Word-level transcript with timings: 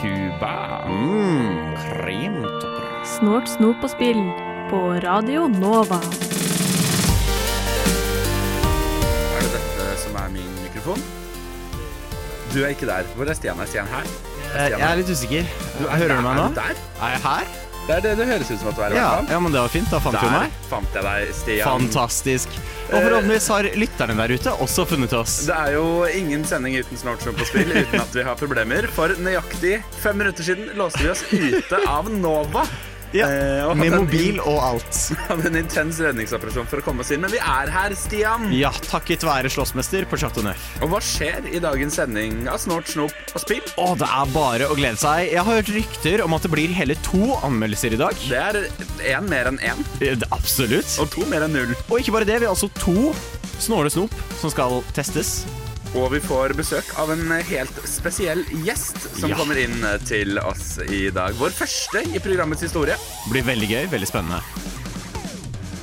Cuba. 0.00 0.54
Kremtopper. 1.78 2.88
Snort, 3.06 3.46
snop 3.52 3.84
og 3.86 3.90
spill 3.92 4.18
på 4.70 4.80
Radio 5.04 5.46
Nova. 5.52 6.00
Er 9.30 9.40
det 9.44 9.52
dette 9.54 9.86
som 10.02 10.18
er 10.18 10.28
min 10.34 10.50
mikrofon? 10.64 10.98
Du 12.50 12.58
er 12.64 12.74
ikke 12.74 12.90
der. 12.90 13.06
Hvor 13.14 13.30
er 13.30 13.38
Stian? 13.38 13.62
Er 13.62 13.70
Stian 13.70 13.86
her? 13.94 14.06
Jeg 14.58 14.80
er 14.82 14.98
litt 14.98 15.10
usikker. 15.14 15.46
Hører 15.86 16.16
du 16.18 16.22
meg 16.26 16.34
nå? 16.40 16.42
Er 16.42 16.48
du 16.48 16.54
der? 16.58 16.74
Er 16.98 17.14
jeg 17.14 17.22
her? 17.28 17.71
Det 17.82 17.94
er 17.96 18.02
det 18.04 18.12
det 18.20 18.26
høres 18.28 18.50
ut 18.52 18.60
som 18.60 18.68
at 18.70 18.76
du 18.78 18.82
er. 18.86 18.94
Ja, 18.94 19.08
ja 19.26 19.38
men 19.42 19.54
det 19.54 19.58
var 19.58 19.72
fint. 19.72 19.88
Da 19.90 19.98
fant 20.02 20.14
du 20.14 20.22
Der 20.22 20.36
meg. 20.44 20.52
fant 20.70 20.94
jeg 20.94 21.02
deg, 21.06 21.32
Stian. 21.34 21.66
Fantastisk. 21.66 22.54
Og 22.92 22.98
forhåpentligvis 23.00 23.48
har 23.50 23.68
lytterne 23.82 24.16
der 24.20 24.34
ute 24.36 24.54
også 24.62 24.84
funnet 24.86 25.12
oss. 25.18 25.40
Det 25.48 25.56
er 25.56 25.74
jo 25.74 25.86
ingen 26.06 26.44
sending 26.46 26.76
uten 26.78 27.00
Snortshop 27.00 27.38
på 27.40 27.48
spill 27.48 27.72
uten 27.74 27.98
at 28.04 28.14
vi 28.14 28.22
har 28.28 28.38
problemer. 28.38 28.86
For 28.94 29.16
nøyaktig 29.18 29.80
fem 30.02 30.20
minutter 30.22 30.46
siden 30.46 30.70
låste 30.78 31.02
vi 31.02 31.10
oss 31.10 31.24
ute 31.32 31.82
av 31.90 32.10
Nova. 32.12 32.66
Ja, 33.12 33.26
Eh, 33.28 33.74
Med 33.76 33.92
mobil 33.92 34.38
og 34.40 34.58
alt. 34.64 34.98
Hadde 35.28 35.48
en 35.50 35.56
intens 35.60 35.98
redningsoperasjon 36.00 36.66
for 36.70 36.80
å 36.80 36.84
komme 36.86 37.04
oss 37.04 37.10
inn, 37.14 37.20
men 37.24 37.30
vi 37.32 37.38
er 37.40 37.70
her, 37.72 37.94
Stian. 37.98 38.46
Ja, 38.56 38.70
takket 38.86 39.24
være 39.26 39.50
slåssmester 39.52 40.06
på 40.08 40.18
Chateau 40.20 40.44
Neuf. 40.46 40.64
Og 40.82 40.88
hva 40.92 41.00
skjer 41.04 41.46
i 41.52 41.60
dagens 41.62 41.96
sending 42.00 42.46
av 42.52 42.58
Snort, 42.62 42.88
Snop 42.92 43.12
og 43.36 43.44
Spill? 43.44 43.62
Å, 43.76 43.90
det 44.00 44.08
er 44.08 44.32
bare 44.34 44.68
å 44.72 44.76
glede 44.78 45.00
seg. 45.00 45.28
Jeg 45.32 45.44
har 45.44 45.60
hørt 45.60 45.72
rykter 45.76 46.24
om 46.24 46.36
at 46.36 46.46
det 46.46 46.52
blir 46.54 46.72
hele 46.76 46.96
to 47.04 47.34
anmeldelser 47.44 47.96
i 47.96 48.00
dag. 48.00 48.16
Det 48.28 48.42
er 48.42 48.60
én 49.16 49.28
mer 49.28 49.52
enn 49.52 49.60
én, 49.60 49.84
Eh, 50.00 50.16
det- 50.16 50.28
Absolutt. 50.32 50.96
og 51.00 51.10
to 51.12 51.24
mer 51.28 51.44
enn 51.46 51.52
null. 51.52 51.74
Og 51.90 51.98
ikke 52.00 52.12
bare 52.16 52.24
det, 52.28 52.40
vi 52.40 52.46
har 52.48 52.54
altså 52.56 52.70
to 52.80 53.12
Snåle 53.62 53.90
Snop 53.92 54.10
som 54.40 54.50
skal 54.50 54.80
testes. 54.96 55.44
Og 55.92 56.06
vi 56.14 56.20
får 56.24 56.54
besøk 56.56 56.88
av 57.00 57.10
en 57.12 57.26
helt 57.44 57.80
spesiell 57.88 58.40
gjest 58.64 58.96
som 59.18 59.28
Ja. 59.30 59.36
kommer 59.36 59.58
inn 59.60 59.76
til 60.08 60.38
oss 60.40 60.78
i 60.88 61.10
dag. 61.10 61.34
Vår 61.36 61.50
første 61.52 62.00
i 62.14 62.18
programmets 62.18 62.62
historie. 62.64 62.96
Blir 63.30 63.42
veldig 63.44 63.68
gøy, 63.68 63.86
veldig 63.92 64.08
spennende. 64.08 64.40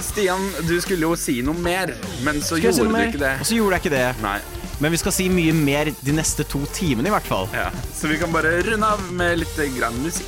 Stian, 0.02 0.42
du 0.66 0.80
skulle 0.82 1.02
jo 1.06 1.16
si 1.16 1.42
noe 1.46 1.54
mer, 1.54 1.94
men 2.24 2.42
så 2.42 2.58
jeg 2.60 2.74
si 2.74 2.82
gjorde 2.82 2.88
du 2.90 2.98
mer? 2.98 3.08
ikke 3.12 3.20
det. 3.22 3.40
Og 3.40 3.46
så 3.46 3.56
gjorde 3.60 3.72
jeg 3.78 3.82
ikke 3.86 3.98
det. 3.98 4.22
Nei. 4.24 4.40
Men 4.82 4.92
vi 4.92 4.98
skal 4.98 5.12
si 5.12 5.30
mye 5.30 5.54
mer 5.54 5.86
de 5.86 6.12
neste 6.12 6.44
to 6.48 6.66
timene, 6.74 7.06
i 7.08 7.12
hvert 7.12 7.28
fall. 7.30 7.48
Ja. 7.54 7.70
Så 7.94 8.08
vi 8.10 8.18
kan 8.18 8.32
bare 8.32 8.64
runde 8.64 8.84
av 8.88 9.12
med 9.12 9.40
litt 9.40 9.56
grann 9.78 9.94
musikk. 10.02 10.26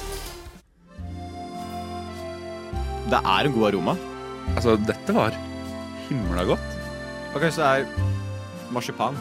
Det 3.09 3.17
er 3.25 3.45
en 3.49 3.51
god 3.53 3.73
aroma. 3.73 3.97
Altså, 4.55 4.77
dette 4.85 5.13
var 5.15 5.31
himla 6.07 6.43
godt. 6.45 6.59
Ok, 7.33 7.41
så 7.49 7.57
det 7.57 7.87
er 7.87 8.71
marsipan. 8.71 9.15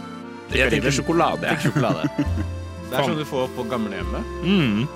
Jeg 0.54 0.70
tenker 0.72 0.90
sjokolade. 0.94 1.50
Ikke 1.54 1.70
sjokolade. 1.70 2.08
Det 2.90 2.98
er 2.98 3.04
sånn 3.06 3.18
du 3.20 3.24
får 3.24 3.50
på 3.54 3.64
gamlehjemmet. 3.70 4.30
Mm. 4.42 4.88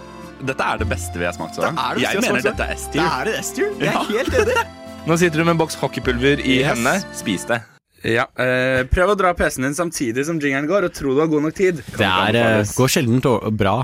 Dette 0.45 0.65
er 0.67 0.81
det 0.81 0.89
beste 0.91 1.15
vi 1.21 1.25
har 1.29 1.33
smakt 1.37 1.55
så 1.55 1.63
Det 1.63 1.69
langt. 1.69 1.79
er 1.79 1.95
det 1.95 2.03
Jeg 2.03 2.23
mener 2.25 2.41
smakt 2.41 2.49
dette 2.49 2.65
er 2.65 2.73
Det 2.75 2.79
S-tier. 2.81 3.05
er 3.07 3.25
det 3.29 3.35
S-tier. 3.39 3.69
Jeg 3.79 3.87
er 3.87 3.93
Ja. 3.93 4.03
helt 4.09 4.35
enig. 4.41 4.65
Nå 5.07 5.17
sitter 5.21 5.39
du 5.39 5.45
med 5.45 5.53
en 5.55 5.61
boks 5.61 5.77
hockeypulver 5.79 6.41
i 6.43 6.57
Yes. 6.59 6.67
hendene. 6.73 6.95
Spis 7.15 7.45
det. 7.47 7.61
Ja, 8.05 8.27
eh, 8.37 8.83
Prøv 8.91 9.15
å 9.15 9.17
dra 9.17 9.31
PC-en 9.33 9.63
din 9.69 9.75
samtidig 9.79 10.25
som 10.27 10.41
jingeren 10.43 10.67
går, 10.69 10.85
og 10.91 10.93
tro 10.93 11.15
du 11.15 11.21
har 11.23 11.29
god 11.31 11.43
nok 11.47 11.55
tid. 11.55 11.81
Kan 11.95 12.03
Det 12.03 12.11
er, 12.35 12.59
eh, 12.61 12.65
går 12.77 12.89
sjelden 12.97 13.57
bra. 13.57 13.77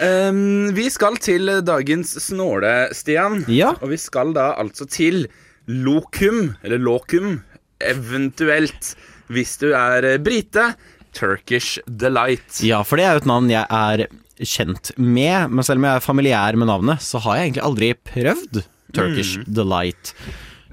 Um, 0.00 0.72
vi 0.74 0.88
skal 0.90 1.14
til 1.22 1.46
dagens 1.62 2.16
snåle, 2.18 2.88
Stian. 2.96 3.44
Ja. 3.46 3.74
Og 3.82 3.90
vi 3.92 3.96
skal 4.00 4.32
da 4.32 4.54
altså 4.58 4.88
til 4.90 5.28
Lokum, 5.68 6.56
eller 6.64 6.78
lokum, 6.78 7.42
eventuelt, 7.80 8.94
hvis 9.32 9.56
du 9.60 9.70
er 9.74 10.04
eh, 10.04 10.18
brite, 10.18 10.74
Turkish 11.14 11.78
Delight. 11.86 12.60
Ja, 12.66 12.82
for 12.86 13.00
det 13.00 13.06
er 13.08 13.16
jo 13.16 13.24
et 13.24 13.30
navn 13.30 13.50
jeg 13.52 13.64
er 13.64 14.06
kjent 14.44 14.90
med, 14.98 15.50
men 15.50 15.66
selv 15.66 15.78
om 15.80 15.86
jeg 15.88 16.00
er 16.00 16.04
familiær 16.04 16.58
med 16.58 16.68
navnet, 16.70 17.04
så 17.04 17.22
har 17.22 17.38
jeg 17.38 17.50
egentlig 17.52 17.66
aldri 17.68 17.92
prøvd 18.10 18.64
Turkish 18.94 19.38
Delight. 19.46 20.14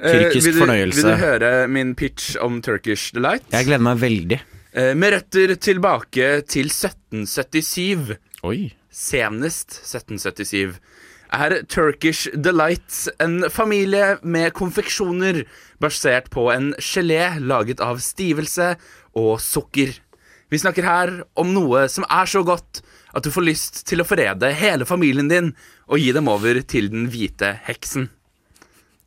Tyrkisk 0.02 0.42
Eh, 0.42 0.46
vil 0.48 0.56
du, 0.56 0.60
fornøyelse. 0.64 1.04
Vil 1.06 1.12
du 1.14 1.22
høre 1.22 1.52
min 1.70 1.94
pitch 1.96 2.34
om 2.42 2.58
Turkish 2.66 3.14
Delight? 3.14 3.46
Jeg 3.54 3.68
gleder 3.68 3.86
meg 3.86 4.00
veldig. 4.02 4.40
Eh, 4.74 4.94
med 4.98 5.14
røtter 5.14 5.54
tilbake 5.62 6.30
til 6.50 6.72
1777. 6.74 8.18
Oi. 8.44 8.72
senest 8.92 9.78
1777, 9.86 10.80
er 11.32 11.54
Turkish 11.70 12.28
Delight 12.36 13.08
en 13.24 13.46
familie 13.54 14.18
med 14.24 14.52
konfeksjoner 14.58 15.44
basert 15.80 16.28
på 16.34 16.50
en 16.52 16.74
gelé 16.82 17.38
laget 17.40 17.80
av 17.80 18.02
stivelse 18.04 18.74
og 19.16 19.38
sukker. 19.40 19.94
Vi 20.52 20.60
snakker 20.60 20.84
her 20.84 21.12
om 21.40 21.54
noe 21.56 21.86
som 21.92 22.04
er 22.12 22.28
så 22.28 22.42
godt 22.46 22.82
at 23.16 23.24
du 23.24 23.32
får 23.32 23.46
lyst 23.48 23.84
til 23.88 24.04
å 24.04 24.08
forrede 24.08 24.52
hele 24.56 24.86
familien 24.88 25.30
din 25.32 25.54
og 25.88 26.00
gi 26.00 26.12
dem 26.16 26.28
over 26.32 26.60
til 26.68 26.90
den 26.92 27.08
hvite 27.12 27.54
heksen. 27.68 28.10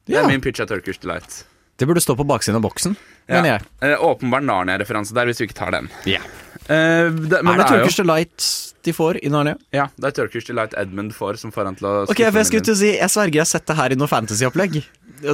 Det 0.06 0.15
Ja. 0.16 0.22
er 0.25 0.28
min 0.28 0.41
pitch 0.41 0.60
av 0.60 0.69
Turkish 0.69 1.00
Delight. 1.00 1.44
Det 1.77 1.88
burde 1.88 2.00
stå 2.00 2.15
på 2.16 2.25
baksiden 2.27 2.56
av 2.56 2.62
boksen, 2.62 2.97
mener 3.28 3.49
jeg. 3.59 3.62
Eh, 3.83 3.97
åpenbar 3.99 4.41
Narnia-referanse 4.44 5.12
der, 5.12 5.27
hvis 5.27 5.41
vi 5.41 5.47
ikke 5.49 5.54
tar 5.59 5.71
den. 5.72 5.88
Ja. 6.06 6.21
Eh, 6.69 7.10
det, 7.10 7.43
men 7.43 7.59
Er 7.60 7.65
det 7.65 7.66
jo- 7.71 7.77
Turkish 7.78 7.97
Delight 7.97 8.72
de 8.84 8.93
får 8.93 9.19
i 9.25 9.28
Narnia? 9.28 9.56
Ja, 9.72 9.88
det 9.99 10.04
er 10.06 10.22
Turkish 10.22 10.47
Delight 10.47 10.72
Edmund 10.78 11.12
får 11.12 11.38
som 11.38 11.50
får 11.50 11.65
han 11.65 11.75
til 11.75 11.87
å 11.88 12.03
Ok, 12.09 12.16
for 12.16 12.38
jeg 12.38 12.47
skulle 12.47 12.65
til 12.65 12.75
å 12.75 12.77
si 12.78 12.93
Jeg 12.97 13.09
sverger 13.10 13.33
jeg 13.33 13.41
har 13.41 13.44
sett 13.47 13.66
det 13.66 13.77
her 13.77 13.91
i 13.93 13.94
noe 13.97 14.06
fantasy-opplegg. 14.06 14.84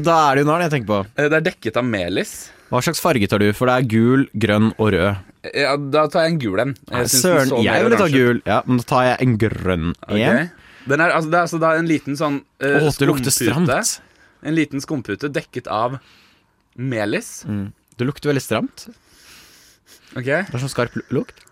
Da 0.03 0.31
er 0.31 0.34
det 0.37 0.44
jo 0.47 0.50
Narnia 0.50 0.70
jeg 0.70 0.81
tenker 0.81 0.87
på. 0.87 1.06
Eh, 1.19 1.28
Det 1.28 1.32
er 1.47 1.50
dekket 1.53 1.76
av 1.76 1.84
melis. 1.84 2.49
Hva 2.70 2.81
slags 2.82 3.00
farge 3.00 3.28
tar 3.28 3.38
du? 3.38 3.53
For 3.53 3.66
det 3.66 3.76
er 3.84 3.88
gul, 3.88 4.26
grønn 4.38 4.72
og 4.78 4.93
rød. 4.93 5.16
Ja, 5.56 5.77
da 5.77 6.05
tar 6.12 6.27
jeg 6.27 6.34
en 6.34 6.41
gul 6.43 6.61
en. 6.61 6.75
Søren, 7.09 7.53
jeg 7.65 7.84
ville 7.87 7.97
ta 7.97 8.09
gul. 8.12 8.43
Ja, 8.45 8.61
men 8.67 8.81
da 8.83 8.89
tar 8.91 9.06
jeg 9.06 9.21
en 9.25 9.37
grønn 9.41 9.93
Ok. 10.05 10.19
en. 10.21 10.51
Den 10.91 11.01
er, 11.05 11.12
altså, 11.17 11.31
det 11.31 11.37
er 11.39 11.45
altså 11.47 11.61
da 11.61 11.71
en 11.77 11.89
liten 11.89 12.17
sånn 12.17 12.41
uh, 12.65 12.77
Åh, 12.81 12.89
det 12.99 13.09
lukter 13.09 13.33
stramt. 13.33 14.00
En 14.45 14.56
liten 14.56 14.81
skumpute 14.81 15.29
dekket 15.33 15.69
av 15.69 15.99
melis. 16.77 17.43
Det 17.97 18.09
lukter 18.09 18.33
veldig 18.33 18.43
stramt. 18.45 18.89
Ok 20.17 20.27
Det 20.27 20.56
er 20.56 20.62
sånn 20.62 20.73
skarp 20.73 20.97
lukt. 21.15 21.45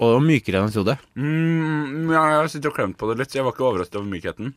Og 0.00 0.08
det 0.08 0.16
var 0.16 0.24
mykere 0.24 0.60
enn 0.60 0.68
jeg 0.70 0.76
trodde. 0.78 0.96
mm, 1.20 2.08
ja, 2.08 2.20
Jeg 2.30 2.36
har 2.40 2.48
sittet 2.48 2.70
og 2.70 2.76
klemt 2.78 2.96
på 2.96 3.08
det 3.10 3.18
litt, 3.20 3.34
jeg 3.36 3.44
var 3.44 3.52
ikke 3.52 3.66
overrasket 3.68 3.98
over 4.00 4.08
mykheten. 4.08 4.54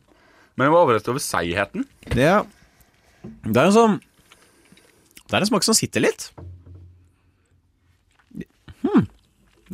Men 0.56 0.68
jeg 0.68 0.72
var 0.72 0.84
overrasket 0.86 1.10
over 1.12 1.20
seigheten. 1.20 1.84
Ja. 2.16 2.38
Det 3.44 3.56
er 3.56 3.66
en 3.68 3.76
sånn 3.76 3.98
Det 5.24 5.36
er 5.36 5.40
en 5.44 5.50
smak 5.50 5.64
som 5.66 5.76
sitter 5.76 6.04
litt. 6.04 6.30
Hmm. 8.84 9.06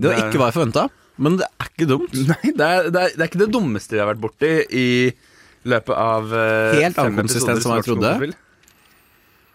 Det 0.01 0.11
var 0.11 0.23
ikke 0.27 0.41
hva 0.41 0.49
jeg 0.51 0.57
forventa, 0.57 0.87
men 1.21 1.37
det 1.41 1.49
er 1.51 1.73
ikke 1.73 1.89
dumt. 1.91 2.15
Nei, 2.31 2.55
det 2.57 2.69
er, 2.69 2.89
det, 2.89 3.03
er, 3.03 3.17
det 3.17 3.25
er 3.25 3.29
ikke 3.29 3.43
det 3.45 3.51
dummeste 3.55 3.99
jeg 3.99 4.05
har 4.05 4.11
vært 4.15 4.23
borti 4.23 4.53
i 4.81 4.89
løpet 5.69 5.93
av 5.93 6.31
uh, 6.33 6.79
Helt 6.79 7.01
annen 7.01 7.19
konsistens 7.21 7.65
som 7.65 7.77
jeg 7.77 7.87
trodde. 7.91 8.33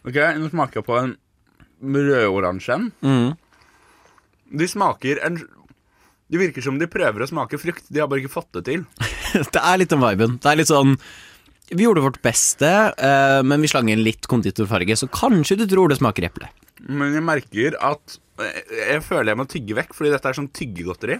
Ok, 0.05 0.19
nå 0.37 0.49
smaker 0.51 0.81
jeg 0.81 0.87
på 0.87 0.97
en 0.99 1.15
rødoransje 1.81 2.77
en. 2.77 2.89
Mm. 3.01 3.29
De 4.55 4.67
smaker 4.69 5.21
en 5.25 5.39
Det 6.29 6.41
virker 6.41 6.63
som 6.65 6.77
de 6.81 6.87
prøver 6.89 7.21
å 7.21 7.29
smake 7.29 7.57
frukt. 7.61 7.87
De 7.89 8.01
har 8.01 8.09
bare 8.09 8.23
ikke 8.23 8.33
fått 8.33 8.51
det 8.57 8.65
til. 8.69 8.85
Det 9.53 9.61
er 9.61 9.79
litt 9.81 9.93
om 9.93 10.03
viben. 10.05 10.37
Det 10.41 10.51
er 10.51 10.59
litt 10.61 10.69
sånn 10.69 10.93
Vi 11.73 11.83
gjorde 11.83 12.05
vårt 12.05 12.21
beste, 12.23 12.69
eh, 12.93 13.41
men 13.43 13.61
vi 13.61 13.69
slang 13.69 13.89
inn 13.91 14.03
litt 14.05 14.29
konditorfarge, 14.31 14.95
så 14.95 15.09
kanskje 15.11 15.57
du 15.59 15.65
tror 15.69 15.89
det 15.89 15.97
smaker 15.97 16.29
eple. 16.29 16.51
Men 16.85 17.17
jeg 17.17 17.25
merker 17.25 17.77
at 17.83 18.19
Jeg 18.39 19.01
føler 19.05 19.31
jeg 19.31 19.39
må 19.39 19.45
tygge 19.49 19.77
vekk, 19.77 19.93
fordi 19.95 20.11
dette 20.13 20.31
er 20.31 20.37
sånn 20.37 20.51
tyggegodteri. 20.55 21.19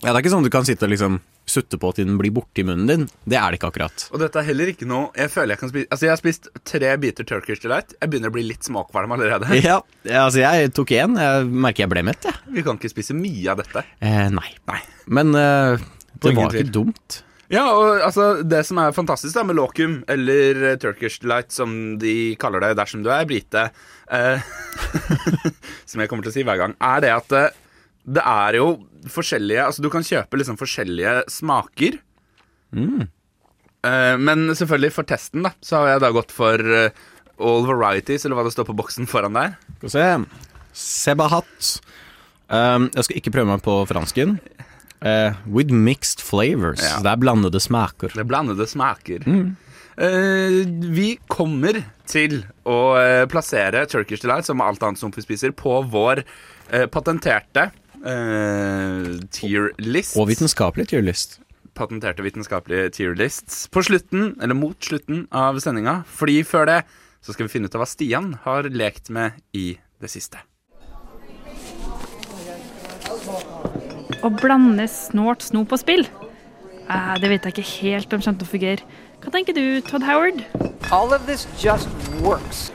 Ja, 0.00 0.08
det 0.10 0.14
er 0.16 0.22
ikke 0.22 0.32
sånn 0.32 0.46
du 0.46 0.52
kan 0.52 0.66
sitte 0.68 0.86
og 0.88 0.92
liksom 0.94 1.20
sutte 1.50 1.78
på 1.82 1.90
til 1.96 2.06
den 2.06 2.18
blir 2.20 2.32
borti 2.34 2.62
munnen 2.66 2.86
din. 2.88 3.06
Det 3.28 3.38
er 3.38 3.50
det 3.50 3.58
ikke 3.58 3.70
akkurat. 3.72 4.04
Og 4.14 4.20
dette 4.22 4.38
er 4.38 4.46
heller 4.46 4.70
ikke 4.70 4.86
noe 4.88 5.08
Jeg 5.18 5.32
føler 5.32 5.56
jeg 5.56 5.60
kan 5.62 5.72
spise 5.72 5.88
Altså, 5.90 6.06
jeg 6.06 6.12
har 6.12 6.20
spist 6.20 6.46
tre 6.68 6.90
biter 7.02 7.26
Turkish 7.26 7.64
Delight. 7.64 7.96
Jeg 7.98 8.12
begynner 8.12 8.30
å 8.30 8.36
bli 8.36 8.44
litt 8.46 8.66
smakvarm 8.68 9.16
allerede. 9.16 9.50
Ja, 9.60 9.80
altså 10.22 10.44
jeg 10.44 10.70
tok 10.76 10.92
én. 10.96 11.16
Jeg 11.20 11.48
merker 11.50 11.84
jeg 11.84 11.92
ble 11.92 12.04
mett, 12.06 12.28
jeg. 12.28 12.38
Vi 12.54 12.64
kan 12.66 12.78
ikke 12.78 12.92
spise 12.92 13.16
mye 13.18 13.50
av 13.52 13.60
dette. 13.64 13.82
Eh, 13.98 14.28
nei. 14.32 14.46
Nei. 14.70 14.78
Men 15.10 15.34
eh, 15.36 15.82
det 16.22 16.36
var 16.38 16.54
ikke 16.54 16.72
dumt. 16.72 17.20
Ja, 17.50 17.64
og 17.74 18.04
altså, 18.06 18.44
det 18.46 18.62
som 18.68 18.78
er 18.78 18.94
fantastisk 18.94 19.34
da 19.34 19.42
med 19.46 19.58
Locum, 19.58 20.00
eller 20.10 20.60
eh, 20.68 20.76
Turkish 20.78 21.18
Delight, 21.22 21.50
som 21.50 21.72
de 21.98 22.36
kaller 22.38 22.62
det 22.62 22.76
dersom 22.78 23.02
du 23.02 23.10
er 23.10 23.26
brite, 23.26 23.64
eh, 24.06 24.44
som 25.90 26.02
jeg 26.02 26.10
kommer 26.10 26.26
til 26.26 26.30
å 26.30 26.36
si 26.36 26.46
hver 26.46 26.60
gang, 26.60 26.76
er 26.78 27.02
det 27.02 27.10
at 27.16 27.34
eh, 27.34 27.56
det 28.10 28.22
er 28.24 28.56
jo 28.56 28.68
forskjellige 29.10 29.64
Altså, 29.66 29.82
du 29.84 29.90
kan 29.92 30.06
kjøpe 30.06 30.38
liksom 30.40 30.58
forskjellige 30.60 31.16
smaker. 31.30 31.98
Eh, 33.86 34.16
men 34.20 34.46
selvfølgelig, 34.54 34.92
for 34.94 35.08
testen, 35.08 35.44
da, 35.46 35.54
så 35.64 35.82
har 35.82 35.94
jeg 35.94 36.04
da 36.04 36.12
gått 36.14 36.34
for 36.34 36.60
eh, 36.60 37.02
all 37.40 37.66
varieties, 37.66 38.24
eller 38.24 38.38
hva 38.38 38.46
det 38.46 38.54
står 38.54 38.68
på 38.70 38.76
boksen 38.78 39.10
foran 39.10 39.36
der. 39.36 39.56
Skal 39.80 39.88
vi 39.88 39.94
se. 39.96 40.46
Sebahat. 40.80 41.70
Um, 42.50 42.88
jeg 42.94 43.06
skal 43.06 43.20
ikke 43.20 43.32
prøve 43.34 43.50
meg 43.52 43.62
på 43.64 43.74
fransken. 43.90 44.38
Eh, 45.00 45.32
with 45.46 45.72
mixed 45.72 46.20
flavors. 46.20 46.82
Ja. 46.84 47.00
Det 47.04 47.12
er 47.14 47.20
blandede 47.20 47.60
smaker. 47.60 48.12
Det 48.12 48.20
er 48.24 48.28
blandede 48.28 48.66
smaker. 48.68 49.24
Eh, 50.00 50.60
vi 50.96 51.10
kommer 51.28 51.82
til 52.08 52.40
å 52.68 52.78
uh, 52.96 53.24
plassere 53.28 53.82
Turkish 53.90 54.24
Delight 54.24 54.48
som 54.48 54.62
alt 54.64 54.82
annet 54.82 55.00
som 55.00 55.12
vi 55.12 55.24
spiser 55.24 55.52
på 55.56 55.80
vår 55.92 56.24
patenterte 56.94 57.70
eh, 58.06 59.18
tier 59.34 59.70
list. 59.82 60.16
Og 60.18 60.28
vitenskapelig 60.30 60.90
tierlist. 60.92 61.40
patenterte 61.74 62.22
vitenskapelige 62.22 62.90
tier 62.92 63.14
lists 63.16 63.64
på 63.72 63.82
slutten, 63.86 64.34
eller 64.42 64.54
mot 64.58 64.76
slutten 64.84 65.26
av 65.32 65.58
sendinga. 65.62 66.02
Fordi 66.06 66.42
før 66.44 66.66
det 66.68 66.80
så 67.24 67.32
skal 67.32 67.46
vi 67.46 67.52
finne 67.54 67.70
ut 67.70 67.76
av 67.76 67.84
hva 67.84 67.88
Stian 67.88 68.34
har 68.44 68.68
lekt 68.68 69.10
med 69.10 69.38
i 69.56 69.78
det 70.00 70.10
siste. 70.12 70.40
Å 74.20 74.28
blande 74.36 74.84
snålt 74.90 75.46
snop 75.46 75.70
og 75.72 75.80
spill? 75.80 76.02
Eh, 76.90 77.14
det 77.22 77.30
vet 77.30 77.46
jeg 77.46 77.54
ikke 77.54 77.70
helt 77.86 78.12
om 78.12 78.20
kommer 78.20 78.42
til 78.42 78.48
å 78.48 78.50
fungere. 78.50 78.98
Hva 79.20 79.32
tenker 79.32 79.56
du, 79.56 79.64
Todd 79.84 80.04
Howard? 80.04 80.42
All 80.92 81.14
of 81.16 81.24
this 81.28 81.46
just 81.60 81.88
works. 82.20 82.68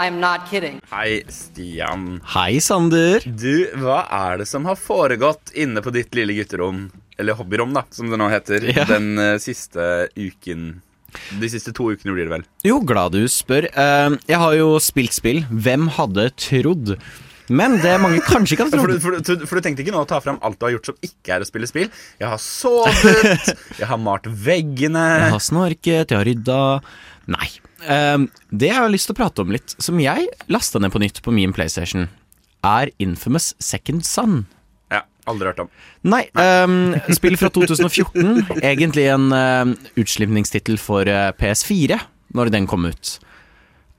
I'm 0.00 0.18
not 0.20 0.48
kidding. 0.50 0.80
Hei, 0.90 1.22
Stian. 1.30 2.18
Hei, 2.34 2.58
Sander. 2.62 3.22
Du, 3.24 3.68
hva 3.80 4.02
er 4.10 4.42
det 4.42 4.48
som 4.50 4.66
har 4.68 4.78
foregått 4.80 5.52
inne 5.54 5.82
på 5.84 5.92
ditt 5.94 6.14
lille 6.18 6.34
gutterom, 6.36 6.88
eller 7.20 7.38
hobbyrom, 7.38 7.72
da, 7.76 7.84
som 7.94 8.10
det 8.10 8.18
nå 8.20 8.28
heter, 8.32 8.66
Ja. 8.74 8.86
den 8.90 9.14
uh, 9.20 9.36
siste 9.42 10.08
uken? 10.18 10.80
De 11.40 11.48
siste 11.50 11.72
to 11.74 11.88
ukene 11.94 12.14
blir 12.14 12.26
det 12.28 12.34
vel. 12.36 12.44
Jo, 12.66 12.78
glad 12.86 13.14
du 13.16 13.22
spør. 13.30 13.66
Uh, 13.74 14.18
jeg 14.30 14.38
har 14.42 14.54
jo 14.58 14.74
spilt 14.82 15.14
spill. 15.16 15.44
Hvem 15.50 15.88
hadde 15.98 16.30
trodd? 16.38 16.96
Men 17.50 17.78
det 17.82 17.96
mange 17.98 18.20
kanskje 18.22 18.54
ikke 18.54 18.68
hadde 18.68 18.78
trodd 18.78 18.92
For, 19.02 19.16
for, 19.18 19.36
du, 19.40 19.46
for 19.48 19.58
du 19.58 19.66
tenkte 19.66 19.82
ikke 19.82 19.94
nå 19.94 20.04
å 20.04 20.08
ta 20.08 20.20
fram 20.22 20.38
alt 20.46 20.58
du 20.60 20.68
har 20.68 20.76
gjort 20.76 20.92
som 20.92 21.00
ikke 21.06 21.34
er 21.34 21.44
å 21.44 21.48
spille 21.48 21.68
spill? 21.70 21.88
Jeg 22.20 22.30
har 22.30 22.42
sovet, 22.42 23.50
jeg 23.80 23.88
har 23.90 24.00
malt 24.00 24.28
veggene 24.30 25.02
Jeg 25.24 25.34
har 25.34 25.42
snorket, 25.42 26.12
jeg 26.12 26.16
har 26.16 26.28
rydda 26.28 26.60
Nei. 27.30 27.48
Um, 27.86 28.26
det 28.50 28.70
jeg 28.70 28.76
har 28.76 28.90
lyst 28.92 29.08
til 29.08 29.14
å 29.14 29.20
prate 29.20 29.44
om 29.44 29.52
litt, 29.54 29.74
som 29.78 30.00
jeg 30.02 30.26
lasta 30.50 30.80
ned 30.82 30.90
på 30.90 31.02
nytt 31.02 31.20
på 31.22 31.34
min 31.34 31.54
PlayStation, 31.54 32.08
er 32.66 32.90
Infamous 32.98 33.52
Second 33.62 34.02
Son. 34.08 34.42
Ja, 34.90 35.04
aldri 35.30 35.52
hørt 35.52 35.62
om. 35.62 35.70
Nei, 36.02 36.24
ehm, 36.42 36.96
spill 37.14 37.38
fra 37.40 37.52
2014. 37.54 38.58
Egentlig 38.58 39.06
en 39.12 39.30
uh, 39.30 39.72
utslipningstittel 40.00 40.80
for 40.82 41.08
uh, 41.08 41.30
PS4, 41.38 42.00
når 42.36 42.52
den 42.56 42.66
kom 42.70 42.88
ut. 42.90 43.14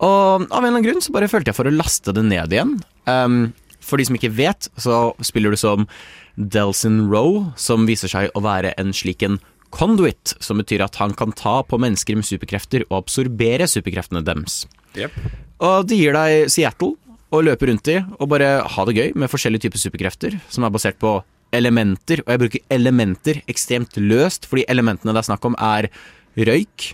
Og 0.01 0.09
av 0.09 0.41
en 0.41 0.47
eller 0.49 0.71
annen 0.71 0.85
grunn 0.87 1.03
så 1.03 1.13
bare 1.13 1.29
følte 1.29 1.51
jeg 1.51 1.57
for 1.59 1.69
å 1.69 1.75
laste 1.75 2.13
det 2.15 2.23
ned 2.25 2.53
igjen. 2.55 2.77
Um, 3.05 3.51
for 3.85 4.01
de 4.01 4.07
som 4.07 4.17
ikke 4.17 4.33
vet, 4.33 4.69
så 4.79 5.11
spiller 5.25 5.53
du 5.53 5.59
som 5.59 5.87
Delson 6.35 7.05
Roe, 7.11 7.51
som 7.59 7.87
viser 7.89 8.11
seg 8.11 8.33
å 8.37 8.43
være 8.45 8.73
en 8.81 8.93
slik 8.95 9.25
en 9.27 9.39
conduit, 9.71 10.33
som 10.43 10.59
betyr 10.59 10.83
at 10.85 10.97
han 10.99 11.13
kan 11.17 11.33
ta 11.37 11.61
på 11.63 11.79
mennesker 11.79 12.17
med 12.17 12.27
superkrefter 12.27 12.85
og 12.89 13.03
absorbere 13.03 13.69
superkreftene 13.71 14.23
deres. 14.25 14.65
Yep. 14.99 15.15
Og 15.63 15.87
det 15.87 15.99
gir 15.99 16.17
deg 16.17 16.51
Seattle 16.51 16.97
å 17.31 17.43
løpe 17.45 17.69
rundt 17.69 17.87
i 17.87 18.01
og 18.01 18.27
bare 18.33 18.57
ha 18.67 18.87
det 18.87 18.97
gøy 18.97 19.13
med 19.15 19.31
forskjellige 19.31 19.67
typer 19.67 19.79
superkrefter 19.79 20.39
som 20.51 20.65
er 20.67 20.73
basert 20.73 20.99
på 20.99 21.19
elementer. 21.55 22.23
Og 22.25 22.33
jeg 22.33 22.41
bruker 22.41 22.65
elementer 22.73 23.41
ekstremt 23.51 23.95
løst, 23.99 24.47
fordi 24.49 24.67
elementene 24.71 25.15
det 25.15 25.23
er 25.23 25.29
snakk 25.29 25.47
om, 25.47 25.55
er 25.55 25.87
røyk, 26.35 26.91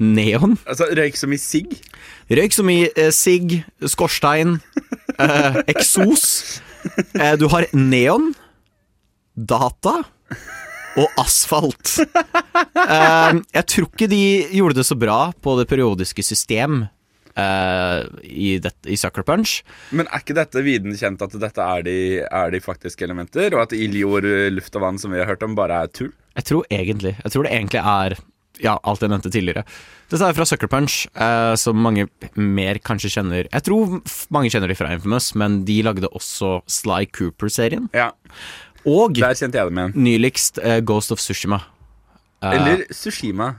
neon, 0.00 0.56
Altså, 0.66 0.88
Røyk 0.96 1.16
som 1.20 1.32
i 1.32 1.38
sigg? 1.40 1.74
røyk 2.30 2.54
som 2.56 2.68
i 2.72 2.78
eh, 2.96 3.10
sigg, 3.14 3.58
skorstein, 3.84 4.58
eh, 5.18 5.60
eksos. 5.68 6.60
Eh, 7.14 7.34
du 7.36 7.46
har 7.52 7.66
neon, 7.76 8.30
data 9.36 9.98
og 11.00 11.20
asfalt. 11.20 11.98
Eh, 12.00 13.40
jeg 13.54 13.66
tror 13.70 13.90
ikke 13.90 14.08
de 14.10 14.22
gjorde 14.56 14.80
det 14.80 14.86
så 14.88 14.96
bra 14.98 15.18
på 15.44 15.54
det 15.60 15.66
periodiske 15.70 16.24
system 16.24 16.80
eh, 17.36 18.00
i, 18.26 18.56
det, 18.62 18.72
i 18.90 18.96
Sucker 18.98 19.22
Punch. 19.26 19.60
Men 19.94 20.08
er 20.10 20.22
ikke 20.24 20.38
dette 20.38 20.64
viden 20.66 20.96
kjent 20.98 21.22
at 21.26 21.36
dette 21.44 21.66
er 21.76 21.84
de, 21.86 21.98
er 22.24 22.50
de 22.56 22.62
faktiske 22.64 23.04
elementer, 23.06 23.52
og 23.54 23.66
at 23.68 23.76
ild, 23.76 23.98
jord, 24.00 24.26
luft 24.56 24.74
og 24.80 24.86
vann 24.86 24.98
som 25.02 25.12
vi 25.14 25.20
har 25.22 25.28
hørt 25.30 25.44
om, 25.46 25.54
bare 25.58 25.84
er 25.84 25.92
tull? 25.92 26.10
Jeg 26.38 26.46
tror 26.46 26.66
egentlig 26.70 27.10
Jeg 27.18 27.32
tror 27.34 27.42
det 27.44 27.50
egentlig 27.56 27.80
er 27.82 28.14
ja, 28.62 28.76
alt 28.84 29.00
jeg 29.04 29.10
nevnte 29.12 29.30
tidligere. 29.32 29.64
Dette 30.10 30.26
er 30.26 30.34
fra 30.36 30.44
Sucker 30.48 30.68
Punch, 30.70 31.04
eh, 31.14 31.54
som 31.60 31.76
mange 31.80 32.08
mer 32.34 32.78
kanskje 32.82 33.10
kjenner 33.14 33.46
Jeg 33.50 33.62
tror 33.66 34.00
mange 34.34 34.50
kjenner 34.50 34.68
de 34.72 34.74
fra 34.78 34.92
Infamous, 34.94 35.32
men 35.38 35.60
de 35.68 35.80
lagde 35.86 36.08
også 36.10 36.60
Sly 36.70 37.06
Cooper-serien. 37.14 37.88
Ja, 37.94 38.10
Og 38.86 39.12
der 39.18 39.34
kjente 39.36 39.58
jeg 39.60 39.68
dem 39.70 39.78
igjen. 39.78 39.94
nyligst 39.94 40.58
eh, 40.62 40.80
Ghost 40.80 41.12
of 41.12 41.20
Sushima. 41.20 41.60
Eh, 42.42 42.54
Eller 42.56 42.84
Sushima. 42.90 43.52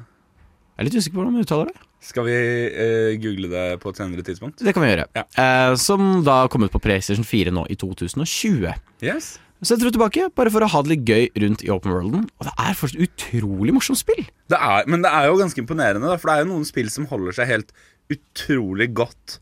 Jeg 0.78 0.82
er 0.82 0.90
litt 0.90 0.96
usikker 0.98 1.16
på 1.16 1.22
hvordan 1.22 1.36
man 1.38 1.46
uttaler 1.46 1.70
det. 1.72 1.80
Skal 2.02 2.26
vi 2.26 2.34
eh, 2.34 3.12
google 3.22 3.48
det 3.52 3.66
på 3.84 3.92
et 3.94 4.00
senere 4.02 4.24
tidspunkt? 4.26 4.58
Det 4.66 4.74
kan 4.74 4.82
vi 4.82 4.90
gjøre. 4.90 5.06
Ja. 5.14 5.24
Eh, 5.38 5.76
som 5.78 6.24
da 6.26 6.48
kom 6.50 6.64
ut 6.66 6.74
på 6.74 6.82
PlayStation 6.82 7.24
4 7.28 7.54
nå 7.54 7.68
i 7.70 7.76
2020. 7.78 8.72
Yes. 9.06 9.36
Så 9.62 9.76
jeg 9.76 9.84
dro 9.84 9.92
tilbake, 9.94 10.30
bare 10.34 10.50
for 10.50 10.66
å 10.66 10.70
ha 10.74 10.82
det 10.82 10.90
litt 10.96 11.06
gøy 11.06 11.28
rundt 11.44 11.62
i 11.64 11.70
open 11.70 11.92
worlden. 11.94 12.24
Og 12.42 12.48
det 12.48 12.54
er 12.58 12.74
fortsatt 12.74 13.04
utrolig 13.06 13.74
morsomt 13.76 14.00
spill. 14.02 14.24
Det 14.50 14.58
er, 14.58 14.88
men 14.90 15.04
det 15.06 15.12
er 15.14 15.28
jo 15.30 15.38
ganske 15.38 15.62
imponerende, 15.62 16.02
da, 16.10 16.18
for 16.18 16.32
det 16.32 16.36
er 16.40 16.44
jo 16.46 16.50
noen 16.56 16.66
spill 16.66 16.90
som 16.90 17.06
holder 17.12 17.38
seg 17.38 17.48
helt 17.52 17.70
utrolig 18.12 18.90
godt 18.98 19.38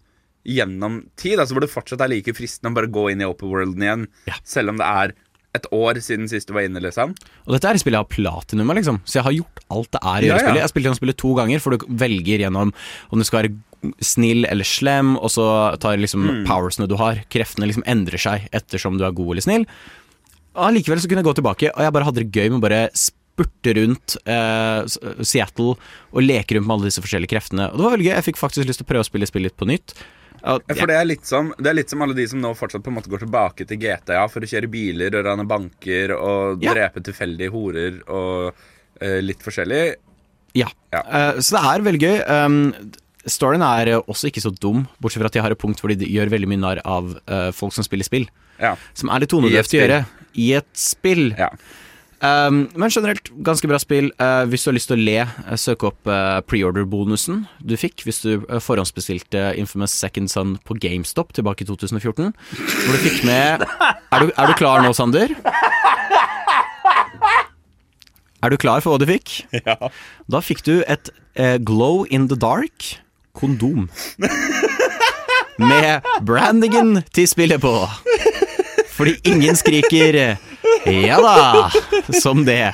gjennom 0.50 1.02
tid. 1.20 1.40
Altså 1.40 1.56
Hvor 1.56 1.64
det 1.64 1.72
fortsatt 1.72 2.04
er 2.04 2.12
like 2.12 2.34
fristende 2.36 2.72
å 2.74 2.78
bare 2.82 2.92
gå 2.92 3.06
inn 3.14 3.24
i 3.24 3.28
open 3.30 3.50
worlden 3.52 3.84
igjen, 3.86 4.08
Ja. 4.28 4.36
selv 4.44 4.70
om 4.74 4.78
det 4.78 4.86
er 4.88 5.14
et 5.56 5.66
år 5.74 5.96
siden 6.04 6.28
sist 6.30 6.48
du 6.48 6.54
var 6.54 6.62
inne, 6.68 6.80
liksom. 6.84 7.16
Og 7.48 7.54
dette 7.56 7.66
er 7.66 7.74
et 7.74 7.80
spill 7.82 7.94
jeg 7.96 8.04
har 8.04 8.12
platinum 8.12 8.70
av, 8.70 8.76
liksom. 8.78 9.00
Så 9.06 9.18
jeg 9.18 9.24
har 9.24 9.34
gjort 9.40 9.64
alt 9.72 9.92
det 9.92 10.02
er 10.04 10.20
i 10.22 10.28
Ja, 10.28 10.34
ja. 10.36 10.40
spillet. 10.44 10.56
Jeg 10.60 10.62
har 10.68 10.74
spilt 10.74 10.86
gjennom 10.86 11.00
spillet 11.00 11.18
to 11.18 11.34
ganger, 11.36 11.60
for 11.60 11.72
du 11.78 11.86
velger 11.90 12.40
gjennom 12.44 12.74
om 13.12 13.18
du 13.18 13.24
skal 13.26 13.44
være 13.44 13.94
snill 14.04 14.46
eller 14.46 14.64
slem, 14.68 15.16
og 15.18 15.30
så 15.32 15.80
tar 15.80 15.96
liksom 15.98 16.44
Mm. 16.44 16.46
powersene 16.46 16.88
du 16.88 16.96
har. 16.98 17.24
Kreftene 17.32 17.66
liksom 17.66 17.84
endrer 17.88 18.20
seg 18.20 18.50
ettersom 18.52 18.98
du 19.00 19.06
er 19.06 19.12
god 19.12 19.32
eller 19.32 19.42
snill. 19.42 19.66
Allikevel 20.58 21.02
så 21.02 21.10
kunne 21.10 21.22
jeg 21.22 21.30
gå 21.30 21.36
tilbake, 21.38 21.72
og 21.76 21.84
jeg 21.86 21.94
bare 21.96 22.08
hadde 22.08 22.24
det 22.24 22.32
gøy 22.34 22.50
med 22.50 22.60
å 22.60 22.64
bare 22.66 22.82
spurte 22.98 23.74
rundt 23.78 24.16
eh, 24.28 24.80
Seattle 25.24 25.76
og 25.76 26.24
leke 26.24 26.58
rundt 26.58 26.68
med 26.68 26.76
alle 26.76 26.90
disse 26.90 27.04
forskjellige 27.04 27.32
kreftene. 27.36 27.70
Og 27.70 27.78
det 27.80 27.86
var 27.86 27.94
veldig 27.96 28.08
gøy. 28.08 28.16
Jeg 28.18 28.28
fikk 28.32 28.42
faktisk 28.42 28.68
lyst 28.68 28.82
til 28.82 28.88
å 28.88 28.90
prøve 28.90 29.06
å 29.06 29.10
spille 29.10 29.30
spillet 29.30 29.56
på 29.56 29.68
nytt. 29.70 29.94
Og, 30.40 30.64
Ja, 30.68 30.76
For 30.76 30.88
det 30.88 30.96
er, 30.96 31.08
litt 31.08 31.26
som, 31.28 31.54
det 31.60 31.68
er 31.72 31.78
litt 31.82 31.92
som 31.92 32.02
alle 32.04 32.16
de 32.16 32.26
som 32.32 32.40
nå 32.40 32.54
fortsatt 32.56 32.84
på 32.84 32.92
en 32.92 32.98
måte 32.98 33.12
går 33.12 33.26
tilbake 33.26 33.68
til 33.68 33.80
GTA 33.82 34.26
for 34.32 34.44
å 34.44 34.50
kjøre 34.50 34.72
biler 34.72 35.18
og 35.20 35.26
rane 35.28 35.46
banker 35.48 36.14
og 36.16 36.64
Ja. 36.64 36.76
drepe 36.76 37.04
tilfeldige 37.04 37.52
horer 37.52 38.00
og 38.08 38.54
eh, 39.02 39.20
litt 39.24 39.44
forskjellig. 39.44 39.96
Ja. 40.58 40.70
Ja. 40.92 41.04
Uh, 41.06 41.42
så 41.44 41.58
det 41.58 41.64
er 41.70 41.84
veldig 41.86 42.02
gøy. 42.02 42.18
Um, 42.26 42.92
storyen 43.30 43.62
er 43.62 43.92
også 44.00 44.32
ikke 44.32 44.42
så 44.42 44.52
dum, 44.56 44.88
bortsett 45.00 45.22
fra 45.22 45.30
at 45.30 45.36
de 45.36 45.44
har 45.44 45.54
et 45.54 45.60
punkt 45.60 45.80
hvor 45.84 45.92
de 45.92 46.08
gjør 46.08 46.32
veldig 46.32 46.50
mye 46.50 46.64
narr 46.64 46.82
av 46.88 47.12
uh, 47.30 47.52
folk 47.56 47.76
som 47.76 47.86
spiller 47.86 48.08
spill. 48.08 48.26
Ja. 48.60 48.74
Som 48.98 49.12
er 49.14 49.24
litt 49.24 49.32
tonedøvt 49.32 49.76
å 49.76 49.80
gjøre 49.80 50.00
i 50.34 50.54
et 50.60 50.70
spill. 50.78 51.32
ja. 51.38 51.54
Um, 52.20 52.66
men 52.76 52.92
generelt, 52.92 53.30
ganske 53.48 53.68
bra 53.72 53.78
spill. 53.80 54.10
Uh, 54.20 54.44
hvis 54.52 54.66
du 54.66 54.70
har 54.70 54.76
lyst 54.76 54.90
til 54.92 54.98
å 54.98 55.04
le, 55.08 55.20
eh, 55.24 55.56
søk 55.56 55.86
opp 55.88 56.10
uh, 56.12 56.42
preorder-bonusen 56.44 57.46
du 57.64 57.78
fikk 57.80 58.04
hvis 58.04 58.20
du 58.26 58.42
uh, 58.42 58.58
forhåndsbestilte 58.60 59.54
Infamous 59.56 59.96
Second 59.96 60.28
Son 60.28 60.58
på 60.68 60.76
GameStop 60.84 61.32
tilbake 61.38 61.64
i 61.64 61.70
2014. 61.70 62.34
Hvor 62.36 62.92
du 62.92 63.06
fikk 63.06 63.24
med 63.24 63.64
Er 64.14 64.26
du, 64.26 64.34
er 64.36 64.52
du 64.52 64.58
klar 64.60 64.84
nå, 64.84 64.92
Sander? 64.92 65.32
Er 68.44 68.52
du 68.52 68.60
klar 68.60 68.84
for 68.84 68.94
hva 68.96 69.00
du 69.00 69.08
fikk? 69.10 69.42
Ja. 69.66 69.92
Da 70.32 70.40
fikk 70.44 70.64
du 70.68 70.80
et 70.88 71.12
eh, 71.36 71.58
glow 71.60 72.06
in 72.10 72.28
the 72.32 72.38
dark 72.40 73.00
kondom. 73.36 73.90
Med 75.60 76.08
brandingen 76.24 77.02
til 77.12 77.28
spillet 77.28 77.60
på. 77.64 77.74
Fordi 79.00 79.16
ingen 79.32 79.56
skriker 79.56 80.16
eh, 80.20 80.36
'ja 80.86 81.18
da' 81.24 82.20
som 82.20 82.44
det. 82.46 82.74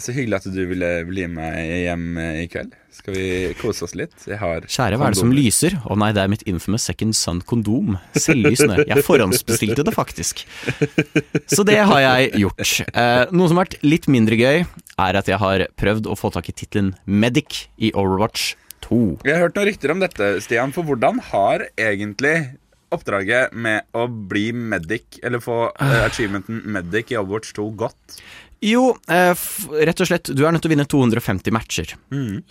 Så 0.00 0.12
hyggelig 0.16 0.38
at 0.40 0.46
du 0.52 0.60
ville 0.68 0.90
bli 1.08 1.26
med 1.28 1.56
hjem 1.60 2.04
eh, 2.20 2.44
i 2.44 2.46
kveld. 2.48 2.72
Skal 3.00 3.14
vi 3.16 3.26
kose 3.60 3.84
oss 3.86 3.94
litt? 3.96 4.12
Jeg 4.28 4.36
har 4.40 4.64
Kjære, 4.68 4.98
hva 5.00 5.08
er 5.08 5.14
det 5.14 5.20
som 5.20 5.32
lyser? 5.32 5.76
Å 5.88 5.96
nei, 5.96 6.10
det 6.16 6.22
er 6.22 6.30
mitt 6.32 6.44
infamous 6.48 6.84
second 6.88 7.16
sun 7.16 7.40
kondom. 7.48 7.96
Selvlysende. 8.16 8.84
Jeg 8.88 9.04
forhåndsbestilte 9.06 9.84
det 9.86 9.94
faktisk. 9.96 10.44
Så 11.48 11.64
det 11.68 11.78
har 11.80 12.00
jeg 12.04 12.32
gjort. 12.44 12.64
Eh, 12.92 13.24
noe 13.32 13.48
som 13.48 13.60
har 13.60 13.68
vært 13.68 13.78
litt 13.86 14.08
mindre 14.12 14.36
gøy, 14.40 14.64
er 15.00 15.20
at 15.20 15.28
jeg 15.32 15.40
har 15.40 15.64
prøvd 15.80 16.08
å 16.12 16.16
få 16.18 16.32
tak 16.34 16.52
i 16.52 16.56
tittelen 16.56 16.92
Medic 17.08 17.66
i 17.80 17.92
Overwatch 17.96 18.54
2. 18.84 19.00
Jeg 19.24 19.36
har 19.36 19.46
hørt 19.46 19.56
noen 19.56 19.70
rykter 19.70 19.94
om 19.94 20.04
dette, 20.04 20.32
Stian. 20.44 20.72
For 20.76 20.84
hvordan 20.88 21.20
har 21.30 21.68
egentlig 21.80 22.34
oppdraget 22.94 23.52
med 23.54 23.86
å 23.96 24.06
bli 24.08 24.50
medic, 24.52 25.18
eller 25.22 25.42
få 25.42 25.70
eh, 25.80 25.96
achievementen 26.06 26.62
medic 26.74 27.12
i 27.14 27.18
Overwatch 27.20 27.52
2 27.56 27.66
godt? 27.80 28.16
Jo, 28.60 28.90
eh, 29.08 29.32
rett 29.88 30.02
og 30.04 30.08
slett, 30.10 30.28
du 30.36 30.42
er 30.44 30.52
nødt 30.52 30.60
til 30.66 30.68
å 30.68 30.74
vinne 30.74 30.88
250 30.90 31.54
matcher 31.56 31.94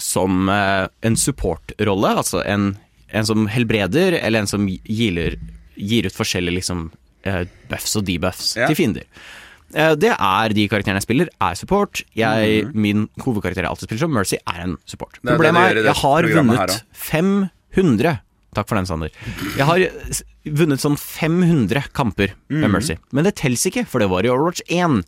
som 0.02 0.48
eh, 0.50 0.88
en 1.06 1.18
supportrolle. 1.20 2.16
Altså 2.24 2.42
en, 2.50 2.72
en 3.14 3.28
som 3.30 3.46
helbreder, 3.52 4.18
eller 4.24 4.42
en 4.46 4.50
som 4.50 4.66
gir, 4.70 5.38
gir 5.78 6.08
ut 6.10 6.16
forskjellige 6.18 6.56
liksom, 6.62 6.88
buffs 7.70 7.94
og 8.00 8.08
debuffs 8.08 8.56
Ja. 8.58 8.68
til 8.72 8.80
fiender. 8.80 9.06
Eh, 9.76 9.94
Det 10.02 10.16
er 10.16 10.56
de 10.56 10.64
karakterene 10.72 10.98
jeg 10.98 11.06
spiller, 11.06 11.30
er 11.46 11.54
support. 11.60 12.02
Jeg, 12.18 12.64
Min 12.74 13.06
hovedkarakter 13.22 13.62
jeg 13.68 13.70
alltid 13.70 13.90
spiller 13.92 14.06
som, 14.08 14.14
Mercy, 14.18 14.40
er 14.50 14.64
en 14.66 14.78
support. 14.90 15.20
Problemet 15.22 15.76
er, 15.76 15.84
jeg 15.92 16.00
har 16.02 16.30
vunnet 16.32 16.80
500 16.96 18.18
Takk 18.58 18.70
for 18.70 18.80
den, 18.80 18.88
Sander. 18.90 19.14
Jeg 19.58 19.68
har 19.70 19.84
vunnet 20.58 20.82
sånn 20.82 20.98
500 20.98 21.92
kamper 21.94 22.34
med 22.50 22.66
mm. 22.66 22.74
Mercy. 22.74 22.98
Men 23.14 23.28
det 23.28 23.36
telles 23.42 23.66
ikke, 23.70 23.86
for 23.90 24.02
det 24.02 24.10
var 24.10 24.26
i 24.26 24.32
Overwatch 24.32 24.64
1. 24.66 25.04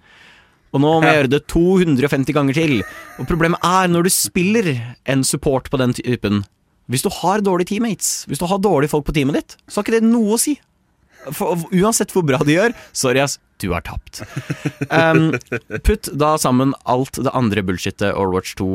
Og 0.72 0.80
nå 0.80 0.92
må 1.02 1.08
jeg 1.08 1.20
gjøre 1.20 1.32
det 1.34 1.42
250 1.52 2.38
ganger 2.38 2.58
til. 2.58 2.76
Og 3.20 3.28
problemet 3.30 3.64
er, 3.66 3.90
når 3.92 4.08
du 4.08 4.12
spiller 4.14 4.72
en 5.10 5.26
support 5.28 5.68
på 5.72 5.80
den 5.82 5.96
typen 5.98 6.46
Hvis 6.92 7.04
du 7.06 7.10
har 7.22 7.44
dårlige 7.44 7.74
teammates, 7.74 8.26
hvis 8.28 8.40
du 8.42 8.46
har 8.50 8.60
dårlige 8.60 8.92
folk 8.92 9.06
på 9.08 9.14
teamet 9.16 9.38
ditt, 9.38 9.54
så 9.68 9.80
har 9.80 9.86
ikke 9.86 10.00
det 10.00 10.08
noe 10.12 10.36
å 10.36 10.40
si. 10.42 10.58
For 11.38 11.60
uansett 11.72 12.12
hvor 12.16 12.24
bra 12.26 12.40
de 12.46 12.56
gjør, 12.56 12.74
sorry 12.98 13.22
ass, 13.22 13.38
du 13.62 13.68
har 13.76 13.84
tapt. 13.86 14.24
Um, 14.90 15.36
putt 15.86 16.10
da 16.18 16.32
sammen 16.42 16.74
alt 16.90 17.20
det 17.22 17.30
andre 17.38 17.62
bullshitet 17.68 18.10
Overwatch 18.16 18.56
2 18.58 18.68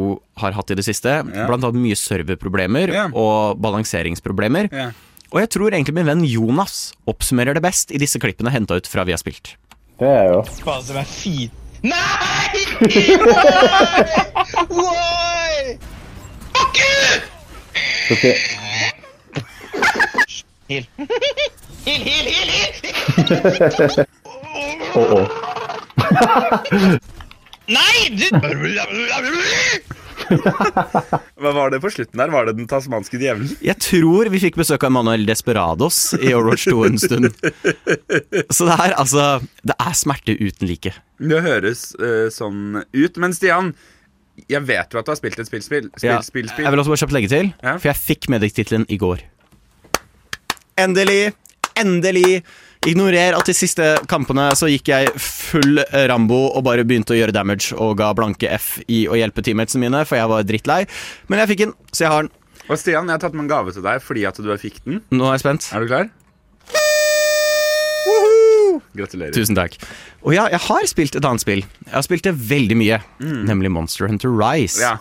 har 0.45 0.55
hatt 0.55 0.71
i 0.71 0.77
det 0.79 0.85
siste, 0.87 1.17
blant 1.27 1.67
annet 1.67 1.81
mye 1.83 1.99
serverproblemer 1.99 2.93
Ja. 2.95 3.07
og 3.11 3.59
balanseringsproblemer. 3.65 4.71
Ja. 4.71 4.93
Og 5.35 5.41
jeg 5.43 5.51
tror 5.57 5.75
egentlig 5.75 5.97
min 5.99 6.07
venn 6.07 6.23
Jonas 6.29 6.93
oppsummerer 7.11 7.59
det 7.59 7.65
best 7.67 7.91
i 7.91 7.99
disse 7.99 8.21
klippene 8.23 8.53
henta 8.55 8.79
ut 8.79 8.87
fra 8.87 9.03
Vi 9.09 9.11
har 9.17 9.19
spilt. 9.19 9.57
Det 9.99 10.07
er 10.07 10.31
jo 10.37 10.43
Faen, 10.63 10.85
som 10.87 10.97
er 11.03 11.09
fin. 11.11 11.51
Nei! 11.83 12.63
Why? 14.71 14.71
Why? 14.71 15.77
Fuck 16.55 16.79
you! 16.79 17.21
Ok, 18.15 18.25
Heal. 21.87 22.03
Heal, 22.03 22.27
heal, 22.35 22.51
heal! 22.51 24.07
Å, 24.97 25.03
å. 25.15 25.21
Nei, 27.71 27.99
du! 28.17 28.27
Hva 31.39 31.53
var 31.55 31.71
det 31.71 31.79
på 31.85 31.91
slutten 31.95 32.19
der? 32.19 32.33
Var 32.35 32.49
det 32.49 32.55
den 32.59 32.67
tasmanske 32.71 33.19
djevelen? 33.21 33.53
Jeg 33.63 33.79
tror 33.85 34.31
vi 34.33 34.41
fikk 34.43 34.59
besøk 34.59 34.83
av 34.89 34.93
Manuel 34.97 35.27
Desperados 35.29 35.99
i 36.19 36.33
Overwatch 36.35 36.67
2 36.73 36.83
en 36.89 36.99
stund. 36.99 37.29
Så 38.51 38.67
det 38.67 38.77
er 38.89 38.97
altså 38.99 39.27
Det 39.63 39.77
er 39.79 39.95
smerte 39.99 40.35
uten 40.41 40.67
like. 40.71 40.91
Det 41.23 41.43
høres 41.47 41.93
uh, 42.03 42.27
sånn 42.35 42.83
ut. 42.83 43.23
Men 43.23 43.37
Stian, 43.37 43.71
jeg 44.51 44.63
vet 44.67 44.91
jo 44.91 44.99
at 45.03 45.07
du 45.07 45.15
har 45.15 45.21
spilt 45.23 45.39
et 45.39 45.47
spill, 45.51 45.63
spill, 45.63 45.87
spill, 45.95 46.11
Ja. 46.11 46.19
spill, 46.27 46.51
spill. 46.51 46.67
Jeg 46.67 46.75
vil 46.75 46.83
også 46.83 46.97
bare 46.97 47.03
kjapt 47.07 47.17
legge 47.21 47.31
til, 47.37 47.47
Ja. 47.63 47.77
for 47.79 47.93
jeg 47.93 48.03
fikk 48.03 48.31
Medic-tittelen 48.35 48.87
i 48.91 48.99
går. 49.01 49.23
Endelig! 50.83 51.31
Endelig! 51.81 52.41
Ignorer 52.87 53.35
at 53.35 53.49
de 53.49 53.55
siste 53.57 53.83
kampene 54.07 54.45
så 54.55 54.69
gikk 54.71 54.93
jeg 54.93 55.09
full 55.19 55.81
Rambo 56.07 56.39
og 56.53 56.63
bare 56.69 56.85
begynte 56.87 57.17
å 57.17 57.19
gjøre 57.19 57.35
damage 57.35 57.75
og 57.75 57.97
ga 57.99 58.13
blanke 58.15 58.47
F 58.55 58.77
i 58.87 59.07
å 59.11 59.17
hjelpe 59.19 59.43
teammatesene 59.43 59.89
mine, 59.89 60.05
for 60.07 60.21
jeg 60.21 60.31
var 60.31 60.47
drittlei. 60.47 60.85
Men 61.27 61.43
jeg 61.43 61.51
fikk 61.51 61.65
den, 61.65 61.73
så 61.91 62.07
jeg 62.07 62.13
har 62.13 62.29
den. 62.29 62.35
Og 62.67 62.79
Stian, 62.79 63.09
jeg 63.09 63.17
har 63.17 63.23
tatt 63.23 63.35
med 63.35 63.47
en 63.47 63.51
gave 63.51 63.75
til 63.75 63.83
deg 63.83 64.05
fordi 64.05 64.23
at 64.29 64.39
du 64.39 64.53
fikk 64.61 64.79
den. 64.85 65.01
Nå 65.15 65.27
er 65.27 65.35
jeg 65.35 65.45
spent. 65.47 65.67
Er 65.75 65.83
du 65.83 65.91
klar? 65.91 66.13
Gratulerer. 68.97 69.35
Tusen 69.35 69.57
takk. 69.59 69.77
Og 70.23 70.37
ja, 70.37 70.47
jeg 70.53 70.63
har 70.69 70.87
spilt 70.91 71.19
et 71.19 71.27
annet 71.27 71.43
spill. 71.43 71.65
Jeg 71.87 71.95
har 71.95 72.07
spilt 72.07 72.27
det 72.27 72.35
veldig 72.39 72.79
mye, 72.79 73.01
nemlig 73.21 73.73
Monster 73.73 74.07
Hunter 74.11 74.31
Rise. 74.31 74.79
Ja. 74.83 74.95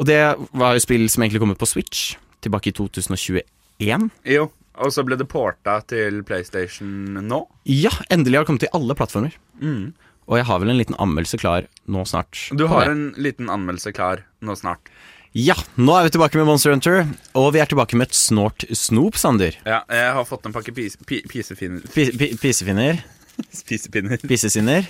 Og 0.00 0.08
det 0.08 0.18
var 0.56 0.76
jo 0.76 0.82
spill 0.82 1.04
som 1.12 1.24
egentlig 1.24 1.42
kom 1.42 1.52
ut 1.52 1.60
på 1.60 1.68
Switch 1.68 2.14
tilbake 2.42 2.72
i 2.72 2.76
2021. 2.76 4.08
Jo. 4.32 4.48
Og 4.80 4.92
så 4.94 5.02
ble 5.04 5.18
det 5.20 5.26
porta 5.28 5.80
til 5.84 6.22
PlayStation 6.24 7.18
nå. 7.28 7.42
Ja, 7.68 7.90
endelig 8.10 8.38
har 8.38 8.44
det 8.46 8.48
kommet 8.52 8.64
til 8.64 8.72
alle 8.78 8.94
plattformer. 8.96 9.34
Og 9.62 10.38
jeg 10.38 10.46
har 10.48 10.60
vel 10.62 10.70
en 10.72 10.78
liten 10.80 10.96
anmeldelse 11.02 11.38
klar 11.42 11.66
nå 11.90 12.04
snart. 12.08 12.46
Du 12.56 12.64
har 12.70 12.88
en 12.88 13.10
liten 13.20 13.50
anmeldelse 13.52 13.92
klar 13.92 14.22
nå 14.40 14.54
snart. 14.56 14.88
Ja, 15.36 15.54
nå 15.80 15.94
er 15.96 16.04
vi 16.06 16.12
tilbake 16.12 16.36
med 16.36 16.44
Monster 16.48 16.74
Hunter, 16.74 17.06
og 17.40 17.50
vi 17.54 17.60
er 17.62 17.68
tilbake 17.70 17.96
med 17.96 18.10
et 18.10 18.16
snort 18.16 18.66
snop, 18.76 19.16
Sander. 19.16 19.54
Ja, 19.64 19.78
jeg 19.88 20.10
har 20.12 20.26
fått 20.28 20.44
en 20.48 20.52
pakke 20.52 20.74
pis, 20.76 20.96
pi, 21.08 21.22
pisefinner. 21.28 21.80
Pi- 21.94 22.10
pi- 22.20 22.34
Pisefinner. 22.36 23.00
spisepinner. 23.62 24.20
Pisesinner. 24.28 24.88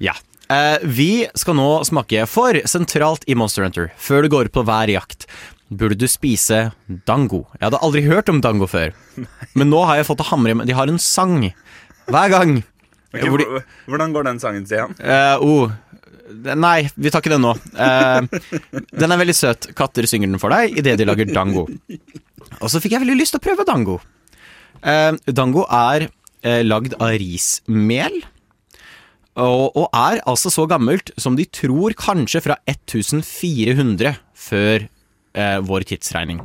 Ja. 0.00 0.14
Eh, 0.50 0.78
vi 0.82 1.26
skal 1.38 1.54
nå 1.60 1.68
smake 1.86 2.24
for 2.26 2.56
sentralt 2.66 3.26
i 3.30 3.36
Monster 3.36 3.66
Hunter, 3.68 3.92
før 4.00 4.24
du 4.24 4.30
går 4.32 4.48
på 4.54 4.64
hver 4.66 4.90
jakt. 4.96 5.28
Burde 5.70 5.94
du 5.94 6.08
spise 6.10 6.72
dango? 7.06 7.44
Jeg 7.54 7.68
hadde 7.68 7.78
aldri 7.86 8.02
hørt 8.08 8.30
om 8.32 8.40
dango 8.42 8.66
før, 8.70 8.90
men 9.54 9.70
nå 9.70 9.84
har 9.86 10.00
jeg 10.00 10.08
fått 10.08 10.24
å 10.24 10.26
hamre 10.32 10.56
med 10.58 10.66
De 10.66 10.74
har 10.74 10.90
en 10.90 10.98
sang 10.98 11.36
hver 12.10 12.32
gang. 12.32 12.56
Okay, 13.14 13.28
Hvor 13.30 13.38
de- 13.38 13.62
Hvordan 13.86 14.12
går 14.14 14.26
den 14.26 14.40
sangen, 14.42 14.66
Stian? 14.66 14.96
Uh, 14.98 15.38
oh. 15.38 15.70
Nei, 16.30 16.88
vi 16.94 17.10
tar 17.10 17.22
ikke 17.22 17.32
den 17.34 17.42
nå. 17.42 17.54
Uh, 17.74 18.26
den 19.02 19.10
er 19.14 19.18
veldig 19.18 19.34
søt. 19.34 19.70
Katter 19.78 20.06
synger 20.10 20.30
den 20.30 20.42
for 20.42 20.50
deg 20.54 20.78
idet 20.78 20.96
de 20.98 21.06
lager 21.06 21.30
dango. 21.30 21.66
Og 22.60 22.68
så 22.70 22.82
fikk 22.82 22.94
jeg 22.94 23.04
veldig 23.04 23.18
lyst 23.18 23.34
til 23.34 23.42
å 23.42 23.46
prøve 23.46 23.66
dango. 23.66 23.98
Uh, 24.82 25.14
dango 25.26 25.66
er 25.70 26.08
lagd 26.64 26.94
av 26.96 27.18
rismel. 27.20 28.22
Og, 29.38 29.66
og 29.76 29.90
er 29.94 30.22
altså 30.26 30.50
så 30.50 30.64
gammelt 30.70 31.12
som 31.20 31.36
de 31.38 31.44
tror 31.46 31.94
kanskje 31.98 32.40
fra 32.42 32.56
1400 32.70 34.16
før 34.34 34.86
eh, 35.34 35.58
vår 35.64 35.86
tidsregning. 35.90 36.42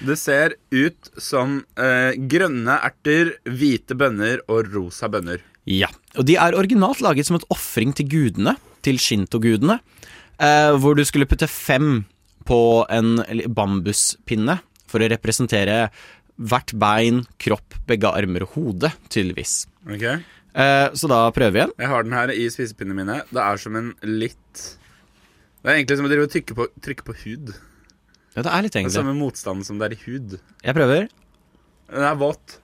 Det 0.00 0.16
ser 0.16 0.56
ut 0.72 1.10
som 1.20 1.58
eh, 1.76 2.16
grønne 2.30 2.78
erter, 2.86 3.34
hvite 3.44 3.96
bønner 3.98 4.42
og 4.48 4.72
rosa 4.72 5.10
bønner. 5.12 5.42
Ja, 5.66 5.90
og 6.16 6.28
de 6.28 6.36
er 6.38 6.56
originalt 6.56 7.02
laget 7.04 7.28
som 7.28 7.38
et 7.38 7.46
ofring 7.52 7.92
til 7.96 8.08
gudene, 8.08 8.54
til 8.86 9.00
shinto-gudene, 9.02 9.80
eh, 10.38 10.72
hvor 10.78 10.96
du 10.96 11.04
skulle 11.04 11.28
putte 11.28 11.48
fem 11.50 12.04
på 12.46 12.60
en 12.94 13.18
bambuspinne 13.50 14.60
for 14.86 15.02
å 15.02 15.10
representere 15.10 15.88
hvert 16.36 16.72
bein, 16.78 17.24
kropp, 17.42 17.78
begge 17.88 18.12
armer 18.12 18.44
og 18.46 18.56
hode, 18.56 18.92
tydeligvis. 19.10 19.64
Okay. 19.88 20.20
Eh, 20.56 20.88
så 20.96 21.08
da 21.10 21.24
prøver 21.34 21.52
vi 21.52 21.62
igjen. 21.62 21.76
Jeg 21.82 21.92
har 21.92 22.06
den 22.06 22.16
her 22.16 22.32
i 22.32 22.48
spisepinnene 22.52 23.00
mine. 23.00 23.20
Det 23.32 23.42
er 23.42 23.60
som 23.60 23.76
en 23.76 23.92
litt 24.06 24.66
Det 25.60 25.72
er 25.72 25.80
egentlig 25.80 25.98
som 25.98 26.06
å 26.06 26.28
trykke 26.30 26.56
på, 26.56 26.68
trykke 26.84 27.06
på 27.08 27.16
hud. 27.24 27.56
Ja, 28.36 28.42
det 28.44 28.52
er 28.52 28.62
litt 28.66 28.72
Det 28.72 28.78
er 28.78 28.82
egentlig. 28.84 28.98
samme 29.00 29.14
motstand 29.16 29.64
som 29.64 29.78
det 29.80 29.86
er 29.88 29.94
i 29.96 30.00
hud. 30.04 30.38
Jeg 30.64 30.74
prøver. 30.76 31.08
Den 31.90 32.02
er 32.04 32.14
våt. 32.20 32.58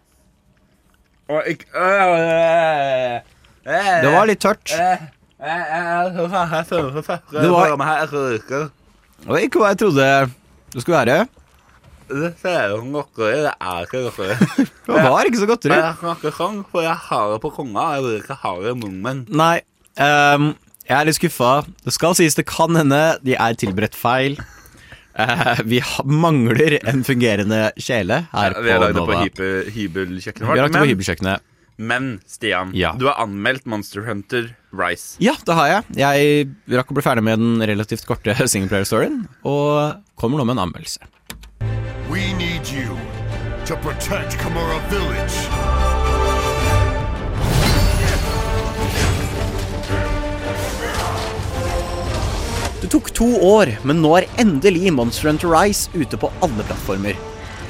Og 1.32 1.46
ikke 1.48 1.64
øh, 1.72 3.20
Det 3.64 4.10
var 4.12 4.26
litt 4.28 4.40
tørt. 4.42 4.68
Det 7.32 7.50
var- 7.50 7.70
Og 9.28 9.38
ikke 9.40 9.58
hva 9.62 9.68
jeg 9.72 9.78
trodde 9.78 10.08
det 10.72 10.82
skulle 10.82 10.98
være. 10.98 11.28
Det 12.12 12.34
ser 12.42 12.74
ut 12.74 12.80
som 12.82 12.92
godteri. 12.92 13.38
Det 13.46 13.54
er 13.60 13.86
ikke 13.86 14.02
godteri. 14.04 14.34
Det 14.86 15.04
var 15.08 15.24
ikke 15.24 15.38
så 15.40 15.46
godteri. 15.48 15.78
Jeg 15.78 15.96
snakker 16.02 16.34
sånn, 16.36 16.64
for 16.68 16.82
jeg 16.84 16.96
har 17.08 17.30
det 17.32 17.40
på 17.40 17.50
konga. 17.54 17.84
Jeg 17.96 18.02
vil 18.04 18.16
ikke 18.20 18.36
ha 18.42 18.52
det 18.60 18.72
i 18.74 18.78
munnen 18.82 19.02
min. 19.06 19.20
Nei, 19.30 19.60
ehm, 19.96 20.50
jeg 20.88 20.96
er 20.98 21.04
litt 21.08 21.16
skuffa. 21.16 21.52
Det 21.86 21.94
skal 21.94 22.16
sies 22.18 22.34
det 22.36 22.44
kan 22.50 22.74
hende 22.76 23.00
de 23.24 23.36
er 23.38 23.54
tilberedt 23.56 23.94
feil. 23.96 24.36
Eh, 25.14 25.60
vi 25.64 25.78
ha- 25.80 26.04
mangler 26.04 26.78
en 26.88 27.02
fungerende 27.04 27.72
kjele 27.76 28.26
her 28.32 28.54
Vi 28.62 28.70
har 28.70 28.78
på 28.78 28.84
lagd 28.84 28.94
det 28.94 29.00
på 29.00 29.06
Nova. 29.06 29.12
vårt. 29.12 29.36
Vi 29.36 30.46
har 30.46 30.56
lagt 30.56 30.72
det 30.72 30.80
på 30.80 30.86
hybelkjøkkenet. 30.88 31.40
men 31.78 32.20
Stian, 32.26 32.70
Ja. 32.74 32.92
du 32.96 33.06
har 33.06 33.14
anmeldt 33.20 33.66
Monster 33.66 34.02
Hunter 34.06 34.54
Rise. 34.72 35.16
Ja, 35.18 35.34
det 35.44 35.54
har 35.54 35.66
jeg. 35.68 35.84
Jeg 35.96 36.48
rakk 36.78 36.88
å 36.88 36.94
bli 36.94 37.02
ferdig 37.02 37.22
med 37.24 37.38
den 37.38 37.60
relativt 37.60 38.06
korte 38.06 38.32
singleplayer-storyen, 38.52 39.26
og 39.44 39.96
kommer 40.16 40.38
nå 40.38 40.46
med 40.46 40.56
en 40.58 40.68
anmeldelse. 40.68 40.98
We 42.10 42.32
need 42.38 42.64
you 42.72 42.96
to 43.66 43.76
protect 43.76 44.38
Kamura 44.38 44.78
Village. 44.90 45.91
Det 52.82 52.88
tok 52.90 53.12
to 53.14 53.28
år, 53.46 53.70
men 53.86 54.00
nå 54.02 54.08
er 54.18 54.24
endelig 54.42 54.90
Monster 54.90 55.28
Hunter 55.28 55.52
Rise 55.52 55.86
ute 55.94 56.18
på 56.18 56.26
alle 56.42 56.64
plattformer. 56.66 57.14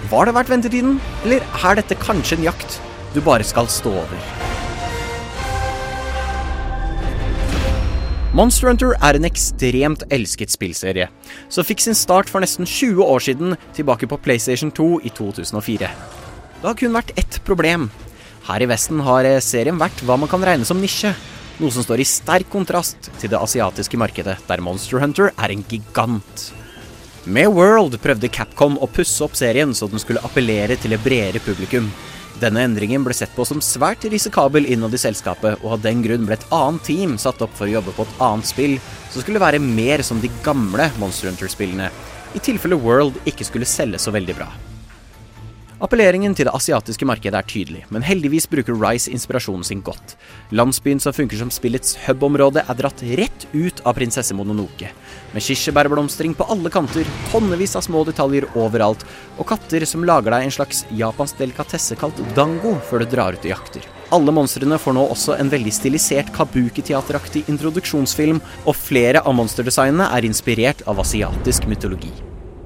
Var 0.09 0.25
det 0.25 0.33
verdt 0.33 0.49
ventetiden, 0.49 0.95
eller 1.27 1.45
er 1.69 1.77
dette 1.77 1.99
kanskje 2.01 2.39
en 2.39 2.47
jakt 2.47 2.79
du 3.13 3.19
bare 3.21 3.45
skal 3.45 3.69
stå 3.69 3.93
over? 3.93 4.23
Monster 8.33 8.71
Hunter 8.71 8.95
er 9.05 9.19
en 9.19 9.29
ekstremt 9.29 10.07
elsket 10.09 10.55
spillserie, 10.55 11.11
som 11.53 11.69
fikk 11.69 11.85
sin 11.85 11.99
start 11.99 12.33
for 12.33 12.41
nesten 12.41 12.65
20 12.65 13.05
år 13.05 13.21
siden 13.21 13.59
tilbake 13.77 14.09
på 14.09 14.17
PlayStation 14.17 14.73
2 14.73 15.03
i 15.05 15.13
2004. 15.13 15.93
Det 16.63 16.71
har 16.71 16.81
kun 16.81 16.97
vært 16.97 17.13
ett 17.21 17.37
problem. 17.45 17.91
Her 18.49 18.65
i 18.65 18.73
Vesten 18.73 19.05
har 19.05 19.29
eh, 19.29 19.43
serien 19.45 19.77
vært 19.77 20.01
hva 20.09 20.17
man 20.17 20.33
kan 20.33 20.41
regne 20.41 20.65
som 20.65 20.81
nisje, 20.81 21.13
noe 21.63 21.73
som 21.75 21.85
står 21.85 22.03
i 22.03 22.09
sterk 22.09 22.51
kontrast 22.51 23.11
til 23.21 23.31
det 23.31 23.39
asiatiske 23.39 23.99
markedet, 24.01 24.37
der 24.49 24.63
Monster 24.65 25.03
Hunter 25.03 25.31
er 25.37 25.53
en 25.55 25.63
gigant. 25.71 26.49
Med 27.25 27.53
World 27.55 27.95
prøvde 28.03 28.31
Capcom 28.35 28.81
å 28.83 28.89
pusse 28.91 29.23
opp 29.23 29.37
serien 29.39 29.71
så 29.79 29.87
den 29.91 30.03
skulle 30.03 30.23
appellere 30.27 30.75
til 30.81 30.97
et 30.97 31.05
bredere 31.05 31.43
publikum. 31.45 31.87
Denne 32.43 32.65
endringen 32.67 33.05
ble 33.07 33.15
sett 33.15 33.31
på 33.37 33.47
som 33.47 33.63
svært 33.63 34.09
risikabel 34.11 34.67
innad 34.67 34.97
i 34.97 34.99
selskapet, 34.99 35.63
og 35.63 35.77
av 35.77 35.85
den 35.85 36.03
grunn 36.03 36.27
ble 36.27 36.35
et 36.35 36.49
annet 36.51 36.83
team 36.89 37.15
satt 37.21 37.45
opp 37.45 37.55
for 37.55 37.69
å 37.69 37.77
jobbe 37.77 37.95
på 37.95 38.09
et 38.09 38.19
annet 38.27 38.51
spill 38.51 38.77
som 39.13 39.23
skulle 39.23 39.43
være 39.43 39.63
mer 39.63 40.03
som 40.03 40.19
de 40.23 40.33
gamle 40.43 40.91
Monster 40.99 41.31
Hunter-spillene, 41.31 41.93
i 42.35 42.43
tilfelle 42.43 42.81
World 42.81 43.21
ikke 43.29 43.47
skulle 43.47 43.69
selge 43.69 44.03
så 44.03 44.11
veldig 44.11 44.39
bra. 44.41 44.51
Appelleringen 45.83 46.31
til 46.39 46.47
det 46.47 46.53
asiatiske 46.55 47.07
markedet 47.11 47.35
er 47.35 47.47
tydelig, 47.51 47.81
men 47.91 48.05
heldigvis 48.07 48.45
bruker 48.47 48.77
Rice 48.79 49.11
inspirasjonen 49.11 49.65
sin 49.67 49.81
godt. 49.83 50.15
Landsbyen 50.55 51.03
som 51.03 51.15
funker 51.17 51.41
som 51.41 51.51
spillets 51.51 51.97
hub-område 52.05 52.63
er 52.63 52.79
dratt 52.79 53.03
rett 53.19 53.49
ut 53.51 53.83
av 53.83 53.97
prinsesse 53.99 54.37
Mononoke. 54.39 54.93
Med 55.35 55.43
kirsebærblomstring 55.43 56.37
på 56.39 56.47
alle 56.55 56.71
kanter, 56.71 57.11
tonnevis 57.33 57.75
av 57.75 57.83
små 57.89 58.05
detaljer 58.07 58.47
overalt, 58.55 59.03
og 59.43 59.51
katter 59.51 59.83
som 59.89 60.07
lager 60.07 60.31
deg 60.31 60.47
en 60.47 60.55
slags 60.55 60.85
japansk 60.95 61.43
delikatesse 61.43 61.99
kalt 61.99 62.23
dango 62.39 62.77
før 62.87 63.03
du 63.03 63.17
drar 63.17 63.35
ut 63.35 63.43
og 63.43 63.55
jakter. 63.57 63.93
Alle 64.15 64.39
monstrene 64.39 64.79
får 64.79 64.95
nå 64.95 65.09
også 65.11 65.35
en 65.35 65.51
veldig 65.51 65.73
stilisert 65.75 66.31
kabuki-teateraktig 66.37 67.49
introduksjonsfilm, 67.51 68.39
og 68.69 68.79
flere 68.79 69.27
av 69.27 69.35
monsterdesignene 69.35 70.13
er 70.15 70.31
inspirert 70.31 70.87
av 70.87 71.03
asiatisk 71.03 71.67
mytologi. 71.67 72.13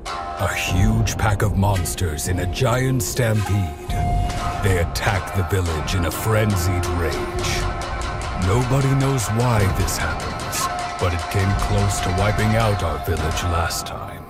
A 0.06 0.54
huge 0.54 1.16
pack 1.18 1.42
of 1.42 1.56
monsters 1.56 2.28
in 2.28 2.38
a 2.40 2.46
giant 2.46 3.02
stampede. 3.02 3.88
They 4.62 4.78
attack 4.78 5.34
the 5.34 5.46
village 5.50 5.94
in 5.94 6.06
a 6.06 6.10
frenzied 6.10 6.86
rage. 7.00 7.50
Nobody 8.46 8.94
knows 9.00 9.26
why 9.38 9.60
this 9.78 9.96
happens, 9.96 10.68
but 11.00 11.12
it 11.12 11.24
came 11.30 11.50
close 11.68 12.00
to 12.00 12.10
wiping 12.18 12.56
out 12.56 12.82
our 12.82 12.98
village 13.06 13.42
last 13.50 13.86
time. 13.86 14.22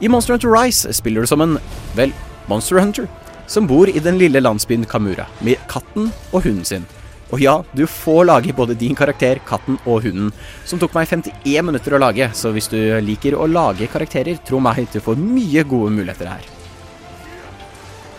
I 0.00 0.08
Monster 0.08 0.32
Hunter 0.32 0.48
Rise 0.48 0.92
spiller 0.92 1.20
du 1.20 1.26
som 1.26 1.40
en, 1.40 1.58
vel, 1.94 2.12
Monster 2.48 2.80
Hunter, 2.80 3.06
som 3.46 3.66
bor 3.66 3.86
i 3.88 3.98
den 3.98 4.18
lille 4.18 4.40
landsbyen 4.40 4.84
Kamura, 4.84 5.26
med 5.40 5.56
katten 5.68 6.12
og 6.32 6.42
hunden 6.42 6.64
sin. 6.64 6.86
Og 7.32 7.40
ja, 7.40 7.54
du 7.72 7.86
får 7.88 8.26
lage 8.28 8.52
både 8.56 8.76
din 8.76 8.96
karakter, 8.96 9.40
katten 9.48 9.78
og 9.88 10.04
hunden, 10.04 10.32
som 10.68 10.80
tok 10.80 10.92
meg 10.96 11.08
51 11.08 11.64
minutter 11.64 11.96
å 11.96 12.02
lage, 12.02 12.28
så 12.36 12.52
hvis 12.52 12.68
du 12.68 12.78
liker 13.00 13.38
å 13.38 13.48
lage 13.48 13.88
karakterer, 13.88 14.40
tro 14.44 14.60
meg, 14.60 14.84
du 14.92 15.00
får 15.00 15.16
mye 15.16 15.64
gode 15.64 15.94
muligheter 15.96 16.28
her. 16.28 16.50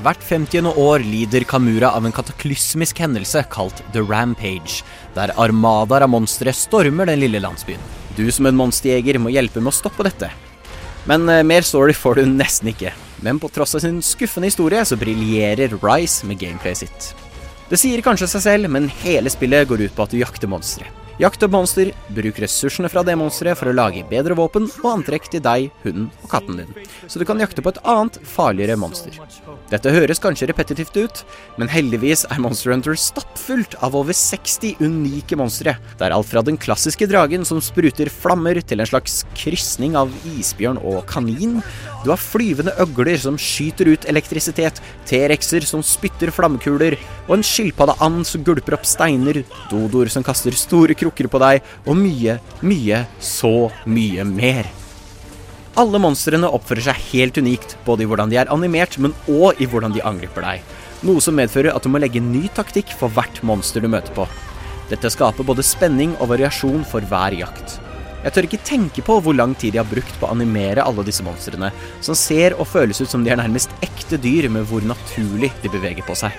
Hvert 0.04 0.24
50. 0.26 0.66
år 0.82 1.06
lider 1.06 1.46
Kamura 1.48 1.94
av 1.96 2.04
en 2.04 2.12
kataklysmisk 2.12 2.98
hendelse 3.00 3.46
kalt 3.54 3.80
The 3.94 4.02
Rampage, 4.04 4.82
der 5.16 5.32
armadaer 5.40 6.04
av 6.04 6.12
monstre 6.12 6.52
stormer 6.58 7.08
den 7.08 7.22
lille 7.22 7.40
landsbyen. 7.40 7.80
Du 8.18 8.26
som 8.34 8.50
en 8.50 8.58
monsterjeger 8.58 9.22
må 9.22 9.32
hjelpe 9.32 9.62
med 9.62 9.72
å 9.72 9.78
stoppe 9.78 10.04
dette. 10.10 10.34
Men 11.08 11.30
eh, 11.30 11.46
mer 11.48 11.64
story 11.64 11.96
får 11.96 12.20
du 12.20 12.34
nesten 12.34 12.74
ikke. 12.74 12.92
Men 13.24 13.40
på 13.40 13.48
tross 13.54 13.78
av 13.78 13.86
sin 13.86 14.02
skuffende 14.04 14.50
historie, 14.52 14.84
så 14.84 15.00
briljerer 15.00 15.78
Rise 15.80 16.28
med 16.28 16.42
gameplayet 16.42 16.84
sitt. 16.84 17.14
Det 17.70 17.80
sier 17.80 18.04
kanskje 18.06 18.28
seg 18.36 18.44
selv, 18.48 18.70
men 18.74 18.92
hele 19.04 19.32
spillet 19.32 19.70
går 19.70 19.88
ut 19.88 19.96
på 19.96 20.06
at 20.06 20.14
du 20.14 20.20
jakter 20.20 20.52
monstre. 20.52 20.90
Jakt 21.22 21.44
opp 21.46 21.52
monster, 21.54 21.92
bruk 22.10 22.40
ressursene 22.42 22.90
fra 22.90 23.04
det 23.06 23.14
monsteret 23.20 23.60
for 23.60 23.70
å 23.70 23.76
lage 23.76 24.02
bedre 24.10 24.34
våpen 24.34 24.66
og 24.82 24.88
antrekk 24.90 25.28
til 25.30 25.44
deg, 25.46 25.68
hunden 25.84 26.08
og 26.24 26.32
katten 26.32 26.58
din, 26.58 26.72
så 27.06 27.22
du 27.22 27.26
kan 27.30 27.38
jakte 27.38 27.62
på 27.62 27.70
et 27.70 27.78
annet, 27.86 28.18
farligere 28.26 28.80
monster. 28.82 29.20
Dette 29.70 29.94
høres 29.94 30.22
kanskje 30.24 30.50
repetitivt 30.50 30.98
ut, 30.98 31.22
men 31.62 31.70
heldigvis 31.70 32.26
er 32.34 32.42
Monster 32.42 32.74
Hunter 32.74 32.98
stappfullt 32.98 33.78
av 33.86 33.94
over 33.98 34.18
60 34.18 34.82
unike 34.82 35.38
monstre. 35.38 35.76
Det 36.00 36.08
er 36.08 36.18
alt 36.18 36.32
fra 36.32 36.42
den 36.46 36.58
klassiske 36.58 37.06
dragen 37.10 37.46
som 37.46 37.62
spruter 37.62 38.10
flammer, 38.10 38.58
til 38.66 38.82
en 38.82 38.90
slags 38.90 39.22
krysning 39.38 39.94
av 40.00 40.10
isbjørn 40.34 40.82
og 40.82 41.04
kanin. 41.10 41.60
Du 42.04 42.10
har 42.12 42.20
flyvende 42.20 42.74
øgler 42.84 43.16
som 43.20 43.38
skyter 43.40 43.88
ut 43.94 44.06
elektrisitet, 44.12 44.82
T-rexer 45.08 45.64
som 45.68 45.84
spytter 45.88 46.34
flammekuler, 46.36 46.98
og 47.30 47.38
en 47.38 47.46
skilpaddeand 47.48 48.28
som 48.28 48.44
gulper 48.44 48.76
opp 48.76 48.88
steiner, 48.88 49.40
dodoer 49.72 50.12
som 50.12 50.26
kaster 50.26 50.56
store 50.60 50.98
krukker 51.00 51.32
på 51.32 51.40
deg, 51.40 51.64
og 51.88 51.96
mye, 51.96 52.38
mye, 52.60 53.06
så 53.24 53.72
mye 53.88 54.28
mer. 54.28 54.68
Alle 55.80 55.98
monstrene 56.04 56.52
oppfører 56.54 56.90
seg 56.92 57.06
helt 57.14 57.40
unikt, 57.40 57.78
både 57.88 58.04
i 58.04 58.10
hvordan 58.10 58.30
de 58.30 58.38
er 58.44 58.52
animert, 58.54 59.00
men 59.00 59.16
òg 59.32 59.64
i 59.64 59.70
hvordan 59.72 59.96
de 59.96 60.04
angriper 60.06 60.44
deg. 60.46 60.76
Noe 61.08 61.24
som 61.24 61.40
medfører 61.40 61.72
at 61.72 61.88
du 61.88 61.90
må 61.92 62.04
legge 62.04 62.22
ny 62.24 62.46
taktikk 62.54 62.92
for 63.00 63.12
hvert 63.16 63.40
monster 63.48 63.82
du 63.82 63.90
møter 63.92 64.14
på. 64.16 64.28
Dette 64.92 65.10
skaper 65.10 65.48
både 65.48 65.64
spenning 65.66 66.14
og 66.20 66.30
variasjon 66.36 66.84
for 66.88 67.04
hver 67.08 67.40
jakt. 67.40 67.80
Jeg 68.24 68.32
tør 68.32 68.46
ikke 68.48 68.64
tenke 68.64 69.04
på 69.04 69.18
hvor 69.20 69.36
lang 69.36 69.52
tid 69.60 69.74
de 69.76 69.82
har 69.82 69.88
brukt 69.90 70.14
på 70.16 70.28
å 70.28 70.32
animere 70.32 70.84
alle 70.86 71.04
disse 71.04 71.26
monstrene, 71.26 71.74
som 72.00 72.16
ser 72.16 72.56
og 72.56 72.70
føles 72.72 73.02
ut 73.04 73.12
som 73.12 73.24
de 73.26 73.34
er 73.34 73.40
nærmest 73.42 73.74
ekte 73.84 74.16
dyr 74.16 74.48
med 74.48 74.64
hvor 74.70 74.86
naturlig 74.88 75.50
de 75.60 75.72
beveger 75.74 76.06
på 76.08 76.16
seg. 76.16 76.32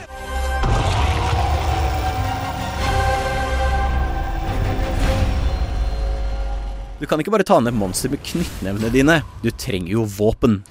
Du 7.03 7.05
kan 7.11 7.21
ikke 7.21 7.35
bare 7.35 7.45
ta 7.45 7.59
ned 7.61 7.77
monster 7.77 8.09
med 8.09 8.23
knyttnevene 8.25 8.89
dine, 8.95 9.19
du 9.45 9.51
trenger 9.53 9.93
jo 9.99 10.07
våpen. 10.09 10.63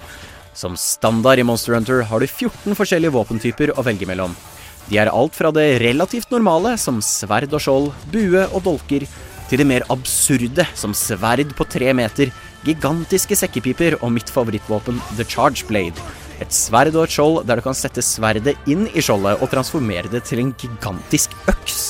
Som 0.57 0.73
standard 0.81 1.37
i 1.37 1.45
Monster 1.45 1.75
Hunter 1.77 2.01
har 2.09 2.21
du 2.21 2.25
14 2.25 2.73
forskjellige 2.77 3.13
våpentyper 3.13 3.75
å 3.77 3.85
velge 3.85 4.09
mellom. 4.09 4.33
De 4.89 4.97
er 4.97 5.13
alt 5.13 5.37
fra 5.37 5.51
det 5.53 5.77
relativt 5.83 6.33
normale, 6.33 6.73
som 6.81 6.97
sverd 7.05 7.53
og 7.53 7.61
skjold, 7.61 7.91
bue 8.09 8.47
og 8.49 8.65
dolker, 8.65 9.05
til 9.53 9.61
det 9.61 9.69
mer 9.69 9.83
absurde, 9.93 10.63
som 10.73 10.95
sverd 10.97 11.51
på 11.53 11.65
tre 11.69 11.91
meter, 11.93 12.31
gigantiske 12.65 13.37
sekkepiper 13.37 13.99
og 13.99 14.09
mitt 14.15 14.31
favorittvåpen, 14.33 14.97
The 15.13 15.27
Charge 15.29 15.67
Blade. 15.69 16.01
Et 16.41 16.49
sverd 16.49 16.95
og 16.95 17.03
et 17.05 17.13
skjold 17.13 17.43
der 17.45 17.61
du 17.61 17.65
kan 17.67 17.77
sette 17.77 18.01
sverdet 18.01 18.55
inn 18.65 18.87
i 18.97 19.03
skjoldet 19.03 19.43
og 19.43 19.51
transformere 19.53 20.09
det 20.09 20.23
til 20.25 20.41
en 20.41 20.55
gigantisk 20.57 21.35
øks. 21.51 21.83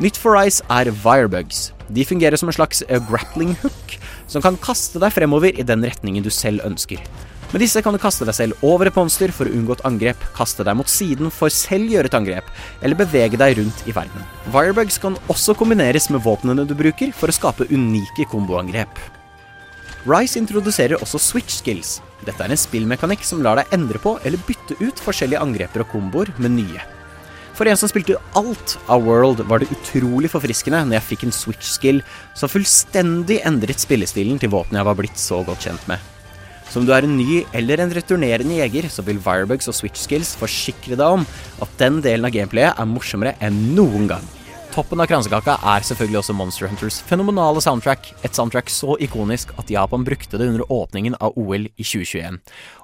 Nytt 0.00 0.16
for 0.16 0.40
Ice 0.40 0.64
er 0.72 0.88
Wirebugs. 1.04 1.74
De 1.92 2.04
fungerer 2.08 2.40
som 2.40 2.48
en 2.48 2.56
slags 2.56 2.80
grappling 3.10 3.52
hook, 3.60 3.98
som 4.24 4.40
kan 4.44 4.56
kaste 4.56 5.02
deg 5.02 5.12
fremover 5.12 5.52
i 5.52 5.68
den 5.68 5.84
retningen 5.84 6.24
du 6.24 6.32
selv 6.32 6.64
ønsker. 6.64 7.02
Med 7.52 7.62
disse 7.62 7.78
kan 7.78 7.94
du 7.94 8.00
kaste 8.02 8.26
deg 8.26 8.34
selv 8.34 8.64
over 8.66 8.88
et 8.88 8.96
monster 8.98 9.30
for 9.34 9.46
å 9.46 9.54
unngå 9.54 9.76
et 9.76 9.84
angrep, 9.86 10.22
kaste 10.34 10.64
deg 10.66 10.74
mot 10.76 10.90
siden 10.90 11.30
for 11.30 11.52
selv 11.52 11.92
gjøre 11.92 12.10
et 12.10 12.16
angrep, 12.18 12.48
eller 12.82 12.98
bevege 12.98 13.38
deg 13.38 13.60
rundt 13.60 13.84
i 13.86 13.94
verden. 13.94 14.24
Wirebugs 14.50 14.98
kan 15.02 15.14
også 15.30 15.54
kombineres 15.58 16.10
med 16.10 16.24
våpnene 16.26 16.66
du 16.66 16.74
bruker 16.74 17.14
for 17.14 17.30
å 17.30 17.36
skape 17.36 17.68
unike 17.70 18.26
komboangrep. 18.32 18.98
Rise 20.06 20.38
introduserer 20.38 20.98
også 21.02 21.20
switch 21.22 21.60
skills. 21.60 22.00
Dette 22.26 22.42
er 22.42 22.52
en 22.54 22.60
spillmekanikk 22.60 23.22
som 23.26 23.40
lar 23.42 23.60
deg 23.60 23.72
endre 23.74 24.02
på 24.02 24.16
eller 24.26 24.42
bytte 24.46 24.78
ut 24.82 25.02
forskjellige 25.02 25.42
angreper 25.42 25.82
og 25.82 25.90
komboer 25.94 26.30
med 26.42 26.54
nye. 26.58 26.82
For 27.56 27.70
en 27.70 27.78
som 27.78 27.88
spilte 27.88 28.18
alt 28.36 28.76
av 28.92 29.06
World, 29.06 29.40
var 29.48 29.62
det 29.62 29.70
utrolig 29.72 30.28
forfriskende 30.34 30.82
når 30.84 30.98
jeg 30.98 31.08
fikk 31.12 31.24
en 31.26 31.34
switch-skill 31.38 32.02
som 32.36 32.52
fullstendig 32.52 33.40
endret 33.48 33.80
spillestilen 33.80 34.42
til 34.42 34.52
våpenet 34.52 34.82
jeg 34.82 34.90
var 34.90 35.00
blitt 35.00 35.24
så 35.24 35.40
godt 35.46 35.70
kjent 35.70 35.88
med. 35.88 36.15
Så 36.70 36.80
om 36.80 36.86
du 36.86 36.92
er 36.94 37.06
en 37.06 37.16
ny 37.16 37.42
eller 37.56 37.80
en 37.82 37.92
returnerende 37.94 38.58
jeger, 38.58 38.88
så 38.92 39.04
vil 39.06 39.20
Wirebugs 39.22 39.70
og 39.70 39.76
switch-skills 39.78 40.34
forsikre 40.40 40.98
deg 40.98 41.20
om 41.20 41.26
at 41.62 41.76
den 41.80 42.00
delen 42.04 42.26
av 42.26 42.34
gameplayet 42.34 42.74
er 42.74 42.90
morsommere 42.90 43.36
enn 43.44 43.60
noen 43.76 44.10
gang. 44.10 44.26
Toppen 44.76 45.00
av 45.00 45.06
kransekaka 45.08 45.54
er 45.72 45.84
selvfølgelig 45.88 46.18
også 46.20 46.34
Monster 46.36 46.68
Hunters 46.68 46.98
fenomenale 47.08 47.62
soundtrack, 47.64 48.10
et 48.26 48.36
soundtrack 48.36 48.68
så 48.68 48.98
ikonisk 49.00 49.54
at 49.56 49.70
Japan 49.72 50.04
brukte 50.04 50.36
det 50.36 50.50
under 50.50 50.68
åpningen 50.68 51.16
av 51.16 51.32
OL 51.40 51.64
i 51.70 51.86
2021. 51.86 52.36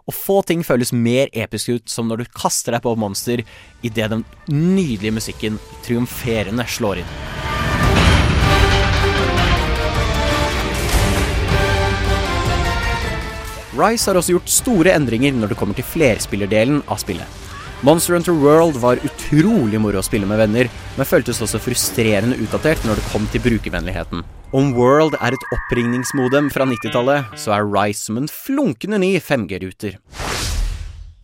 Og 0.09 0.17
få 0.17 0.39
ting 0.49 0.65
føles 0.65 0.95
mer 0.97 1.29
episk 1.37 1.75
ut 1.75 1.93
som 1.93 2.09
når 2.09 2.23
du 2.23 2.33
kaster 2.33 2.73
deg 2.73 2.87
på 2.87 2.97
monster 2.97 3.45
idet 3.85 4.09
den 4.15 4.25
nydelige 4.49 5.19
musikken 5.19 5.61
triumferende 5.85 6.65
slår 6.65 7.05
inn. 7.05 7.17
Rise 13.73 14.11
har 14.11 14.19
også 14.21 14.35
gjort 14.35 14.51
store 14.53 14.93
endringer 14.93 15.33
når 15.33 15.53
det 15.53 15.57
kommer 15.57 15.77
til 15.77 15.87
flerspillerdelen 15.89 16.83
av 16.93 16.99
spillet. 17.01 17.39
Monster 17.83 18.15
Hunter 18.15 18.37
World 18.37 18.77
var 18.79 19.01
utrolig 19.03 19.81
moro 19.81 19.99
å 19.99 20.05
spille 20.05 20.29
med 20.29 20.39
venner, 20.39 20.69
men 20.99 21.09
føltes 21.09 21.41
også 21.43 21.59
frustrerende 21.59 22.37
utdatert 22.45 22.85
når 22.87 23.01
det 23.01 23.07
kom 23.11 23.25
til 23.33 23.43
brukervennligheten. 23.43 24.21
Om 24.53 24.75
World 24.77 25.17
er 25.19 25.35
et 25.35 25.49
oppringningsmodem 25.57 26.53
fra 26.53 26.69
90-tallet, 26.69 27.33
så 27.41 27.57
er 27.57 27.67
Rise 27.73 28.11
som 28.11 28.21
en 28.21 28.29
flunkende 28.31 29.01
ny 29.01 29.17
5G-ruter. 29.17 29.97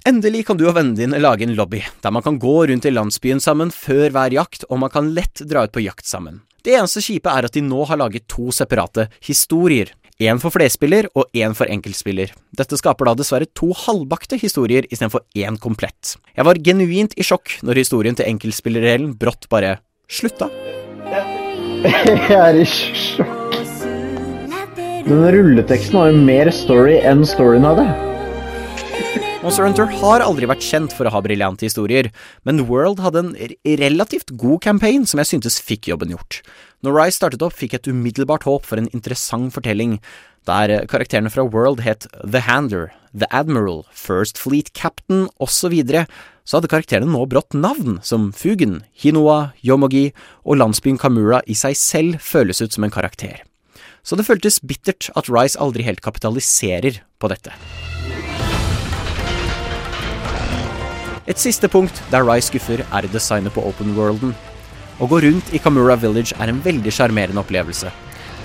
Endelig 0.09 0.47
kan 0.49 0.57
du 0.57 0.65
og 0.71 0.79
vennene 0.79 0.97
dine 0.97 1.21
lage 1.21 1.45
en 1.45 1.53
lobby, 1.55 1.85
der 2.01 2.17
man 2.17 2.25
kan 2.25 2.41
gå 2.41 2.57
rundt 2.73 2.89
i 2.89 2.95
landsbyen 2.97 3.45
sammen 3.45 3.69
før 3.69 4.09
hver 4.17 4.33
jakt, 4.33 4.65
og 4.73 4.81
man 4.81 4.95
kan 4.95 5.13
lett 5.13 5.45
dra 5.45 5.69
ut 5.69 5.77
på 5.77 5.85
jakt 5.85 6.09
sammen. 6.09 6.41
Det 6.65 6.75
eneste 6.81 7.05
kjipe 7.05 7.29
er 7.29 7.45
at 7.45 7.55
de 7.55 7.61
nå 7.63 7.85
har 7.87 8.01
laget 8.01 8.25
to 8.27 8.49
separate 8.57 9.11
historier. 9.21 9.93
Én 10.19 10.41
for 10.43 10.51
flerspiller 10.51 11.07
og 11.15 11.29
én 11.31 11.53
for 11.55 11.71
enkeltspiller. 11.71 12.33
Dette 12.59 12.75
skaper 12.81 13.07
da 13.07 13.13
dessverre 13.21 13.47
to 13.55 13.69
halvbakte 13.85 14.35
historier 14.43 14.83
istedenfor 14.91 15.23
én 15.39 15.55
komplett. 15.63 16.17
Jeg 16.35 16.43
var 16.49 16.59
genuint 16.59 17.15
i 17.15 17.23
sjokk 17.23 17.53
når 17.63 17.79
historien 17.85 18.19
til 18.19 18.27
enkeltspillerdelen 18.27 19.13
brått 19.15 19.47
bare 19.47 19.77
slutta. 20.11 20.51
Jeg 21.87 22.35
er 22.35 22.59
i 22.59 22.67
sjokk. 22.67 23.47
Den 25.07 25.23
rulleteksten 25.39 26.03
har 26.03 26.11
jo 26.11 26.27
mer 26.27 26.51
story 26.51 26.99
enn 26.99 27.23
storyen 27.23 27.71
hadde. 27.71 27.87
Monster 29.49 29.65
Hunter 29.65 29.89
har 30.03 30.21
aldri 30.21 30.45
vært 30.45 30.61
kjent 30.61 30.93
for 30.93 31.09
å 31.09 31.11
ha 31.15 31.23
briljante 31.25 31.65
historier, 31.65 32.11
men 32.45 32.67
World 32.69 32.99
hadde 33.01 33.23
en 33.23 33.31
relativt 33.81 34.35
god 34.37 34.61
campaign 34.61 35.07
som 35.09 35.23
jeg 35.23 35.31
syntes 35.31 35.57
fikk 35.65 35.89
jobben 35.89 36.13
gjort. 36.13 36.43
Når 36.85 36.93
Rise 36.93 37.17
startet 37.17 37.45
opp, 37.47 37.57
fikk 37.57 37.73
jeg 37.73 37.81
et 37.81 37.89
umiddelbart 37.89 38.45
håp 38.45 38.69
for 38.69 38.77
en 38.77 38.91
interessant 38.93 39.49
fortelling, 39.57 39.95
der 40.45 40.75
eh, 40.75 40.85
karakterene 40.85 41.33
fra 41.33 41.47
World 41.49 41.81
het 41.81 42.05
The 42.21 42.45
Handler, 42.45 42.93
The 43.17 43.25
Admiral, 43.33 43.87
First 43.89 44.37
Fleet 44.37 44.69
Captain 44.77 45.31
osv., 45.41 45.81
så 46.45 46.61
hadde 46.61 46.75
karakterene 46.75 47.09
nå 47.09 47.25
brått 47.33 47.57
navn, 47.57 48.03
som 48.05 48.29
Fugen, 48.37 48.83
Hinoa, 49.01 49.55
Yomogi 49.65 50.11
og 50.45 50.61
landsbyen 50.61 51.01
Kamura 51.01 51.41
i 51.49 51.57
seg 51.57 51.81
selv 51.81 52.21
føles 52.21 52.61
ut 52.61 52.77
som 52.77 52.85
en 52.85 52.93
karakter. 52.93 53.47
Så 54.05 54.21
det 54.21 54.29
føltes 54.29 54.61
bittert 54.61 55.09
at 55.17 55.33
Rise 55.33 55.57
aldri 55.57 55.89
helt 55.89 56.05
kapitaliserer 56.05 57.01
på 57.17 57.33
dette. 57.33 57.57
Et 61.29 61.37
siste 61.37 61.69
punkt 61.69 61.99
der 62.09 62.25
Rye 62.25 62.41
skuffer, 62.41 62.81
er 62.81 63.07
designet 63.13 63.53
på 63.53 63.61
open 63.69 63.93
worlden. 63.99 64.31
Å 64.97 65.07
gå 65.11 65.19
rundt 65.27 65.51
i 65.53 65.61
Kamura 65.61 65.99
Village 66.01 66.33
er 66.41 66.49
en 66.49 66.63
veldig 66.65 66.93
sjarmerende 66.95 67.43
opplevelse. 67.43 67.93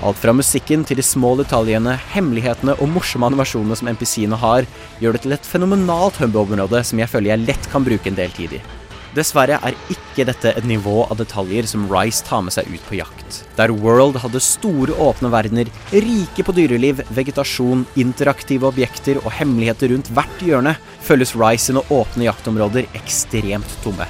Alt 0.04 0.20
fra 0.20 0.34
musikken 0.36 0.84
til 0.84 1.00
de 1.00 1.06
små 1.08 1.32
detaljene, 1.40 1.96
hemmelighetene 2.12 2.76
og 2.76 2.92
morsomme 2.92 3.30
animasjonene 3.32 3.80
som 3.80 3.88
MPC-ene 3.94 4.36
har, 4.42 4.68
gjør 5.00 5.16
det 5.16 5.24
til 5.24 5.38
et 5.38 5.48
fenomenalt 5.48 6.20
hub-område 6.20 6.84
som 6.84 7.00
jeg 7.00 7.08
føler 7.14 7.32
jeg 7.32 7.46
lett 7.48 7.72
kan 7.72 7.88
bruke 7.88 8.12
en 8.12 8.20
del 8.20 8.36
tid 8.36 8.60
i. 8.60 8.66
Dessverre 9.14 9.60
er 9.62 9.76
ikke 9.94 10.26
dette 10.26 10.56
et 10.58 10.66
nivå 10.66 11.04
av 11.06 11.20
detaljer 11.20 11.68
som 11.70 11.86
Rise 11.92 12.26
tar 12.26 12.42
med 12.46 12.56
seg 12.56 12.66
ut 12.72 12.82
på 12.88 12.98
jakt. 12.98 13.44
Der 13.60 13.70
World 13.70 14.18
hadde 14.24 14.42
store 14.42 14.96
åpne 15.06 15.30
verdener, 15.34 15.70
rike 15.94 16.46
på 16.46 16.56
dyreliv, 16.58 17.04
vegetasjon, 17.14 17.86
interaktive 18.02 18.72
objekter 18.72 19.22
og 19.22 19.30
hemmeligheter 19.38 19.94
rundt 19.94 20.10
hvert 20.18 20.42
hjørne, 20.42 20.76
føles 21.06 21.36
Rise 21.38 21.70
sine 21.70 21.86
åpne 21.94 22.26
jaktområder 22.26 22.90
ekstremt 22.98 23.78
tomme. 23.86 24.10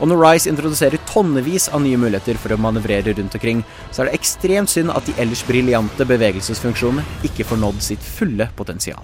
Og 0.00 0.08
når 0.08 0.22
Rise 0.22 0.54
introduserer 0.54 1.02
tonnevis 1.10 1.66
av 1.74 1.82
nye 1.82 1.98
muligheter 2.00 2.38
for 2.40 2.54
å 2.54 2.62
manøvrere 2.62 3.18
rundt 3.18 3.34
omkring, 3.36 3.64
så 3.90 4.04
er 4.04 4.08
det 4.12 4.20
ekstremt 4.22 4.70
synd 4.70 4.94
at 4.94 5.10
de 5.10 5.18
ellers 5.20 5.42
briljante 5.44 6.06
bevegelsesfunksjonene 6.06 7.26
ikke 7.26 7.50
får 7.50 7.66
nådd 7.66 7.82
sitt 7.90 8.12
fulle 8.14 8.46
potensial. 8.56 9.02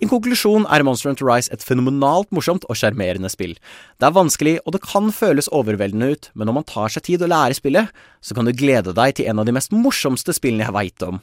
I 0.00 0.08
konklusjon 0.10 0.64
er 0.72 0.82
Monster 0.86 1.10
Hunter 1.10 1.26
Rise 1.28 1.52
et 1.54 1.62
fenomenalt 1.62 2.30
morsomt 2.34 2.64
og 2.70 2.78
sjarmerende 2.78 3.28
spill. 3.30 3.52
Det 4.00 4.08
er 4.08 4.14
vanskelig, 4.16 4.56
og 4.64 4.74
det 4.74 4.82
kan 4.86 5.12
føles 5.14 5.50
overveldende 5.52 6.08
ut, 6.14 6.30
men 6.34 6.48
når 6.48 6.56
man 6.56 6.66
tar 6.70 6.94
seg 6.94 7.04
tid 7.06 7.22
å 7.22 7.30
lære 7.30 7.58
spillet, 7.58 7.92
så 8.24 8.34
kan 8.34 8.48
du 8.48 8.54
glede 8.56 8.94
deg 8.96 9.18
til 9.18 9.28
en 9.30 9.42
av 9.42 9.46
de 9.46 9.54
mest 9.54 9.74
morsomste 9.74 10.34
spillene 10.34 10.66
jeg 10.66 10.76
veit 10.78 11.06
om. 11.06 11.20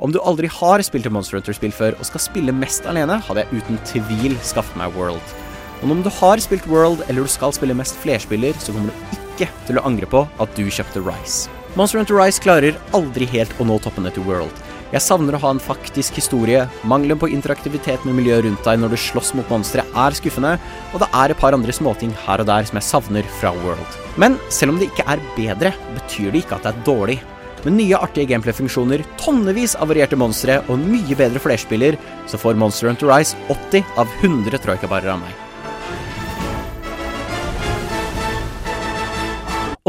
Om 0.00 0.14
du 0.14 0.20
aldri 0.24 0.48
har 0.48 0.80
spilt 0.84 1.06
et 1.06 1.12
Monster 1.12 1.36
Hunter-spill 1.36 1.74
før 1.76 1.96
og 1.98 2.08
skal 2.08 2.24
spille 2.24 2.56
mest 2.56 2.88
alene, 2.88 3.18
hadde 3.20 3.44
jeg 3.44 3.60
uten 3.60 3.80
tvil 3.88 4.36
skaffet 4.48 4.78
meg 4.80 4.96
World. 4.96 5.36
Men 5.82 5.96
om 5.96 6.02
du 6.04 6.10
har 6.12 6.40
spilt 6.40 6.68
World 6.68 7.04
eller 7.06 7.24
du 7.24 7.32
skal 7.32 7.52
spille 7.56 7.76
mest 7.76 7.96
flerspiller, 8.00 8.56
så 8.60 8.72
kommer 8.72 8.92
du 8.92 9.16
ikke 9.16 9.48
til 9.68 9.80
å 9.80 9.84
angre 9.88 10.08
på 10.08 10.26
at 10.40 10.56
du 10.56 10.66
kjøpte 10.68 11.04
Rise. 11.04 11.52
Monster 11.76 12.00
Hunter 12.00 12.16
Rise 12.18 12.42
klarer 12.42 12.80
aldri 12.96 13.28
helt 13.32 13.52
å 13.60 13.68
nå 13.68 13.76
toppene 13.84 14.12
til 14.12 14.24
World. 14.28 14.69
Jeg 14.90 15.04
savner 15.04 15.36
å 15.36 15.40
ha 15.44 15.50
en 15.54 15.62
faktisk 15.62 16.16
historie, 16.18 16.64
mangelen 16.82 17.18
på 17.20 17.28
interaktivitet 17.30 18.02
med 18.06 18.16
miljøet 18.18 18.42
rundt 18.48 18.64
deg 18.66 18.80
når 18.82 18.90
du 18.90 18.98
slåss 18.98 19.28
mot 19.38 19.52
monstre 19.52 19.84
er 19.86 20.16
skuffende, 20.18 20.56
og 20.90 21.04
det 21.04 21.06
er 21.14 21.30
et 21.30 21.38
par 21.38 21.54
andre 21.54 21.74
småting 21.74 22.10
her 22.24 22.42
og 22.42 22.48
der 22.48 22.66
som 22.66 22.80
jeg 22.80 22.88
savner 22.88 23.28
fra 23.38 23.52
World. 23.62 23.98
Men 24.18 24.34
selv 24.50 24.74
om 24.74 24.80
det 24.80 24.88
ikke 24.90 25.06
er 25.14 25.22
bedre, 25.36 25.70
betyr 25.94 26.32
det 26.34 26.42
ikke 26.42 26.58
at 26.58 26.66
det 26.66 26.72
er 26.72 26.82
dårlig. 26.88 27.20
Med 27.62 27.76
nye 27.76 28.00
artige 28.02 28.32
gameplay-funksjoner, 28.32 29.04
tonnevis 29.20 29.76
av 29.78 29.92
varierte 29.92 30.18
monstre 30.18 30.58
og 30.66 30.82
mye 30.82 31.14
bedre 31.14 31.42
flerspiller, 31.44 31.98
så 32.26 32.40
får 32.40 32.58
Monster 32.58 32.90
Hunter 32.90 33.12
Rise 33.12 33.38
80 33.52 33.94
av 34.00 34.10
100 34.24 34.58
troikabarer 34.64 35.14
av 35.14 35.22
meg. 35.22 35.49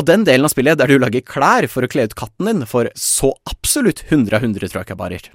Og 0.02 0.06
den 0.10 0.24
delen 0.26 0.48
av 0.48 0.50
spillet 0.50 0.80
der 0.82 0.90
du 0.90 0.96
lager 0.98 1.22
klær 1.22 1.68
for 1.70 1.86
å 1.86 1.90
kle 1.92 2.08
ut 2.10 2.16
katten 2.18 2.48
din, 2.50 2.64
får 2.66 2.90
så 2.98 3.30
absolutt 3.52 4.02
100 4.10 4.40
av 4.40 4.48
100 4.48 4.72
troikabarer. 4.74 5.28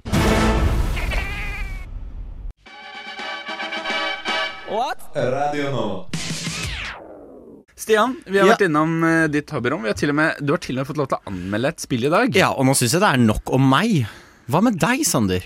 Stian, 7.75 8.15
vi 8.25 8.39
har 8.39 8.47
Ja. 8.47 8.53
vært 8.55 8.65
innom 8.67 9.03
eh, 9.03 9.27
ditt 9.27 9.49
hobbyrom. 9.49 9.83
Vi 9.83 9.87
har 9.87 9.95
til 9.95 10.09
og 10.09 10.15
med, 10.15 10.35
du 10.41 10.51
har 10.53 10.57
til 10.59 10.75
og 10.75 10.81
med 10.81 10.87
fått 10.89 10.97
lov 10.97 11.07
til 11.11 11.17
å 11.19 11.31
anmelde 11.31 11.67
et 11.71 11.79
spill 11.79 12.03
i 12.05 12.09
dag. 12.09 12.35
Ja, 12.35 12.49
og 12.51 12.65
nå 12.65 12.73
syns 12.75 12.91
jeg 12.97 13.01
det 13.01 13.11
er 13.13 13.17
nok 13.21 13.51
om 13.53 13.69
meg. 13.69 14.07
Hva 14.49 14.61
med 14.63 14.79
deg, 14.81 15.03
Sander? 15.05 15.43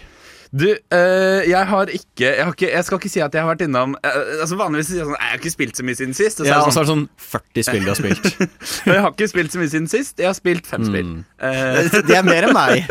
Du, 0.51 0.65
eh, 0.67 1.45
jeg 1.47 1.63
har 1.69 1.87
ikke 1.95 2.25
jeg, 2.25 2.43
har 2.43 2.51
ikke 2.51 2.67
jeg 2.73 2.83
skal 2.83 2.99
ikke 2.99 3.09
si 3.13 3.21
at 3.23 3.31
jeg 3.31 3.39
har 3.39 3.53
vært 3.53 3.61
innom 3.63 3.93
eh, 4.03 4.15
Altså 4.43 4.57
Vanligvis 4.59 4.89
sier 4.89 4.99
jeg 4.99 5.05
sånn 5.07 5.15
Jeg 5.15 5.29
har 5.31 5.39
ikke 5.39 5.51
spilt 5.53 5.79
så 5.79 5.85
mye 5.87 5.95
siden 5.95 6.17
sist. 6.17 6.41
Og 6.41 6.43
så 6.43 6.49
Ja, 6.49 6.57
er 6.57 6.65
det 6.67 6.73
sånn, 6.75 6.89
sånn 6.89 7.05
40 7.23 7.65
spill 7.69 7.85
du 7.85 7.91
har 7.93 7.99
spilt. 8.01 8.27
Men 8.41 8.91
jeg 8.97 9.05
har 9.05 9.13
ikke 9.15 9.29
spilt 9.31 9.55
så 9.55 9.61
mye 9.61 9.71
siden 9.71 9.87
sist. 9.93 10.19
Jeg 10.19 10.27
har 10.27 10.35
spilt 10.35 10.67
fem 10.67 10.83
spill. 10.89 11.13
Uh, 11.39 11.79
Det 12.09 12.17
er 12.19 12.27
mer 12.27 12.49
enn 12.49 12.57
meg. 12.57 12.83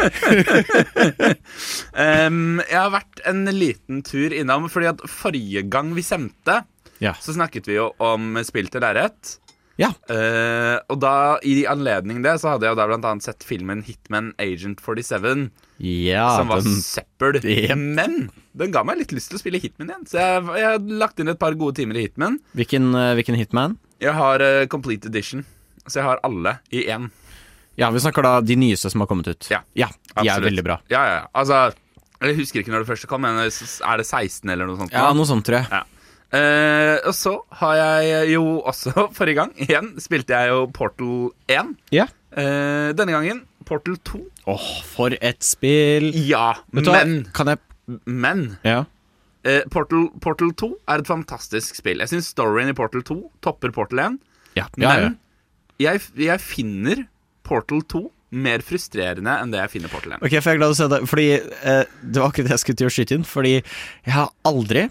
um, 2.06 2.40
jeg 2.64 2.78
har 2.80 2.94
vært 2.96 3.22
en 3.28 3.44
liten 3.52 4.00
tur 4.08 4.32
innom, 4.40 4.70
fordi 4.72 4.88
at 4.94 5.04
forrige 5.10 5.66
gang 5.68 5.92
vi 5.96 6.04
sendte, 6.06 6.62
Ja. 7.04 7.12
så 7.20 7.36
snakket 7.36 7.68
vi 7.68 7.76
jo 7.76 7.90
om 8.00 8.40
spill 8.46 8.72
til 8.72 8.80
lerret. 8.84 9.36
Ja. 9.80 9.90
Uh, 10.10 10.76
og 10.92 10.98
da, 11.00 11.14
i 11.46 11.62
anledning 11.70 12.20
det, 12.24 12.36
så 12.42 12.54
hadde 12.54 12.68
jeg 12.68 12.74
jo 12.74 12.80
da 12.80 12.86
blant 12.90 13.06
annet 13.08 13.24
sett 13.24 13.46
filmen 13.46 13.80
Hitman 13.86 14.34
Agent 14.42 14.82
47. 14.84 15.48
ja 15.80 16.26
som 16.36 16.50
var 16.52 16.64
den, 16.66 16.80
søppel. 16.84 17.40
Men 17.78 18.26
den 18.52 18.74
ga 18.74 18.84
meg 18.84 19.00
litt 19.00 19.14
lyst 19.16 19.32
til 19.32 19.40
å 19.40 19.42
spille 19.42 19.62
Hitman 19.62 19.92
igjen. 19.92 20.04
Så 20.10 20.20
jeg, 20.20 20.44
jeg 20.60 20.68
har 20.68 20.90
lagt 21.00 21.22
inn 21.22 21.32
et 21.32 21.40
par 21.40 21.56
gode 21.58 21.78
timer 21.80 21.96
i 21.96 22.04
Hitman. 22.08 22.38
hvilken, 22.58 22.92
uh, 22.92 23.14
hvilken 23.18 23.38
hitman? 23.40 23.78
Jeg 24.00 24.16
har 24.16 24.44
uh, 24.44 24.66
Complete 24.72 25.08
Edition. 25.08 25.46
Så 25.86 26.02
jeg 26.02 26.06
har 26.06 26.20
alle 26.26 26.58
i 26.76 26.84
én. 26.92 27.08
Ja, 27.80 27.88
vi 27.94 28.02
snakker 28.02 28.26
da 28.26 28.40
de 28.44 28.56
nyeste 28.60 28.90
som 28.92 29.00
har 29.00 29.08
kommet 29.08 29.30
ut. 29.30 29.48
Ja, 29.48 29.62
de 29.72 30.28
er 30.28 30.42
veldig 30.44 30.64
bra. 30.66 30.76
Ja, 30.92 31.00
ja, 31.08 31.14
ja. 31.22 31.28
Altså, 31.32 31.70
jeg 32.20 32.36
husker 32.36 32.60
ikke 32.60 32.74
når 32.74 32.84
det 32.84 32.90
første 32.90 33.08
kom, 33.08 33.24
men 33.24 33.40
er 33.40 33.48
det 34.02 34.04
16 34.04 34.44
eller 34.44 34.68
noe 34.68 34.76
sånt? 34.82 34.92
Ja, 34.92 35.06
noe 35.16 35.28
sånt, 35.28 35.46
tror 35.48 35.62
jeg. 35.62 35.70
Ja. 35.72 35.86
Eh, 36.30 36.96
og 37.08 37.14
så 37.16 37.32
har 37.58 37.74
jeg 37.80 38.34
jo 38.36 38.60
også, 38.60 38.92
forrige 39.18 39.40
gang, 39.40 39.54
igjen, 39.58 39.92
spilte 40.02 40.36
jeg 40.36 40.52
jo 40.52 40.64
Portal 40.74 41.30
1. 41.50 41.74
Ja. 41.94 42.06
Uh, 42.30 42.92
denne 42.94 43.10
gangen 43.10 43.42
Portal 43.66 43.96
2. 44.06 44.20
Åh, 44.52 44.68
for 44.86 45.16
et 45.18 45.42
spill. 45.42 46.12
Ja, 46.14 46.60
men 46.70 46.86
Kan 47.34 47.50
jeg 47.50 47.58
Men 48.06 48.56
Ja. 48.62 48.84
Uh, 49.40 49.64
Portal, 49.72 50.10
Portal 50.20 50.52
2 50.54 50.68
er 50.86 51.02
et 51.02 51.08
fantastisk 51.08 51.78
spill. 51.80 52.02
Jeg 52.04 52.12
syns 52.12 52.30
storyen 52.30 52.70
i 52.70 52.76
Portal 52.76 53.02
2 53.02 53.18
topper 53.42 53.72
Portal 53.74 54.04
1. 54.04 54.18
Ja, 54.54 54.68
ja, 54.76 54.94
ja. 54.94 55.10
Men 55.10 55.18
jeg, 55.80 56.02
jeg 56.20 56.42
finner 56.44 57.06
Portal 57.46 57.82
2 57.88 58.04
mer 58.30 58.62
frustrerende 58.62 59.32
enn 59.42 59.50
det 59.50 59.62
jeg 59.64 59.72
finner 59.72 59.90
Portal 59.92 60.14
1. 60.18 60.22
Ok, 60.22 60.36
for 60.38 60.52
jeg 60.52 60.58
er 60.58 60.60
glad 60.60 60.74
å 60.74 60.78
se 60.78 60.88
det, 60.92 61.00
fordi 61.10 61.28
eh, 61.34 61.82
det 62.04 62.20
var 62.20 62.30
akkurat 62.30 62.46
det 62.46 62.54
jeg 62.54 62.62
skulle 62.62 62.80
til 62.80 62.90
å 62.90 62.94
skyte 62.94 63.16
inn. 63.18 63.26
Fordi 63.26 63.54
jeg 63.56 64.14
har 64.14 64.30
aldri, 64.46 64.84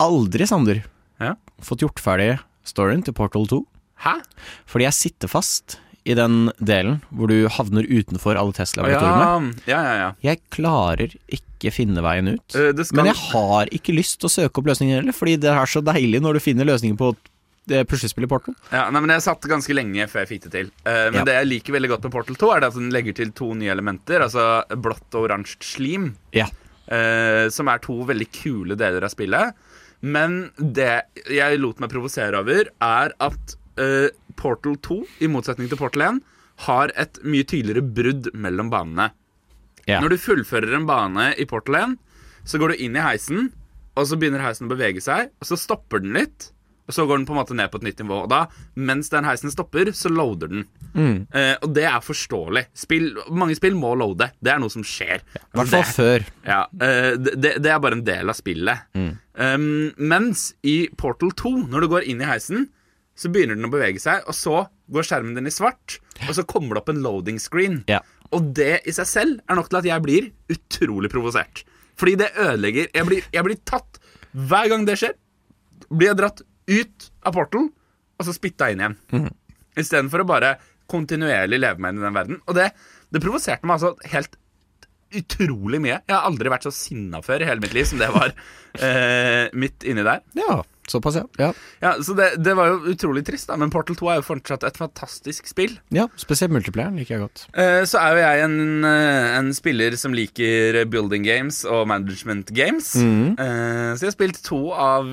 aldri, 0.00 0.46
Sander, 0.46 0.82
Ja. 1.20 1.34
fått 1.60 1.80
gjort 1.82 1.98
ferdig 2.02 2.38
storyen 2.64 3.02
til 3.04 3.14
Portal 3.16 3.46
2. 3.50 3.64
Hæ? 4.04 4.20
Fordi 4.66 4.84
jeg 4.86 4.94
sitter 4.94 5.28
fast 5.28 5.78
i 6.06 6.14
den 6.14 6.50
delen 6.62 7.00
hvor 7.12 7.28
du 7.28 7.48
havner 7.50 7.82
utenfor 7.84 8.36
alle 8.38 8.52
Tesla-laboratoriene. 8.56 9.58
ja, 9.66 9.80
ja, 9.82 9.94
ja. 9.98 10.12
Jeg 10.22 10.40
klarer 10.54 11.16
ikke 11.28 11.72
finne 11.74 12.00
veien 12.00 12.28
ut. 12.36 12.54
Uh, 12.54 12.70
skal- 12.84 12.96
Men 13.02 13.06
jeg 13.12 13.16
har 13.32 13.66
ikke 13.74 13.92
lyst 13.96 14.20
til 14.20 14.28
å 14.28 14.32
søke 14.32 14.58
opp 14.62 14.66
løsninger 14.70 15.00
heller, 15.00 15.12
fordi 15.12 15.36
det 15.40 15.50
er 15.50 15.66
så 15.66 15.82
deilig 15.82 16.20
når 16.22 16.34
du 16.34 16.40
finner 16.40 16.64
løsningen 16.64 16.96
på 16.96 17.16
det 17.66 17.86
puslespillet 17.88 18.28
Portal. 18.30 18.54
ja 18.72 18.88
nei, 18.90 19.00
men 19.00 19.10
Jeg 19.10 19.20
satt 19.26 19.42
ganske 19.42 19.74
lenge 19.74 20.06
før 20.08 20.24
jeg 20.24 20.28
fikk 20.40 20.42
det 20.48 20.52
til. 20.52 20.70
Uh, 20.86 21.10
men 21.10 21.24
det 21.26 21.34
jeg 21.34 21.46
liker 21.50 21.72
veldig 21.74 21.88
godt 21.90 22.02
med 22.04 22.12
Portal 22.12 22.34
2, 22.36 22.56
er 22.56 22.64
at 22.64 22.74
den 22.74 22.90
legger 22.90 23.14
til 23.14 23.30
to 23.32 23.52
nye 23.54 23.68
elementer. 23.74 24.22
Altså 24.22 24.62
blått 24.80 25.12
og 25.18 25.28
oransje 25.28 25.58
slim. 25.60 26.14
Ja. 26.32 26.46
eh, 26.90 27.50
som 27.50 27.68
er 27.68 27.76
to 27.84 27.92
veldig 28.08 28.30
kule 28.32 28.74
deler 28.74 29.04
av 29.04 29.10
spillet. 29.12 29.52
Men 30.00 30.40
det 30.58 31.08
jeg 31.32 31.60
lot 31.60 31.80
meg 31.82 31.90
provosere 31.92 32.38
over, 32.38 32.70
er 32.70 33.14
at 33.18 33.54
uh, 33.80 34.08
Portal 34.38 34.76
2, 34.84 34.98
i 35.24 35.30
motsetning 35.30 35.70
til 35.70 35.80
Portal 35.80 36.06
1, 36.06 36.20
har 36.68 36.92
et 36.98 37.18
mye 37.26 37.46
tydeligere 37.46 37.86
brudd 37.94 38.30
mellom 38.34 38.70
banene. 38.72 39.10
Yeah. 39.88 40.02
Når 40.02 40.14
du 40.14 40.22
fullfører 40.22 40.74
en 40.76 40.86
bane 40.88 41.32
i 41.38 41.46
Portal 41.48 41.80
1, 41.80 41.96
så 42.48 42.60
går 42.60 42.74
du 42.74 42.84
inn 42.84 42.96
i 42.98 43.04
heisen, 43.04 43.50
og 43.98 44.06
så 44.06 44.18
begynner 44.18 44.44
heisen 44.44 44.68
å 44.68 44.72
bevege 44.72 45.02
seg, 45.02 45.32
og 45.38 45.50
så 45.50 45.58
stopper 45.58 46.02
den 46.04 46.14
litt. 46.16 46.50
Og 46.88 46.96
så 46.96 47.04
går 47.04 47.20
den 47.20 47.26
på 47.28 47.34
en 47.34 47.40
måte 47.42 47.56
ned 47.56 47.68
på 47.68 47.80
et 47.82 47.86
nytt 47.90 48.00
nivå. 48.00 48.22
Og 48.24 48.30
da, 48.32 48.40
mens 48.80 49.10
den 49.12 49.26
heisen 49.28 49.52
stopper, 49.52 49.90
så 49.96 50.08
loader 50.12 50.52
den. 50.52 50.64
Mm. 50.94 51.26
Eh, 51.28 51.54
og 51.60 51.74
det 51.76 51.84
er 51.84 52.00
forståelig. 52.04 52.64
Spill, 52.76 53.10
mange 53.28 53.58
spill 53.58 53.76
må 53.76 53.92
loade. 53.98 54.30
Det 54.40 54.54
er 54.54 54.62
noe 54.62 54.72
som 54.72 54.86
skjer. 54.86 55.20
I 55.20 55.60
hvert 55.60 55.72
fall 55.74 55.86
før. 55.92 56.26
ja, 56.48 56.62
eh, 56.88 57.12
det, 57.20 57.58
det 57.60 57.74
er 57.74 57.84
bare 57.84 58.00
en 58.00 58.06
del 58.06 58.32
av 58.32 58.38
spillet. 58.38 58.88
Mm. 58.96 59.12
Um, 59.38 59.68
mens 60.00 60.48
i 60.66 60.88
Portal 60.98 61.30
2, 61.36 61.54
når 61.70 61.84
du 61.84 61.92
går 61.92 62.08
inn 62.10 62.24
i 62.24 62.28
heisen, 62.30 62.66
så 63.18 63.30
begynner 63.34 63.58
den 63.58 63.68
å 63.68 63.72
bevege 63.72 64.00
seg, 64.02 64.24
og 64.30 64.34
så 64.34 64.64
går 64.94 65.06
skjermen 65.06 65.36
din 65.36 65.50
i 65.50 65.52
svart, 65.52 65.98
og 66.24 66.32
så 66.36 66.44
kommer 66.48 66.76
det 66.76 66.82
opp 66.82 66.92
en 66.92 67.02
loading 67.04 67.40
screen. 67.42 67.82
Ja. 67.90 68.00
Og 68.34 68.52
det 68.56 68.80
i 68.88 68.94
seg 68.94 69.08
selv 69.10 69.40
er 69.48 69.58
nok 69.58 69.70
til 69.70 69.80
at 69.80 69.88
jeg 69.88 70.04
blir 70.04 70.28
utrolig 70.52 71.10
provosert. 71.12 71.64
Fordi 71.98 72.14
det 72.20 72.28
ødelegger 72.38 72.86
Jeg 72.94 73.06
blir, 73.08 73.24
jeg 73.32 73.44
blir 73.44 73.58
tatt 73.66 73.98
hver 74.30 74.68
gang 74.70 74.84
det 74.86 74.98
skjer. 75.00 75.16
Blir 75.88 76.12
jeg 76.12 76.18
dratt 76.20 76.42
ut 76.68 77.08
av 77.26 77.36
porten, 77.36 77.70
og 78.18 78.26
så 78.26 78.34
spytta 78.34 78.70
inn 78.72 78.82
igjen. 78.82 78.98
Mm. 79.14 79.30
Istedenfor 79.78 80.24
å 80.24 80.28
bare 80.28 80.56
kontinuerlig 80.90 81.60
leve 81.60 81.82
meg 81.82 81.94
inn 81.94 82.02
i 82.02 82.06
den 82.06 82.16
verden. 82.16 82.40
Og 82.48 82.56
det, 82.58 82.70
det 83.12 83.22
provoserte 83.22 83.68
meg 83.68 83.78
altså 83.78 83.94
helt 84.12 84.38
utrolig 85.18 85.80
mye. 85.80 86.00
Jeg 86.02 86.14
har 86.14 86.26
aldri 86.28 86.50
vært 86.52 86.66
så 86.68 86.72
sinna 86.74 87.22
før 87.24 87.42
i 87.42 87.48
hele 87.48 87.62
mitt 87.64 87.76
liv 87.76 87.86
som 87.88 88.00
det 88.00 88.10
var 88.12 88.32
eh, 88.32 89.48
midt 89.56 89.86
inni 89.88 90.04
der. 90.04 90.24
Ja, 90.36 90.60
såpass, 90.92 91.18
ja. 91.20 91.24
ja. 91.38 91.50
Ja, 91.82 91.92
Så 92.02 92.14
det, 92.18 92.30
det 92.44 92.54
var 92.58 92.72
jo 92.72 92.94
utrolig 92.94 93.24
trist, 93.26 93.48
da. 93.50 93.56
Men 93.60 93.72
Portal 93.74 93.96
2 93.98 94.10
er 94.12 94.20
jo 94.20 94.26
fortsatt 94.26 94.66
et 94.68 94.78
fantastisk 94.80 95.48
spill. 95.50 95.78
Ja, 95.94 96.08
Spesielt 96.20 96.52
multiplayeren 96.54 96.98
liker 96.98 97.16
jeg 97.16 97.24
godt. 97.26 97.44
Uh, 97.56 97.84
Så 97.88 98.00
er 98.00 98.16
jo 98.16 98.22
jeg 98.22 98.44
en, 98.46 98.58
eh, 98.88 99.38
en 99.38 99.52
spiller 99.56 99.96
som 100.00 100.14
liker 100.16 100.82
building 100.90 101.24
games 101.26 101.62
og 101.68 101.86
management 101.90 102.52
games. 102.56 102.94
Mm. 102.96 103.36
Uh, 103.38 103.94
Så 103.94 104.06
jeg 104.06 104.12
har 104.12 104.16
spilt 104.16 104.42
to 104.44 104.60
av 104.72 105.08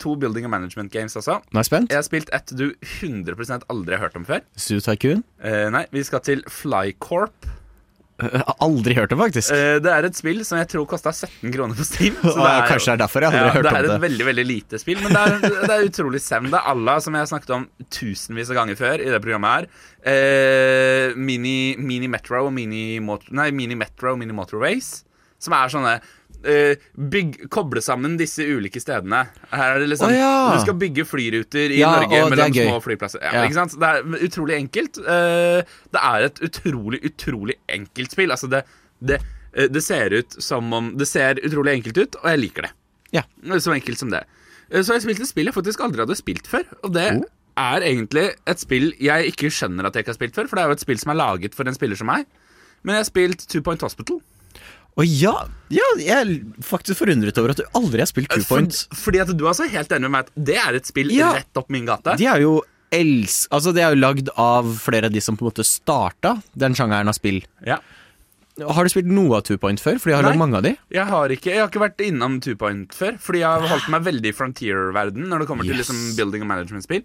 to 0.00 0.16
building 0.16 0.46
og 0.48 0.52
management 0.52 0.92
games 0.92 1.16
også. 1.16 1.40
Nå 1.52 1.60
er 1.60 1.64
jeg 1.64 1.70
spent. 1.70 1.92
Jeg 1.92 2.00
har 2.00 2.06
spilt 2.08 2.32
et 2.36 2.56
du 2.56 2.66
100 3.00 3.64
aldri 3.70 3.96
har 3.96 4.06
hørt 4.08 4.16
om 4.16 4.24
før. 4.26 4.42
Studio 4.56 4.80
Tycoon. 4.80 5.24
Uh, 5.42 5.68
nei, 5.74 5.86
vi 5.92 6.02
skal 6.06 6.22
til 6.24 6.44
Flycorp. 6.50 7.46
Jeg 8.16 8.40
har 8.40 8.54
aldri 8.64 8.94
hørt 8.96 9.10
det, 9.12 9.16
faktisk. 9.20 9.50
Eh, 9.52 9.74
det 9.84 9.90
er 9.92 10.06
et 10.08 10.16
spill 10.16 10.38
som 10.48 10.56
jeg 10.56 10.68
tror 10.72 10.86
kosta 10.88 11.12
17 11.12 11.52
kroner 11.52 11.76
på 11.76 11.84
Steam. 11.84 12.14
Å, 12.24 12.32
ja, 12.32 12.62
kanskje 12.64 12.88
det 12.88 12.94
er 12.94 13.02
derfor 13.02 13.26
jeg 13.26 13.28
aldri 13.28 13.42
har 13.44 13.56
hørt 13.58 13.66
det 13.66 13.72
om 13.72 13.76
er 13.76 13.86
det. 13.88 13.96
et 13.98 14.04
veldig 14.06 14.26
veldig 14.30 14.44
lite 14.48 14.80
spill, 14.80 15.02
men 15.04 15.12
det 15.12 15.24
er, 15.26 15.36
det 15.68 15.74
er 15.74 15.84
utrolig 15.90 16.22
sem. 16.24 16.48
Det 16.48 16.56
er 16.56 16.70
Allah, 16.72 17.00
som 17.04 17.12
jeg 17.18 17.26
har 17.26 17.30
snakket 17.34 17.52
om 17.58 17.66
tusenvis 17.92 18.52
av 18.54 18.60
ganger 18.62 18.80
før 18.80 19.04
i 19.04 19.10
det 19.12 19.20
programmet 19.20 19.52
her. 19.58 19.68
Eh, 20.14 21.16
mini, 21.18 21.58
mini 21.76 22.08
Metro 22.08 22.46
og 22.46 22.54
Mini, 22.56 22.86
Mot 23.04 23.28
nei, 23.36 23.50
mini 23.52 23.76
Metro 23.76 24.14
og 24.14 24.22
Mini 24.22 24.32
Motorways. 24.36 24.94
Som 25.42 25.52
er 25.52 25.68
sånne 25.68 25.98
eh, 26.44 26.76
bygg, 26.96 27.46
Koble 27.52 27.80
sammen 27.84 28.16
disse 28.20 28.44
ulike 28.44 28.80
stedene. 28.82 29.24
Her 29.52 29.76
er 29.76 29.82
det 29.82 29.88
liksom 29.92 30.10
oh, 30.10 30.16
ja. 30.16 30.32
Du 30.54 30.64
skal 30.64 30.76
bygge 30.80 31.04
flyruter 31.08 31.72
i 31.74 31.80
Ja, 31.80 31.92
Norge 32.00 32.20
å, 32.24 32.30
mellom 32.32 32.54
små 32.56 32.80
flyplasser. 32.84 33.22
Ja. 33.24 33.44
Ikke 33.46 33.58
sant? 33.58 33.76
Det 33.80 33.92
er 33.92 34.26
utrolig 34.28 34.58
enkelt. 34.58 35.00
Eh, 35.00 35.76
det 35.96 36.02
er 36.10 36.26
et 36.28 36.42
utrolig, 36.48 37.00
utrolig 37.08 37.58
enkelt 37.72 38.16
spill. 38.16 38.34
Altså, 38.34 38.50
det, 38.52 38.64
det, 39.00 39.20
eh, 39.54 39.70
det 39.72 39.82
ser 39.84 40.12
ut 40.18 40.36
som 40.42 40.72
om 40.76 40.92
Det 40.98 41.08
ser 41.08 41.40
utrolig 41.44 41.78
enkelt 41.78 41.98
ut, 42.02 42.20
og 42.22 42.28
jeg 42.32 42.42
liker 42.44 42.68
det. 42.68 42.72
Ja. 43.14 43.22
Så 43.58 43.72
enkelt 43.74 43.98
som 44.02 44.10
det. 44.12 44.24
Så 44.82 44.96
jeg 44.96 45.04
spilt 45.04 45.20
et 45.22 45.30
spill 45.30 45.46
jeg 45.46 45.54
faktisk 45.54 45.80
aldri 45.84 46.02
hadde 46.02 46.16
spilt 46.18 46.48
før. 46.50 46.64
Og 46.82 46.92
det 46.96 47.06
Oh. 47.16 47.24
er 47.56 47.80
egentlig 47.86 48.26
et 48.46 48.60
spill 48.60 48.90
jeg 49.00 49.30
ikke 49.32 49.48
skjønner 49.48 49.86
at 49.86 49.94
jeg 49.94 50.04
ikke 50.04 50.12
har 50.12 50.18
spilt 50.18 50.34
før, 50.36 50.48
for 50.50 50.58
det 50.58 50.64
er 50.64 50.68
jo 50.72 50.76
et 50.76 50.82
spill 50.82 50.98
som 51.00 51.12
er 51.14 51.16
laget 51.20 51.54
for 51.56 51.64
en 51.70 51.76
spiller 51.76 51.96
som 51.96 52.10
meg. 52.10 52.26
Men 52.84 52.94
jeg 52.98 53.04
har 53.04 53.08
spilt 53.08 53.46
Two 53.48 53.62
Point 53.64 53.80
Hospital. 53.80 54.18
Å 54.96 55.04
ja, 55.04 55.34
ja! 55.68 55.86
Jeg 56.00 56.14
er 56.16 56.30
faktisk 56.64 57.02
forundret 57.02 57.36
over 57.42 57.52
at 57.52 57.58
du 57.60 57.66
aldri 57.76 58.00
har 58.00 58.08
spilt 58.08 58.30
Two 58.32 58.46
Point. 58.48 58.78
For, 58.88 59.02
fordi 59.08 59.20
at 59.26 59.32
du 59.36 59.44
er 59.50 59.56
så 59.58 59.66
helt 59.68 59.92
enig 59.92 60.08
med 60.08 60.14
meg 60.14 60.30
at 60.30 60.46
det 60.48 60.56
er 60.62 60.78
et 60.78 60.88
spill 60.88 61.10
Ja. 61.12 61.34
rett 61.36 61.60
opp 61.60 61.68
min 61.74 61.84
gate. 61.88 62.14
De 62.16 62.24
er 62.32 62.40
jo 62.46 62.54
elsk... 62.94 63.50
Altså, 63.52 63.74
det 63.76 63.82
er 63.84 63.92
jo 63.92 64.00
lagd 64.00 64.30
av 64.40 64.70
flere 64.80 65.10
av 65.10 65.12
de 65.12 65.20
som 65.20 65.36
på 65.36 65.44
en 65.44 65.50
måte 65.50 65.66
starta 65.68 66.36
den 66.56 66.76
sjangeren 66.78 67.12
av 67.12 67.16
spill. 67.18 67.42
Ja. 67.66 67.76
Har 68.56 68.88
du 68.88 68.88
spilt 68.88 69.10
noe 69.12 69.36
av 69.36 69.44
Two 69.44 69.58
Point 69.60 69.82
før? 69.84 69.98
Fordi 70.00 70.14
jeg 70.14 70.16
har 70.22 70.30
lagd 70.30 70.40
mange 70.40 70.56
av 70.56 70.64
de. 70.64 70.72
Jeg 70.96 71.04
har 71.10 71.34
ikke 71.34 71.50
Jeg 71.52 71.60
har 71.60 71.68
ikke 71.68 71.82
vært 71.82 72.00
innom 72.06 72.38
Two 72.40 72.56
Point 72.56 72.96
før, 72.96 73.18
fordi 73.20 73.42
jeg 73.44 73.52
har 73.52 73.68
holdt 73.68 73.90
meg 73.92 74.06
veldig 74.06 74.32
i 74.32 74.36
frontier-verden 74.38 75.28
når 75.28 75.44
det 75.44 75.48
kommer 75.50 75.68
til 75.68 75.76
liksom 75.76 75.98
building 76.16 76.46
og 76.46 76.50
management-spill. 76.54 77.04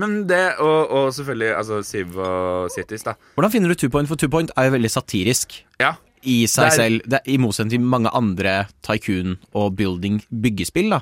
Men 0.00 0.22
det, 0.28 0.40
og, 0.60 0.88
og 0.92 1.12
selvfølgelig 1.16 1.52
altså 1.56 1.82
Civ 1.84 2.16
og 2.20 2.72
Cities, 2.72 3.04
da. 3.04 3.14
Hvordan 3.36 3.52
finner 3.52 3.72
du 3.72 3.76
Two 3.80 3.92
Point? 3.92 4.08
For 4.08 4.16
Two 4.20 4.32
Point 4.32 4.52
er 4.56 4.70
jo 4.70 4.74
veldig 4.78 4.92
satirisk 4.92 5.58
Ja. 5.80 5.94
I 6.26 6.42
seg 6.50 6.66
er- 6.72 6.76
selv. 6.76 7.02
Det 7.06 7.20
er, 7.22 7.30
I 7.32 7.38
motsetning 7.38 7.70
til 7.78 7.80
mange 7.80 8.10
andre 8.12 8.66
tycoon- 8.82 9.38
og 9.54 9.76
building-byggespill, 9.78 10.90
da. 10.90 11.00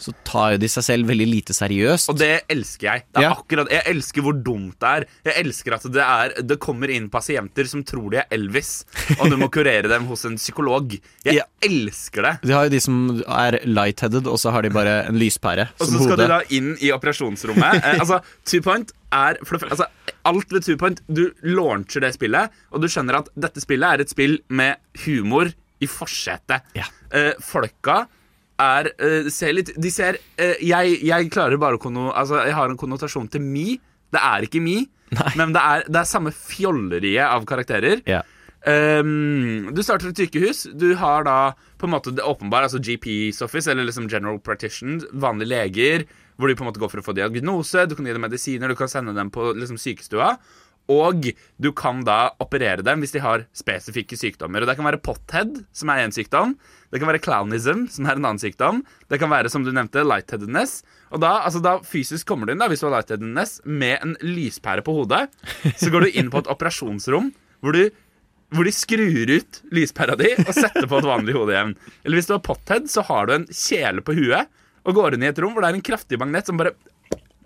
Så 0.00 0.14
tar 0.24 0.54
de 0.56 0.64
seg 0.72 0.80
selv 0.86 1.08
veldig 1.10 1.26
lite 1.28 1.52
seriøst. 1.52 2.08
Og 2.08 2.16
det 2.16 2.46
elsker 2.48 2.86
jeg. 2.88 3.02
Det 3.12 3.20
Ja. 3.20 3.34
akkurat 3.34 3.68
Jeg 3.68 3.82
elsker 3.84 4.22
hvor 4.24 4.32
dumt 4.42 4.78
det 4.80 4.88
er. 4.88 5.04
Jeg 5.26 5.44
elsker 5.44 5.74
at 5.74 5.82
det, 5.92 6.00
er, 6.00 6.32
det 6.42 6.58
kommer 6.58 6.88
inn 6.88 7.10
pasienter 7.10 7.66
som 7.68 7.84
tror 7.84 8.08
de 8.10 8.16
er 8.16 8.24
Elvis, 8.32 8.86
og 9.20 9.28
du 9.28 9.36
må 9.36 9.50
kurere 9.52 9.86
dem 9.92 10.06
hos 10.06 10.24
en 10.24 10.36
psykolog. 10.40 10.96
Jeg 11.22 11.34
Ja. 11.34 11.42
elsker 11.60 12.22
det. 12.22 12.48
De 12.48 12.52
har 12.54 12.64
jo 12.64 12.70
de 12.70 12.80
som 12.80 13.22
er 13.28 13.58
lightheaded, 13.66 14.26
og 14.26 14.38
så 14.40 14.50
har 14.50 14.62
de 14.62 14.70
bare 14.70 15.04
en 15.06 15.18
lyspære 15.20 15.68
Og 15.78 15.86
så 15.86 15.92
skal 15.92 16.16
hode. 16.16 16.16
du 16.16 16.28
da 16.28 16.40
inn 16.48 16.78
i 16.80 16.90
operasjonsrommet. 16.96 17.74
Eh, 17.84 17.98
altså, 18.00 18.22
Two 18.46 18.62
Point 18.62 18.92
er 19.12 19.36
for 19.44 19.58
det, 19.58 19.68
altså, 19.70 19.84
Alt 20.28 20.52
ved 20.52 20.64
Two 20.66 20.76
Point 20.80 21.02
Du 21.08 21.30
launcher 21.46 22.04
det 22.04 22.14
spillet, 22.16 22.52
og 22.70 22.82
du 22.82 22.88
skjønner 22.90 23.20
at 23.20 23.30
dette 23.38 23.62
spillet 23.62 23.96
er 23.96 24.04
et 24.04 24.12
spill 24.12 24.38
med 24.48 24.80
humor 25.06 25.52
i 25.80 25.88
forsetet. 25.88 26.66
Ja. 26.76 26.88
Uh, 27.12 27.32
folka 27.42 28.02
er 28.60 28.90
uh, 29.00 29.30
ser 29.32 29.54
litt 29.56 29.72
De 29.80 29.90
ser 29.92 30.18
uh, 30.20 30.58
jeg, 30.60 30.98
jeg 31.06 31.30
klarer 31.32 31.60
bare 31.60 31.78
å 31.78 31.82
konno... 31.82 32.10
Altså, 32.12 32.42
jeg 32.44 32.56
har 32.56 32.70
en 32.70 32.80
konnotasjon 32.80 33.30
til 33.32 33.44
Me. 33.44 33.78
Det 34.10 34.20
er 34.20 34.44
ikke 34.46 34.62
Me, 34.62 34.82
men 35.38 35.54
det 35.54 35.62
er, 35.62 35.88
det 35.88 36.02
er 36.02 36.10
samme 36.10 36.34
fjolleriet 36.34 37.24
av 37.26 37.46
karakterer. 37.48 38.04
Ja. 38.10 38.20
Um, 38.60 39.70
du 39.72 39.80
starter 39.80 40.10
et 40.10 40.20
sykehus. 40.20 40.66
Du 40.76 40.92
har 41.00 41.24
da 41.24 41.38
på 41.80 41.88
en 41.88 41.94
måte 41.94 42.12
det 42.12 42.26
åpenbare, 42.26 42.68
altså 42.68 42.82
GP's 42.82 43.40
office, 43.44 43.70
eller 43.70 43.88
liksom 43.88 44.08
general 44.10 44.38
partition, 44.44 45.00
vanlige 45.12 45.52
leger, 45.54 46.04
hvor 46.40 46.48
du 46.48 46.56
på 46.56 46.64
en 46.64 46.70
måte 46.70 46.80
går 46.80 46.90
for 46.92 47.02
å 47.02 47.06
få 47.10 47.14
diagnose, 47.16 47.86
du 47.86 47.94
kan 47.96 48.08
gi 48.08 48.16
dem 48.16 48.24
medisiner, 48.24 48.72
du 48.72 48.78
kan 48.78 48.90
sende 48.90 49.14
dem 49.16 49.30
på 49.32 49.52
liksom 49.56 49.78
sykestua. 49.80 50.34
Og 50.90 51.28
du 51.60 51.68
kan 51.76 52.00
da 52.06 52.32
operere 52.42 52.82
dem 52.82 53.02
hvis 53.02 53.14
de 53.14 53.22
har 53.22 53.44
spesifikke 53.54 54.18
sykdommer. 54.18 54.64
Og 54.64 54.70
Det 54.70 54.76
kan 54.78 54.88
være 54.88 55.02
pothead, 55.04 55.60
som 55.76 55.92
er 55.92 56.02
én 56.02 56.14
sykdom. 56.14 56.56
Det 56.90 56.98
kan 56.98 57.10
være 57.12 57.22
clownism, 57.22 57.84
som 57.92 58.08
er 58.08 58.18
en 58.18 58.26
annen 58.26 58.42
sykdom. 58.42 58.82
Det 59.06 59.20
kan 59.22 59.30
være, 59.30 59.52
som 59.52 59.62
du 59.62 59.70
nevnte, 59.70 60.02
lightheadedness. 60.02 60.80
Og 61.14 61.22
da, 61.22 61.36
altså 61.46 61.62
da 61.62 61.76
fysisk 61.86 62.26
kommer 62.26 62.48
du 62.48 62.54
inn, 62.54 62.62
da, 62.62 62.66
hvis 62.70 62.82
du 62.82 62.88
har 62.88 62.96
lightheadedness, 62.96 63.60
med 63.64 63.98
en 64.00 64.16
lyspære 64.24 64.82
på 64.86 64.96
hodet. 64.98 65.28
Så 65.78 65.92
går 65.94 66.08
du 66.08 66.18
inn 66.18 66.32
på 66.32 66.42
et 66.42 66.50
operasjonsrom 66.56 67.30
hvor 67.60 67.76
du 67.76 67.84
hvor 68.50 68.66
de 68.66 68.72
skrur 68.74 69.30
ut 69.30 69.60
lyspæra 69.70 70.16
di 70.18 70.32
og 70.42 70.48
setter 70.56 70.88
på 70.90 70.98
et 70.98 71.06
vanlig 71.06 71.36
hodejevn. 71.36 71.76
Eller 72.02 72.18
hvis 72.18 72.26
du 72.26 72.32
har 72.34 72.42
pothead, 72.42 72.88
så 72.90 73.04
har 73.06 73.28
du 73.28 73.36
en 73.36 73.44
kjele 73.46 74.02
på 74.02 74.16
huet 74.16 74.50
og 74.84 74.94
går 74.96 75.14
inn 75.16 75.24
i 75.26 75.30
et 75.30 75.38
rom 75.42 75.52
hvor 75.54 75.64
det 75.66 75.70
er 75.72 75.78
en 75.80 75.84
kraftig 75.90 76.18
magnet 76.20 76.46
som 76.48 76.56
bare 76.60 76.72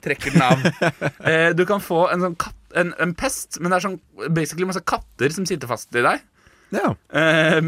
trekker 0.04 0.34
den 0.34 0.44
av. 0.44 0.64
Eh, 1.30 1.50
du 1.56 1.64
kan 1.66 1.80
få 1.80 2.04
en 2.12 2.20
sånn 2.26 2.34
katt, 2.38 2.56
en, 2.76 2.90
en 3.00 3.14
pest, 3.16 3.56
men 3.60 3.72
det 3.72 3.78
er 3.78 3.84
sånn 3.86 3.98
basically 4.36 4.66
masse 4.68 4.82
katter 4.84 5.32
som 5.32 5.46
sitter 5.48 5.70
fast 5.70 5.94
i 5.96 6.02
deg. 6.04 6.20
Ja. 6.76 6.90
Eh, 7.16 7.60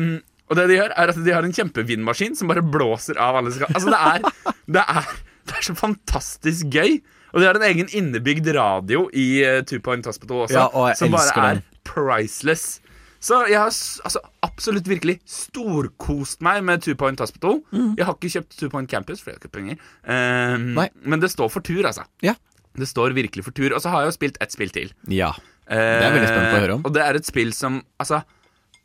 og 0.46 0.58
det 0.58 0.66
de 0.70 0.76
gjør, 0.76 0.92
er 0.94 1.10
at 1.14 1.18
de 1.26 1.32
har 1.34 1.46
en 1.46 1.54
kjempevindmaskin 1.56 2.36
som 2.38 2.50
bare 2.52 2.62
blåser 2.62 3.18
av 3.22 3.40
alle 3.40 3.50
ska- 3.54 3.70
Altså, 3.72 3.90
det 3.90 3.98
er, 4.12 4.54
det 4.76 4.84
er, 4.84 5.08
det 5.48 5.56
er 5.58 5.64
så 5.66 5.74
fantastisk 5.78 6.68
gøy. 6.76 7.00
Og 7.32 7.42
de 7.42 7.48
har 7.48 7.58
en 7.58 7.64
egen 7.66 7.88
innebygd 7.98 8.46
radio 8.54 9.08
i 9.12 9.26
uh, 9.44 9.58
Two 9.66 9.80
Point 9.84 10.06
Hospital 10.08 10.44
også, 10.44 10.54
Ja, 10.60 10.68
og 10.70 10.92
som 10.96 11.10
bare 11.12 11.32
er 11.34 11.58
den. 11.58 11.64
priceless. 11.88 12.78
Så 13.26 13.40
jeg 13.50 13.58
har 13.58 13.72
altså, 13.72 14.20
absolutt 14.46 14.86
virkelig 14.86 15.16
storkost 15.26 16.44
meg 16.46 16.60
med 16.66 16.84
Two 16.84 16.94
Point 16.98 17.18
Hospital. 17.24 17.58
Jeg 17.98 18.06
har 18.06 18.14
ikke 18.14 18.30
kjøpt 18.36 18.58
Two 18.60 18.70
Point 18.70 18.90
Campus, 18.92 19.22
for 19.22 19.32
jeg 19.32 19.38
har 19.40 19.42
ikke 19.42 19.56
penger. 19.56 19.80
Um, 20.06 20.78
men 21.10 21.22
det 21.24 21.32
står 21.32 21.50
for 21.50 21.64
tur, 21.66 21.82
altså. 21.88 22.04
Ja. 22.22 22.36
Det 22.76 22.86
står 22.90 23.16
virkelig 23.16 23.42
for 23.48 23.56
tur. 23.56 23.72
Og 23.74 23.82
så 23.82 23.90
har 23.90 24.04
jeg 24.04 24.12
jo 24.12 24.16
spilt 24.20 24.38
ett 24.44 24.54
spill 24.54 24.70
til. 24.74 24.94
ja. 25.10 25.32
Det 25.66 25.74
er 25.82 26.12
veldig 26.14 26.28
spennende 26.30 26.54
å 26.54 26.62
høre 26.62 26.74
om. 26.76 26.82
Og 26.86 26.92
det 26.94 27.00
er 27.02 27.16
et 27.18 27.26
spill 27.26 27.48
som 27.50 27.80
Altså, 27.98 28.20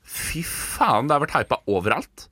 fy 0.01 0.39
faen, 0.41 1.05
det 1.05 1.13
har 1.13 1.21
vært 1.21 1.35
hypa 1.35 1.59
overalt. 1.69 2.23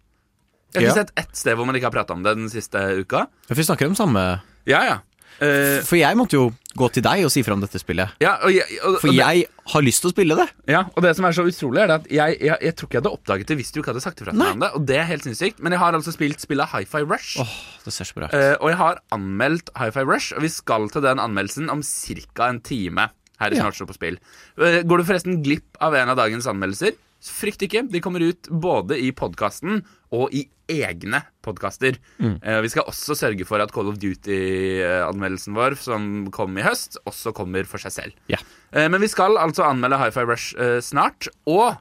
Jeg 0.73 0.79
har 0.79 0.87
ikke 0.87 0.89
Ja. 0.89 1.03
sett 1.03 1.11
ett 1.21 1.35
sted 1.37 1.55
hvor 1.57 1.67
man 1.69 1.75
ikke 1.77 1.85
har 1.85 1.93
prata 1.93 2.13
om 2.17 2.23
det 2.25 2.33
den 2.33 2.49
siste 2.49 2.81
uka. 2.97 3.27
For 3.45 3.53
vi 3.53 3.61
snakker 3.67 3.85
om 3.85 3.93
samme 3.93 4.41
Ja, 4.65 4.81
ja. 4.85 4.97
Eh, 5.41 5.79
For 5.87 5.95
jeg 5.99 6.17
måtte 6.19 6.35
jo 6.35 6.49
gå 6.79 6.87
til 6.93 7.03
deg 7.03 7.23
og 7.25 7.31
si 7.33 7.41
fra 7.43 7.55
om 7.55 7.61
dette 7.63 7.79
spillet. 7.81 8.11
ja, 8.21 8.35
og 8.45 8.51
jeg, 8.53 8.65
og, 8.85 8.99
For 9.01 9.09
og 9.09 9.15
jeg 9.17 9.45
har 9.73 9.81
lyst 9.85 10.01
til 10.03 10.09
å 10.11 10.13
spille 10.13 10.35
det. 10.37 10.47
ja, 10.71 10.83
og 10.95 11.03
det 11.03 11.15
som 11.17 11.25
er 11.25 11.35
så 11.35 11.45
utrolig, 11.47 11.81
er 11.83 11.93
at 11.97 12.05
jeg, 12.11 12.37
jeg, 12.39 12.57
jeg 12.61 12.75
tror 12.75 12.87
ikke 12.89 12.97
jeg 12.97 13.01
hadde 13.03 13.13
oppdaget 13.17 13.47
det 13.51 13.57
hvis 13.59 13.71
du 13.71 13.79
ikke 13.81 13.91
hadde 13.93 14.03
sagt 14.03 14.21
ifra 14.21 14.31
til 14.35 14.39
meg 14.39 14.53
om 14.57 14.63
det. 14.63 14.71
Og 14.77 14.85
det 14.87 14.97
er 14.99 15.07
helt 15.09 15.23
sinnssykt. 15.27 15.59
Men 15.63 15.75
jeg 15.75 15.79
har 15.83 15.97
altså 15.97 16.13
spilt 16.15 16.39
spillet 16.43 16.69
Hi-Fi 16.73 17.03
Rush. 17.07 17.39
Åh, 17.41 17.55
det 17.85 17.93
ser 17.95 18.05
så 18.09 18.19
bra 18.19 18.29
ut. 18.29 18.35
Uh, 18.35 18.55
og 18.59 18.69
jeg 18.73 18.79
har 18.83 19.01
anmeldt 19.15 19.69
Hi-Fi 19.79 20.05
Rush, 20.07 20.33
og 20.35 20.43
vi 20.45 20.51
skal 20.53 20.89
til 20.93 21.01
den 21.07 21.19
anmeldelsen 21.23 21.69
om 21.73 21.81
ca. 21.83 22.49
en 22.49 22.61
time. 22.61 23.09
Her 23.39 23.53
i 23.53 23.55
Ja. 23.55 23.63
Snart 23.63 23.75
stå 23.79 23.87
på 23.87 23.95
spill. 23.95 24.17
Uh, 24.59 24.81
går 24.83 24.97
du 24.99 25.03
forresten 25.07 25.39
glipp 25.45 25.77
av 25.79 25.95
en 25.95 26.09
av 26.11 26.17
dagens 26.19 26.47
anmeldelser, 26.51 26.91
så 27.19 27.35
frykt 27.35 27.65
ikke. 27.67 27.83
De 27.91 27.99
kommer 28.03 28.23
ut 28.23 28.47
både 28.47 28.97
i 28.99 29.11
podkasten 29.15 29.81
og 30.15 30.31
i 30.35 30.45
egne 30.69 31.21
podkaster. 31.43 31.97
Eh, 32.21 32.59
vi 32.63 32.71
skal 32.71 32.87
også 32.87 33.17
sørge 33.17 33.45
for 33.47 33.61
at 33.63 33.73
Call 33.75 33.89
of 33.91 33.97
Duty-anmeldelsen 34.01 35.57
vår, 35.57 35.75
som 35.81 36.29
kom 36.35 36.57
i 36.59 36.65
høst, 36.65 36.99
også 37.09 37.33
kommer 37.35 37.67
for 37.69 37.81
seg 37.81 37.95
selv. 37.95 38.19
Ja. 38.31 38.39
Eh, 38.71 38.87
men 38.91 39.01
vi 39.03 39.09
skal 39.11 39.39
altså 39.41 39.65
anmelde 39.67 39.99
Hi-Fi 39.99 40.25
Rush 40.29 40.53
eh, 40.59 40.77
snart. 40.85 41.27
Og 41.49 41.75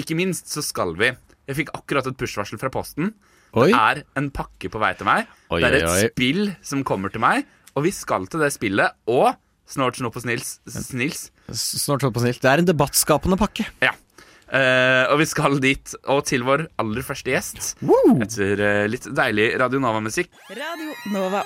ikke 0.00 0.16
minst 0.18 0.50
så 0.52 0.62
skal 0.64 0.94
vi 0.98 1.12
Jeg 1.48 1.56
fikk 1.62 1.70
akkurat 1.72 2.06
et 2.06 2.16
push-varsel 2.20 2.60
fra 2.60 2.68
Posten. 2.72 3.14
Oi. 3.56 3.70
Det 3.70 3.76
er 3.76 4.02
en 4.20 4.28
pakke 4.34 4.68
på 4.68 4.80
vei 4.80 4.92
til 4.98 5.08
meg. 5.08 5.28
Oi, 5.48 5.62
det 5.64 5.68
er 5.70 5.76
et 5.78 5.88
oi, 5.88 6.10
spill 6.12 6.42
som 6.60 6.82
kommer 6.84 7.08
til 7.12 7.22
meg, 7.24 7.46
og 7.72 7.86
vi 7.86 7.92
skal 7.96 8.28
til 8.28 8.44
det 8.44 8.50
spillet. 8.52 8.98
Og 9.08 9.32
Snort 9.68 9.96
Snopp 9.96 10.16
og 10.16 10.24
Snils, 10.24 10.58
Snils 10.68 11.30
Snort, 11.48 12.04
snopp 12.04 12.14
på 12.16 12.22
snils. 12.24 12.40
Det 12.40 12.50
er 12.50 12.60
en 12.62 12.68
debattskapende 12.68 13.36
pakke. 13.40 13.64
Ja. 13.84 13.94
Eh, 14.48 15.04
og 15.12 15.18
vi 15.20 15.26
skal 15.28 15.58
dit, 15.60 15.94
og 16.08 16.22
til 16.28 16.44
vår 16.46 16.66
aller 16.80 17.04
første 17.04 17.34
gjest. 17.34 17.74
Etter 18.24 18.62
uh, 18.64 18.86
litt 18.88 19.04
deilig 19.12 19.50
Radio 19.60 19.80
Nova-musikk. 19.84 20.30
Radio 20.56 20.94
Nova. 21.12 21.42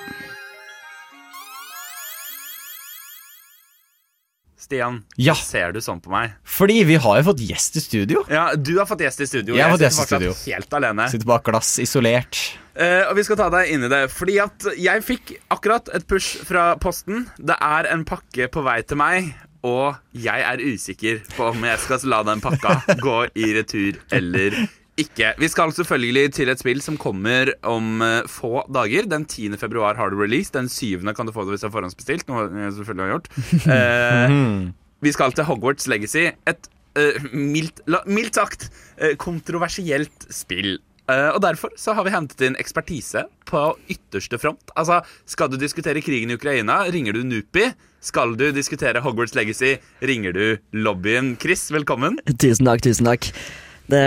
Stian, 4.62 5.00
Ja. 5.18 5.34
ser 5.34 5.72
du 5.74 5.80
sånn 5.82 6.00
på 6.00 6.08
meg? 6.14 6.36
Fordi 6.46 6.84
vi 6.86 6.94
har 6.94 7.18
jo 7.18 7.24
fått 7.32 7.40
gjest 7.42 7.76
i 7.76 7.80
studio. 7.82 8.22
Ja, 8.30 8.54
Du 8.54 8.76
har 8.78 8.86
fått 8.86 9.00
gjest 9.02 9.20
i 9.20 9.26
studio. 9.26 9.56
Jeg 9.56 9.64
har 9.66 9.74
fått 9.74 9.80
sitter 9.90 9.90
gjest 9.90 10.12
i 10.12 10.14
studio. 10.14 10.54
helt 10.54 10.72
alene. 10.78 11.08
Sitter 11.10 11.26
bak 11.26 11.42
glass, 11.44 11.78
isolert. 11.82 12.38
Uh, 12.78 13.10
og 13.10 13.16
vi 13.18 13.24
skal 13.26 13.36
ta 13.36 13.50
deg 13.50 13.72
inn 13.74 13.82
i 13.84 13.88
det, 13.90 14.04
fordi 14.14 14.38
at 14.40 14.68
jeg 14.78 15.02
fikk 15.04 15.34
akkurat 15.50 15.90
et 15.92 16.06
push 16.08 16.38
fra 16.46 16.76
posten. 16.80 17.26
Det 17.36 17.56
er 17.60 17.90
en 17.92 18.04
pakke 18.04 18.46
på 18.48 18.62
vei 18.64 18.78
til 18.86 18.96
meg, 18.96 19.34
og 19.62 19.98
jeg 20.18 20.42
er 20.42 20.62
usikker 20.62 21.22
på 21.36 21.50
om 21.52 21.66
jeg 21.66 21.80
skal 21.82 22.06
la 22.10 22.22
den 22.26 22.42
pakka 22.42 22.96
gå 23.02 23.18
i 23.38 23.52
retur 23.56 23.98
eller 24.14 24.56
ikke. 25.00 25.32
Vi 25.38 25.48
skal 25.48 25.72
selvfølgelig 25.72 26.32
til 26.36 26.52
et 26.52 26.60
spill 26.60 26.82
som 26.84 26.98
kommer 27.00 27.52
om 27.64 28.02
eh, 28.04 28.28
få 28.28 28.64
dager. 28.72 29.08
Den 29.08 29.24
10. 29.24 29.56
februar 29.60 29.96
har 29.96 30.12
du 30.12 30.18
release. 30.20 30.52
Den 30.52 30.68
7. 30.68 31.00
kan 31.16 31.26
du 31.26 31.32
få 31.32 31.46
det 31.46 31.54
hvis 31.54 31.64
du 31.64 31.68
har 31.70 31.76
forhåndsbestilt. 31.78 32.28
Noe 32.28 32.44
jeg 32.50 32.76
selvfølgelig 32.76 33.06
har 33.06 33.14
gjort. 33.14 33.30
Eh, 33.72 34.36
vi 35.06 35.14
skal 35.16 35.32
til 35.32 35.48
Hogwarts 35.48 35.88
Legacy. 35.88 36.28
Et 36.46 36.70
eh, 37.00 37.28
mildt, 37.32 37.80
la, 37.88 38.02
mildt 38.06 38.36
sagt 38.36 38.68
eh, 38.98 39.16
kontroversielt 39.16 40.28
spill. 40.30 40.76
Eh, 41.10 41.30
og 41.34 41.40
derfor 41.42 41.72
så 41.78 41.96
har 41.96 42.06
vi 42.06 42.12
hentet 42.14 42.44
inn 42.46 42.58
ekspertise 42.60 43.24
på 43.48 43.62
ytterste 43.90 44.38
front. 44.38 44.70
Altså, 44.78 45.00
Skal 45.26 45.50
du 45.50 45.58
diskutere 45.60 46.02
krigen 46.04 46.30
i 46.30 46.38
Ukraina, 46.38 46.84
ringer 46.92 47.16
du 47.16 47.24
Nupi. 47.26 47.72
Skal 48.02 48.36
du 48.38 48.50
diskutere 48.54 49.02
Hogwarts 49.02 49.34
Legacy, 49.38 49.76
ringer 50.02 50.34
du 50.34 50.46
lobbyen. 50.74 51.36
Chris, 51.42 51.68
velkommen. 51.70 52.18
Tusen 52.38 52.66
takk, 52.66 52.82
tusen 52.82 53.06
takk. 53.06 53.30
Det, 53.92 54.02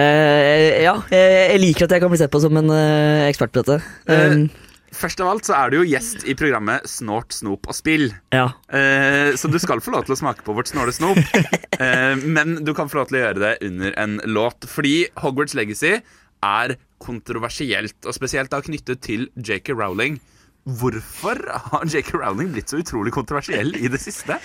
ja, 0.81 0.95
jeg, 1.11 1.59
liker 1.61 1.85
at 1.85 1.93
jeg 1.95 2.01
kan 2.01 2.11
bli 2.11 2.19
sett 2.19 2.31
på 2.33 2.41
som 2.41 2.55
en 2.57 2.71
eh, 2.73 3.27
ekspert 3.29 3.53
på 3.53 3.63
dette. 3.63 3.81
Um, 4.07 4.47
Først 4.95 5.19
av 5.19 5.27
alt 5.27 5.47
så 5.47 5.55
er 5.57 5.71
du 5.71 5.79
jo 5.81 5.87
gjest 5.89 6.23
i 6.29 6.35
programmet 6.39 6.85
Snort, 6.87 7.33
snop 7.35 7.67
og 7.67 7.75
spill. 7.75 8.07
ja. 8.31 8.47
Eh, 8.71 9.35
så 9.35 9.49
du 9.51 9.57
skal 9.59 9.81
få 9.83 9.91
lov 9.91 10.05
til 10.07 10.15
å 10.15 10.19
smake 10.19 10.45
på 10.45 10.55
vårt 10.55 10.71
snåle 10.71 10.95
snop. 10.95 11.19
Eh, 11.75 12.15
men 12.23 12.61
du 12.63 12.69
kan 12.71 12.87
få 12.87 13.01
lov 13.01 13.09
til 13.09 13.17
å 13.17 13.21
gjøre 13.25 13.41
det 13.41 13.49
under 13.67 13.95
en 13.99 14.13
låt. 14.31 14.63
Fordi 14.71 15.09
Hogwarts 15.19 15.57
Legacy 15.59 15.97
er 16.45 16.77
kontroversielt, 17.01 17.97
og 18.05 18.15
spesielt 18.15 18.53
da 18.53 18.61
knyttet 18.63 19.03
til 19.05 19.27
JK 19.35 19.73
Rowling. 19.75 20.19
Hvorfor 20.65 21.37
har 21.45 21.83
JK 21.85 22.15
Rowling 22.17 22.49
blitt 22.55 22.71
så 22.71 22.79
utrolig 22.81 23.11
kontroversiell 23.13 23.75
i 23.77 23.89
det 23.91 23.99
siste? 24.01 24.39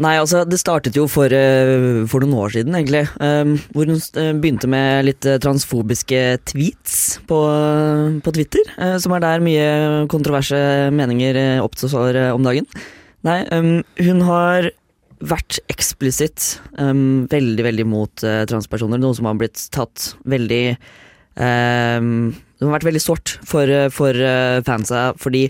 Nei, 0.00 0.14
altså, 0.16 0.44
det 0.48 0.60
startet 0.62 0.96
jo 0.96 1.04
for, 1.10 1.28
eh, 1.28 2.06
for 2.08 2.24
noen 2.24 2.38
år 2.40 2.54
siden, 2.54 2.76
egentlig. 2.78 3.02
Um, 3.20 3.58
hvor 3.74 3.90
hun 3.90 3.98
eh, 3.98 4.30
begynte 4.32 4.70
med 4.70 5.04
litt 5.10 5.26
eh, 5.28 5.36
transfobiske 5.42 6.22
tweets 6.48 7.18
på, 7.28 7.40
på 8.24 8.34
Twitter. 8.36 8.70
som 9.02 9.12
er 9.12 9.20
der 9.20 9.44
mye 9.44 10.06
kontroverse 10.08 10.56
meninger 10.94 11.60
oppstår 11.60 12.16
om 12.32 12.46
dagen. 12.46 12.64
Nei, 13.26 13.42
um, 13.52 13.82
hun 13.98 14.22
har 14.24 14.70
vært 15.18 15.58
eksplisitt 15.68 16.62
um, 16.78 17.26
veldig, 17.28 17.66
veldig 17.66 17.86
mot 17.90 18.14
transpersoner. 18.22 19.02
Noe 19.02 19.18
som 19.18 19.28
har 19.28 19.36
blitt 19.36 19.66
tatt 19.74 20.14
veldig 20.24 20.78
det 21.38 22.66
har 22.66 22.74
vært 22.74 22.88
veldig 22.88 23.02
sårt 23.02 23.36
for, 23.46 23.70
for 23.94 24.16
uh, 24.18 24.58
fansa, 24.66 25.12
fordi 25.22 25.44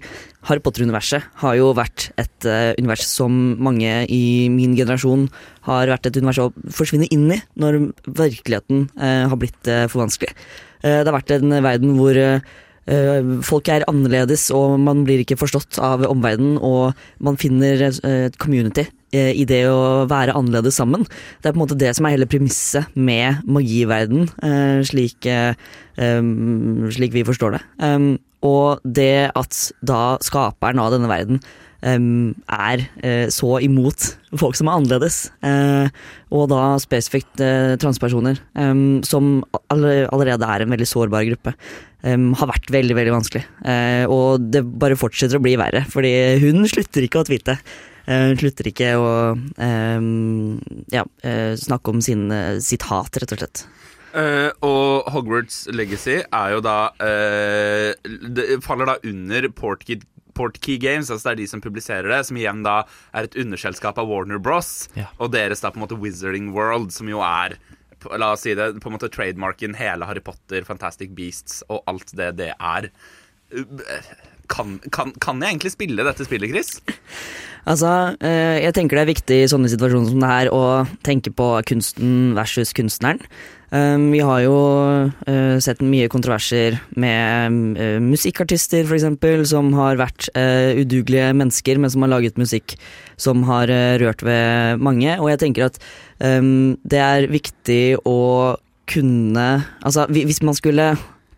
Harry 0.48 0.60
Potter-universet 0.64 1.24
har 1.40 1.56
jo 1.56 1.70
vært 1.76 2.10
et 2.20 2.48
uh, 2.48 2.76
univers 2.76 3.06
som 3.08 3.32
mange 3.64 4.02
i 4.12 4.48
min 4.52 4.76
generasjon 4.76 5.26
har 5.64 5.88
vært 5.94 6.10
et 6.10 6.18
univers 6.20 6.42
å 6.44 6.50
forsvinne 6.74 7.08
inn 7.14 7.24
i 7.32 7.40
når 7.56 7.80
virkeligheten 8.04 8.90
uh, 9.00 9.24
har 9.32 9.40
blitt 9.40 9.72
for 9.88 10.04
vanskelig. 10.04 10.34
Det 10.78 11.08
har 11.08 11.16
vært 11.16 11.32
en 11.34 11.56
verden 11.64 11.96
hvor 11.98 12.14
folk 13.44 13.68
er 13.68 13.82
annerledes, 13.90 14.44
og 14.54 14.76
man 14.80 15.00
blir 15.04 15.24
ikke 15.24 15.36
forstått 15.40 15.80
av 15.82 16.04
omverdenen, 16.06 16.54
og 16.62 16.94
man 17.18 17.36
finner 17.40 17.82
et 17.90 18.38
community 18.38 18.84
i 19.12 19.44
det 19.48 19.62
å 19.70 20.06
være 20.10 20.34
annerledes 20.36 20.76
sammen. 20.80 21.06
Det 21.40 21.48
er 21.48 21.54
på 21.54 21.58
en 21.58 21.64
måte 21.64 21.78
det 21.80 21.94
som 21.96 22.08
er 22.08 22.16
hele 22.16 22.28
premisset 22.28 22.90
med 22.98 23.40
magiverden, 23.48 24.26
uh, 24.42 24.80
slik, 24.86 25.28
um, 25.96 26.88
slik 26.92 27.16
vi 27.16 27.24
forstår 27.28 27.56
det. 27.56 27.62
Og 28.46 28.84
det 28.84 29.30
at 29.34 29.62
da 29.82 30.02
skaperen 30.22 30.78
av 30.82 30.92
denne 30.94 31.10
verden 31.10 31.40
er 31.78 32.80
så 33.30 33.50
imot 33.62 34.04
folk 34.40 34.56
som 34.58 34.66
er 34.66 34.78
annerledes, 34.80 35.18
og 36.34 36.48
da 36.50 36.62
spesifikt 36.82 37.38
transpersoner, 37.82 38.40
som 39.06 39.28
allerede 39.70 40.48
er 40.54 40.64
en 40.64 40.74
veldig 40.74 40.88
sårbar 40.90 41.26
gruppe, 41.28 41.54
um, 42.06 42.32
har 42.38 42.50
vært 42.52 42.72
veldig, 42.72 42.96
veldig 42.98 43.14
vanskelig. 43.14 43.44
Uh, 43.64 44.04
og 44.12 44.48
det 44.52 44.64
bare 44.80 44.98
fortsetter 44.98 45.38
å 45.38 45.44
bli 45.44 45.56
verre, 45.60 45.84
fordi 45.90 46.12
hun 46.44 46.66
slutter 46.70 47.06
ikke 47.06 47.22
å 47.22 47.28
tweete. 47.28 47.58
Uh, 48.08 48.30
Hun 48.30 48.38
slutter 48.40 48.70
ikke 48.70 48.94
å 48.96 49.08
um, 49.36 50.58
ja, 50.88 51.04
uh, 51.04 51.52
snakke 51.60 51.92
om 51.92 52.00
sin, 52.04 52.30
uh, 52.32 52.56
sitt 52.64 52.88
hat, 52.88 53.20
rett 53.20 53.34
og 53.36 53.42
slett. 53.42 53.64
Uh, 54.14 54.48
og 54.64 55.10
Hogwarts 55.12 55.66
Legacy 55.68 56.22
er 56.24 56.52
jo 56.54 56.62
da 56.64 56.78
uh, 56.96 57.90
Det 58.32 58.56
faller 58.64 58.88
da 58.88 58.94
under 59.04 59.50
Portkey, 59.52 60.00
Portkey 60.38 60.78
Games, 60.80 61.10
altså 61.12 61.28
det 61.28 61.34
er 61.34 61.40
de 61.42 61.48
som 61.50 61.60
publiserer 61.60 62.08
det, 62.08 62.22
som 62.24 62.38
igjen 62.40 62.64
da 62.64 62.80
er 63.12 63.28
et 63.28 63.36
underselskap 63.36 64.00
av 64.00 64.08
Warner 64.08 64.40
Bros. 64.40 64.88
Ja. 64.96 65.10
Og 65.20 65.34
deres 65.34 65.60
da 65.60 65.72
på 65.74 65.80
en 65.80 65.84
måte 65.84 65.98
Wizarding 66.00 66.54
World, 66.56 66.94
som 66.96 67.10
jo 67.10 67.20
er 67.24 67.58
La 68.14 68.28
oss 68.30 68.44
si 68.46 68.52
det, 68.54 68.76
på 68.78 68.86
en 68.86 68.94
måte 68.94 69.08
trademarken 69.10 69.72
hele 69.74 70.06
Harry 70.06 70.22
Potter, 70.22 70.62
Fantastic 70.62 71.10
Beasts 71.18 71.64
og 71.66 71.82
alt 71.90 72.12
det 72.14 72.28
det 72.38 72.52
er. 72.54 72.86
Eh, 74.48 74.54
Kan, 74.54 74.78
kan, 74.90 75.12
kan 75.20 75.40
jeg 75.42 75.54
egentlig 75.54 75.72
spille 75.74 76.04
dette 76.06 76.24
spillet, 76.24 76.50
Chris? 76.50 76.80
Altså, 77.68 78.16
eh, 78.24 78.64
jeg 78.64 78.74
tenker 78.74 78.96
det 78.96 79.02
er 79.04 79.12
viktig 79.12 79.38
i 79.42 79.48
sånne 79.50 79.68
situasjoner 79.68 80.08
som 80.08 80.22
det 80.22 80.30
her 80.32 80.50
å 80.54 80.64
tenke 81.04 81.30
på 81.36 81.50
kunsten 81.68 82.34
versus 82.36 82.72
kunstneren. 82.72 83.20
Um, 83.68 84.06
vi 84.14 84.22
har 84.24 84.40
jo 84.46 84.54
eh, 85.28 85.58
sett 85.60 85.82
mye 85.84 86.08
kontroverser 86.08 86.78
med 86.96 87.76
eh, 87.76 87.98
musikkartister, 88.00 88.88
f.eks., 88.88 89.50
som 89.50 89.68
har 89.76 90.00
vært 90.00 90.30
eh, 90.32 90.80
udugelige 90.80 91.34
mennesker, 91.36 91.76
men 91.76 91.92
som 91.92 92.06
har 92.06 92.14
laget 92.14 92.40
musikk 92.40 92.78
som 93.20 93.44
har 93.44 93.68
eh, 93.68 93.98
rørt 94.00 94.24
ved 94.24 94.80
mange. 94.80 95.18
Og 95.20 95.28
jeg 95.34 95.42
tenker 95.44 95.68
at 95.68 95.76
det 96.18 96.98
er 96.98 97.28
viktig 97.30 98.00
å 98.08 98.56
kunne 98.90 99.44
Altså, 99.84 100.08
hvis 100.10 100.40
man 100.42 100.56
skulle 100.56 100.86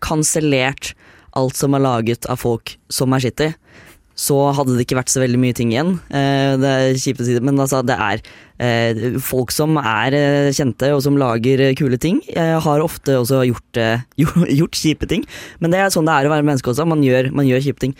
kansellert 0.00 0.94
alt 1.38 1.58
som 1.58 1.76
er 1.76 1.84
laget 1.84 2.26
av 2.30 2.40
folk 2.42 2.76
som 2.92 3.14
er 3.14 3.24
shitty, 3.26 3.52
så 4.20 4.36
hadde 4.56 4.76
det 4.76 4.84
ikke 4.84 4.98
vært 4.98 5.12
så 5.12 5.22
veldig 5.22 5.40
mye 5.40 5.56
ting 5.56 5.72
igjen. 5.72 5.94
Eh, 6.12 6.52
det 6.60 6.70
er 6.70 6.98
kjipt 7.00 7.22
å 7.22 7.26
si 7.26 7.36
det, 7.36 7.42
men 7.46 7.60
altså, 7.62 7.80
det 7.86 7.96
er 7.96 8.20
eh, 8.60 9.16
folk 9.24 9.52
som 9.54 9.78
er 9.80 10.16
eh, 10.16 10.50
kjente 10.56 10.90
og 10.92 11.00
som 11.06 11.16
lager 11.20 11.62
kule 11.78 11.96
ting, 12.00 12.20
har 12.36 12.84
ofte 12.84 13.16
også 13.20 13.42
gjort, 13.50 13.80
gjort 14.18 14.76
kjipe 14.76 15.08
ting. 15.10 15.24
Men 15.62 15.72
det 15.72 15.80
er 15.80 15.94
sånn 15.94 16.08
det 16.08 16.18
er 16.18 16.28
å 16.28 16.34
være 16.34 16.46
menneske 16.46 16.72
også, 16.72 16.88
man 16.88 17.04
gjør, 17.06 17.30
man 17.36 17.48
gjør 17.48 17.64
kjipe 17.64 17.84
ting. 17.86 17.96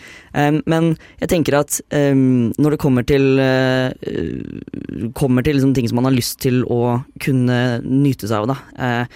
Men 0.69 0.93
jeg 1.23 1.31
tenker 1.31 1.57
at 1.61 1.79
når 1.91 2.75
det 2.75 2.81
kommer 2.81 3.05
til, 3.07 3.41
kommer 5.17 5.45
til 5.45 5.57
liksom 5.57 5.73
ting 5.77 5.89
som 5.89 5.99
man 5.99 6.09
har 6.09 6.15
lyst 6.15 6.39
til 6.43 6.61
å 6.69 7.01
kunne 7.23 7.59
nyte 7.85 8.29
seg 8.29 8.43
av, 8.43 8.53
da. 8.53 9.07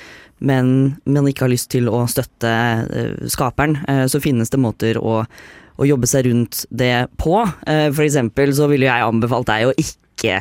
Men 0.46 0.96
man 1.10 1.28
ikke 1.30 1.48
har 1.48 1.54
lyst 1.54 1.72
til 1.74 1.90
å 1.90 2.06
støtte 2.12 2.54
eh, 2.86 3.28
skaperen, 3.32 3.80
eh, 3.90 4.06
så 4.12 4.22
finnes 4.24 4.52
det 4.54 4.62
måter 4.62 5.00
å, 5.02 5.22
å 5.26 5.90
jobbe 5.90 6.10
seg 6.10 6.30
rundt 6.30 6.64
det 6.70 7.08
på. 7.22 7.40
Eh, 7.68 7.90
for 7.92 8.06
eksempel 8.06 8.54
så 8.56 8.70
ville 8.72 8.88
jeg 8.88 9.08
anbefalt 9.10 9.50
deg 9.52 9.70
å 9.70 9.78
ikke 9.78 10.02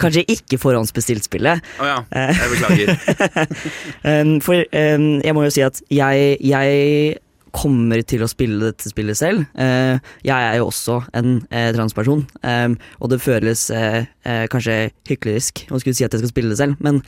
Kanskje 0.00 0.22
ikke 0.30 0.56
forhåndsbestilt 0.62 1.26
spillet. 1.26 1.60
Å 1.82 1.88
ja, 1.88 1.96
jeg 2.14 2.52
beklager. 2.54 3.50
For 4.46 4.62
jeg 4.62 5.34
må 5.36 5.42
jo 5.44 5.50
si 5.52 5.64
at 5.66 5.82
jeg, 5.92 6.36
jeg 6.40 7.18
kommer 7.56 8.02
til 8.06 8.24
å 8.24 8.30
spille 8.30 8.70
dette 8.70 8.90
spillet 8.90 9.18
selv. 9.18 9.46
Eh, 9.58 9.96
jeg 10.26 10.36
er 10.36 10.58
jo 10.60 10.68
også 10.68 11.00
en 11.16 11.38
eh, 11.50 11.70
transperson, 11.76 12.24
um, 12.42 12.76
og 13.00 13.12
det 13.12 13.22
føles 13.24 13.66
eh, 13.74 14.04
eh, 14.28 14.44
kanskje 14.52 14.90
hyklerisk 15.08 15.66
å 15.70 15.80
skulle 15.80 15.96
si 15.96 16.06
at 16.06 16.14
jeg 16.14 16.24
skal 16.24 16.34
spille 16.34 16.52
det 16.52 16.60
selv, 16.60 16.80
men 16.84 17.02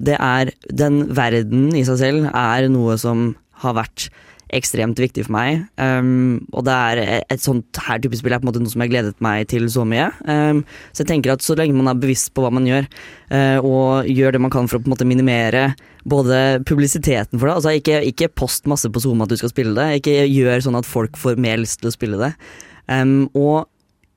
det 0.00 0.14
er 0.16 0.48
Den 0.72 0.94
verden 1.14 1.74
i 1.76 1.82
seg 1.84 1.98
selv 2.00 2.30
er 2.32 2.70
noe 2.72 2.94
som 2.98 3.34
har 3.60 3.74
vært 3.76 4.06
ekstremt 4.54 5.00
viktig 5.00 5.24
for 5.26 5.34
meg. 5.34 5.64
Um, 5.80 6.46
og 6.54 6.66
det 6.68 6.74
er 6.74 7.00
et 7.32 7.42
sånt 7.42 7.80
her 7.86 7.98
type 8.02 8.18
spill 8.18 8.36
er 8.36 8.42
på 8.42 8.46
en 8.46 8.50
måte 8.52 8.62
noe 8.62 8.72
som 8.72 8.84
jeg 8.84 8.92
gledet 8.92 9.16
meg 9.24 9.48
til 9.50 9.66
så 9.72 9.86
mye. 9.88 10.08
Um, 10.28 10.62
så 10.92 11.02
jeg 11.02 11.10
tenker 11.10 11.34
at 11.34 11.44
så 11.44 11.56
lenge 11.58 11.76
man 11.76 11.90
er 11.90 11.98
bevisst 11.98 12.32
på 12.36 12.44
hva 12.44 12.52
man 12.54 12.68
gjør, 12.68 12.86
uh, 13.34 13.58
og 13.60 14.10
gjør 14.10 14.36
det 14.36 14.42
man 14.44 14.54
kan 14.54 14.70
for 14.70 14.78
å 14.78 14.84
på 14.84 14.90
en 14.90 14.94
måte 14.94 15.08
minimere 15.08 15.68
både 16.06 16.62
publisiteten 16.68 17.40
for 17.40 17.48
det, 17.48 17.56
altså 17.56 17.74
ikke, 17.74 18.00
ikke 18.12 18.30
post 18.38 18.68
masse 18.70 18.90
på 18.92 19.02
Zoom 19.02 19.24
at 19.24 19.32
du 19.32 19.38
skal 19.40 19.50
spille 19.50 19.74
det, 19.74 20.00
ikke 20.00 20.20
gjør 20.30 20.62
sånn 20.68 20.78
at 20.78 20.86
folk 20.86 21.18
får 21.18 21.40
mer 21.42 21.58
lyst 21.62 21.82
til 21.82 21.90
å 21.90 21.96
spille 21.96 22.20
det. 22.20 22.34
Um, 22.86 23.26
og 23.34 23.66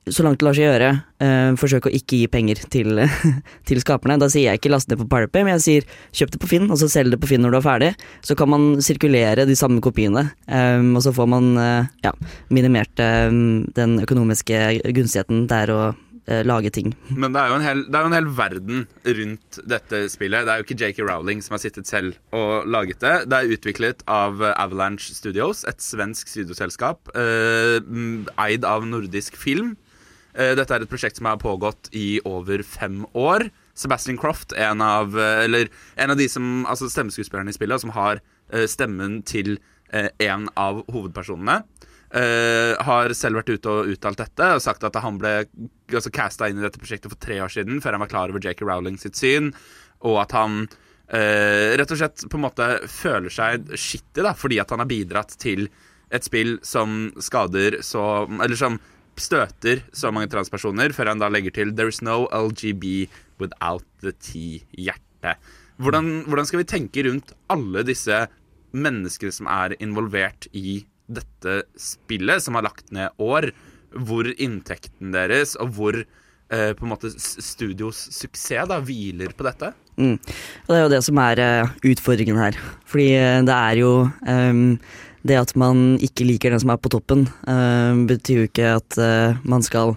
så 0.08 0.24
langt 0.24 0.40
det 0.40 0.46
lar 0.46 0.56
seg 0.56 0.64
gjøre, 0.64 0.90
eh, 1.20 1.50
forsøke 1.60 1.90
å 1.90 1.94
ikke 1.94 2.22
gi 2.22 2.28
penger 2.32 2.62
til, 2.72 3.02
til 3.68 3.80
skaperne. 3.82 4.18
Da 4.20 4.30
sier 4.32 4.48
jeg 4.48 4.60
ikke 4.60 4.72
last 4.72 4.88
ned 4.88 5.00
på 5.02 5.08
Pirate 5.10 5.44
men 5.44 5.58
jeg 5.58 5.64
sier 5.66 5.88
kjøp 6.16 6.34
det 6.34 6.40
på 6.40 6.50
Finn, 6.50 6.68
og 6.72 6.80
så 6.80 6.88
selg 6.90 7.12
det 7.14 7.20
på 7.20 7.28
Finn 7.30 7.44
når 7.44 7.54
du 7.54 7.60
er 7.60 7.66
ferdig. 7.66 7.90
Så 8.26 8.36
kan 8.38 8.50
man 8.50 8.68
sirkulere 8.84 9.44
de 9.48 9.56
samme 9.58 9.82
kopiene, 9.84 10.30
eh, 10.48 10.80
og 10.80 11.02
så 11.04 11.12
får 11.16 11.28
man 11.30 11.50
eh, 11.60 11.90
ja, 12.06 12.14
minimert 12.48 13.02
eh, 13.02 13.28
den 13.76 13.98
økonomiske 14.00 14.62
gunstigheten 14.96 15.44
det 15.50 15.58
er 15.66 15.74
å 15.74 15.82
eh, 15.92 16.40
lage 16.48 16.72
ting. 16.72 16.94
Men 17.12 17.36
det 17.36 17.42
er, 17.42 17.52
jo 17.52 17.58
en 17.60 17.66
hel, 17.66 17.84
jo 17.84 18.08
en 18.08 18.16
hel 18.16 18.32
verden 18.40 18.88
rundt 19.20 19.60
dette 19.68 20.02
spillet. 20.12 20.48
Det 20.48 20.54
er 20.54 20.62
jo 20.62 20.66
ikke 20.66 20.78
J.K. 20.80 21.04
Rowling 21.04 21.44
som 21.44 21.58
har 21.58 21.62
sittet 21.66 21.90
selv 21.90 22.16
og 22.36 22.64
laget 22.72 23.04
det. 23.04 23.14
Det 23.28 23.36
er 23.36 23.54
utviklet 23.58 24.02
av 24.08 24.40
Avalanche 24.54 25.12
Studios, 25.12 25.66
et 25.68 25.84
svensk 25.84 26.32
studioselskap 26.32 27.12
eh, 27.12 27.78
eid 28.48 28.64
av 28.64 28.88
nordisk 28.88 29.36
film. 29.36 29.76
Eh, 30.34 30.52
dette 30.58 30.74
er 30.74 30.84
et 30.84 30.90
prosjekt 30.90 31.18
som 31.18 31.28
har 31.30 31.40
pågått 31.42 31.90
i 31.96 32.20
over 32.28 32.62
fem 32.66 33.02
år. 33.18 33.48
Sebastian 33.74 34.18
Croft, 34.20 34.52
en 34.52 34.82
av, 34.84 35.18
eh, 35.18 35.44
eller, 35.44 35.70
en 35.96 36.10
av 36.10 36.16
de 36.16 36.28
som, 36.28 36.66
altså 36.66 36.90
stemmeskuespillerne 36.90 37.50
i 37.50 37.56
spillet, 37.56 37.80
som 37.80 37.90
har 37.96 38.20
eh, 38.52 38.66
stemmen 38.66 39.22
til 39.22 39.58
en 39.90 40.44
av 40.54 40.84
hovedpersonene. 40.86 41.64
Har 42.14 43.10
selv 43.10 43.40
vært 43.40 43.48
ute 43.50 43.72
og 43.72 43.88
uttalt 43.90 44.20
dette 44.22 44.46
og 44.54 44.62
sagt 44.62 44.84
at 44.86 44.94
han 45.02 45.16
ble 45.18 45.32
altså, 45.90 46.12
casta 46.14 46.46
inn 46.46 46.60
i 46.60 46.62
dette 46.62 46.78
prosjektet 46.78 47.10
for 47.10 47.18
tre 47.18 47.40
år 47.42 47.50
siden, 47.50 47.80
før 47.82 47.96
han 47.96 48.04
var 48.04 48.10
klar 48.12 48.30
over 48.30 48.38
J.K. 48.38 48.62
Rowling 48.62 49.00
sitt 49.02 49.18
syn, 49.18 49.50
og 50.06 50.20
at 50.22 50.36
han 50.38 50.68
rett 51.10 51.90
og 51.90 51.98
slett 51.98 52.22
på 52.30 52.38
en 52.38 52.44
måte 52.44 52.68
føler 52.86 53.34
seg 53.34 53.74
skittig 53.74 54.30
fordi 54.38 54.60
at 54.62 54.70
han 54.70 54.84
har 54.84 54.90
bidratt 54.94 55.34
til 55.42 55.66
et 56.14 56.22
spill 56.22 56.60
som 56.62 57.10
skader 57.18 57.80
så 57.82 58.28
Eller 58.30 58.54
som 58.54 58.78
støter 59.18 59.82
så 59.92 60.12
mange 60.14 60.30
transpersoner, 60.32 60.92
før 60.94 61.12
han 61.12 61.22
da 61.22 61.28
legger 61.28 61.50
til 61.50 61.72
'There 61.74 61.88
is 61.88 62.02
no 62.02 62.28
LGB 62.30 63.08
without 63.40 63.84
the 64.02 64.12
T-hjerte'. 64.12 65.36
Hvordan, 65.80 66.24
hvordan 66.28 66.46
skal 66.46 66.60
vi 66.60 66.68
tenke 66.68 67.04
rundt 67.08 67.32
alle 67.48 67.82
disse 67.82 68.26
menneskene 68.72 69.32
som 69.32 69.46
er 69.46 69.74
involvert 69.80 70.46
i 70.52 70.84
dette 71.10 71.62
spillet, 71.80 72.42
som 72.42 72.54
har 72.54 72.68
lagt 72.68 72.92
ned 72.92 73.10
år, 73.18 73.50
hvor 73.90 74.28
inntekten 74.38 75.12
deres 75.14 75.56
og 75.58 75.72
hvor 75.74 75.96
eh, 75.98 76.72
på 76.76 76.86
en 76.86 76.92
måte 76.92 77.10
studios 77.18 77.98
suksess 78.14 78.68
da 78.70 78.78
hviler 78.84 79.34
på 79.34 79.46
dette? 79.48 79.72
Mm. 80.00 80.16
Og 80.16 80.70
det 80.70 80.78
er 80.78 80.84
jo 80.84 80.92
det 80.94 81.02
som 81.04 81.20
er 81.20 81.42
uh, 81.42 81.72
utfordringen 81.90 82.38
her. 82.40 82.58
Fordi 82.88 83.08
eh, 83.18 83.40
det 83.46 83.56
er 83.56 83.80
jo 83.82 83.92
ehm, 84.28 84.78
Det 85.26 85.36
at 85.36 85.54
man 85.60 85.98
ikke 86.00 86.24
liker 86.24 86.50
den 86.54 86.60
som 86.62 86.70
er 86.72 86.80
på 86.80 86.88
toppen, 86.92 87.26
eh, 87.46 87.92
betyr 88.08 88.38
jo 88.42 88.48
ikke 88.48 88.70
at 88.78 88.96
eh, 88.98 89.36
man 89.44 89.62
skal 89.66 89.96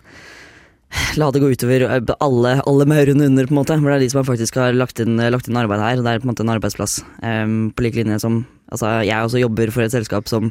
la 1.18 1.30
det 1.34 1.42
gå 1.42 1.50
utover 1.56 1.86
eh, 1.88 2.14
alle, 2.22 2.56
alle 2.70 2.86
maurene 2.92 3.30
under, 3.32 3.48
på 3.48 3.56
en 3.56 3.62
måte. 3.62 3.78
For 3.80 3.88
det 3.90 3.96
er 4.00 4.04
de 4.06 4.12
som 4.14 4.28
faktisk 4.28 4.60
har 4.60 4.76
lagt 4.78 5.00
inn, 5.04 5.16
lagt 5.18 5.48
inn 5.50 5.58
arbeid 5.64 5.82
her. 5.82 6.04
Det 6.04 6.12
er 6.18 6.24
på 6.24 6.28
en 6.28 6.34
måte 6.36 6.44
en 6.46 6.54
arbeidsplass. 6.58 7.00
på 7.24 7.86
lik 7.88 7.96
linje 8.02 8.20
som 8.24 8.44
Altså, 8.74 8.88
jeg 9.06 9.22
også 9.22 9.38
jobber 9.38 9.70
for 9.76 9.84
et 9.86 9.94
selskap 9.94 10.28
som 10.32 10.50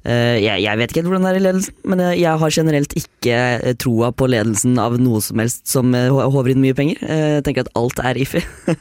Uh, 0.00 0.40
jeg, 0.40 0.62
jeg 0.64 0.78
vet 0.80 0.92
ikke 0.94 1.02
hvordan 1.04 1.26
det 1.26 1.30
er 1.30 1.36
i 1.36 1.42
ledelsen, 1.44 1.74
men 1.92 2.00
jeg, 2.00 2.20
jeg 2.22 2.38
har 2.40 2.52
generelt 2.56 2.94
ikke 2.96 3.74
troa 3.84 4.08
på 4.16 4.28
ledelsen 4.32 4.78
av 4.80 4.94
noe 4.96 5.18
som 5.20 5.42
helst 5.42 5.68
som 5.68 5.92
hå- 5.92 6.24
håver 6.32 6.54
inn 6.54 6.62
mye 6.64 6.72
penger. 6.78 6.96
Uh, 7.04 7.34
Jeg 7.36 7.42
tenker 7.44 7.66
at 7.66 7.72
alt 7.76 8.00
er 8.00 8.16
iffy. 8.24 8.40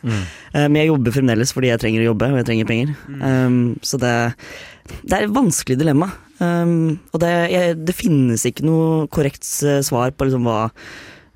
Eh, 0.56 0.64
Men 0.72 0.80
jeg 0.80 0.88
jobber 0.94 1.12
fremdeles 1.14 1.52
fordi 1.54 1.68
jeg 1.74 1.82
trenger 1.84 2.02
å 2.02 2.08
jobbe, 2.08 2.30
og 2.32 2.40
jeg 2.40 2.48
trenger 2.48 2.70
penger. 2.72 2.94
Um, 3.20 3.58
så 3.86 4.00
det, 4.02 4.14
det 5.04 5.16
er 5.16 5.28
et 5.28 5.36
vanskelig 5.36 5.80
dilemma. 5.80 6.10
Um, 6.40 7.00
og 7.12 7.22
det, 7.24 7.32
jeg, 7.52 7.78
det 7.84 7.96
finnes 7.98 8.46
ikke 8.48 8.68
noe 8.68 9.08
korrekt 9.12 9.44
svar 9.44 10.14
på 10.16 10.30
liksom 10.30 10.48
hva 10.48 10.70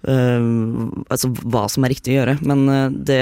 um, 0.07 1.03
altså 1.11 1.31
hva 1.43 1.65
som 1.71 1.85
er 1.85 1.93
riktig 1.93 2.13
å 2.13 2.19
gjøre. 2.21 2.37
Men 2.47 2.65
eh, 2.71 2.97
det, 3.09 3.21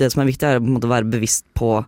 det 0.00 0.10
som 0.12 0.22
er 0.22 0.30
viktig, 0.30 0.48
er 0.48 0.60
å 0.60 0.92
være 0.92 1.10
bevisst 1.16 1.46
på 1.56 1.78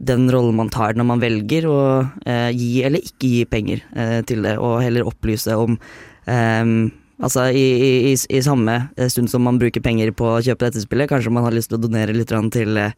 den 0.00 0.30
rollen 0.32 0.56
man 0.56 0.70
tar 0.72 0.96
når 0.96 1.06
man 1.10 1.20
velger 1.20 1.66
å 1.68 1.80
uh, 2.00 2.50
gi 2.56 2.80
eller 2.86 3.04
ikke 3.04 3.34
gi 3.34 3.42
penger 3.48 3.82
uh, 3.92 4.20
til 4.28 4.46
det, 4.46 4.56
og 4.56 4.80
heller 4.80 5.08
opplyse 5.08 5.56
om 5.60 5.76
ehm, 6.24 6.88
Altså 7.20 7.50
i, 7.52 7.64
i, 8.10 8.12
i, 8.14 8.40
samme 8.44 8.76
stund 9.12 9.28
som 9.28 9.44
man 9.44 9.58
bruker 9.60 9.82
penger 9.84 10.12
på 10.16 10.28
å 10.28 10.38
kjøpe 10.44 10.68
dette 10.68 10.84
spillet, 10.84 11.10
kanskje 11.10 11.32
man 11.34 11.44
har 11.44 11.52
lyst 11.52 11.68
til 11.72 11.76
å 11.76 11.82
donere 11.82 12.14
litt 12.16 12.32
til 12.54 12.80
eh, 12.80 12.94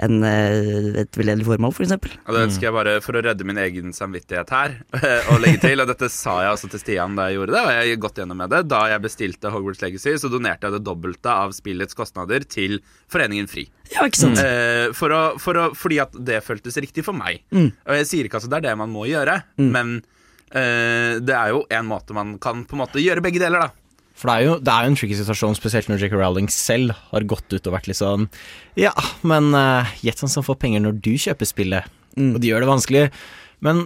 en, 0.00 0.16
eh, 0.24 0.88
et 1.02 1.18
veldedig 1.18 1.44
formål, 1.44 1.74
f.eks. 1.74 1.92
Og 2.24 2.32
det 2.32 2.44
ønsker 2.46 2.68
jeg 2.68 2.76
bare 2.76 2.94
for 3.04 3.18
å 3.18 3.22
redde 3.26 3.46
min 3.48 3.60
egen 3.60 3.92
samvittighet 3.96 4.52
her 4.54 4.78
og 5.32 5.42
legge 5.44 5.60
til. 5.66 5.84
Og 5.84 5.90
dette 5.92 6.08
sa 6.12 6.38
jeg 6.44 6.56
også 6.56 6.72
til 6.72 6.82
Stian 6.82 7.18
da 7.18 7.28
jeg 7.28 7.38
gjorde 7.38 7.56
det, 7.56 7.62
og 7.62 7.70
jeg 7.74 7.92
har 7.92 8.02
gått 8.06 8.22
gjennom 8.22 8.40
med 8.40 8.54
det. 8.54 8.62
Da 8.72 8.82
jeg 8.92 9.04
bestilte 9.04 9.52
Hogwarts 9.52 9.84
Legacy, 9.84 10.16
så 10.22 10.32
donerte 10.32 10.70
jeg 10.70 10.78
det 10.78 10.84
dobbelte 10.88 11.36
av 11.44 11.52
spillets 11.56 11.98
kostnader 11.98 12.48
til 12.48 12.80
Foreningen 13.12 13.50
Fri. 13.50 13.68
Ja, 13.92 14.08
ikke 14.08 14.24
sant? 14.24 14.40
Mm. 14.40 14.96
for 14.98 15.14
å, 15.14 15.22
for 15.38 15.60
å, 15.60 15.70
fordi 15.78 16.00
at 16.02 16.16
det 16.26 16.40
føltes 16.42 16.80
riktig 16.82 17.04
for 17.06 17.16
meg. 17.16 17.44
Mm. 17.54 17.70
Og 17.70 18.00
jeg 18.00 18.08
sier 18.08 18.28
ikke 18.28 18.40
at 18.40 18.48
det 18.50 18.62
er 18.62 18.70
det 18.70 18.78
man 18.80 18.90
må 18.90 19.04
gjøre, 19.06 19.42
men 19.60 19.98
eh, 20.00 20.15
det 20.46 21.34
er 21.34 21.50
jo 21.50 21.64
en 21.74 21.88
måte 21.88 22.14
man 22.16 22.36
kan 22.40 22.62
på 22.68 22.76
en 22.76 22.80
måte 22.84 23.02
gjøre 23.02 23.24
begge 23.24 23.40
deler, 23.42 23.66
da. 23.66 23.86
For 24.16 24.30
det 24.30 24.34
er, 24.34 24.44
jo, 24.46 24.52
det 24.64 24.72
er 24.72 24.84
jo 24.86 24.90
en 24.92 24.96
tricky 24.96 25.16
situasjon, 25.18 25.56
spesielt 25.58 25.90
når 25.90 26.00
J.K. 26.00 26.16
Rowling 26.16 26.46
selv 26.52 26.94
har 27.10 27.26
gått 27.28 27.52
ut 27.52 27.68
og 27.68 27.74
vært 27.74 27.88
litt 27.90 27.98
sånn 27.98 28.24
Ja, 28.80 28.94
men 29.28 29.50
uh, 29.52 29.90
gjett 30.00 30.22
hvem 30.22 30.32
som 30.32 30.46
får 30.46 30.56
penger 30.62 30.80
når 30.86 31.02
du 31.04 31.12
kjøper 31.20 31.48
spillet. 31.48 31.90
Og 32.16 32.38
de 32.40 32.48
gjør 32.48 32.64
det 32.64 32.70
vanskelig. 32.70 33.02
Men 33.64 33.84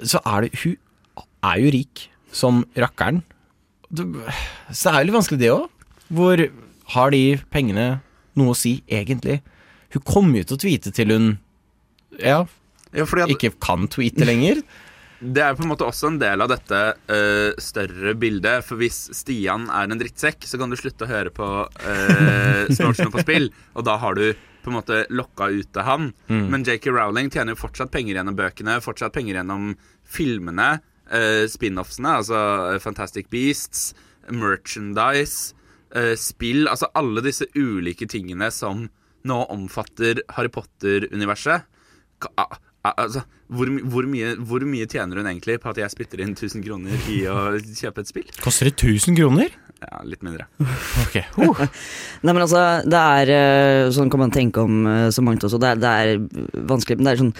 så 0.00 0.22
er 0.24 0.46
det 0.46 0.62
Hun 0.62 0.78
er 1.44 1.60
jo 1.60 1.74
rik 1.76 2.06
som 2.32 2.62
rakkeren. 2.76 3.20
Så 3.92 4.06
det 4.08 4.94
er 4.94 5.02
jo 5.02 5.10
litt 5.10 5.18
vanskelig, 5.18 5.40
det 5.44 5.52
òg. 5.52 5.68
Hvor 6.16 6.42
har 6.96 7.12
de 7.12 7.22
pengene 7.52 7.86
noe 8.38 8.54
å 8.54 8.58
si, 8.58 8.78
egentlig? 8.88 9.42
Hun 9.92 10.04
kommer 10.08 10.40
jo 10.40 10.48
til 10.48 10.56
å 10.56 10.62
tweete 10.64 10.92
til 10.96 11.12
hun 11.12 11.28
ja, 12.16 12.44
Ja, 12.96 13.04
fordi 13.04 13.26
at 13.26 13.36
ikke 13.36 13.52
kan 13.60 13.88
tweete 13.92 14.24
lenger. 14.24 14.64
Det 15.20 15.42
er 15.42 15.54
på 15.56 15.64
en 15.64 15.70
måte 15.70 15.86
også 15.86 16.10
en 16.10 16.18
del 16.20 16.44
av 16.44 16.50
dette 16.52 16.80
uh, 17.08 17.52
større 17.62 18.12
bildet. 18.20 18.66
For 18.66 18.80
hvis 18.80 19.06
Stian 19.16 19.70
er 19.72 19.88
en 19.88 20.00
drittsekk, 20.00 20.44
så 20.44 20.60
kan 20.60 20.72
du 20.72 20.76
slutte 20.76 21.06
å 21.06 21.10
høre 21.10 21.32
på 21.34 21.48
uh, 21.64 22.66
Snortsene 22.68 23.12
på 23.14 23.24
spill. 23.24 23.48
Og 23.76 23.86
da 23.88 23.96
har 24.02 24.18
du 24.18 24.28
på 24.66 24.72
en 24.72 24.80
måte 24.80 25.04
lokka 25.14 25.46
ute 25.54 25.82
han. 25.86 26.10
Men 26.26 26.64
JK 26.66 26.88
Rowling 26.90 27.30
tjener 27.30 27.54
jo 27.54 27.60
fortsatt 27.60 27.92
penger 27.94 28.18
gjennom 28.18 28.34
bøkene, 28.34 28.80
fortsatt 28.82 29.14
penger 29.14 29.38
gjennom 29.38 29.76
filmene, 30.10 30.80
uh, 31.14 31.44
spin-offsene, 31.50 32.16
altså 32.20 32.40
eh, 32.72 32.80
Fantastic 32.82 33.30
Beasts, 33.30 33.92
merchandise, 34.26 35.54
uh, 35.94 36.14
spill 36.18 36.66
Altså 36.66 36.90
alle 36.98 37.22
disse 37.22 37.46
ulike 37.54 38.08
tingene 38.10 38.50
som 38.50 38.88
nå 39.26 39.38
omfatter 39.54 40.24
Harry 40.34 40.50
Potter-universet. 40.50 41.70
Ka- 42.86 42.92
a- 42.92 42.94
a- 42.94 43.06
Altså, 43.06 43.22
hvor, 43.50 43.66
hvor, 43.90 44.06
mye, 44.10 44.34
hvor 44.42 44.64
mye 44.66 44.86
tjener 44.90 45.20
hun 45.20 45.26
egentlig 45.30 45.60
på 45.62 45.70
at 45.70 45.78
jeg 45.78 45.90
spytter 45.92 46.22
inn 46.24 46.34
1000 46.34 46.64
kroner 46.66 47.06
i 47.12 47.20
å 47.30 47.36
kjøpe 47.62 48.02
et 48.02 48.10
spill? 48.10 48.26
Koster 48.42 48.70
det 48.70 48.74
1000 48.78 49.16
kroner? 49.18 49.54
Ja, 49.76 50.00
litt 50.08 50.22
mindre. 50.24 50.46
Ok, 51.04 51.18
uh. 51.36 51.60
Nei, 52.24 52.32
men 52.32 52.42
altså, 52.42 52.62
det 52.88 52.96
er 53.20 53.32
eh, 53.36 53.90
Sånn 53.94 54.08
kan 54.10 54.22
man 54.22 54.32
tenke 54.34 54.62
om 54.64 54.86
eh, 54.88 55.08
så 55.12 55.22
mangt 55.22 55.44
også. 55.44 55.60
Det 55.60 55.68
er, 55.74 55.82
det 55.82 55.90
er 55.92 56.62
vanskelig, 56.70 56.96
men 56.98 57.06
det 57.10 57.12
er 57.12 57.20
sånn 57.26 57.34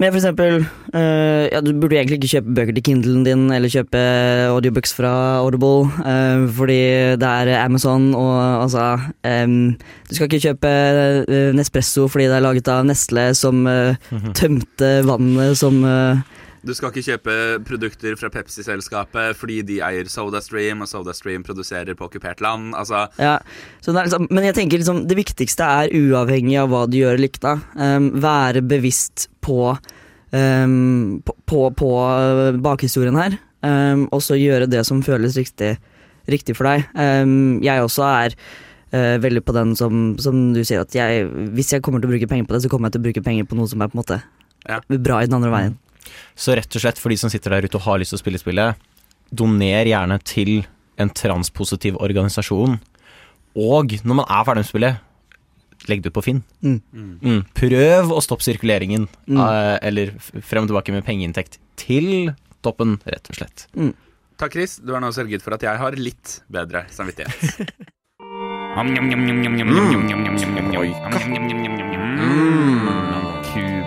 med 0.00 0.10
for 0.10 0.18
eksempel 0.18 0.64
uh, 0.94 1.44
Ja, 1.52 1.60
du 1.60 1.72
burde 1.76 1.98
egentlig 1.98 2.18
ikke 2.20 2.30
kjøpe 2.36 2.54
bøker 2.56 2.76
til 2.76 2.86
Kindlen 2.86 3.24
din, 3.26 3.44
eller 3.54 3.70
kjøpe 3.72 4.00
audiobooks 4.50 4.94
fra 4.96 5.12
Audible, 5.42 5.88
uh, 6.02 6.46
fordi 6.56 6.80
det 7.20 7.28
er 7.28 7.52
Amazon 7.60 8.10
og 8.18 8.64
altså 8.64 8.86
um, 9.44 9.74
Du 10.08 10.14
skal 10.14 10.28
ikke 10.28 10.42
kjøpe 10.48 10.72
eh, 11.28 11.52
Nespresso 11.56 12.08
fordi 12.10 12.28
det 12.30 12.38
er 12.38 12.44
laget 12.44 12.70
av 12.72 12.86
Nestle 12.88 13.30
som 13.38 13.66
uh, 13.68 13.94
tømte 14.38 14.90
vannet 15.06 15.58
som 15.58 15.82
eh, 15.86 16.22
Du 16.62 16.70
skal 16.78 16.92
ikke 16.92 17.02
kjøpe 17.02 17.34
produkter 17.66 18.14
fra 18.18 18.28
Pepsi-selskapet 18.30 19.34
fordi 19.38 19.58
de 19.66 19.80
eier 19.82 20.06
SodaStream, 20.10 20.84
og 20.84 20.90
SodaStream 20.90 21.42
produserer 21.46 21.96
på 21.98 22.06
okkupert 22.06 22.42
land. 22.44 22.70
Altså, 22.78 23.08
Ja, 23.18 23.38
så 23.82 23.92
det 23.94 24.06
liksom, 24.06 24.28
men 24.30 24.46
jeg 24.46 24.54
tenker 24.60 24.78
liksom 24.78 25.04
det 25.10 25.18
viktigste 25.18 25.66
er 25.66 25.94
uavhengig 25.98 26.60
av 26.62 26.70
hva 26.70 26.84
du 26.86 27.00
gjør 27.00 27.18
ikke, 27.26 27.42
da. 27.42 27.54
em, 27.82 28.10
være 28.22 28.62
bevisst 28.62 29.26
på, 29.42 29.76
um, 30.30 31.22
på, 31.26 31.34
på, 31.50 31.62
på 31.74 31.92
bakhistorien 32.62 33.18
her, 33.18 33.38
um, 33.66 34.06
og 34.12 34.22
så 34.22 34.38
gjøre 34.38 34.70
det 34.70 34.84
som 34.86 35.02
føles 35.02 35.38
riktig, 35.38 35.76
riktig 36.30 36.54
for 36.58 36.70
deg. 36.70 36.86
Jeg 37.64 37.88
også 37.88 38.06
er 38.10 38.38
Uh, 38.92 39.16
veldig 39.24 39.40
på 39.40 39.54
den 39.56 39.70
som, 39.72 40.18
som 40.20 40.50
du 40.52 40.58
sier, 40.68 40.82
at 40.84 40.92
jeg, 40.92 41.22
hvis 41.56 41.70
jeg 41.72 41.80
kommer 41.80 42.02
til 42.02 42.10
å 42.10 42.12
bruke 42.12 42.26
penger 42.28 42.44
på 42.44 42.52
det, 42.52 42.58
så 42.60 42.68
kommer 42.68 42.90
jeg 42.90 42.98
til 42.98 43.00
å 43.00 43.04
bruke 43.06 43.22
penger 43.24 43.46
på 43.48 43.56
noe 43.56 43.70
som 43.70 43.80
er 43.80 43.88
på 43.88 43.96
en 43.96 44.00
måte 44.02 44.18
Ja. 44.68 44.82
bra 44.84 45.22
i 45.22 45.30
den 45.30 45.38
andre 45.38 45.48
veien. 45.48 45.78
Så 46.36 46.54
rett 46.56 46.76
og 46.76 46.82
slett 46.84 46.98
for 46.98 47.08
de 47.12 47.16
som 47.20 47.30
sitter 47.32 47.50
der 47.56 47.66
ute 47.68 47.78
og 47.78 47.86
har 47.86 47.98
lyst 48.02 48.10
til 48.14 48.18
å 48.20 48.22
spille 48.24 48.40
spillet, 48.40 48.76
doner 49.32 49.86
gjerne 49.88 50.18
til 50.24 50.64
en 51.00 51.10
transpositiv 51.10 51.96
organisasjon. 52.02 52.78
Og 53.56 53.96
når 54.04 54.14
man 54.22 54.26
er 54.28 54.44
ferdig 54.44 54.62
med 54.64 54.70
spillet, 54.70 55.00
legg 55.90 56.02
det 56.04 56.12
ut 56.12 56.14
på 56.14 56.22
Finn. 56.22 56.42
Mm. 56.62 56.78
Mm. 56.92 57.40
Prøv 57.58 58.12
å 58.14 58.20
stoppe 58.22 58.44
sirkuleringen, 58.46 59.08
Mm. 59.26 59.40
eh, 59.40 59.78
eller 59.82 60.12
frem 60.42 60.62
og 60.64 60.68
tilbake 60.70 60.92
med 60.92 61.04
pengeinntekt 61.04 61.58
til 61.76 62.34
toppen, 62.62 63.00
rett 63.06 63.28
og 63.30 63.34
slett. 63.36 63.66
Takk, 64.38 64.52
Chris. 64.52 64.76
Du 64.78 64.92
har 64.92 65.00
nå 65.00 65.10
sørget 65.12 65.42
for 65.42 65.54
at 65.54 65.62
jeg 65.62 65.76
har 65.78 65.92
litt 65.92 66.40
bedre 66.50 66.86
samvittighet. 66.90 67.70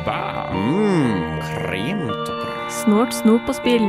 Cuba. 0.05 0.49
Snort, 2.69 3.13
snop 3.13 3.47
og 3.49 3.55
spill 3.57 3.85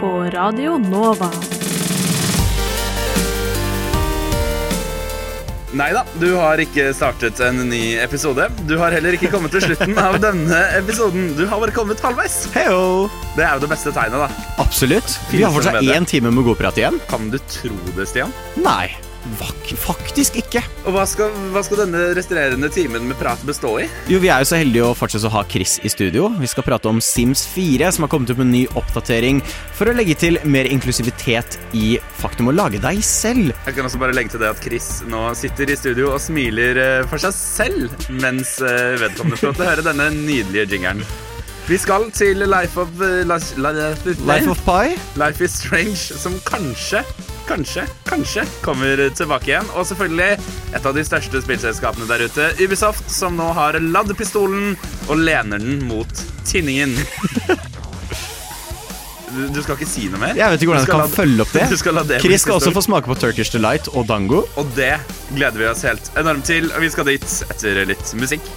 på 0.00 0.08
Radio 0.34 0.78
Nova. 0.82 1.28
Nei 5.70 5.92
da, 5.94 6.00
du 6.18 6.32
har 6.34 6.58
ikke 6.58 6.88
startet 6.96 7.38
en 7.46 7.60
ny 7.70 7.94
episode. 8.02 8.48
Du 8.66 8.74
har 8.80 8.90
heller 8.96 9.14
ikke 9.14 9.30
kommet 9.30 9.54
til 9.54 9.62
slutten 9.68 9.94
av 10.02 10.18
denne 10.18 10.58
episoden. 10.80 11.28
Du 11.38 11.44
har 11.46 11.62
bare 11.62 11.74
kommet 11.76 12.02
halvveis. 12.02 12.40
Heyo! 12.56 13.06
Det 13.36 13.46
er 13.46 13.54
jo 13.54 13.62
det 13.62 13.70
beste 13.70 13.94
tegnet, 13.94 14.24
da. 14.26 14.48
Absolutt. 14.58 15.20
Vi 15.30 15.44
har 15.46 15.54
fortsatt 15.54 15.86
én 15.86 16.08
time 16.10 16.34
med 16.34 16.48
godprat 16.50 16.82
igjen. 16.82 16.98
Kan 17.12 17.30
du 17.30 17.38
tro 17.46 17.78
det, 17.94 18.10
Stian? 18.10 18.34
Nei, 18.58 18.88
faktisk 19.80 20.38
ikke. 20.40 20.62
Og 20.86 20.94
hva 20.94 21.04
skal, 21.08 21.32
hva 21.54 21.62
skal 21.64 21.82
denne 21.84 22.02
resterende 22.16 22.70
timen 22.72 23.06
med 23.08 23.18
prat 23.20 23.42
bestå 23.46 23.76
i? 23.82 23.86
Jo, 24.10 24.20
Vi 24.22 24.30
er 24.32 24.42
jo 24.42 24.48
så 24.50 24.60
heldige 24.60 24.88
å 24.88 24.96
fortsette 24.96 25.28
å 25.28 25.34
ha 25.34 25.44
Chris 25.48 25.78
i 25.84 25.92
studio. 25.92 26.30
Vi 26.40 26.50
skal 26.50 26.66
prate 26.66 26.90
om 26.90 27.00
Sims 27.04 27.44
4, 27.52 27.92
som 27.92 28.06
har 28.06 28.12
kommet 28.12 28.30
ut 28.30 28.40
med 28.40 28.48
en 28.48 28.54
ny 28.54 28.64
oppdatering 28.80 29.42
for 29.76 29.90
å 29.90 29.96
legge 29.96 30.16
til 30.20 30.40
mer 30.44 30.68
inklusivitet 30.70 31.58
i 31.76 31.98
faktum 32.20 32.50
å 32.50 32.56
lage 32.56 32.82
deg 32.82 33.02
selv. 33.06 33.54
Jeg 33.66 33.76
kan 33.76 33.88
også 33.88 34.00
bare 34.02 34.16
legge 34.16 34.34
til 34.34 34.44
det 34.44 34.52
at 34.52 34.62
Chris 34.64 35.00
nå 35.08 35.28
sitter 35.38 35.70
i 35.70 35.78
studio 35.78 36.14
og 36.14 36.22
smiler 36.22 36.80
eh, 36.80 37.08
for 37.10 37.22
seg 37.22 37.36
selv 37.36 38.08
mens 38.20 38.58
eh, 38.64 38.96
vedkommende 39.00 39.40
får 39.40 39.56
til 39.58 39.66
å 39.66 39.72
høre 39.72 39.90
denne 39.90 40.12
nydelige 40.16 40.68
jingeren. 40.74 41.04
Vi 41.70 41.78
skal 41.78 42.08
til 42.10 42.40
Life 42.50 42.80
of 42.80 42.88
eh, 42.98 43.20
Life, 43.30 43.54
Life, 43.62 44.14
Life 44.26 44.50
of 44.50 44.58
Pi. 44.66 44.96
Life 45.20 45.44
is 45.44 45.52
Strange, 45.54 45.96
som 46.18 46.32
kanskje, 46.42 47.04
kanskje, 47.46 47.84
kanskje 48.08 48.42
kommer 48.64 48.98
tilbake 49.14 49.52
igjen. 49.52 49.68
Og 49.78 49.86
selvfølgelig 49.86 50.32
et 50.74 50.88
av 50.90 50.96
de 50.96 51.04
største 51.06 51.42
spillselskapene 51.44 52.08
der 52.10 52.24
ute, 52.26 52.48
Ubisoft, 52.58 53.06
som 53.14 53.38
nå 53.38 53.52
har 53.54 53.78
ladd 53.78 54.10
pistolen 54.18 54.74
og 55.06 55.22
lener 55.22 55.62
den 55.62 55.84
mot 55.86 56.24
tinningen. 56.48 56.96
Du, 59.30 59.44
du 59.54 59.60
skal 59.62 59.76
ikke 59.76 59.86
si 59.86 60.08
noe 60.10 60.18
mer? 60.18 60.32
Jeg 60.34 60.50
vet 60.50 60.64
ikke 60.64 60.72
hvordan 60.72 60.82
jeg 60.82 60.90
kan 60.90 61.02
lade, 61.04 61.14
følge 61.14 61.44
opp 61.44 61.52
det. 61.54 61.66
Skal 61.84 62.00
det 62.08 62.16
Chris 62.24 62.42
skal 62.42 62.56
også 62.56 62.72
få 62.74 62.82
smake 62.82 63.06
på 63.06 63.14
Turkish 63.14 63.54
Delight 63.54 63.86
og 63.94 64.08
Dango. 64.08 64.40
Og 64.58 64.72
det 64.74 64.96
gleder 65.36 65.54
vi 65.54 65.68
oss 65.70 65.84
helt 65.86 66.10
enormt 66.18 66.50
til, 66.50 66.66
og 66.74 66.82
vi 66.82 66.90
skal 66.90 67.06
dit 67.12 67.36
etter 67.46 67.84
litt 67.92 68.10
musikk. 68.18 68.50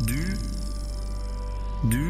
Du 0.00 0.16
Du 1.90 2.04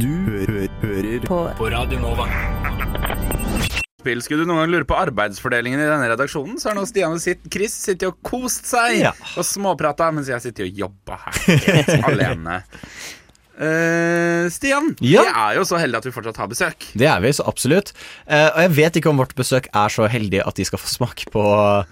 Du 0.00 0.10
hø 0.30 0.66
hører 0.82 1.24
På 1.26 1.38
på 1.58 1.70
Radio 1.72 1.98
Nova. 2.02 2.26
Skulle 4.00 4.42
du 4.44 4.48
noen 4.48 4.62
gang 4.62 4.70
lure 4.72 4.86
på 4.88 4.96
arbeidsfordelingen 4.96 5.80
i 5.82 5.86
denne 5.88 6.06
redaksjonen, 6.08 6.56
så 6.62 6.70
har 6.70 6.78
nå 6.78 6.86
Stian 6.88 7.12
og 7.12 7.20
sitt, 7.20 7.42
Chris 7.52 7.74
sittet 7.76 8.06
og 8.08 8.16
kost 8.24 8.64
seg 8.70 9.00
Ja. 9.02 9.10
og 9.36 9.44
småprata 9.44 10.08
mens 10.14 10.30
jeg 10.32 10.40
sitter 10.46 10.64
og 10.70 10.78
jobber 10.86 11.20
her 11.26 12.00
alene. 12.08 12.62
Uh, 13.60 14.48
Stian, 14.48 14.94
Ja. 15.04 15.20
vi 15.26 15.34
er 15.36 15.58
jo 15.58 15.66
så 15.68 15.76
heldige 15.82 16.00
at 16.00 16.08
vi 16.08 16.14
fortsatt 16.16 16.40
har 16.40 16.48
besøk. 16.48 16.86
Det 16.96 17.10
er 17.12 17.20
vi, 17.20 17.34
så 17.36 17.44
absolutt. 17.50 17.92
Uh, 18.24 18.48
og 18.54 18.60
jeg 18.64 18.72
vet 18.78 18.96
ikke 19.02 19.10
om 19.12 19.20
vårt 19.20 19.34
besøk 19.36 19.68
er 19.68 19.92
så 19.92 20.08
heldig 20.08 20.40
at 20.48 20.56
de 20.56 20.64
skal 20.70 20.80
få 20.80 20.88
smake 20.88 21.28
på 21.34 21.44
eh, 21.44 21.84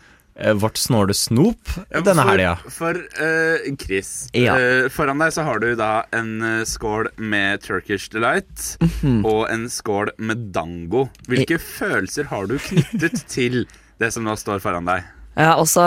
vårt 0.61 0.79
snåle 0.79 1.15
snop 1.17 1.59
denne 1.91 2.15
for, 2.23 2.31
helga. 2.31 2.53
For 2.71 3.01
eh, 3.19 3.69
Chris, 3.81 4.29
Ja. 4.35 4.55
uh, 4.59 4.89
foran 4.93 5.19
deg 5.19 5.33
så 5.35 5.43
har 5.45 5.59
du 5.59 5.75
da 5.79 6.05
en 6.15 6.31
eh, 6.43 6.65
skål 6.69 7.11
med 7.19 7.63
Turkish 7.67 8.09
Delight 8.15 8.77
Mhm. 8.81 9.25
og 9.27 9.49
en 9.51 9.67
skål 9.69 10.13
med 10.19 10.49
dango. 10.55 11.09
Hvilke 11.29 11.59
følelser 11.59 12.25
har 12.31 12.47
du 12.47 12.59
knyttet 12.59 13.25
til 13.35 13.65
det 13.99 14.13
som 14.15 14.25
nå 14.25 14.37
står 14.39 14.61
foran 14.63 14.87
deg? 14.87 15.03
Ja, 15.39 15.53
altså, 15.55 15.83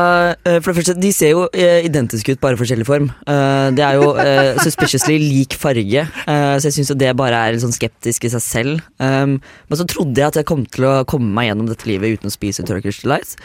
eh, 0.48 0.60
for 0.64 0.72
det 0.72 0.78
første, 0.80 0.94
De 1.02 1.10
ser 1.12 1.32
jo 1.34 1.42
eh, 1.52 1.82
identiske 1.84 2.32
ut, 2.32 2.40
bare 2.40 2.56
forskjellig 2.56 2.86
form. 2.88 3.10
Eh, 3.28 3.72
Det 3.76 3.84
er 3.84 3.98
jo 4.00 4.14
eh, 4.16 4.56
suspiciously 4.64 5.18
lik 5.20 5.58
farge, 5.60 6.06
eh, 6.08 6.56
så 6.56 6.70
jeg 6.70 6.78
syns 6.78 6.94
det 6.96 7.10
bare 7.20 7.36
er 7.36 7.52
litt 7.58 7.64
sånn 7.66 7.76
skeptisk 7.76 8.24
i 8.24 8.32
seg 8.32 8.42
selv. 8.46 8.80
Um, 9.00 9.42
Men 9.68 9.78
så 9.82 9.84
trodde 9.88 10.16
jeg 10.16 10.28
at 10.32 10.36
jeg 10.40 10.46
kom 10.48 10.64
til 10.72 10.86
å 10.88 10.94
komme 11.04 11.28
meg 11.36 11.50
gjennom 11.50 11.68
dette 11.68 11.84
livet 11.90 12.16
uten 12.20 12.32
å 12.32 12.36
spise 12.36 12.64
Turkish 12.64 13.02
Delight. 13.04 13.36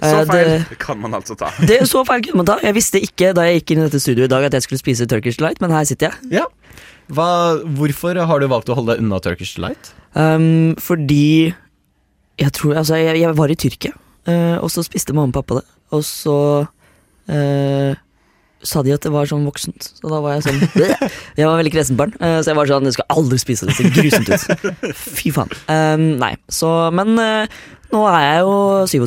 Så 0.00 0.10
Eh, 0.20 0.24
feil 0.28 0.48
Det, 0.70 0.78
kan 0.86 0.98
man 1.00 1.14
altså 1.14 1.36
ta. 1.38 1.50
det 1.66 1.80
så 1.88 2.02
feil 2.06 2.22
kunne 2.26 2.42
man 2.42 2.48
ta. 2.48 2.58
Jeg 2.62 2.74
visste 2.76 3.00
ikke 3.00 3.32
da 3.36 3.44
jeg 3.46 3.60
gikk 3.62 3.74
inn 3.74 3.82
i 3.84 3.86
dette 3.88 4.00
studioet 4.02 4.26
i 4.28 4.34
dag 4.34 4.44
at 4.48 4.56
jeg 4.58 4.66
skulle 4.66 4.82
spise 4.82 5.06
Turkish 5.10 5.40
Light, 5.40 5.60
men 5.62 5.70
her 5.74 5.84
sitter 5.88 6.10
jeg. 6.10 6.40
Ja. 6.40 6.46
Hva, 7.14 7.28
hvorfor 7.76 8.16
har 8.26 8.40
du 8.40 8.48
valgt 8.50 8.70
å 8.72 8.76
holde 8.78 8.94
deg 8.96 9.04
unna 9.04 9.20
Turkish 9.22 9.58
Light? 9.62 9.92
Um, 10.16 10.74
fordi 10.80 11.52
jeg 12.40 12.50
tror 12.56 12.76
Altså, 12.80 12.96
jeg, 12.98 13.20
jeg 13.22 13.36
var 13.38 13.50
i 13.52 13.56
Tyrkia, 13.58 13.92
uh, 14.26 14.56
og 14.62 14.70
så 14.72 14.82
spiste 14.86 15.14
mamma 15.14 15.30
og 15.30 15.36
pappa 15.38 15.60
det. 15.60 15.66
Og 15.94 16.02
så 16.06 16.36
uh, 16.64 17.92
sa 18.64 18.82
de 18.82 18.94
at 18.94 19.04
det 19.04 19.12
var 19.12 19.28
sånn 19.28 19.44
voksent, 19.46 19.90
så 20.00 20.08
da 20.10 20.18
var 20.24 20.38
jeg 20.38 20.46
sånn 20.48 20.60
«Bleh!» 20.74 21.02
Jeg 21.36 21.46
var 21.50 21.58
veldig 21.60 21.72
kresent 21.74 21.98
barn, 22.00 22.14
så 22.18 22.48
jeg 22.48 22.56
var 22.56 22.70
sånn 22.70 22.86
Jeg 22.88 22.96
skal 22.96 23.10
aldri 23.12 23.38
spise 23.42 23.66
det, 23.68 23.74
det 23.76 23.82
ser 23.82 23.92
grusomt 23.92 24.30
ut. 24.32 24.94
Fy 25.18 25.32
faen. 25.36 25.52
Um, 25.68 26.06
nei, 26.22 26.32
så 26.48 26.70
Men 26.96 27.12
uh, 27.20 27.58
nå 27.92 28.06
er 28.08 28.24
jeg 28.24 28.46
jo 28.46 28.54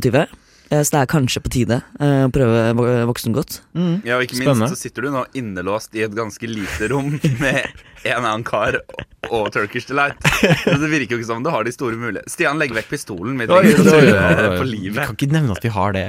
27. 0.05 0.27
eh, 0.70 0.82
Så 0.84 0.93
det 0.93 1.01
er 1.01 1.09
kanskje 1.11 1.41
på 1.43 1.51
tide 1.53 1.80
eh, 1.99 2.24
å 2.28 2.32
prøve 2.34 3.05
voksengodt. 3.09 3.61
Mm. 3.78 4.01
Ja, 4.07 4.18
og 4.18 4.28
ikke 4.28 4.39
Spennende. 4.39 4.68
minst 4.68 4.76
så 4.76 4.82
sitter 4.88 5.07
du 5.07 5.11
nå 5.15 5.26
innelåst 5.38 5.95
i 5.97 6.03
et 6.07 6.15
ganske 6.18 6.49
lite 6.49 6.91
rom 6.93 7.15
med 7.43 7.63
en 8.07 8.24
annen 8.24 8.45
kar 8.47 8.80
og 9.28 9.49
Turkish 9.55 9.89
Delight. 9.89 10.22
Så 10.63 10.78
det 10.80 10.91
virker 10.91 11.18
jo 11.18 11.22
ikke 11.22 11.32
som 11.32 11.43
du 11.43 11.51
har 11.51 11.68
de 11.68 11.74
store 11.76 11.97
mulighetene. 11.99 12.32
Stian, 12.32 12.61
legg 12.61 12.76
vekk 12.78 12.93
pistolen. 12.93 13.36
Vi 13.41 13.49
oi, 13.51 13.74
oi, 13.74 14.05
oi, 14.13 14.53
på 14.61 14.70
Vi 14.70 14.93
kan 14.95 15.18
ikke 15.18 15.34
nevne 15.34 15.57
at 15.57 15.65
vi 15.65 15.74
har 15.74 15.97
det. 15.97 16.07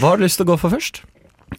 Hva 0.00 0.12
har 0.12 0.20
du 0.20 0.26
lyst 0.26 0.40
til 0.40 0.48
å 0.48 0.52
gå 0.52 0.60
for 0.60 0.76
først? 0.76 1.04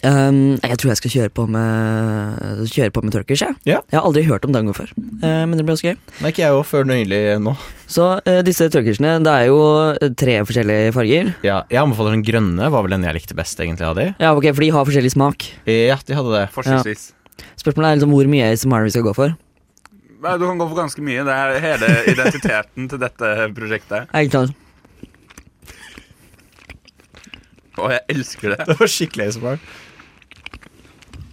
Um, 0.01 0.57
jeg 0.65 0.79
tror 0.81 0.89
jeg 0.89 0.97
skal 0.97 1.11
kjøre 1.13 1.31
på 1.37 1.43
med 1.53 2.65
Kjøre 2.71 2.93
på 2.95 3.03
med 3.05 3.13
Turkish, 3.13 3.43
jeg. 3.45 3.53
Ja. 3.69 3.81
Jeg 3.91 3.99
har 3.99 4.07
aldri 4.07 4.23
hørt 4.25 4.45
om 4.47 4.53
dango 4.55 4.73
før, 4.73 4.89
uh, 4.97 5.43
men 5.45 5.53
det 5.59 5.65
blir 5.67 5.75
også 5.75 5.91
gøy. 5.91 5.97
Nei, 6.23 6.31
ikke 6.33 6.41
jeg 6.41 6.55
òg, 6.57 6.63
før 6.65 6.87
nylig 6.89 7.19
nå. 7.43 7.53
Så 7.91 8.07
uh, 8.17 8.39
disse 8.47 8.65
turkishene, 8.73 9.19
det 9.21 9.35
er 9.35 9.49
jo 9.51 9.59
eh, 9.91 10.13
tre 10.17 10.39
forskjellige 10.47 10.95
farger. 10.95 11.29
Ja, 11.45 11.59
jeg 11.69 11.81
anbefaler 11.83 12.15
den 12.15 12.25
grønne, 12.25 12.71
var 12.73 12.87
vel 12.87 12.95
den 12.95 13.05
jeg 13.05 13.19
likte 13.19 13.37
best 13.37 13.61
egentlig 13.61 13.85
av 13.91 13.99
de. 13.99 14.07
Ja, 14.15 14.33
ok, 14.33 14.49
For 14.55 14.65
de 14.65 14.71
har 14.73 14.87
forskjellig 14.89 15.13
smak. 15.13 15.45
Ja, 15.69 15.99
de 16.07 16.17
hadde 16.17 16.33
det. 16.33 16.47
Ja. 16.65 16.81
Spørsmålet 17.61 17.91
er 17.91 17.99
liksom 17.99 18.15
hvor 18.15 18.31
mye 18.31 18.49
ASMR 18.49 18.87
vi 18.87 18.95
skal 18.95 19.05
gå 19.05 19.13
for. 19.17 19.37
Du 20.21 20.43
kan 20.45 20.57
gå 20.57 20.67
for 20.69 20.77
ganske 20.77 21.01
mye. 21.05 21.23
Det 21.25 21.35
er 21.35 21.61
hele 21.63 21.93
identiteten 22.13 22.89
til 22.89 23.01
dette 23.01 23.31
prosjektet. 23.57 24.09
Ikke 24.17 24.39
sant? 24.39 24.57
Og 27.79 27.93
jeg 27.93 28.03
elsker 28.11 28.53
det. 28.53 28.65
Det 28.67 28.75
var 28.79 28.91
skikkelig 28.91 29.31
smart. 29.37 29.71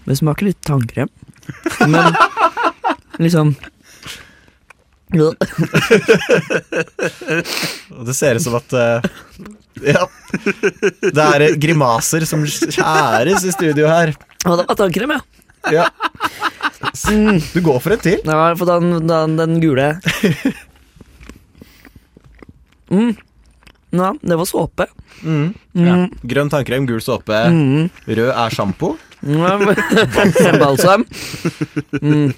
Det 0.09 0.17
smaker 0.17 0.49
litt 0.49 0.61
tannkrem. 0.65 1.09
Men 1.89 2.15
liksom 3.21 3.55
det 8.07 8.15
ser 8.15 8.37
ut 8.37 8.43
som 8.45 8.55
at 8.59 8.73
uh, 8.77 9.01
Ja. 9.81 10.03
Det 11.01 11.25
er 11.25 11.55
grimaser 11.61 12.27
som 12.29 12.43
skjæres 12.45 13.45
i 13.49 13.53
studio 13.55 13.89
her. 13.89 14.13
Og 14.45 14.59
det 14.61 14.67
var 14.69 14.77
tannkrem, 14.83 15.15
ja. 15.17 15.21
Ja. 15.73 15.87
Du 17.55 17.61
går 17.65 17.81
for 17.83 17.95
en 17.97 18.03
til. 18.05 18.21
Ja, 18.25 18.53
for 18.59 18.69
den, 18.69 19.07
den, 19.09 19.37
den 19.41 19.57
gule. 19.63 19.89
Mm. 22.93 23.15
Ja, 23.97 24.13
det 24.21 24.37
var 24.39 24.47
såpe. 24.49 24.87
Mm. 25.23 25.55
Mm. 25.75 25.87
Ja. 25.89 25.97
Grønn 26.35 26.53
tannkrem, 26.53 26.87
gul 26.89 27.01
såpe, 27.05 27.39
Mm. 27.49 27.89
rød 28.07 28.31
er 28.35 28.51
sjampo. 28.55 28.95
Balsam. 30.63 31.05
Mm. 32.03 32.33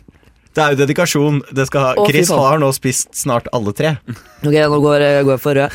Det 0.51 0.63
er 0.65 0.73
jo 0.75 0.79
dedikasjon. 0.81 1.43
Det 1.55 1.67
skal 1.69 1.85
ha. 1.85 1.91
Å, 1.95 2.07
fy 2.07 2.15
Chris 2.15 2.31
faen. 2.33 2.43
har 2.43 2.63
nå 2.63 2.71
spist 2.75 3.15
snart 3.15 3.47
alle 3.55 3.75
tre. 3.77 3.95
Ok, 4.43 4.57
nå 4.57 4.81
går 4.83 5.05
jeg 5.05 5.29
går 5.29 5.37
jeg 5.37 5.45
for 5.45 5.55
rød. 5.61 5.71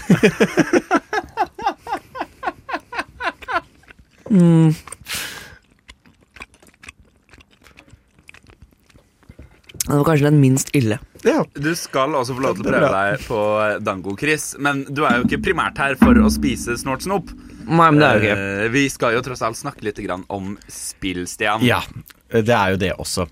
Mm. 4.35 4.73
Det 9.85 9.93
var 9.93 10.05
kanskje 10.07 10.25
den 10.25 10.39
minst 10.41 10.71
ille. 10.75 10.97
Ja. 11.25 11.43
Du 11.53 11.71
skal 11.77 12.15
også 12.17 12.35
få 12.37 12.41
lov 12.43 12.57
til 12.57 12.65
å 12.65 12.71
prøve 12.71 12.89
deg 12.93 13.25
på 13.29 13.39
Dango, 13.85 14.15
Chris. 14.17 14.53
Men 14.61 14.83
du 14.89 15.03
er 15.05 15.19
jo 15.19 15.27
ikke 15.27 15.43
primært 15.51 15.77
her 15.81 15.97
for 16.01 16.17
å 16.17 16.31
spise 16.33 16.75
snort 16.81 17.05
snop. 17.05 17.29
Nei, 17.65 17.87
men 17.91 18.01
det 18.01 18.07
er 18.07 18.17
jo 18.19 18.25
ikke 18.25 18.41
Eh, 18.65 18.67
vi 18.73 18.83
skal 18.93 19.15
jo 19.15 19.21
tross 19.25 19.41
alt 19.45 19.57
snakke 19.59 19.85
litt 19.87 19.97
grann 20.03 20.25
om 20.33 20.53
spill, 20.71 21.23
Stian. 21.29 21.63
Ja, 21.65 21.81
det 22.31 22.51
er 22.53 22.73
jo 22.73 22.79
det 22.81 22.91
også. 22.99 23.27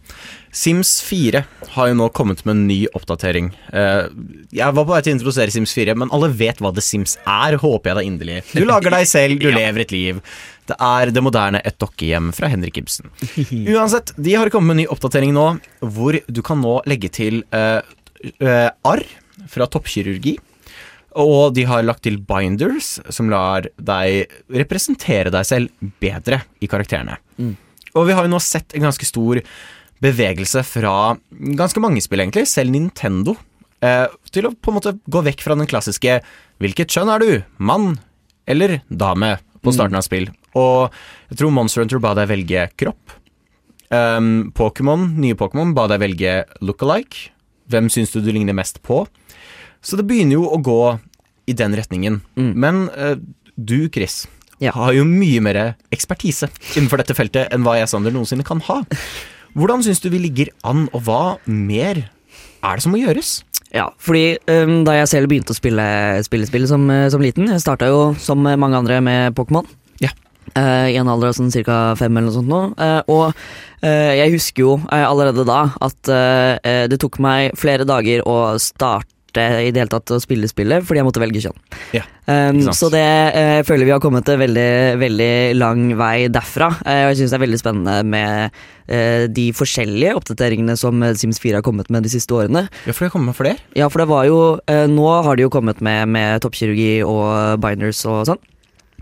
Sims 0.53 1.01
4 1.05 1.43
har 1.75 1.89
jo 1.89 1.95
nå 1.97 2.07
kommet 2.13 2.43
med 2.45 2.55
en 2.55 2.65
ny 2.69 2.79
oppdatering. 2.93 3.51
Eh, 3.73 4.07
Jeg 4.53 4.73
var 4.77 4.85
på 4.85 4.91
vei 4.93 5.01
til 5.01 5.13
å 5.13 5.17
introdusere 5.17 5.51
Sims 5.53 5.73
4, 5.73 5.95
men 5.97 6.11
alle 6.13 6.29
vet 6.29 6.61
hva 6.61 6.73
The 6.73 6.83
Sims 6.85 7.17
er, 7.25 7.57
håper 7.61 7.89
jeg 7.91 7.97
da 7.99 8.03
inderlig. 8.05 8.37
Du 8.53 8.63
lager 8.69 8.93
deg 8.93 9.07
selv, 9.09 9.39
du 9.41 9.49
lever 9.51 9.85
et 9.85 9.91
liv. 9.95 10.21
Det 10.69 10.77
er 10.79 11.11
det 11.11 11.23
moderne 11.25 11.59
Et 11.65 11.75
dokkehjem 11.81 12.29
fra 12.37 12.47
Henrik 12.47 12.77
Ibsen. 12.79 13.09
Uansett, 13.73 14.13
de 14.15 14.37
har 14.37 14.49
kommet 14.53 14.69
med 14.71 14.77
en 14.77 14.81
ny 14.85 14.87
oppdatering 14.93 15.33
nå, 15.35 15.47
hvor 15.81 16.15
du 16.27 16.41
kan 16.45 16.61
nå 16.63 16.77
legge 16.87 17.09
til 17.11 17.41
uh, 17.51 17.81
uh, 18.39 18.69
arr 18.87 19.03
fra 19.51 19.67
toppkirurgi. 19.67 20.37
Og 21.19 21.53
de 21.53 21.65
har 21.69 21.83
lagt 21.85 22.03
til 22.07 22.17
binders, 22.17 22.97
som 23.13 23.29
lar 23.29 23.67
deg 23.77 24.31
representere 24.49 25.33
deg 25.33 25.45
selv 25.45 25.91
bedre 26.01 26.41
i 26.63 26.69
karakterene. 26.71 27.19
Og 27.93 28.07
vi 28.09 28.15
har 28.17 28.25
jo 28.25 28.33
nå 28.33 28.41
sett 28.41 28.73
en 28.73 28.87
ganske 28.87 29.05
stor 29.05 29.41
bevegelse 30.03 30.63
fra 30.67 31.15
ganske 31.31 31.81
mange 31.83 32.01
spill, 32.03 32.23
egentlig, 32.23 32.47
selv 32.49 32.73
Nintendo, 32.73 33.37
eh, 33.81 34.07
til 34.31 34.49
å 34.49 34.55
på 34.55 34.71
en 34.71 34.79
måte 34.79 34.97
gå 35.07 35.23
vekk 35.29 35.43
fra 35.45 35.55
den 35.55 35.69
klassiske 35.69 36.21
'hvilket 36.59 36.89
kjønn 36.89 37.13
er 37.13 37.19
du', 37.19 37.43
mann 37.57 37.99
eller 38.47 38.81
dame, 38.89 39.37
på 39.63 39.71
starten 39.71 39.95
av 39.95 40.03
spill. 40.03 40.27
Og 40.55 40.91
jeg 41.29 41.37
tror 41.37 41.51
Monster 41.51 41.81
Hunter 41.81 41.99
ba 41.99 42.13
deg 42.13 42.27
velge 42.27 42.69
kropp. 42.75 43.15
Um, 43.89 44.51
Pokémon, 44.51 45.15
nye 45.15 45.35
Pokémon, 45.35 45.73
ba 45.73 45.87
deg 45.87 46.01
velge 46.01 46.45
look-alike. 46.61 47.29
Hvem 47.69 47.87
syns 47.89 48.11
du 48.11 48.19
du 48.19 48.31
ligner 48.33 48.53
mest 48.53 48.81
på? 48.83 49.07
Så 49.83 49.99
det 49.99 50.05
begynner 50.07 50.39
jo 50.39 50.47
å 50.47 50.59
gå 50.63 50.79
i 51.51 51.55
den 51.59 51.75
retningen. 51.75 52.21
Men 52.39 52.85
uh, 52.95 53.17
du, 53.55 53.89
Chris, 53.93 54.23
Ja. 54.63 54.71
har 54.77 54.93
jo 54.95 55.03
mye 55.03 55.41
mer 55.43 55.57
ekspertise 55.91 56.47
innenfor 56.77 57.01
dette 57.01 57.15
feltet 57.17 57.51
enn 57.51 57.65
hva 57.65 57.75
jeg 57.81 57.89
Sander 57.91 58.13
noensinne 58.15 58.45
kan 58.47 58.61
ha. 58.69 58.81
Hvordan 59.53 59.83
syns 59.85 59.99
du 60.01 60.07
vi 60.09 60.21
ligger 60.23 60.49
an, 60.65 60.87
og 60.95 61.03
hva 61.05 61.23
mer 61.45 62.05
er 62.63 62.77
det 62.79 62.85
som 62.85 62.93
må 62.95 63.01
gjøres? 63.01 63.41
Ja, 63.73 63.89
fordi 64.01 64.37
um, 64.47 64.83
da 64.87 64.95
jeg 64.99 65.09
selv 65.11 65.29
begynte 65.31 65.51
å 65.53 65.57
spille 65.57 65.83
spillespill 66.25 66.67
som, 66.69 66.83
øh, 66.93 67.07
som 67.09 67.21
liten 67.25 67.49
Jeg 67.49 67.61
starta 67.63 67.87
jo 67.89 68.13
som 68.21 68.39
mange 68.45 68.77
andre 68.77 68.99
med 69.01 69.33
Pokémon. 69.35 69.65
Ja. 70.01 70.11
Uh, 70.53 70.87
I 70.93 70.97
en 71.01 71.09
alder 71.09 71.31
av 71.31 71.37
sånn 71.37 71.49
ca. 71.65 71.95
fem 71.97 72.13
eller 72.17 72.29
noe 72.29 72.35
sånt 72.37 72.51
nå. 72.51 72.61
Uh, 72.77 73.01
og 73.09 73.23
uh, 73.33 74.11
jeg 74.13 74.33
husker 74.35 74.63
jo 74.67 74.75
eh, 74.91 75.03
allerede 75.07 75.45
da 75.49 75.63
at 75.81 76.11
eh, 76.13 76.85
det 76.91 76.99
tok 77.01 77.17
meg 77.23 77.57
flere 77.59 77.85
dager 77.89 78.21
å 78.29 78.53
starte 78.61 79.09
i 79.41 79.71
det 79.73 79.83
hele 79.83 79.91
tatt 79.91 80.13
å 80.13 80.21
spille 80.21 80.49
spillet 80.49 80.85
fordi 80.85 81.01
jeg 81.01 81.07
måtte 81.07 81.23
velge 81.23 81.43
kjønn. 81.45 81.57
Ja, 81.95 82.03
Um, 82.23 82.61
så 82.71 82.87
det 82.87 83.03
uh, 83.35 83.61
føler 83.67 83.83
vi 83.83 83.91
har 83.91 83.99
kommet 84.03 84.29
en 84.31 84.39
veldig, 84.39 84.95
veldig 85.01 85.33
lang 85.59 85.89
vei 85.99 86.29
derfra. 86.31 86.69
Uh, 86.85 87.01
og 87.01 87.09
jeg 87.11 87.19
syns 87.19 87.33
det 87.33 87.37
er 87.37 87.43
veldig 87.43 87.59
spennende 87.59 87.95
med 88.07 88.55
uh, 88.87 89.25
de 89.27 89.49
forskjellige 89.55 90.13
oppdateringene 90.21 90.77
som 90.79 91.03
Sims 91.19 91.41
4 91.43 91.59
har 91.59 91.65
kommet 91.67 91.91
med 91.91 92.07
de 92.07 92.13
siste 92.13 92.31
årene. 92.35 92.69
Ja, 92.87 92.95
for 92.95 93.03
det 93.03 93.11
kommet 93.15 93.33
med 93.33 93.39
flere. 93.39 93.59
Ja, 93.75 93.89
for 93.91 94.03
det 94.03 94.07
var 94.11 94.27
jo 94.29 94.39
Nå 94.63 95.07
har 95.25 95.35
de 95.35 95.43
jo 95.45 95.51
kommet 95.51 95.81
med, 95.83 96.07
med 96.15 96.41
toppkirurgi 96.43 97.03
og 97.05 97.59
binders 97.63 97.99
og 98.07 98.23
sånn. 98.29 98.41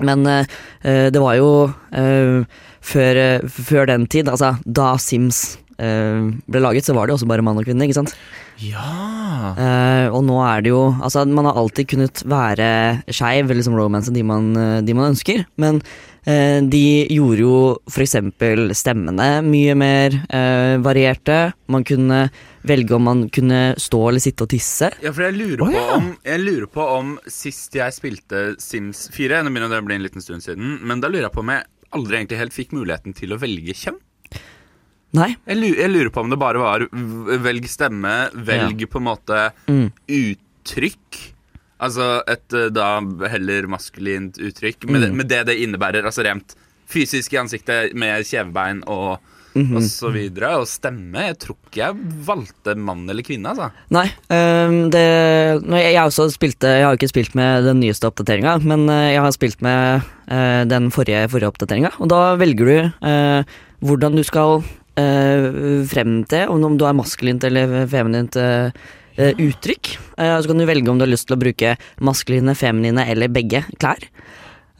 Men 0.02 0.24
det 0.26 1.22
var 1.22 1.36
jo 1.38 1.50
før, 2.92 3.20
før 3.46 3.90
den 3.92 4.08
tid, 4.10 4.32
altså 4.32 4.56
da 4.66 4.96
Sims 5.02 5.60
ble 5.82 6.62
laget, 6.62 6.86
så 6.86 6.94
var 6.94 7.10
det 7.10 7.16
også 7.16 7.28
bare 7.30 7.44
mann 7.46 7.58
og 7.58 7.66
kvinne, 7.66 7.88
ikke 7.88 7.98
sant? 7.98 8.14
Ja. 8.62 8.86
Uh, 9.58 10.08
og 10.14 10.22
nå 10.28 10.38
er 10.46 10.62
det 10.62 10.72
jo 10.72 10.82
Altså, 11.02 11.24
man 11.26 11.48
har 11.50 11.58
alltid 11.58 11.90
kunnet 11.90 12.22
være 12.30 12.70
skeiv, 13.10 13.48
eller 13.48 13.62
liksom 13.62 13.78
romance, 13.78 14.14
de 14.14 14.24
man, 14.26 14.52
eh, 14.58 14.80
de 14.86 14.96
man 14.98 15.12
ønsker, 15.12 15.46
men 15.62 15.82
uh, 15.82 16.60
de 16.62 16.84
gjorde 17.10 17.42
jo 17.42 17.56
for 17.90 18.06
eksempel 18.06 18.74
stemmene 18.78 19.42
mye 19.46 19.76
mer 19.78 20.18
uh, 20.30 20.78
varierte. 20.84 21.40
Man 21.72 21.86
kunne 21.88 22.28
velge 22.68 22.96
om 22.96 23.08
man 23.08 23.26
kunne 23.34 23.62
stå 23.82 24.04
eller 24.12 24.24
sitte 24.24 24.46
og 24.46 24.54
tisse. 24.54 24.92
Ja, 25.02 25.14
for 25.16 25.26
jeg 25.26 25.40
lurer, 25.40 25.66
Å, 25.66 25.72
på 25.74 25.98
om, 25.98 26.14
jeg 26.28 26.44
lurer 26.44 26.70
på 26.70 26.88
om 27.00 27.16
sist 27.26 27.76
jeg 27.78 27.98
spilte 27.98 28.52
Sims 28.62 29.08
4 29.16 29.42
Nå 29.42 29.54
begynner 29.54 29.72
det 29.72 29.82
å 29.82 29.88
bli 29.88 29.98
en 29.98 30.06
liten 30.06 30.24
stund 30.24 30.46
siden, 30.46 30.78
men 30.86 31.02
da 31.02 31.10
lurer 31.10 31.30
jeg 31.30 31.36
på 31.36 31.46
om 31.46 31.54
jeg 31.56 31.66
aldri 31.98 32.22
egentlig 32.22 32.40
helt 32.40 32.56
fikk 32.56 32.78
muligheten 32.78 33.18
til 33.18 33.34
å 33.34 33.42
velge 33.42 33.76
kjønn. 33.76 34.00
Nei. 35.14 35.36
Jeg 35.47 35.57
lurer, 35.59 35.80
jeg 35.84 35.91
lurer 35.91 36.09
på 36.16 36.22
om 36.24 36.30
det 36.32 36.39
bare 36.39 36.62
var 36.62 36.86
velg 37.43 37.66
stemme, 37.68 38.14
velg 38.47 38.86
på 38.89 39.01
en 39.01 39.07
måte 39.09 39.41
Mm. 39.68 39.89
uttrykk. 40.07 41.20
Altså 41.82 42.22
et 42.30 42.53
eh, 42.53 42.70
da 42.70 42.99
heller 43.32 43.68
maskulint 43.68 44.38
uttrykk, 44.38 44.86
med, 44.88 45.01
Mm. 45.01 45.01
det, 45.01 45.12
med 45.18 45.28
det 45.30 45.45
det 45.47 45.57
innebærer. 45.64 46.05
Altså 46.05 46.24
rent 46.24 46.55
fysisk 46.88 47.34
i 47.34 47.38
ansiktet 47.41 47.93
med 47.95 48.24
kjevebein 48.28 48.84
og, 48.88 49.20
Mhm. 49.55 49.76
og 49.76 49.82
så 49.84 50.12
videre. 50.14 50.59
Og 50.62 50.68
stemme. 50.68 51.26
Jeg 51.28 51.39
tror 51.39 51.55
ikke 51.68 51.82
jeg 51.82 51.95
valgte 52.26 52.76
mann 52.78 53.09
eller 53.09 53.22
kvinne, 53.24 53.49
altså. 53.51 53.72
Nei. 53.89 54.05
Um, 54.30 54.89
det, 54.91 55.62
jeg, 55.68 55.95
også 56.05 56.30
spilte, 56.32 56.68
jeg 56.80 56.86
har 56.86 56.95
ikke 56.95 57.09
spilt 57.12 57.36
med 57.36 57.64
den 57.66 57.82
nyeste 57.82 58.07
oppdateringa, 58.07 58.64
men 58.64 58.88
eh, 58.89 59.14
jeg 59.16 59.22
har 59.22 59.32
spilt 59.32 59.62
med 59.62 60.01
uh, 60.32 60.64
den 60.66 60.89
forrige, 60.91 61.28
forrige 61.28 61.51
oppdateringa. 61.51 61.91
Og 61.99 62.07
da 62.07 62.36
velger 62.38 62.66
du 62.66 62.93
uh, 63.03 63.43
hvordan 63.84 64.16
du 64.16 64.24
skal 64.24 64.64
frem 64.96 66.18
til 66.28 66.52
om, 66.52 66.78
du 66.78 66.84
er 66.88 66.98
maskulint 66.98 67.44
eller 67.48 67.88
feminint 67.92 68.36
eh, 68.36 68.72
eh, 69.16 69.34
uttrykk. 69.39 69.96
Eh, 70.18 70.36
så 70.42 70.52
kan 70.52 70.60
du 70.60 70.68
velge 70.68 70.92
om 70.92 71.00
du 71.00 71.06
har 71.06 71.12
lyst 71.12 71.30
til 71.30 71.38
å 71.38 71.42
bruke 71.42 71.76
maskuline, 72.04 72.56
feminine 72.58 73.06
eller 73.08 73.32
begge 73.32 73.66
klær. 73.78 74.04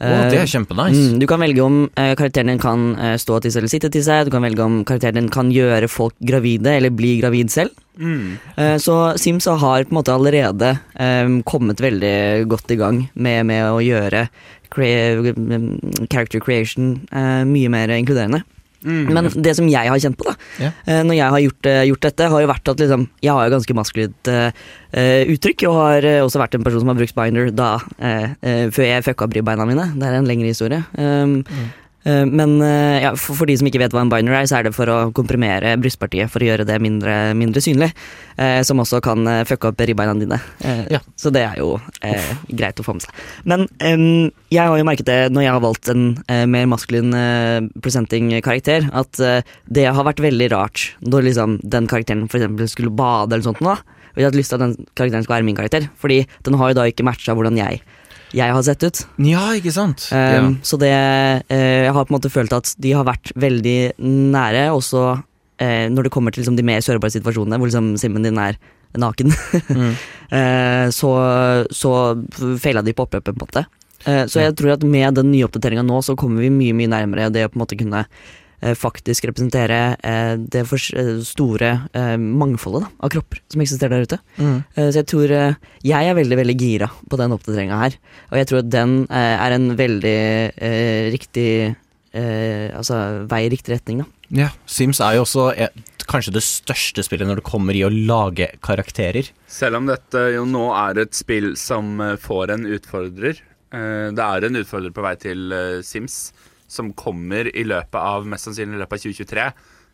Oh, 0.02 0.24
det 0.26 0.40
er 0.40 0.48
kjempenice. 0.50 0.98
Mm, 0.98 1.18
du 1.22 1.28
kan 1.30 1.38
velge 1.38 1.62
om 1.62 1.76
eh, 1.94 2.16
karakteren 2.18 2.50
din 2.50 2.62
kan 2.62 2.88
eh, 2.98 3.14
stå 3.22 3.36
til 3.38 3.52
seg 3.54 3.62
eller 3.62 3.70
sitte 3.70 3.90
til 3.94 4.02
seg. 4.02 4.26
Du 4.26 4.32
kan 4.34 4.42
velge 4.42 4.64
om 4.64 4.80
karakteren 4.88 5.20
din 5.20 5.30
kan 5.30 5.52
gjøre 5.54 5.86
folk 5.90 6.16
gravide 6.26 6.72
eller 6.74 6.90
bli 6.90 7.12
gravid 7.20 7.52
selv. 7.54 7.76
Mm. 8.00 8.32
Eh, 8.56 8.74
så 8.82 8.96
Sims 9.20 9.46
har 9.46 9.84
på 9.84 9.92
en 9.92 9.98
måte 10.00 10.16
allerede 10.16 10.72
eh, 10.98 11.36
kommet 11.46 11.84
veldig 11.84 12.48
godt 12.50 12.74
i 12.74 12.80
gang 12.80 13.04
med, 13.14 13.46
med 13.46 13.68
å 13.68 13.78
gjøre 13.84 14.26
crea 14.72 15.20
mm, 15.36 16.08
character 16.08 16.42
creation 16.42 16.96
eh, 17.12 17.44
mye 17.46 17.70
mer 17.70 17.94
inkluderende. 17.94 18.42
Mm. 18.84 19.12
Men 19.12 19.30
det 19.42 19.56
som 19.58 19.68
jeg 19.70 19.88
har 19.88 20.02
kjent 20.02 20.18
på, 20.18 20.26
da, 20.28 20.34
Ja. 20.58 20.70
eh, 20.86 21.02
når 21.02 21.16
jeg 21.16 21.30
har 21.30 21.40
gjort, 21.46 21.66
eh, 21.66 21.84
gjort 21.90 22.06
dette, 22.08 22.28
har 22.28 22.40
jo 22.40 22.52
vært 22.52 22.68
at 22.68 22.82
liksom, 22.82 23.08
jeg 23.22 23.32
har 23.32 23.48
jo 23.48 23.54
ganske 23.56 23.74
maskulint 23.78 24.28
eh, 24.28 24.50
uttrykk, 25.32 25.68
og 25.70 25.74
har 25.78 26.08
også 26.26 26.42
vært 26.42 26.54
en 26.58 26.64
person 26.64 26.80
som 26.80 26.88
har 26.92 26.98
brukt 26.98 27.14
binder 27.14 27.50
da, 27.50 27.76
uh, 28.02 28.26
uh, 28.42 28.66
før 28.74 28.88
jeg 28.88 29.04
fucka 29.06 29.26
opp 29.26 29.36
ribbeina 29.36 29.66
mine. 29.68 29.86
Det 29.96 30.08
er 30.08 30.18
en 30.18 30.28
lengre 30.28 30.50
historie. 30.50 30.82
Um, 30.98 31.40
eh, 31.48 31.70
men 32.26 32.56
eh, 32.66 33.02
ja, 33.04 33.12
for, 33.14 33.36
for 33.38 33.46
de 33.46 33.54
som 33.60 33.68
ikke 33.70 33.78
vet 33.78 33.92
hva 33.94 34.00
en 34.02 34.10
binary 34.10 34.40
er, 34.40 34.48
så 34.50 34.56
er 34.58 34.66
det 34.66 34.72
for 34.74 34.90
å 34.90 34.96
komprimere 35.14 35.76
brystpartiet 35.78 36.30
for 36.32 36.42
å 36.42 36.48
gjøre 36.48 36.66
det 36.66 36.80
mindre, 36.82 37.14
mindre 37.38 37.62
synlig. 37.62 37.92
eh, 38.36 38.62
som 38.66 38.80
også 38.82 38.98
kan 39.04 39.22
eh, 39.28 39.42
fucke 39.46 39.70
opp 39.70 39.80
ribbeina 39.86 40.14
dine. 40.18 40.40
Eh, 40.64 40.84
Ja. 40.96 41.00
Så 41.16 41.30
det 41.30 41.44
er 41.46 41.60
jo 41.62 41.76
eh, 42.02 42.32
greit 42.50 42.80
å 42.82 42.86
få 42.86 42.96
med 42.98 43.04
seg. 43.06 43.14
Men 43.46 43.68
jeg 44.50 44.66
har 44.66 44.76
jo 44.78 44.84
merket 44.88 45.06
det 45.06 45.18
når 45.32 45.46
jeg 45.46 45.52
har 45.54 45.62
valgt 45.64 45.88
en 45.92 46.04
eh, 46.26 46.44
mer 46.50 46.66
maskulin 46.70 47.14
eh, 47.14 47.60
presenting 47.84 48.32
karakter, 48.42 48.88
at 48.92 49.20
eh, 49.22 49.42
det 49.70 49.86
har 49.94 50.04
vært 50.06 50.22
veldig 50.24 50.50
rart 50.52 50.88
når 51.06 51.28
liksom 51.28 51.58
den 51.62 51.86
karakteren 51.90 52.26
eksempel 52.26 52.68
skulle 52.70 52.90
bade 52.98 53.34
eller 53.36 53.46
sånt 53.46 53.62
nå. 53.62 53.76
Og 54.12 54.20
jeg 54.20 54.26
hadde 54.28 54.36
lyst 54.42 54.52
til 54.52 54.58
at 54.58 54.64
den 54.66 54.74
karakteren 54.98 55.24
skulle 55.24 55.38
være 55.38 55.46
min 55.48 55.56
karakter, 55.56 55.86
fordi 55.96 56.18
den 56.44 56.58
har 56.60 56.72
jo 56.72 56.76
da 56.82 56.88
ikke 56.90 57.06
matcha 57.06 57.32
hvordan 57.36 57.56
jeg, 57.56 57.78
jeg 58.32 58.54
har 58.56 58.64
sett 58.66 58.84
ut. 58.86 59.02
Ja, 59.26 59.44
ikke 59.58 59.72
sant? 59.74 60.06
Um, 60.12 60.56
Så 60.64 60.78
det 60.80 60.92
eh, 60.92 61.84
Jeg 61.86 61.92
har 61.92 62.06
på 62.06 62.12
en 62.12 62.18
måte 62.18 62.32
følt 62.32 62.54
at 62.56 62.72
de 62.80 62.94
har 62.96 63.06
vært 63.08 63.32
veldig 63.36 63.94
nære, 64.00 64.70
også 64.72 65.02
uh, 65.18 65.86
når 65.92 66.08
det 66.08 66.14
kommer 66.14 66.34
til 66.34 66.42
liksom, 66.42 66.56
de 66.56 66.66
mer 66.66 66.80
sårbare 66.84 67.14
situasjonene, 67.14 67.60
hvor 67.60 67.70
liksom 67.70 67.94
simmen 68.00 68.24
din 68.26 68.40
er 68.40 68.58
naken. 68.98 69.32
Mm. 69.72 69.94
uh, 70.32 70.88
så 70.92 71.12
så 71.72 71.92
feila 72.60 72.82
de 72.84 72.92
på 72.96 73.04
oppløpet, 73.06 73.32
på 73.32 73.38
en 73.38 73.46
måte. 73.46 73.64
Så 74.02 74.40
jeg 74.42 74.56
tror 74.58 74.72
at 74.74 74.82
med 74.82 75.14
den 75.14 75.28
nye 75.30 75.46
oppdateringa 75.46 75.84
nå, 75.86 76.00
så 76.02 76.16
kommer 76.18 76.42
vi 76.42 76.48
mye 76.50 76.74
mye 76.74 76.90
nærmere 76.90 77.28
det 77.30 77.44
å 77.46 77.50
på 77.52 77.54
en 77.54 77.62
måte 77.62 77.76
kunne 77.78 78.00
faktisk 78.78 79.26
representere 79.28 79.78
eh, 80.06 80.36
det 80.38 80.62
for, 80.70 80.78
eh, 80.96 81.18
store 81.26 81.72
eh, 81.98 82.14
mangfoldet 82.16 82.84
da, 82.86 82.90
av 83.02 83.12
kropper 83.14 83.40
som 83.52 83.60
eksisterer 83.64 83.98
der 83.98 84.06
ute. 84.06 84.18
Mm. 84.38 84.58
Eh, 84.76 84.88
Så 84.94 85.00
jeg 85.02 85.08
tror 85.10 85.30
eh, 85.36 85.54
Jeg 85.82 86.08
er 86.10 86.14
veldig 86.14 86.38
veldig 86.38 86.56
gira 86.60 86.88
på 87.10 87.18
den 87.18 87.34
oppdateringa 87.34 87.78
her. 87.82 87.96
Og 88.30 88.38
jeg 88.38 88.46
tror 88.50 88.62
at 88.62 88.70
den 88.70 88.96
eh, 89.10 89.36
er 89.46 89.56
en 89.58 89.70
veldig 89.76 90.16
eh, 90.56 91.10
riktig 91.14 91.48
eh, 92.14 92.70
Altså 92.76 93.26
vei 93.30 93.44
i 93.46 93.52
riktig 93.52 93.74
retning, 93.76 94.02
da. 94.04 94.08
Ja, 94.32 94.48
Sims 94.66 95.00
er 95.04 95.18
jo 95.18 95.26
også 95.26 95.50
et, 95.52 95.74
kanskje 96.08 96.32
det 96.34 96.42
største 96.46 97.02
spillet 97.04 97.28
når 97.28 97.42
det 97.42 97.44
kommer 97.50 97.76
i 97.76 97.82
å 97.84 97.90
lage 97.92 98.48
karakterer. 98.64 99.28
Selv 99.46 99.76
om 99.78 99.86
dette 99.90 100.22
jo 100.34 100.46
nå 100.48 100.68
er 100.76 101.02
et 101.04 101.14
spill 101.18 101.52
som 101.60 101.98
eh, 102.00 102.16
får 102.20 102.54
en 102.56 102.64
utfordrer. 102.78 103.42
Eh, 103.72 104.08
Det 104.16 104.24
er 104.24 104.46
en 104.48 104.56
utfordrer 104.62 104.92
på 104.96 105.04
vei 105.04 105.14
til 105.20 105.52
eh, 105.52 105.82
Sims, 105.84 106.32
som 106.72 106.90
kommer 106.96 107.50
i 107.52 107.64
løpet 107.68 108.00
av 108.00 108.26
mest 108.28 108.48
sannsynlig 108.48 108.78
i 108.78 108.82
løpet 108.82 108.98
av 108.98 109.06
2023. 109.06 109.46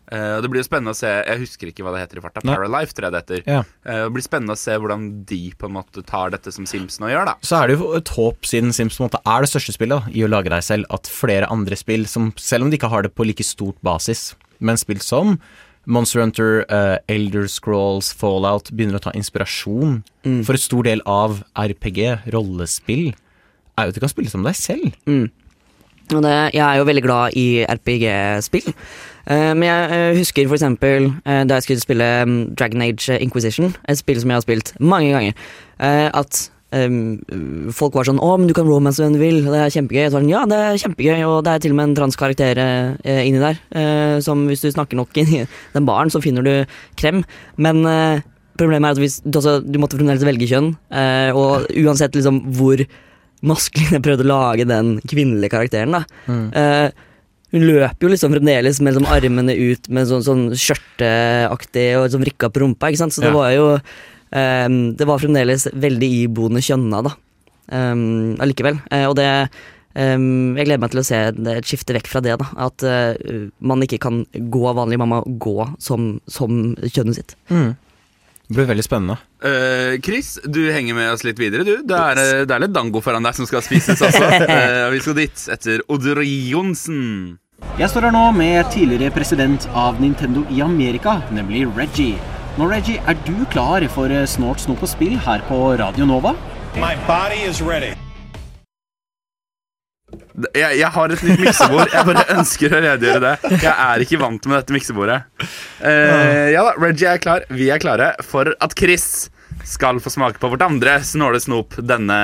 Uh, 0.09 0.39
og 0.39 0.45
det 0.45 0.49
blir 0.49 0.63
jo 0.63 0.65
spennende 0.65 0.95
å 0.95 0.97
se 0.97 1.09
Jeg 1.11 1.41
husker 1.43 1.69
ikke 1.69 1.85
hva 1.85 1.91
det 1.93 2.01
heter 2.01 2.21
i 2.21 2.23
farta. 2.25 2.41
Paralife, 2.47 2.95
tror 2.97 3.09
jeg 3.09 3.15
det 3.15 3.21
heter. 3.21 3.43
Ja. 3.45 3.61
Uh, 3.85 4.07
det 4.07 4.15
blir 4.17 4.25
spennende 4.25 4.57
å 4.57 4.61
se 4.61 4.77
hvordan 4.81 5.07
de 5.29 5.41
på 5.59 5.69
en 5.69 5.77
måte 5.77 6.05
tar 6.09 6.33
dette 6.33 6.53
som 6.55 6.69
Sims 6.69 6.97
nå 7.03 7.11
gjør, 7.13 7.29
da. 7.29 7.37
Så 7.45 7.59
er 7.59 7.69
det 7.69 7.77
jo 7.77 7.93
et 7.99 8.13
håp, 8.17 8.49
siden 8.49 8.73
Sims 8.77 8.97
på 8.97 9.05
en 9.05 9.11
måte 9.11 9.21
er 9.21 9.45
det 9.45 9.53
største 9.53 9.77
spillet 9.77 9.99
da, 9.99 10.15
i 10.17 10.25
å 10.25 10.31
lage 10.33 10.53
deg 10.55 10.65
selv, 10.65 10.89
at 10.95 11.11
flere 11.13 11.51
andre 11.53 11.77
spill, 11.77 12.09
som, 12.09 12.31
selv 12.41 12.65
om 12.65 12.73
de 12.73 12.81
ikke 12.81 12.93
har 12.95 13.05
det 13.05 13.13
på 13.17 13.27
like 13.29 13.45
stort 13.45 13.77
basis, 13.85 14.31
men 14.65 14.81
spill 14.81 15.03
som 15.05 15.37
Monster 15.89 16.21
Hunter, 16.21 16.65
uh, 16.73 16.97
Elder 17.09 17.47
Scrolls, 17.49 18.11
Fallout, 18.17 18.73
begynner 18.77 18.99
å 18.99 19.05
ta 19.05 19.13
inspirasjon 19.17 20.03
for 20.45 20.57
et 20.57 20.65
stor 20.65 20.85
del 20.85 21.01
av 21.09 21.43
RPG, 21.57 22.33
rollespill, 22.35 23.13
er 23.79 23.87
jo 23.87 23.93
at 23.93 23.97
du 23.97 24.03
kan 24.03 24.13
spille 24.13 24.33
som 24.33 24.45
deg 24.45 24.57
selv. 24.59 24.97
Og 26.15 26.23
det, 26.25 26.35
jeg 26.57 26.65
er 26.65 26.79
jo 26.79 26.89
veldig 26.89 27.05
glad 27.05 27.37
i 27.37 27.47
RPG-spill. 27.69 28.69
Eh, 29.29 29.55
men 29.55 29.67
jeg 29.69 29.89
eh, 29.93 30.19
husker 30.19 30.49
eksempel 30.49 31.11
eh, 31.29 31.43
da 31.45 31.59
jeg 31.59 31.67
skulle 31.67 31.83
spille 31.83 32.07
um, 32.25 32.37
Dragon 32.57 32.85
Age 32.85 33.19
Inquisition, 33.21 33.75
et 33.89 34.01
spill 34.01 34.21
som 34.21 34.31
jeg 34.33 34.41
har 34.41 34.47
spilt 34.47 34.73
mange 34.81 35.11
ganger, 35.13 35.43
at 35.79 36.39
um, 36.75 37.19
folk 37.71 37.95
var 37.95 38.09
sånn 38.09 38.19
'Å, 38.19 38.31
men 38.39 38.49
du 38.49 38.55
kan 38.57 38.67
romance 38.67 38.99
hvem 39.03 39.15
du 39.15 39.21
vil', 39.21 39.45
det 39.45 39.61
er 39.61 39.75
kjempegøy. 39.75 40.09
Sånn, 40.11 40.31
ja, 40.33 40.47
det 40.49 40.57
er 40.57 40.81
kjempegøy, 40.81 41.21
og 41.29 41.45
det 41.45 41.53
er 41.53 41.63
til 41.63 41.75
og 41.75 41.79
med 41.79 41.89
en 41.91 41.99
transkarakter 42.01 42.59
eh, 42.59 43.21
inni 43.29 43.39
der. 43.39 43.61
som 44.25 44.47
hvis 44.49 44.65
du 44.65 44.73
snakker 44.73 44.97
nok 44.97 45.15
inni 45.15 45.47
den 45.75 45.87
baren, 45.87 46.11
så 46.11 46.23
finner 46.25 46.43
du 46.43 46.65
krem. 46.97 47.23
Men 47.57 47.85
problemet 48.59 48.89
er 48.89 48.97
at 48.97 48.99
hvis, 48.99 49.21
du, 49.23 49.39
altså, 49.39 49.61
du 49.61 49.79
måtte 49.79 49.97
fremdeles 50.01 50.25
velge 50.25 50.49
kjønn, 50.49 50.75
og 51.37 51.69
uansett 51.79 52.17
liksom 52.17 52.43
hvor 52.57 52.83
maskulin 53.47 53.95
jeg 53.99 54.03
prøvde 54.05 54.25
å 54.27 54.31
lage 54.33 54.67
den 54.69 54.97
kvinnelige 55.07 55.53
karakteren, 55.55 55.93
da. 55.95 56.03
Eh, 56.29 56.91
hun 57.55 57.63
løper 57.65 58.05
jo 58.05 58.11
liksom 58.13 58.35
fremdeles 58.35 58.81
med 58.85 58.93
liksom 58.93 59.07
armene 59.09 59.55
ut 59.57 59.87
med 59.89 60.09
sånn, 60.11 60.25
sånn 60.27 60.43
skjørteaktig 60.53 61.87
og 61.97 62.11
sånn 62.13 62.27
rikka 62.29 62.51
på 62.53 62.61
rumpa, 62.65 62.91
ikke 62.91 63.01
sant. 63.05 63.15
Så 63.17 63.23
det 63.25 63.31
Ja. 63.33 63.39
var 63.39 63.51
jo 63.55 63.69
eh, 64.33 64.69
Det 64.99 65.07
var 65.09 65.19
fremdeles 65.19 65.67
veldig 65.73 66.11
iboende 66.29 66.61
kjønna, 66.61 67.03
da. 67.03 67.15
Um, 67.71 68.37
allikevel. 68.41 68.79
Uh, 68.93 69.09
og 69.11 69.17
det 69.17 69.29
um, 69.95 70.57
Jeg 70.57 70.65
gleder 70.67 70.81
meg 70.81 70.91
til 70.91 71.01
å 71.01 71.05
se 71.05 71.17
et 71.29 71.65
skifte 71.69 71.93
vekk 71.97 72.07
fra 72.09 72.21
det, 72.25 72.37
da. 72.41 72.47
At 72.57 72.83
uh, 72.85 73.49
man 73.61 73.81
ikke 73.85 73.99
kan 74.01 74.23
gå 74.33 74.73
vanlig, 74.77 74.99
man 74.99 75.09
må 75.13 75.23
gå 75.39 75.67
som, 75.79 76.19
som 76.29 76.75
kjønnet 76.85 77.15
sitt. 77.21 77.37
Det 78.49 78.57
blir 78.57 78.69
veldig 78.71 78.85
spennende. 78.85 79.19
Uh, 79.45 80.01
Chris, 80.01 80.39
du 80.45 80.63
henger 80.73 80.97
med 80.97 81.11
oss 81.13 81.25
litt 81.27 81.37
videre, 81.41 81.67
du. 81.69 81.83
Det 81.85 81.99
er, 81.99 82.21
eh, 82.23 82.47
det 82.49 82.55
er 82.55 82.63
litt 82.65 82.73
dango 82.73 83.03
foran 83.05 83.27
deg 83.29 83.37
som 83.37 83.49
skal 83.49 83.65
spises 83.65 84.01
også. 84.01 84.25
Uh, 84.49 84.89
vi 84.95 85.01
skal 85.05 85.17
dit 85.19 85.43
etter 85.53 85.83
Oddr 85.93 86.23
Johnsen. 86.25 87.37
Jeg 87.77 87.91
står 87.93 88.09
her 88.09 88.15
nå 88.15 88.25
med 88.33 88.71
tidligere 88.73 89.13
president 89.13 89.69
av 89.77 90.01
Nintendo 90.01 90.47
i 90.55 90.63
Amerika, 90.65 91.19
nemlig 91.35 91.67
Reggie. 91.77 92.17
Nå, 92.57 92.71
Reggie, 92.73 93.03
er 93.05 93.19
du 93.29 93.37
klar 93.53 93.85
for 93.93 94.13
snålt 94.31 94.65
snop 94.65 94.83
og 94.83 94.93
spill 94.97 95.19
her 95.29 95.45
på 95.51 95.63
Radio 95.79 96.09
Nova? 96.09 96.33
My 96.81 96.97
body 97.07 97.45
is 97.45 97.61
ready. 97.61 97.97
Jeg, 100.55 100.79
jeg 100.79 100.89
har 100.95 101.13
et 101.13 101.23
nytt 101.27 101.41
miksebord. 101.43 101.91
Jeg 101.93 102.07
bare 102.09 102.25
ønsker 102.39 102.75
å 102.75 102.83
redegjøre 102.85 103.23
det. 103.25 103.57
Jeg 103.65 103.73
er 103.73 104.05
ikke 104.05 104.21
vant 104.23 104.47
med 104.49 104.57
dette 104.57 104.77
miksebordet. 104.77 105.19
Uh, 105.83 106.49
ja 106.55 106.63
da, 106.65 106.77
Reggie 106.81 107.11
er 107.11 107.21
klar. 107.23 107.45
Vi 107.53 107.69
er 107.75 107.83
klare 107.83 108.13
for 108.25 108.55
at 108.57 108.77
Chris 108.79 109.29
skal 109.69 110.01
få 110.01 110.13
smake 110.13 110.41
på 110.41 110.49
vårt 110.53 110.65
andre 110.65 110.99
snåle 111.05 111.41
snop 111.43 111.77
denne 111.85 112.19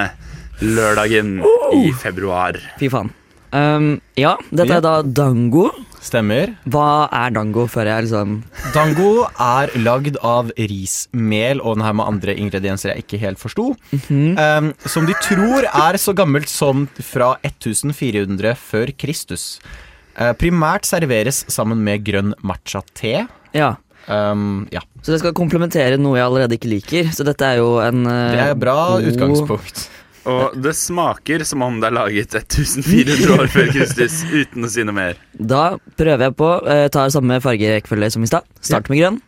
lørdagen 0.62 1.40
i 1.76 1.90
februar. 2.00 2.56
Fy 2.80 2.88
faen. 2.92 3.12
Um, 3.54 3.90
ja, 4.18 4.34
dette 4.50 4.80
er 4.80 4.82
da 4.82 4.96
dango. 5.04 5.68
Stemmer. 6.04 6.50
Hva 6.68 7.06
er 7.16 7.32
dango, 7.32 7.62
før 7.70 7.88
jeg 7.88 8.04
liksom 8.06 8.34
Dango 8.74 9.24
er 9.40 9.70
lagd 9.80 10.18
av 10.20 10.50
rismel 10.58 11.62
og 11.64 11.78
den 11.78 11.84
her 11.86 11.94
med 11.96 12.10
andre 12.10 12.34
ingredienser 12.42 12.92
jeg 12.92 13.04
ikke 13.06 13.20
helt 13.22 13.40
forsto. 13.40 13.70
um, 14.10 14.68
som 14.84 15.08
de 15.08 15.16
tror 15.24 15.64
er 15.70 15.96
så 16.00 16.12
gammelt 16.16 16.52
som 16.52 16.84
fra 17.00 17.34
1400 17.48 18.52
før 18.60 18.92
Kristus. 19.00 19.46
Uh, 20.14 20.32
primært 20.38 20.84
serveres 20.86 21.42
sammen 21.50 21.80
med 21.82 22.04
grønn 22.06 22.34
matcha-te. 22.44 23.24
Ja. 23.56 23.72
Um, 24.04 24.66
ja. 24.74 24.82
Så 25.00 25.14
det 25.14 25.22
skal 25.22 25.32
komplementere 25.36 25.96
noe 25.96 26.18
jeg 26.20 26.28
allerede 26.28 26.58
ikke 26.58 26.68
liker. 26.70 27.08
Så 27.16 27.24
dette 27.26 27.48
er 27.48 27.62
jo 27.62 27.78
en 27.80 28.04
uh, 28.04 28.30
Det 28.36 28.44
er 28.50 28.58
bra 28.60 28.76
god- 28.98 29.08
utgangspunkt. 29.14 29.86
Og 30.30 30.54
det 30.64 30.72
smaker 30.78 31.42
som 31.44 31.62
om 31.66 31.76
det 31.82 31.90
er 31.90 31.96
laget 31.98 32.34
1400 32.38 33.34
år 33.34 33.50
før 33.52 33.66
Kristus, 33.74 34.22
uten 34.32 34.64
å 34.64 34.70
si 34.72 34.84
noe 34.86 34.96
mer. 34.96 35.18
Da 35.36 35.74
prøver 36.00 36.30
jeg 36.30 36.36
på. 36.38 36.48
Uh, 36.64 36.86
tar 36.94 37.12
samme 37.12 37.36
fargerekkefølge 37.44 38.08
som 38.14 38.24
i 38.24 38.30
stad. 38.30 38.48
Start 38.64 38.88
med 38.92 39.02
grønn. 39.02 39.20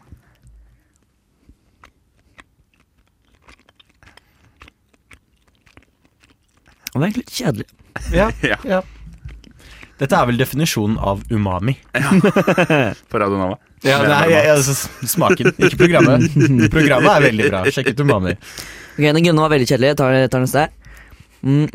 Det 6.86 7.00
var 7.00 7.06
egentlig 7.08 7.24
litt 7.26 7.34
kjedelig. 7.40 7.66
Ja, 8.14 8.30
Ja. 8.52 8.58
ja. 8.64 8.82
Dette 9.96 10.12
er 10.18 10.26
vel 10.28 10.36
definisjonen 10.36 10.98
av 11.00 11.22
umami. 11.32 11.72
På 13.10 13.20
Radio 13.20 13.38
Nova. 13.40 13.54
Ja, 13.80 13.96
det 14.04 14.10
er, 14.12 14.26
ja, 14.28 14.40
ja, 14.44 14.56
altså, 14.58 14.74
smaken, 15.08 15.54
ikke 15.56 15.78
programmet. 15.80 16.26
Programmet 16.72 17.08
er 17.14 17.24
veldig 17.30 17.46
bra. 17.48 17.62
Sjekk 17.72 17.94
ut 17.94 18.02
umami. 18.04 18.34
Ok, 18.96 19.06
Den 19.06 19.22
grønne 19.24 19.44
var 19.46 19.54
veldig 19.54 19.68
kjedelig. 19.70 19.94
Jeg 19.94 19.98
tar, 20.02 20.16
tar 20.34 20.44
neste. 20.44 20.66
Mm. 21.46 21.68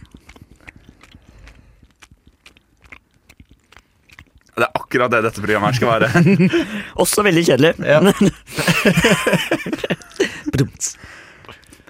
Det 4.52 4.68
er 4.68 4.78
akkurat 4.78 5.10
det 5.14 5.22
dette 5.26 5.42
programmet 5.42 5.72
her 5.72 5.78
skal 5.80 5.90
være. 5.96 6.08
Også 7.02 7.24
veldig 7.26 7.44
kjedelig. 7.48 7.74
Ja. 7.88 8.00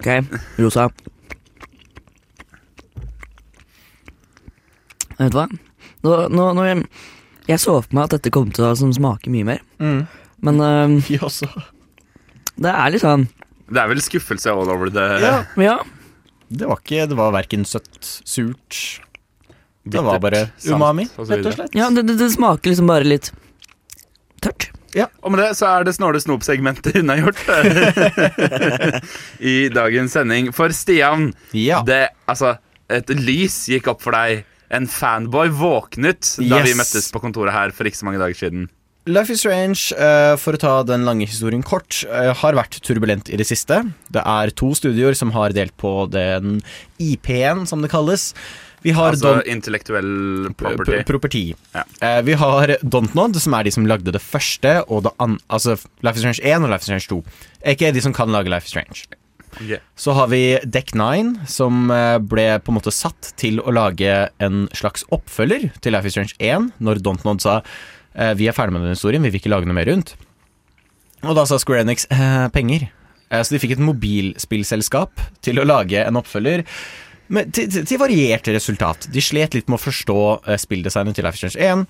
Ok, 0.02 0.08
rosa. 0.58 0.88
Vet 5.18 5.30
du 5.30 5.36
hva? 5.36 5.44
Nå, 6.02 6.14
nå, 6.34 6.46
nå 6.58 6.64
jeg, 6.66 7.58
så 7.62 7.76
for 7.84 7.94
meg 7.94 8.08
at 8.08 8.16
dette 8.16 8.32
kom 8.34 8.50
til 8.54 8.66
å 8.66 8.72
som 8.78 8.90
smake 8.94 9.30
mye 9.30 9.46
mer. 9.46 9.60
Mm. 9.78 10.00
Men 10.42 10.58
også. 11.28 11.46
det 12.58 12.72
er 12.72 12.90
litt 12.94 13.04
sånn 13.04 13.28
Det 13.70 13.78
er 13.78 13.92
vel 13.92 14.02
skuffelse 14.02 14.50
all 14.50 14.72
over 14.74 14.90
det. 14.90 15.06
Ja. 15.22 15.36
Ja. 15.62 15.76
Det 16.52 16.68
var 16.68 16.80
ikke 16.82 17.06
Det 17.08 17.16
var 17.18 17.32
verken 17.34 17.64
søtt, 17.68 17.98
surt 18.28 18.78
Det 19.88 20.02
var 20.04 20.20
bare 20.22 20.44
umami, 20.68 21.06
rett 21.16 21.46
og 21.48 21.56
slett. 21.56 21.74
ja 21.78 21.88
det, 21.90 22.04
det, 22.10 22.18
det 22.20 22.28
smaker 22.34 22.70
liksom 22.74 22.90
bare 22.90 23.08
litt 23.08 23.32
tørt. 24.42 24.68
Og 25.22 25.32
med 25.32 25.40
det 25.40 25.52
så 25.56 25.68
er 25.70 25.86
det 25.88 25.94
snåle 25.96 26.20
snop-segmentet 26.20 26.98
unnagjort 27.00 27.38
i 29.52 29.54
dagens 29.72 30.12
sending. 30.12 30.50
For 30.52 30.74
Stian, 30.76 31.30
Ja. 31.56 31.80
det, 31.86 32.08
altså, 32.28 32.56
et 32.92 33.08
lys 33.16 33.56
gikk 33.72 33.88
opp 33.92 34.02
for 34.04 34.12
deg. 34.12 34.44
En 34.72 34.86
fanboy 34.88 35.50
våknet 35.52 36.34
da 36.48 36.62
vi 36.64 36.74
møttes 36.76 37.10
på 37.12 37.20
kontoret 37.20 37.52
her 37.52 37.72
for 37.76 37.88
ikke 37.88 38.00
så 38.00 38.06
mange 38.08 38.20
dager 38.22 38.38
siden. 38.38 38.68
Life 39.06 39.30
is 39.34 39.40
Strange, 39.42 39.90
eh, 39.98 40.36
for 40.38 40.54
å 40.54 40.60
ta 40.62 40.72
den 40.86 41.02
lange 41.02 41.26
historien 41.26 41.62
kort, 41.66 42.04
eh, 42.06 42.32
har 42.38 42.54
vært 42.54 42.76
turbulent 42.86 43.28
i 43.32 43.36
det 43.36 43.46
siste. 43.48 43.80
Det 44.14 44.22
er 44.24 44.50
to 44.54 44.68
studioer 44.78 45.16
som 45.18 45.32
har 45.34 45.50
delt 45.50 45.74
på 45.76 46.08
den 46.08 46.60
IP-en, 47.00 47.66
som 47.66 47.82
det 47.82 47.90
kalles. 47.90 48.32
Vi 48.84 48.92
har 48.92 49.12
Altså 49.12 49.40
Don- 49.42 49.46
intellektuell 49.46 50.54
property. 50.56 51.02
Property. 51.04 51.54
Ja. 51.74 51.82
Eh, 52.00 52.20
vi 52.22 52.34
har 52.34 52.76
Dontnod, 52.82 53.34
som 53.40 53.54
er 53.54 53.64
de 53.64 53.70
som 53.72 53.86
lagde 53.86 54.12
det 54.12 54.22
første, 54.22 54.84
og 54.88 55.02
det 55.04 55.12
an 55.18 55.38
altså 55.50 55.76
Life 56.02 56.16
is 56.16 56.22
Strange 56.22 56.40
1 56.42 56.62
og 56.62 56.70
Life 56.70 56.82
is 56.82 56.86
Strange 56.86 57.08
2. 57.08 57.24
Ikke 57.66 57.92
de 57.92 58.00
som 58.00 58.12
kan 58.12 58.28
lage 58.28 58.48
Life 58.48 58.66
is 58.66 58.70
Strange. 58.70 59.06
Yeah. 59.60 59.80
Så 59.96 60.14
har 60.14 60.28
vi 60.28 60.58
Deck9, 60.64 61.46
som 61.48 61.90
eh, 61.90 62.18
ble 62.18 62.58
på 62.60 62.70
en 62.70 62.78
måte 62.80 62.92
satt 62.92 63.32
til 63.36 63.58
å 63.60 63.72
lage 63.74 64.28
en 64.40 64.68
slags 64.72 65.04
oppfølger 65.10 65.72
til 65.80 65.92
Life 65.92 66.06
is 66.06 66.12
Strange 66.12 66.34
1, 66.38 66.72
når 66.80 67.02
Dontnod 67.02 67.40
sa 67.40 67.60
vi 68.36 68.46
er 68.48 68.54
ferdig 68.56 68.74
med 68.76 68.84
den 68.84 68.96
historien, 68.96 69.22
vi 69.24 69.30
vil 69.32 69.40
ikke 69.40 69.52
lage 69.52 69.68
noe 69.68 69.76
mer 69.76 69.88
rundt. 69.88 70.12
Og 71.22 71.38
da 71.38 71.44
sa 71.46 71.58
Square 71.60 71.84
Enix 71.84 72.04
eh, 72.10 72.48
penger. 72.54 72.88
Eh, 73.30 73.42
så 73.42 73.54
de 73.54 73.60
fikk 73.62 73.76
et 73.76 73.84
mobilspillselskap 73.84 75.22
til 75.44 75.62
å 75.62 75.66
lage 75.68 76.02
en 76.02 76.18
oppfølger. 76.18 76.64
Men 77.32 77.52
til, 77.54 77.70
til, 77.70 77.86
til 77.88 78.00
variert 78.02 78.50
resultat. 78.50 79.06
De 79.12 79.22
slet 79.22 79.54
litt 79.56 79.70
med 79.70 79.78
å 79.78 79.84
forstå 79.84 80.18
eh, 80.42 80.60
spilldesignet 80.60 81.18
til 81.18 81.26
Life 81.28 81.38
Strange 81.38 81.62
1. 81.62 81.86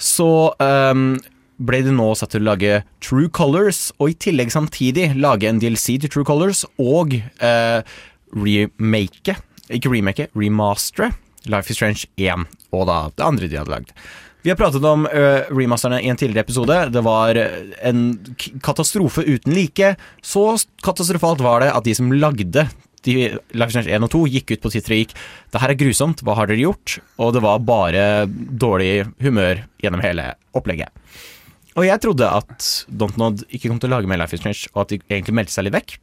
Så 0.00 0.28
um, 0.58 1.04
ble 1.62 1.82
de 1.86 1.92
nå 1.94 2.08
satt 2.18 2.32
til 2.34 2.42
å 2.42 2.48
lage 2.48 2.80
True 3.04 3.28
Colors, 3.30 3.92
og 4.00 4.10
i 4.10 4.18
tillegg 4.26 4.50
samtidig 4.50 5.12
lage 5.20 5.46
en 5.46 5.60
DLC 5.62 6.00
til 6.02 6.10
True 6.10 6.26
Colors 6.26 6.64
og 6.82 7.14
uh, 7.14 7.84
remake 8.34 9.36
Ikke 9.70 9.92
remake, 9.92 10.26
remastere 10.34 11.12
Life 11.46 11.70
is 11.70 11.78
Strange 11.78 12.08
1, 12.18 12.48
og 12.74 12.88
da 12.88 12.98
det 13.12 13.22
andre 13.22 13.50
de 13.52 13.60
hadde 13.60 13.70
lagd. 13.70 13.92
Vi 14.44 14.52
har 14.52 14.58
pratet 14.60 14.84
om 14.84 15.06
uh, 15.08 15.46
remasterne 15.48 16.02
i 16.04 16.08
en 16.12 16.18
tidligere 16.20 16.44
episode. 16.44 16.76
Det 16.92 17.00
var 17.00 17.38
en 17.80 18.00
katastrofe 18.60 19.24
uten 19.24 19.54
like. 19.56 19.94
Så 20.20 20.42
katastrofalt 20.84 21.40
var 21.40 21.64
det 21.64 21.70
at 21.72 21.86
de 21.86 21.94
som 21.96 22.12
lagde 22.12 22.66
de, 23.04 23.14
Life 23.56 23.70
is 23.70 23.76
Strange 23.76 23.92
1 23.96 24.04
og 24.04 24.12
2, 24.12 24.20
gikk 24.34 24.52
ut 24.52 24.64
på 24.64 24.72
Twitter 24.72 24.94
og 24.94 25.00
gikk 25.00 25.14
Det 25.52 25.60
her 25.62 25.72
er 25.72 25.78
grusomt, 25.80 26.20
hva 26.24 26.36
har 26.38 26.48
dere 26.50 26.60
gjort? 26.60 26.98
Og 27.20 27.32
det 27.36 27.42
var 27.44 27.64
bare 27.64 28.04
dårlig 28.28 29.06
humør 29.24 29.64
gjennom 29.80 30.04
hele 30.04 30.30
opplegget. 30.56 30.92
Og 31.74 31.88
jeg 31.88 32.02
trodde 32.04 32.28
at 32.28 32.68
Dontnod 32.88 33.46
ikke 33.48 33.70
kom 33.70 33.80
til 33.82 33.90
å 33.90 33.96
lage 33.96 34.10
mer 34.10 34.20
Life 34.20 34.36
is 34.36 34.44
Strange, 34.44 34.68
og 34.74 34.84
at 34.84 34.92
de 34.92 35.00
egentlig 35.08 35.38
meldte 35.40 35.56
seg 35.56 35.66
litt 35.66 35.76
vekk. 35.76 35.96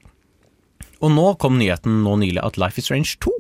Og 1.02 1.14
nå 1.14 1.30
kom 1.42 1.62
nyheten 1.62 2.02
nå 2.06 2.18
nylig 2.22 2.42
at 2.42 2.60
Life 2.62 2.82
is 2.82 2.90
Strange 2.90 3.16
2 3.24 3.38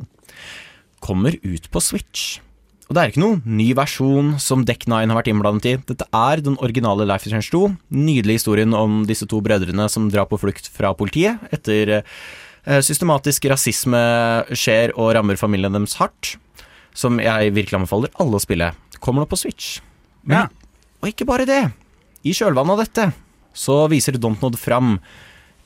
kommer 1.02 1.36
ut 1.42 1.68
på 1.74 1.82
Switch. 1.82 2.38
Og 2.92 2.96
det 2.98 3.04
er 3.06 3.12
ikke 3.14 3.22
noen 3.24 3.38
ny 3.48 3.70
versjon 3.72 4.34
som 4.44 4.66
Deck 4.68 4.82
Nine 4.92 5.08
har 5.08 5.16
vært 5.22 5.30
innblandet 5.32 5.68
i. 5.70 5.78
Dette 5.94 6.10
er 6.12 6.42
den 6.44 6.58
originale 6.60 7.06
Life 7.08 7.24
is 7.24 7.32
Change 7.32 7.48
2. 7.48 7.62
Nydelig 7.96 8.42
historien 8.42 8.76
om 8.76 9.06
disse 9.08 9.24
to 9.32 9.40
brødrene 9.40 9.86
som 9.88 10.10
drar 10.12 10.28
på 10.28 10.36
flukt 10.42 10.68
fra 10.76 10.92
politiet 11.00 11.40
etter 11.56 11.94
eh, 12.02 12.82
systematisk 12.84 13.48
rasisme 13.48 14.02
skjer 14.52 14.92
og 14.98 15.14
rammer 15.16 15.40
familien 15.40 15.72
deres 15.72 15.96
hardt. 16.02 16.34
Som 16.92 17.24
jeg 17.24 17.56
virkelig 17.56 17.80
anbefaler 17.80 18.12
alle 18.20 18.36
å 18.36 18.44
spille. 18.44 18.74
Kommer 19.00 19.24
nå 19.24 19.32
på 19.32 19.40
Switch. 19.40 19.78
Men, 20.28 20.52
Og 21.00 21.14
ikke 21.14 21.30
bare 21.32 21.48
det. 21.48 21.62
I 22.28 22.36
kjølvannet 22.36 22.76
av 22.76 22.84
dette 22.84 23.08
så 23.56 23.86
viser 23.88 24.20
Dontnod 24.20 24.60
fram 24.60 24.98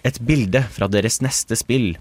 et 0.06 0.22
bilde 0.22 0.62
fra 0.78 0.86
deres 0.94 1.24
neste 1.26 1.58
spill. 1.58 1.96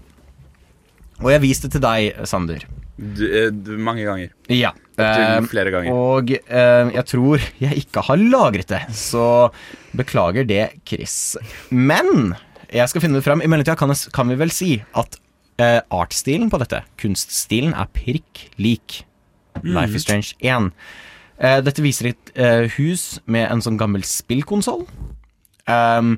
Og 1.25 1.33
jeg 1.33 1.47
viste 1.49 1.65
det 1.65 1.79
til 1.79 1.87
deg, 1.89 2.25
Sander. 2.29 2.69
Du, 2.95 3.25
eh, 3.25 3.49
du, 3.49 3.73
mange 3.81 4.05
ganger. 4.05 4.29
Ja. 4.53 4.75
Opptil 4.95 5.25
eh, 5.25 5.49
flere 5.51 5.73
ganger. 5.73 5.95
Og 5.95 6.31
eh, 6.35 6.93
jeg 6.95 7.05
tror 7.11 7.45
jeg 7.61 7.83
ikke 7.83 8.05
har 8.07 8.21
lagret 8.21 8.71
det, 8.71 8.81
så 8.95 9.27
beklager 9.95 10.47
det, 10.47 10.63
Chris. 10.87 11.35
Men 11.69 12.35
jeg 12.71 12.91
skal 12.91 13.03
finne 13.03 13.19
det 13.19 13.25
fram. 13.27 13.43
I 13.43 13.49
mellomtida 13.51 13.77
kan, 13.79 13.93
kan 14.15 14.31
vi 14.31 14.39
vel 14.39 14.53
si 14.53 14.77
at 14.97 15.19
eh, 15.61 15.81
artstilen 15.93 16.51
på 16.51 16.59
dette, 16.61 16.83
kunststilen, 17.01 17.75
er 17.75 17.91
prikk 17.95 18.47
lik 18.61 19.03
Life 19.63 19.95
is 19.95 20.03
Strange 20.03 20.33
1. 20.43 20.71
Eh, 21.39 21.59
dette 21.63 21.83
viser 21.83 22.11
et 22.11 22.31
eh, 22.39 22.71
hus 22.77 23.19
med 23.31 23.47
en 23.49 23.63
sånn 23.63 23.79
gammel 23.79 24.03
spillkonsoll. 24.07 24.85
Um, 25.65 26.17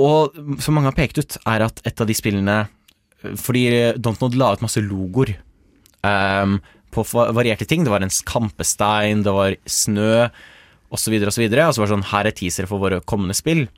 og 0.00 0.36
som 0.62 0.76
mange 0.76 0.88
har 0.88 0.96
pekt 0.96 1.20
ut, 1.20 1.36
er 1.44 1.66
at 1.66 1.82
et 1.84 2.00
av 2.00 2.06
de 2.08 2.14
spillene 2.16 2.54
Fordi 3.36 3.92
Dontnod 4.00 4.38
la 4.40 4.54
ut 4.54 4.62
masse 4.64 4.80
logoer 4.80 5.34
um, 6.00 6.54
på 6.90 7.04
varierte 7.10 7.66
ting. 7.68 7.84
Det 7.84 7.92
var 7.92 8.04
en 8.04 8.12
kampestein, 8.26 9.24
det 9.26 9.34
var 9.34 9.56
snø, 9.66 10.28
osv., 10.90 11.14
Og, 11.14 11.28
Og 11.28 11.34
så 11.34 11.80
var 11.80 11.86
det 11.86 11.94
sånn 11.94 12.10
Her 12.10 12.26
er 12.26 12.34
teasere 12.34 12.66
for 12.66 12.82
våre 12.82 13.00
kommende 13.00 13.34
spill. 13.34 13.68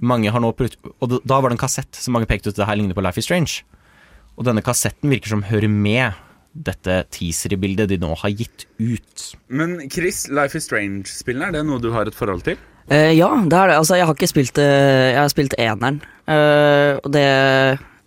Mange 0.00 0.30
har 0.32 0.40
nå 0.40 0.52
prøvd 0.56 0.76
Og 1.00 1.20
da- 1.26 1.40
var 1.40 1.50
det 1.50 1.58
en 1.58 1.66
kassett 1.66 1.94
som 1.94 2.12
mange 2.12 2.26
pekte 2.26 2.48
ut 2.48 2.56
det 2.56 2.66
her 2.66 2.76
ligner 2.76 2.94
på 2.94 3.02
Life 3.02 3.18
is 3.18 3.24
Strange. 3.24 3.62
Og 4.38 4.44
denne 4.44 4.62
kassetten 4.62 5.10
virker 5.10 5.28
som 5.28 5.42
hører 5.42 5.68
med 5.68 6.14
dette 6.54 7.04
teaserbildet 7.14 7.88
de 7.88 7.98
nå 7.98 8.14
har 8.18 8.30
gitt 8.30 8.64
ut. 8.78 9.36
Men 9.48 9.88
Chris, 9.90 10.28
Life 10.28 10.56
is 10.56 10.64
Strange-spillene, 10.66 11.48
er 11.48 11.52
det 11.52 11.66
noe 11.66 11.78
du 11.78 11.92
har 11.92 12.08
et 12.08 12.16
forhold 12.16 12.42
til? 12.42 12.56
Uh, 12.90 13.12
ja, 13.14 13.28
det 13.46 13.54
er 13.54 13.70
det. 13.70 13.76
Altså, 13.76 13.98
jeg 14.00 14.06
har 14.08 14.16
ikke 14.16 14.30
spilt 14.32 14.58
uh, 14.58 14.64
Jeg 14.64 15.20
har 15.20 15.28
spilt 15.30 15.54
eneren, 15.58 16.00
eh, 16.26 16.98
og 16.98 17.12
det 17.12 17.26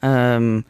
ehm, 0.03 0.63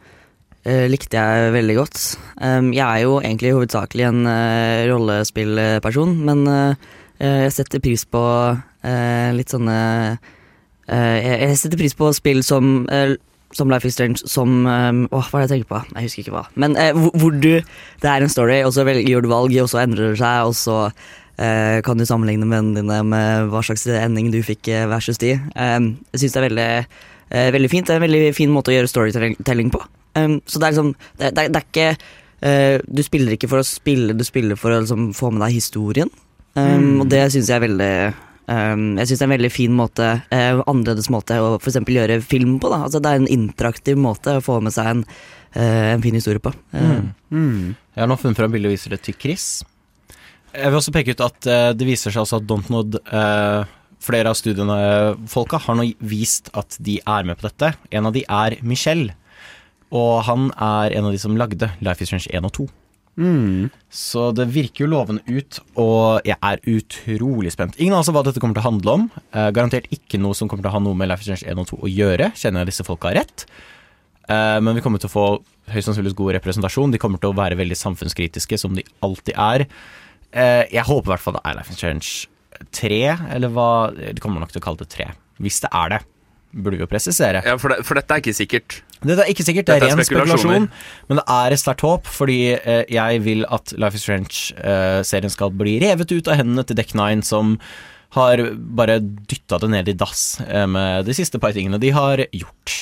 eh, 0.68 0.84
likte 0.90 1.20
jeg 1.20 1.52
veldig 1.54 1.76
godt. 1.78 2.00
Um, 2.40 2.72
jeg 2.74 2.84
er 2.84 3.04
jo 3.04 3.18
egentlig 3.20 3.54
hovedsakelig 3.54 4.06
en 4.08 4.22
uh, 4.28 4.84
rollespillperson, 4.90 6.16
men 6.26 6.46
uh, 6.48 6.94
jeg 7.20 7.52
setter 7.54 7.82
pris 7.82 8.02
på 8.10 8.20
litt 8.84 9.48
sånne 9.48 9.74
jeg, 10.84 11.36
jeg 11.40 11.54
setter 11.56 11.78
pris 11.80 11.94
på 11.96 12.10
spill 12.12 12.42
som 12.44 12.82
som 13.54 13.70
Life 13.70 13.88
is 13.88 13.94
Strange, 13.96 14.26
som 14.28 14.66
um, 14.66 14.98
Åh, 15.08 15.30
hva 15.30 15.38
er 15.38 15.46
det 15.46 15.46
jeg 15.46 15.52
tenker 15.54 15.70
på? 15.70 15.80
Jeg 15.94 16.08
husker 16.08 16.24
ikke 16.24 16.34
hva. 16.34 16.42
Men 16.60 16.74
hvor, 16.98 17.14
hvor 17.22 17.32
du 17.38 17.62
Det 18.02 18.10
er 18.10 18.26
en 18.26 18.34
story, 18.34 18.58
og 18.66 18.74
så 18.76 18.84
gjør 18.84 19.24
du 19.24 19.30
valg, 19.30 19.56
og 19.62 19.70
så 19.72 19.80
endrer 19.86 20.12
det 20.12 20.20
seg, 20.20 20.50
og 20.50 20.58
så 20.58 20.90
kan 21.86 21.98
du 21.98 22.04
sammenligne 22.06 22.50
vennene 22.50 22.82
dine 22.82 23.00
med 23.08 23.48
hva 23.54 23.62
slags 23.64 23.86
ending 23.88 24.28
du 24.34 24.42
fikk 24.44 24.68
versus 24.90 25.22
de. 25.22 25.32
Jeg 25.38 26.20
syns 26.20 26.36
det 26.36 26.42
er 26.42 26.48
veldig, 26.50 26.70
veldig 27.56 27.72
fint. 27.72 27.88
Det 27.88 27.94
er 27.94 28.02
en 28.02 28.08
veldig 28.10 28.34
fin 28.36 28.52
måte 28.52 28.74
å 28.74 28.76
gjøre 28.76 28.92
storytelling 28.92 29.72
på. 29.72 29.80
Um, 30.14 30.36
så 30.46 30.60
det 30.60 30.66
er 30.68 30.74
liksom 30.76 30.92
Det, 31.18 31.30
det, 31.34 31.44
det 31.50 31.58
er 31.58 31.64
ikke 31.64 31.86
uh, 31.98 32.76
Du 32.86 33.02
spiller 33.02 33.34
ikke 33.34 33.48
for 33.50 33.58
å 33.58 33.66
spille, 33.66 34.14
du 34.14 34.22
spiller 34.26 34.58
for 34.60 34.70
å 34.70 34.78
liksom, 34.84 35.08
få 35.16 35.32
med 35.34 35.42
deg 35.46 35.56
historien. 35.56 36.12
Um, 36.54 36.62
Mm. 36.94 37.00
Og 37.02 37.08
det 37.10 37.24
syns 37.34 37.48
jeg 37.50 37.56
er 37.56 37.64
veldig 37.64 37.94
um, 38.46 38.82
Jeg 38.98 39.08
synes 39.08 39.18
det 39.18 39.24
er 39.24 39.26
en 39.26 39.34
veldig 39.34 39.50
fin 39.50 39.74
måte, 39.74 40.10
uh, 40.30 40.60
annerledes 40.70 41.10
måte 41.10 41.38
å 41.42 41.56
for 41.58 41.90
gjøre 41.96 42.20
film 42.22 42.60
på. 42.62 42.70
Altså, 42.70 43.00
det 43.02 43.10
er 43.10 43.22
en 43.22 43.32
interaktiv 43.32 43.98
måte 43.98 44.36
å 44.38 44.44
få 44.44 44.60
med 44.62 44.74
seg 44.76 44.90
en, 44.92 45.04
uh, 45.56 45.94
en 45.96 46.04
fin 46.04 46.14
historie 46.14 46.42
på. 46.42 46.52
Eh, 46.72 47.00
Jeg 47.34 48.02
har 48.04 48.10
nå 48.10 48.18
funnet 48.20 48.38
fram 48.38 48.54
bildet 48.54 48.70
og 48.70 48.76
viser 48.76 48.94
det 48.94 49.02
til 49.02 49.18
Chris. 49.18 49.64
Jeg 50.54 50.70
vil 50.70 50.78
også 50.78 50.94
peke 50.94 51.16
ut 51.16 51.24
at 51.24 51.48
det 51.74 51.86
viser 51.88 52.14
seg 52.14 52.22
altså 52.22 52.38
at 52.38 52.46
Dontnod 52.46 53.00
uh, 53.10 53.64
Flere 54.04 54.28
av 54.28 54.36
studiene 54.36 54.76
folka 55.32 55.56
har 55.64 55.74
nå 55.78 55.86
vist 56.04 56.50
at 56.52 56.76
de 56.84 56.98
er 57.00 57.24
med 57.24 57.38
på 57.40 57.46
dette. 57.48 57.70
En 57.90 58.06
av 58.10 58.12
de 58.12 58.20
er 58.28 58.58
Michel. 58.60 59.06
Og 59.94 60.24
han 60.26 60.48
er 60.58 60.96
en 60.98 61.06
av 61.08 61.14
de 61.14 61.20
som 61.22 61.36
lagde 61.38 61.70
Life 61.84 62.02
is 62.02 62.10
Strange 62.10 62.30
1 62.34 62.48
og 62.48 62.52
2. 62.58 62.66
Så 63.94 64.24
det 64.34 64.48
virker 64.50 64.84
jo 64.84 64.90
lovende 64.90 65.22
ut, 65.30 65.60
og 65.78 66.24
jeg 66.26 66.34
er 66.34 66.62
utrolig 66.66 67.52
spent. 67.54 67.76
Ingen 67.78 67.94
anelse 67.94 68.14
hva 68.14 68.24
dette 68.26 68.42
kommer 68.42 68.58
til 68.58 68.64
å 68.64 68.70
handle 68.72 68.96
om. 68.98 69.04
Eh, 69.30 69.50
garantert 69.54 69.86
ikke 69.94 70.18
noe 70.18 70.34
som 70.34 70.50
kommer 70.50 70.66
til 70.66 70.72
å 70.72 70.74
ha 70.74 70.82
noe 70.82 70.98
med 70.98 71.10
Life 71.12 71.22
is 71.22 71.30
Strange 71.30 71.46
1 71.46 71.62
og 71.62 71.70
2 71.70 71.78
å 71.86 71.92
gjøre, 71.92 72.32
kjenner 72.40 72.64
jeg 72.64 72.72
disse 72.72 72.86
folka 72.88 73.14
rett. 73.14 73.46
Eh, 74.26 74.58
men 74.64 74.74
vi 74.74 74.82
kommer 74.82 75.02
til 75.02 75.10
å 75.12 75.14
få 75.14 75.26
høyst 75.70 75.88
sannsynligvis 75.88 76.18
god 76.18 76.34
representasjon. 76.40 76.94
De 76.94 77.00
kommer 77.02 77.22
til 77.22 77.30
å 77.30 77.38
være 77.38 77.58
veldig 77.60 77.78
samfunnskritiske, 77.78 78.58
som 78.58 78.74
de 78.74 78.84
alltid 79.04 79.38
er. 79.38 79.66
Eh, 80.34 80.64
jeg 80.74 80.88
håper 80.88 81.06
i 81.06 81.14
hvert 81.14 81.22
fall 81.22 81.38
det 81.38 81.44
er 81.46 81.60
Life 81.60 81.70
is 81.70 81.78
Strange 81.78 82.10
3, 82.74 82.98
eller 83.34 83.50
hva 83.50 83.68
De 83.94 84.20
kommer 84.22 84.42
nok 84.42 84.52
til 84.54 84.62
å 84.62 84.66
kalle 84.66 84.82
det 84.82 84.90
3. 84.90 85.12
Hvis 85.42 85.62
det 85.62 85.70
er 85.74 85.94
det, 85.94 86.02
burde 86.54 86.78
vi 86.78 86.84
jo 86.84 86.90
presisere. 86.90 87.42
Ja, 87.44 87.56
for, 87.60 87.74
det, 87.74 87.84
for 87.86 87.98
dette 87.98 88.16
er 88.16 88.22
ikke 88.22 88.36
sikkert. 88.36 88.78
Dette 89.04 89.24
er 89.24 89.30
ikke 89.32 89.46
sikkert, 89.46 89.68
det 89.68 89.74
er 89.76 89.86
er 89.88 89.92
ren 89.92 90.04
spekulasjon, 90.06 90.68
men 91.10 91.20
det 91.20 91.24
er 91.36 91.54
et 91.54 91.60
sterkt 91.60 91.84
håp, 91.84 92.08
fordi 92.08 92.38
eh, 92.56 92.84
jeg 92.92 93.24
vil 93.26 93.44
at 93.52 93.74
Life 93.76 93.98
is 93.98 94.06
Strange-serien 94.06 95.32
skal 95.32 95.52
bli 95.52 95.76
revet 95.82 96.14
ut 96.14 96.30
av 96.30 96.40
hendene 96.40 96.64
til 96.64 96.78
Deck 96.78 96.94
Nine, 96.96 97.26
som 97.26 97.58
har 98.14 98.40
bare 98.78 99.00
dytta 99.02 99.58
det 99.62 99.70
ned 99.72 99.90
i 99.90 99.96
dass 99.98 100.38
eh, 100.46 100.66
med 100.70 101.08
de 101.08 101.16
siste 101.16 101.40
par 101.42 101.54
tingene 101.56 101.80
de 101.82 101.90
har 101.94 102.22
gjort. 102.30 102.76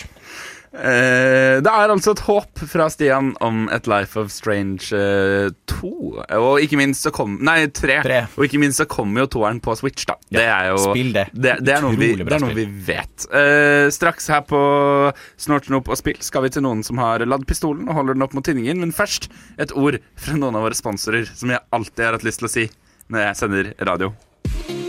Eh, 0.72 1.58
det 1.60 1.68
er 1.68 1.92
altså 1.92 2.14
et 2.14 2.22
håp 2.24 2.62
fra 2.70 2.86
Stian 2.92 3.34
om 3.44 3.66
et 3.74 3.88
Life 3.90 4.16
of 4.20 4.30
Strange 4.32 4.88
eh, 4.96 5.50
2. 5.68 5.90
Og 6.38 6.64
ikke 6.64 6.78
minst 6.80 7.04
så 7.04 7.12
kom 7.14 7.36
Nei, 7.44 7.66
3. 7.68 7.98
Og 8.38 8.46
ikke 8.46 8.60
minst 8.62 8.80
så 8.80 8.88
kommer 8.88 9.24
jo 9.24 9.32
toeren 9.36 9.60
på 9.62 9.76
Switch, 9.78 10.06
da. 10.08 10.16
det 10.32 10.46
er 10.46 10.70
jo 10.72 10.80
spill 10.86 11.12
det. 11.16 11.26
Det, 11.32 11.58
det, 11.60 11.76
er, 11.76 11.84
noe 11.84 11.98
vi, 12.00 12.12
det 12.22 12.38
er 12.38 12.44
noe 12.44 12.56
vi 12.56 12.66
vet. 12.88 13.28
Uh, 13.28 13.92
straks 13.92 14.30
her 14.32 14.44
på 14.48 14.62
Snort, 15.40 15.68
snop 15.68 15.92
og 15.92 16.00
spill 16.00 16.20
skal 16.24 16.46
vi 16.46 16.54
til 16.54 16.64
noen 16.64 16.82
som 16.86 17.00
har 17.02 17.24
ladd 17.26 17.44
pistolen 17.48 17.88
og 17.88 17.98
holder 18.00 18.16
den 18.16 18.24
opp 18.24 18.36
mot 18.38 18.46
tinningen. 18.46 18.80
Men 18.80 18.96
først 18.96 19.28
et 19.60 19.76
ord 19.76 20.00
fra 20.16 20.40
noen 20.40 20.56
av 20.56 20.68
våre 20.68 20.78
sponsorer 20.78 21.28
som 21.28 21.52
jeg 21.52 21.64
alltid 21.74 22.06
har 22.08 22.16
hatt 22.16 22.28
lyst 22.28 22.42
til 22.42 22.48
å 22.48 22.54
si 22.56 22.68
når 23.12 23.26
jeg 23.28 23.42
sender 23.44 23.74
radio. 23.84 24.14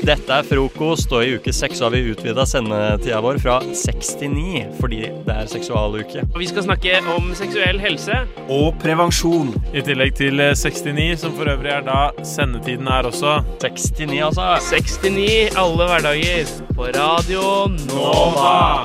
Dette 0.03 0.35
er 0.35 0.43
frokost, 0.43 1.13
og 1.15 1.23
i 1.23 1.37
uke 1.37 1.53
seks 1.55 1.79
har 1.79 1.93
vi 1.93 2.01
utvida 2.11 2.43
sendetida 2.43 3.21
vår 3.23 3.37
fra 3.39 3.53
seks 3.77 4.09
til 4.19 4.33
ni, 4.33 4.65
fordi 4.81 5.05
det 5.23 5.31
er 5.31 5.47
seksualuke. 5.47 6.25
Og 6.33 6.41
vi 6.41 6.49
skal 6.49 6.65
snakke 6.65 6.97
om 7.13 7.29
seksuell 7.39 7.79
helse. 7.79 8.17
Og 8.51 8.75
prevensjon. 8.83 9.53
I 9.71 9.79
tillegg 9.87 10.17
til 10.19 10.43
eh, 10.43 10.51
69, 10.59 11.21
som 11.21 11.37
for 11.37 11.47
øvrig 11.53 11.71
er 11.71 11.85
da 11.87 12.01
sendetiden 12.27 12.89
er 12.91 13.07
også. 13.07 13.37
69, 13.63 14.19
altså. 14.27 14.49
69 14.75 15.55
alle 15.63 15.87
hverdager 15.93 16.51
på 16.75 16.89
Radio 16.99 17.47
Nova. 17.87 18.83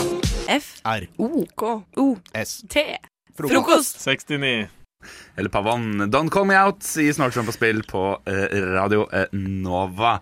F. 0.55 0.71
R. 0.87 1.09
O. 1.19 1.43
K. 1.51 1.73
O. 1.99 2.07
S. 2.45 2.61
T. 2.71 2.85
Frokost. 3.35 3.99
69. 4.07 4.69
Eller 5.35 5.51
Pavan. 5.51 6.07
Don't 6.15 6.31
Call 6.31 6.47
Me 6.47 6.55
Out 6.63 6.87
i 7.03 7.11
Snortsom 7.15 7.51
på 7.51 7.57
spill 7.59 7.83
på 7.91 8.05
eh, 8.27 8.55
Radio 8.77 9.09
eh, 9.11 9.27
Nova. 9.35 10.21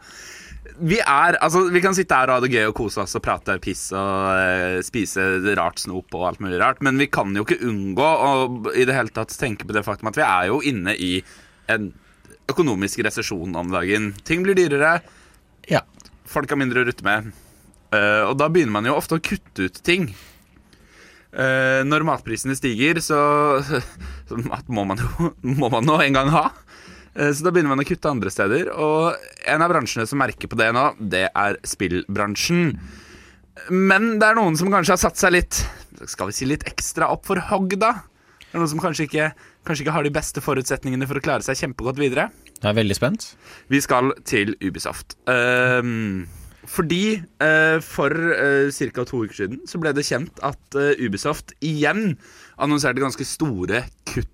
Vi 0.79 0.99
er, 1.01 1.39
altså 1.41 1.67
Vi 1.73 1.81
kan 1.85 1.95
sitte 1.97 2.17
her 2.19 2.31
og 2.31 2.39
ha 2.39 2.45
det 2.45 2.53
gøy 2.53 2.69
og 2.69 2.77
kose 2.77 3.01
oss 3.05 3.17
og 3.17 3.23
prate 3.25 3.57
piss 3.63 3.89
og 3.97 4.27
eh, 4.37 4.79
spise 4.85 5.25
rart 5.57 5.81
snop 5.81 6.13
og 6.17 6.27
alt 6.29 6.43
mulig 6.45 6.61
rart, 6.61 6.83
men 6.85 7.01
vi 7.01 7.09
kan 7.13 7.33
jo 7.37 7.47
ikke 7.47 7.63
unngå 7.65 8.07
å 8.07 8.33
i 8.77 8.85
det 8.89 8.97
hele 8.97 9.15
tatt 9.15 9.33
tenke 9.41 9.69
på 9.69 9.77
det 9.77 9.87
faktum 9.87 10.11
at 10.13 10.19
vi 10.19 10.27
er 10.27 10.51
jo 10.51 10.61
inne 10.67 10.97
i 10.97 11.13
en 11.73 11.91
økonomisk 12.51 13.03
resesjon 13.07 13.57
om 13.59 13.73
dagen. 13.73 14.13
Ting 14.27 14.45
blir 14.47 14.57
dyrere. 14.59 15.01
Ja. 15.71 15.83
Folk 16.31 16.51
har 16.51 16.61
mindre 16.61 16.83
å 16.83 16.87
rutte 16.87 17.07
med. 17.07 17.33
Uh, 17.95 18.29
og 18.31 18.37
da 18.39 18.49
begynner 18.51 18.75
man 18.77 18.87
jo 18.89 18.97
ofte 18.99 19.19
å 19.19 19.23
kutte 19.23 19.67
ut 19.67 19.81
ting. 19.87 20.09
Uh, 21.37 21.83
når 21.87 22.07
matprisene 22.07 22.57
stiger, 22.59 23.01
så, 23.05 23.19
så 24.29 24.39
mat 24.47 24.69
må 24.71 24.87
man 24.89 25.03
jo 25.03 25.33
må 25.59 25.71
man 25.73 25.87
nå 25.87 25.99
en 26.03 26.19
gang 26.19 26.31
ha. 26.35 26.49
Eh, 27.17 27.33
så 27.33 27.47
da 27.47 27.53
begynner 27.53 27.73
man 27.73 27.83
å 27.83 27.89
kutte 27.89 28.13
andre 28.13 28.33
steder. 28.33 28.71
Og 28.73 29.17
en 29.49 29.65
av 29.65 29.73
bransjene 29.73 30.07
som 30.09 30.21
merker 30.21 30.51
på 30.51 30.59
det 30.61 30.69
nå, 30.77 30.91
det 31.01 31.27
er 31.31 31.59
spillbransjen. 31.67 32.77
Men 33.73 34.17
det 34.21 34.29
er 34.29 34.39
noen 34.39 34.59
som 34.59 34.71
kanskje 34.73 34.95
har 34.95 35.01
satt 35.01 35.17
seg 35.17 35.33
litt 35.33 35.63
Skal 36.13 36.29
vi 36.29 36.35
si 36.37 36.45
litt 36.45 36.67
ekstra 36.69 37.09
opp 37.09 37.25
for 37.25 37.41
hogg, 37.49 37.73
da? 37.81 37.95
Det 38.43 38.53
er 38.53 38.61
noen 38.61 38.69
som 38.69 38.83
kanskje 38.83 39.07
ikke, 39.09 39.31
kanskje 39.67 39.87
ikke 39.87 39.95
har 39.97 40.05
de 40.05 40.13
beste 40.13 40.43
forutsetningene 40.45 41.09
for 41.09 41.19
å 41.19 41.23
klare 41.25 41.45
seg 41.45 41.57
kjempegodt 41.63 41.99
videre. 41.99 42.29
Jeg 42.61 42.69
er 42.69 42.77
veldig 42.77 42.97
spent. 42.99 43.31
Vi 43.73 43.81
skal 43.85 44.13
til 44.29 44.53
Ubisoft. 44.61 45.17
Um, 45.25 46.29
fordi 46.69 47.17
uh, 47.41 47.81
for 47.85 48.13
uh, 48.13 48.69
ca. 48.69 49.05
to 49.09 49.25
uker 49.25 49.41
siden 49.41 49.65
så 49.69 49.81
ble 49.81 49.95
det 49.97 50.05
kjent 50.07 50.41
at 50.45 50.79
uh, 50.79 50.93
Ubisoft 51.01 51.57
igjen 51.65 52.19
annonserte 52.61 53.03
ganske 53.03 53.27
store 53.29 53.87
kutt 54.09 54.31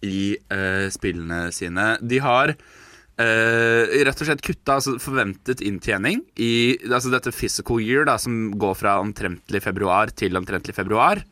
i 0.00 0.36
eh, 0.36 0.86
spillene 0.92 1.50
sine. 1.52 1.96
De 2.00 2.20
har 2.24 2.54
eh, 3.20 3.98
rett 4.06 4.22
og 4.22 4.28
slett 4.28 4.44
kutta 4.44 4.78
altså, 4.78 4.96
forventet 5.02 5.62
inntjening 5.64 6.22
i 6.40 6.78
altså 6.88 7.12
dette 7.12 7.34
physical 7.34 7.82
year, 7.82 8.06
da, 8.08 8.18
som 8.20 8.52
går 8.58 8.78
fra 8.78 8.98
omtrentlig 9.02 9.62
februar 9.64 10.12
til 10.16 10.38
omtrentlig 10.40 10.74
februar, 10.76 11.22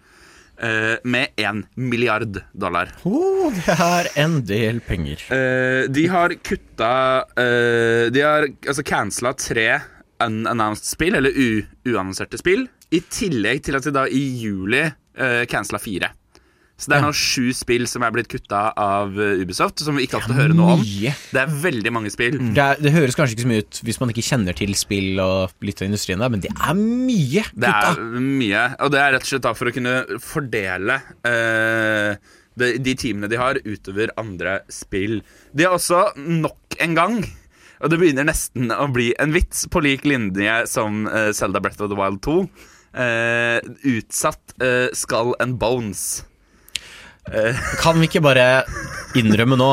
eh, 0.61 0.97
med 1.05 1.37
én 1.41 1.64
milliard 1.75 2.43
dollar. 2.53 2.93
Oh, 3.09 3.49
det 3.55 3.79
er 3.79 4.11
en 4.21 4.41
del 4.47 4.83
penger. 4.85 5.25
Eh, 5.33 5.89
de 5.89 6.07
har 6.12 6.37
kutta 6.45 6.93
eh, 7.41 8.11
De 8.12 8.21
har 8.25 8.51
altså 8.51 8.85
cancela 8.85 9.33
tre 9.39 9.71
unannounced 10.21 10.85
spill, 10.85 11.16
eller 11.16 11.33
u 11.33 11.62
uannonserte 11.89 12.37
spill, 12.41 12.66
i 12.93 13.01
tillegg 13.01 13.62
til 13.64 13.79
at 13.79 13.87
de 13.87 13.93
da 13.95 14.03
i 14.11 14.21
juli 14.43 14.83
uh, 14.85 15.45
cancela 15.49 15.79
fire. 15.81 16.11
Så 16.81 16.89
det 16.89 16.97
er 16.97 17.05
nå 17.05 17.11
sju 17.12 17.51
spill 17.53 17.85
som 17.91 18.05
er 18.07 18.12
blitt 18.14 18.31
kutta 18.33 18.70
av 18.81 19.18
eh, 19.20 19.43
Ubisoft, 19.43 19.83
som 19.85 19.99
vi 19.99 20.07
ikke 20.07 20.16
har 20.16 20.24
fått 20.24 20.39
høre 20.39 20.57
noe 20.57 20.78
om. 20.78 20.85
Det 20.85 21.43
er 21.43 21.53
veldig 21.62 21.93
mange 21.93 22.12
spill. 22.12 22.39
Det, 22.57 22.64
er, 22.64 22.81
det 22.81 22.95
høres 22.95 23.18
kanskje 23.18 23.37
ikke 23.37 23.45
så 23.45 23.51
mye 23.51 23.64
ut 23.66 23.81
hvis 23.85 24.01
man 24.01 24.12
ikke 24.14 24.24
kjenner 24.24 24.57
til 24.57 24.72
spill 24.78 25.20
og 25.20 25.66
litt 25.66 25.83
av 25.83 25.91
industrien 25.91 26.22
der, 26.24 26.33
men 26.33 26.45
det 26.45 26.53
er 26.55 26.78
mye 26.81 27.45
Det 27.53 27.72
er 27.72 28.01
mye, 28.24 28.64
og 28.81 28.95
det 28.95 29.03
er 29.03 29.12
rett 29.16 29.26
og 29.26 29.33
slett 29.35 29.45
da 29.45 29.53
for 29.59 29.68
å 29.68 29.74
kunne 29.76 29.95
fordele 30.24 30.97
uh, 31.28 32.16
de, 32.61 32.72
de 32.81 32.97
teamene 32.99 33.28
de 33.31 33.39
har, 33.41 33.61
utover 33.66 34.14
andre 34.20 34.61
spill. 34.72 35.20
De 35.53 35.68
har 35.68 35.76
også 35.76 36.07
nok 36.16 36.81
en 36.81 36.97
gang, 36.97 37.20
og 37.81 37.93
det 37.93 38.01
begynner 38.01 38.28
nesten 38.28 38.72
å 38.72 38.89
bli 38.93 39.11
en 39.20 39.37
vits, 39.37 39.66
på 39.68 39.85
lik 39.85 40.09
linje 40.09 40.62
som 40.70 41.05
uh, 41.12 41.28
Zelda 41.37 41.61
Breath 41.61 41.85
of 41.85 41.93
the 41.93 42.01
Wild 42.01 42.24
2, 42.24 42.43
Uh, 42.91 43.61
utsatt 43.87 44.57
uh, 44.59 44.89
Skull 44.99 45.37
and 45.39 45.61
Bones. 45.62 46.24
Kan 47.81 48.01
vi 48.01 48.09
ikke 48.09 48.23
bare 48.25 48.47
innrømme 49.18 49.59
nå 49.59 49.71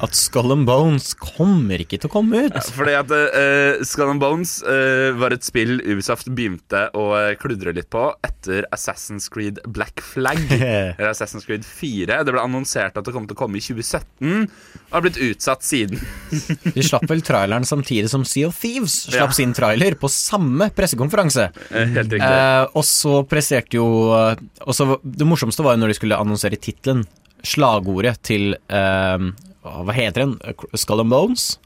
at 0.00 0.14
Skull 0.16 0.54
and 0.54 0.66
Bones 0.68 1.10
kommer 1.18 1.80
ikke 1.82 1.98
til 2.00 2.08
å 2.08 2.12
komme 2.14 2.44
ut? 2.46 2.56
Fordi 2.72 2.94
at 2.96 3.10
uh, 3.12 3.82
Skull 3.86 4.12
and 4.14 4.22
Bones 4.22 4.56
uh, 4.64 5.10
var 5.20 5.34
et 5.36 5.44
spill 5.44 5.78
Ubisoft 5.84 6.30
begynte 6.36 6.86
å 6.96 7.04
eh, 7.18 7.34
kludre 7.40 7.74
litt 7.76 7.88
på 7.92 8.06
etter 8.24 8.64
Assassin's 8.72 9.28
Creed 9.32 9.60
Black 9.68 10.00
Flag. 10.04 10.40
eller 10.56 11.10
Assassin's 11.10 11.44
Creed 11.48 11.66
4. 11.66 12.20
Det 12.24 12.32
ble 12.32 12.42
annonsert 12.42 12.96
at 12.96 13.06
det 13.06 13.14
kom 13.14 13.26
til 13.28 13.36
å 13.36 13.40
komme 13.42 13.60
i 13.60 13.64
2017, 13.64 14.46
og 14.90 14.94
har 14.96 15.04
blitt 15.04 15.20
utsatt 15.28 15.66
siden. 15.66 16.00
De 16.76 16.84
slapp 16.86 17.04
vel 17.10 17.22
traileren 17.26 17.68
samtidig 17.68 18.10
som 18.12 18.24
Sea 18.28 18.48
of 18.50 18.58
Thieves 18.60 18.96
slapp 19.10 19.30
Ja. 19.34 19.36
sin 19.36 19.52
trailer 19.56 19.96
på 20.00 20.08
samme 20.12 20.70
pressekonferanse. 20.74 21.50
Helt 21.70 22.00
riktig. 22.16 22.24
Uh, 22.24 22.66
og 22.76 22.84
så 22.88 23.20
presterte 23.28 23.76
jo 23.78 23.86
eh, 24.16 24.40
og 24.64 25.00
Det 25.04 25.26
morsomste 25.28 25.64
var 25.64 25.76
jo 25.76 25.82
når 25.84 25.92
de 25.92 25.98
skulle 26.00 26.18
annonsere 26.20 26.58
tittelen, 26.60 27.04
slagordet 27.46 28.18
til 28.26 28.52
eh, 28.68 29.28
Hva 29.62 29.92
heter 29.92 30.24
den? 30.24 30.36
Skull 30.78 31.02
and 31.04 31.12
Bones? 31.12 31.58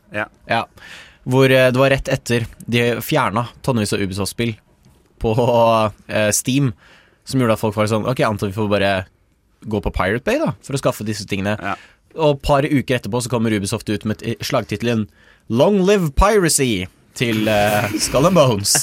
Ja. 0.50 0.64
Hvor 1.24 1.46
eh, 1.50 1.70
det 1.72 1.78
var 1.80 1.92
rett 1.94 2.08
etter 2.12 2.44
de 2.66 2.82
fjerna 3.04 3.46
tonnevis 3.64 3.94
av 3.96 4.02
Ubisoft-spill 4.04 4.56
på 5.22 5.32
eh, 6.08 6.30
Steam, 6.36 6.72
som 7.24 7.40
gjorde 7.40 7.54
at 7.56 7.62
folk 7.62 7.76
var 7.78 7.88
sånn 7.88 8.04
Ok, 8.10 8.18
jeg 8.20 8.28
antar 8.28 8.50
vi 8.50 8.56
får 8.58 8.68
bare 8.68 8.90
gå 9.64 9.78
på 9.80 9.92
Pirate 9.96 10.26
Bay, 10.26 10.36
da, 10.42 10.50
for 10.60 10.76
å 10.76 10.80
skaffe 10.82 11.06
disse 11.08 11.24
tingene. 11.30 11.54
Og 12.18 12.34
et 12.36 12.42
par 12.44 12.66
uker 12.68 12.98
etterpå 12.98 13.22
så 13.24 13.30
kommer 13.32 13.54
Ubisoft 13.56 13.88
ut 13.88 14.04
med 14.06 14.18
t- 14.20 14.34
slagtittelen 14.44 15.06
Long 15.48 15.78
Live 15.86 16.10
Piracy 16.18 16.84
til 17.18 17.46
uh, 17.48 17.86
Skull 18.00 18.28
and 18.28 18.36
Bones. 18.36 18.74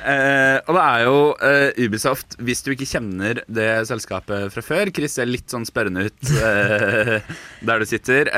Uh, 0.00 0.60
og 0.68 0.72
det 0.76 0.84
er 0.84 1.02
jo 1.04 1.16
uh, 1.40 1.84
Ubisoft, 1.84 2.36
hvis 2.44 2.64
du 2.64 2.72
ikke 2.74 2.88
kjenner 2.88 3.40
det 3.48 3.68
selskapet 3.88 4.52
fra 4.54 4.64
før 4.64 4.90
Chris 4.94 5.16
ser 5.18 5.28
litt 5.30 5.52
sånn 5.52 5.66
spørrende 5.68 6.06
ut 6.08 6.32
uh, 6.40 7.18
der 7.68 7.82
du 7.84 7.88
sitter. 7.88 8.30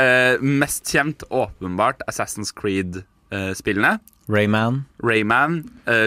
Mest 0.43 0.91
kjent 0.93 1.25
åpenbart 1.31 2.03
Assassin's 2.11 2.53
Creed-spillene. 2.55 3.97
Rayman. 4.27 4.81
Rayman, 5.07 5.61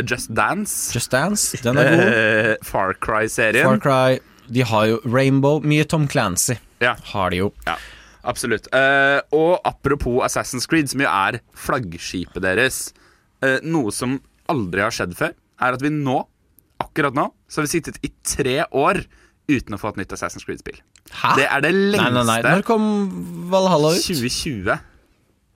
Just 0.04 0.34
Dance. 0.36 0.92
Just 0.92 1.14
Dance, 1.16 1.56
den 1.64 1.78
er 1.80 1.94
god. 1.94 2.66
Far 2.68 2.92
Cry-serien. 3.00 3.64
Far 3.64 3.80
Cry. 3.80 4.20
De 4.52 4.66
har 4.68 4.90
jo 4.90 4.98
Rainbow. 5.08 5.62
Mye 5.64 5.86
Tom 5.88 6.04
Clancy 6.12 6.58
Ja. 6.84 6.98
har 7.14 7.32
de 7.32 7.40
jo. 7.40 7.54
Ja, 7.64 7.78
absolutt. 8.28 8.68
Og 9.32 9.62
apropos 9.64 10.20
Assassin's 10.28 10.68
Creed, 10.68 10.92
som 10.92 11.00
jo 11.00 11.08
er 11.08 11.40
flaggskipet 11.56 12.44
deres, 12.44 12.90
eh, 13.46 13.60
noe 13.64 13.92
som 13.96 14.18
aldri 14.50 14.82
har 14.86 14.92
skjedd 14.96 15.16
før, 15.20 15.34
er 15.62 15.76
at 15.78 15.82
vi 15.84 15.92
nå, 15.94 16.20
akkurat 16.82 17.14
nå, 17.18 17.28
så 17.50 17.62
har 17.62 17.68
vi 17.68 17.74
sittet 17.78 18.00
i 18.06 18.12
tre 18.26 18.62
år 18.72 19.04
uten 19.50 19.74
å 19.76 19.80
få 19.82 19.90
et 19.94 20.04
nytt 20.04 20.14
Assassin's 20.14 20.46
Creed-spill. 20.46 20.78
Hæ? 21.10 21.36
Det 21.40 21.48
er 21.50 21.64
det 21.66 21.72
lengste 21.74 22.12
Nei, 22.14 22.24
nei, 22.24 22.38
nei. 22.46 22.54
Når 22.60 22.66
kom 22.68 22.86
Valhalla 23.50 23.96
ut? 23.98 24.04
2020. 24.06 24.78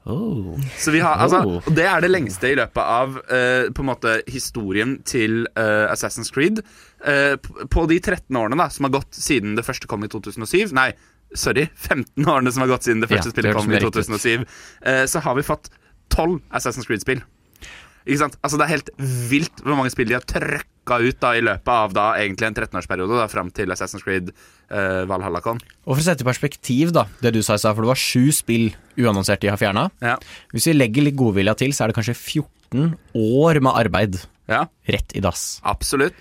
Oh. 0.05 0.57
Så 0.81 0.91
vi 0.91 0.99
har, 0.99 1.15
altså, 1.23 1.38
Oh. 1.45 1.61
og 1.65 1.75
Det 1.77 1.86
er 1.88 2.01
det 2.03 2.09
lengste 2.11 2.49
i 2.51 2.55
løpet 2.59 2.81
av 2.84 3.19
eh, 3.31 3.69
på 3.71 3.86
en 3.86 3.88
måte 3.88 4.17
historien 4.27 4.97
til 5.07 5.45
eh, 5.55 5.86
Assassin's 5.93 6.34
Creed. 6.34 6.59
Eh, 7.05 7.38
på 7.71 7.86
de 7.88 7.99
13 8.01 8.36
årene 8.36 8.57
da 8.59 8.67
som 8.73 8.84
har 8.89 8.91
gått 8.97 9.15
siden 9.15 9.55
det 9.55 9.63
første 9.63 9.88
kom 9.88 10.03
i 10.03 10.09
2007 10.11 10.73
Nei, 10.75 10.89
sorry, 11.36 11.69
15 11.88 12.19
årene 12.27 12.51
som 12.51 12.65
har 12.65 12.73
gått 12.73 12.84
siden 12.89 12.99
det 13.05 13.09
første 13.13 13.31
ja, 13.31 13.36
spillet 13.38 13.55
kom 13.55 13.69
i 13.71 13.75
mer 13.77 13.86
riktig 13.86 14.03
ut. 14.03 14.11
2007, 14.11 14.45
eh, 14.91 15.05
så 15.07 15.23
har 15.23 15.38
vi 15.39 15.45
fått 15.47 15.71
12 16.09 16.41
Assassin's 16.51 16.89
Creed-spill. 16.89 17.23
Altså 18.04 18.58
Det 18.60 18.66
er 18.66 18.72
helt 18.74 18.89
vilt 19.30 19.62
hvor 19.64 19.78
mange 19.80 19.91
spill 19.93 20.10
de 20.10 20.18
har 20.18 20.26
trøkka 20.28 20.97
ut 20.99 21.20
da 21.24 21.30
i 21.38 21.43
løpet 21.45 21.72
av 21.72 21.93
da 21.95 22.08
egentlig 22.20 22.49
en 22.49 22.58
13-årsperiode, 22.58 23.16
da 23.22 23.30
fram 23.32 23.51
til 23.56 23.72
Assassin's 23.72 24.04
Creed 24.04 24.34
uh, 24.34 25.04
Valhalla 25.08 25.39
kom. 25.43 25.62
Og 25.86 25.95
for 25.95 26.01
å 26.01 26.06
sette 26.06 26.26
i 26.26 26.28
perspektiv, 26.28 26.91
da, 26.95 27.06
det 27.24 27.32
du 27.36 27.41
sa 27.45 27.56
for 27.62 27.86
det 27.86 27.93
var 27.93 28.01
sju 28.01 28.28
spill 28.36 28.74
uannonsert 28.99 29.43
de 29.45 29.54
har 29.54 29.62
fjerna. 29.62 29.88
Ja. 30.04 30.18
Hvis 30.51 30.68
vi 30.68 30.76
legger 30.76 31.08
litt 31.08 31.18
godvilja 31.20 31.56
til, 31.64 31.72
så 31.72 31.86
er 31.86 31.93
det 31.93 31.97
kanskje 32.01 32.18
14 32.20 32.93
år 33.16 33.64
med 33.64 33.72
arbeid 33.86 34.20
Ja. 34.51 34.66
rett 34.89 35.16
i 35.16 35.24
dass. 35.24 35.62
Absolutt. 35.64 36.18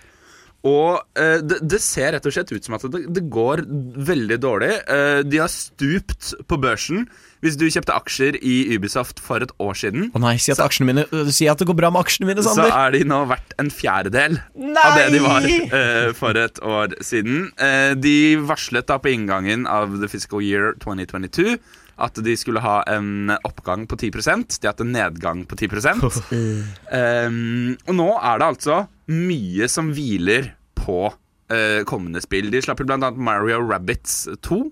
Og 0.69 1.03
eh, 1.19 1.41
det, 1.43 1.59
det 1.67 1.81
ser 1.83 2.13
rett 2.15 2.27
og 2.29 2.35
slett 2.35 2.53
ut 2.55 2.67
som 2.67 2.77
at 2.79 2.87
det, 2.95 3.03
det 3.11 3.25
går 3.33 3.65
veldig 4.13 4.39
dårlig. 4.43 4.71
Eh, 4.87 5.21
de 5.27 5.43
har 5.43 5.51
stupt 5.51 6.33
på 6.47 6.59
børsen. 6.63 7.09
Hvis 7.43 7.57
du 7.59 7.65
kjøpte 7.67 7.95
aksjer 7.97 8.37
i 8.39 8.55
Ubisoft 8.77 9.19
for 9.19 9.43
et 9.43 9.51
år 9.63 9.75
siden, 9.75 10.13
Å 10.15 10.21
nei, 10.23 10.37
si 10.39 10.53
at, 10.55 10.61
så, 10.63 10.87
mine, 10.87 11.03
øh, 11.11 11.31
si 11.35 11.49
at 11.51 11.59
det 11.59 11.67
går 11.67 11.79
bra 11.81 11.91
med 11.91 12.05
aksjene 12.05 12.29
mine, 12.29 12.45
Sander! 12.47 12.71
så 12.71 12.79
er 12.85 12.95
de 12.95 13.03
nå 13.11 13.19
verdt 13.33 13.57
en 13.59 13.73
fjerdedel 13.75 14.39
av 14.85 14.99
det 15.01 15.09
de 15.17 15.23
var 15.25 15.49
eh, 15.51 16.13
for 16.15 16.39
et 16.39 16.63
år 16.63 16.95
siden. 17.03 17.49
Eh, 17.59 17.99
de 17.99 18.17
varslet 18.47 18.87
da 18.87 19.01
på 19.03 19.11
inngangen 19.11 19.67
av 19.67 19.99
the 19.99 20.11
fiscal 20.13 20.45
year 20.45 20.77
2022 20.87 21.59
at 22.03 22.19
de 22.25 22.35
skulle 22.39 22.63
ha 22.65 22.81
en 22.91 23.33
oppgang 23.47 23.87
på 23.87 23.99
10 23.99 24.11
De 24.13 24.67
har 24.67 24.73
hatt 24.73 24.85
en 24.85 24.95
nedgang 24.95 25.45
på 25.47 25.57
10 25.57 25.71
um, 25.71 27.77
Og 27.87 27.99
nå 27.99 28.09
er 28.19 28.43
det 28.43 28.49
altså 28.49 28.85
mye 29.13 29.69
som 29.71 29.93
hviler 29.95 30.53
på 30.79 31.13
uh, 31.13 31.81
kommende 31.89 32.23
spill. 32.25 32.51
De 32.51 32.63
slapp 32.63 32.83
annet 32.87 33.19
Mario 33.19 33.61
Rabbits 33.63 34.27
2. 34.43 34.63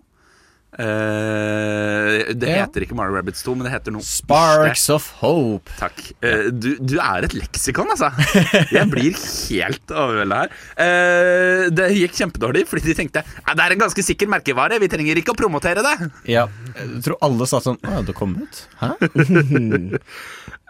Eh, 0.79 2.31
det 2.39 2.47
Ja. 2.49 2.63
heter 2.65 2.85
ikke 2.85 2.95
Mario 2.95 3.17
Rabbits 3.17 3.43
2, 3.43 3.55
men 3.59 3.67
det 3.67 3.73
heter 3.75 3.93
noe 3.95 4.05
Sparks 4.07 4.85
of 4.95 5.09
Hope. 5.21 5.71
Takk. 5.81 5.99
Uh, 6.23 6.47
du, 6.55 6.77
du 6.79 6.95
er 7.03 7.27
et 7.27 7.35
leksikon, 7.35 7.91
altså. 7.91 8.11
Jeg 8.77 8.87
blir 8.93 9.17
helt 9.19 9.91
overvelda 9.91 10.45
her. 10.45 10.55
Uh, 10.79 11.65
det 11.75 11.89
gikk 11.99 12.15
kjempedårlig 12.21 12.65
fordi 12.71 12.87
de 12.93 12.97
tenkte 13.03 13.25
"Ja, 13.27 13.55
det 13.59 13.65
er 13.67 13.75
en 13.77 13.83
ganske 13.83 14.05
sikker 14.07 14.31
merkevare, 14.31 14.79
vi 14.81 14.89
trenger 14.93 15.19
ikke 15.21 15.35
å 15.35 15.41
promotere 15.43 15.83
det. 15.85 15.97
Ja, 16.31 16.47
jeg 16.79 17.03
tror 17.09 17.19
alle 17.27 17.47
sa 17.51 17.59
sånn 17.65 17.81
Å, 17.83 18.01
det 18.07 18.15
kom 18.19 18.39
ut? 18.39 18.65
Hæ? 18.81 18.95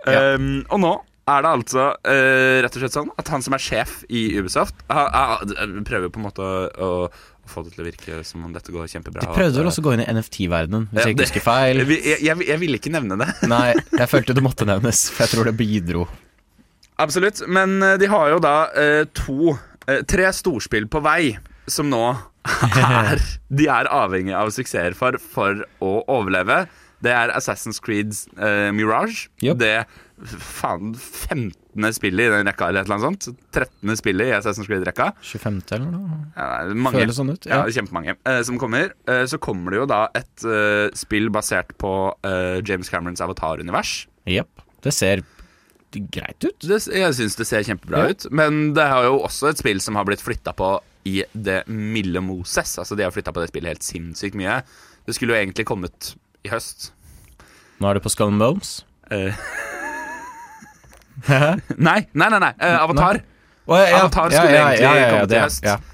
Um, 0.08 0.62
og 0.72 0.78
nå 0.80 0.90
er 1.28 1.42
det 1.44 1.50
altså 1.52 1.82
uh, 1.92 2.54
rett 2.64 2.72
og 2.72 2.80
slett 2.80 2.94
sånn 2.96 3.10
at 3.20 3.28
han 3.28 3.42
som 3.44 3.52
er 3.52 3.60
sjef 3.60 3.98
i 4.08 4.22
Ubisoft, 4.40 4.78
ha, 4.88 5.02
ha, 5.12 5.36
prøver 5.84 6.08
på 6.08 6.22
en 6.22 6.24
måte 6.24 6.40
å, 6.40 6.88
å 7.04 7.10
få 7.52 7.64
det 7.66 7.74
til 7.74 7.84
å 7.84 7.86
virke 7.88 8.20
som 8.26 8.46
om 8.46 8.54
dette 8.54 8.72
går 8.74 8.88
kjempebra. 8.90 9.26
De 9.26 9.36
prøvde 9.36 9.60
vel 9.60 9.70
også 9.70 9.82
å 9.82 9.86
gå 9.88 9.94
inn 9.96 10.04
i 10.04 10.08
NFT-verdenen, 10.10 10.88
hvis 10.90 11.00
Ja, 11.00 11.06
jeg 11.08 11.16
ikke 11.16 11.26
husker 11.28 11.44
feil. 11.44 11.82
Jeg, 11.84 12.00
jeg, 12.24 12.46
jeg, 12.48 12.58
ville 12.62 12.80
ikke 12.80 12.92
nevne 12.94 13.18
det. 13.20 13.28
Nei, 13.52 13.74
jeg 13.76 14.10
følte 14.10 14.36
det 14.36 14.44
måtte 14.46 14.68
nevnes, 14.68 15.04
for 15.14 15.26
jeg 15.26 15.34
tror 15.34 15.50
det 15.50 15.56
bidro. 15.60 16.06
Absolutt. 17.00 17.44
Men 17.48 17.78
eh, 17.84 17.96
de 18.00 18.10
har 18.12 18.32
jo 18.34 18.40
da 18.44 18.56
eh, 18.76 19.04
to 19.16 19.54
eh, 19.54 20.02
Tre 20.08 20.32
storspill 20.36 20.88
på 20.92 21.00
vei 21.04 21.32
som 21.70 21.88
nå 21.88 22.02
er 22.76 23.20
De 23.52 23.66
er 23.70 23.88
avhengig 23.92 24.34
av 24.36 24.52
suksesser 24.54 24.96
for 24.98 25.18
for 25.20 25.64
å 25.84 25.94
overleve. 26.08 26.64
Det 27.00 27.12
er 27.16 27.32
Assassin's 27.32 27.80
Creed 27.80 28.12
eh, 28.36 28.68
Mirage. 28.76 29.28
Det 29.40 29.76
faen 30.20 30.92
15. 30.94 31.52
spillet 31.94 32.26
i 32.26 32.30
den 32.32 32.46
rekka, 32.50 32.68
eller 32.68 32.80
et 32.82 32.88
eller 32.90 32.96
annet 33.06 33.22
sånt. 33.26 33.38
13. 33.54 33.96
spillet 33.96 34.26
i 34.26 34.34
Assassin's 34.36 34.66
Creed-rekka. 34.66 35.12
25. 35.22 35.60
eller 35.76 35.90
noe? 35.90 36.20
Ja, 36.36 36.48
mange. 36.74 36.98
Føles 37.00 37.16
sånn 37.20 37.30
ut, 37.32 37.46
Ja, 37.46 37.62
ja. 37.66 37.74
kjempemange 37.80 38.16
eh, 38.26 38.42
som 38.42 38.58
kommer. 38.58 38.92
Eh, 39.06 39.24
så 39.30 39.38
kommer 39.38 39.70
det 39.70 39.78
jo 39.82 39.86
da 39.90 40.00
et 40.18 40.44
eh, 40.44 40.90
spill 40.98 41.30
basert 41.30 41.76
på 41.78 41.92
eh, 42.26 42.60
James 42.66 42.88
Camerons 42.90 43.20
Avatar-univers. 43.24 44.06
Jepp. 44.26 44.62
Det 44.82 44.92
ser 44.92 45.22
greit 45.90 46.38
ut. 46.46 46.58
Det, 46.62 46.76
jeg 46.94 47.14
syns 47.18 47.34
det 47.36 47.46
ser 47.48 47.64
kjempebra 47.66 48.04
Ja. 48.04 48.10
ut. 48.14 48.26
Men 48.30 48.72
det 48.74 48.84
er 48.84 49.08
jo 49.08 49.20
også 49.26 49.50
et 49.50 49.58
spill 49.58 49.80
som 49.82 49.96
har 49.98 50.04
blitt 50.06 50.22
flytta 50.22 50.52
på 50.54 50.78
i 51.08 51.22
det 51.34 51.62
milde 51.66 52.20
Moses. 52.22 52.76
Altså 52.78 52.94
De 52.96 53.02
har 53.02 53.10
flytta 53.14 53.32
på 53.32 53.40
det 53.42 53.48
spillet 53.50 53.72
helt 53.74 53.86
sinnssykt 53.86 54.34
mye. 54.38 54.60
Det 55.06 55.14
skulle 55.16 55.34
jo 55.34 55.40
egentlig 55.40 55.64
kommet 55.66 56.12
i 56.44 56.48
høst. 56.52 56.92
Nå 57.80 57.88
er 57.90 57.94
det 57.98 58.02
på 58.04 58.10
Skull 58.12 58.28
and 58.34 58.38
Bones. 58.42 58.84
Nei, 61.88 62.00
nei, 62.12 62.28
nei. 62.32 62.40
nei. 62.40 62.52
Uh, 62.58 62.76
Avatar. 62.84 63.22
Å, 63.70 63.78
ja, 63.78 63.86
ja. 63.86 64.02
Avatar 64.02 64.34
skulle 64.34 64.54
ja, 64.56 64.68
egentlig 64.74 65.08
komme 65.14 65.30
til 65.30 65.42
høst. 65.44 65.88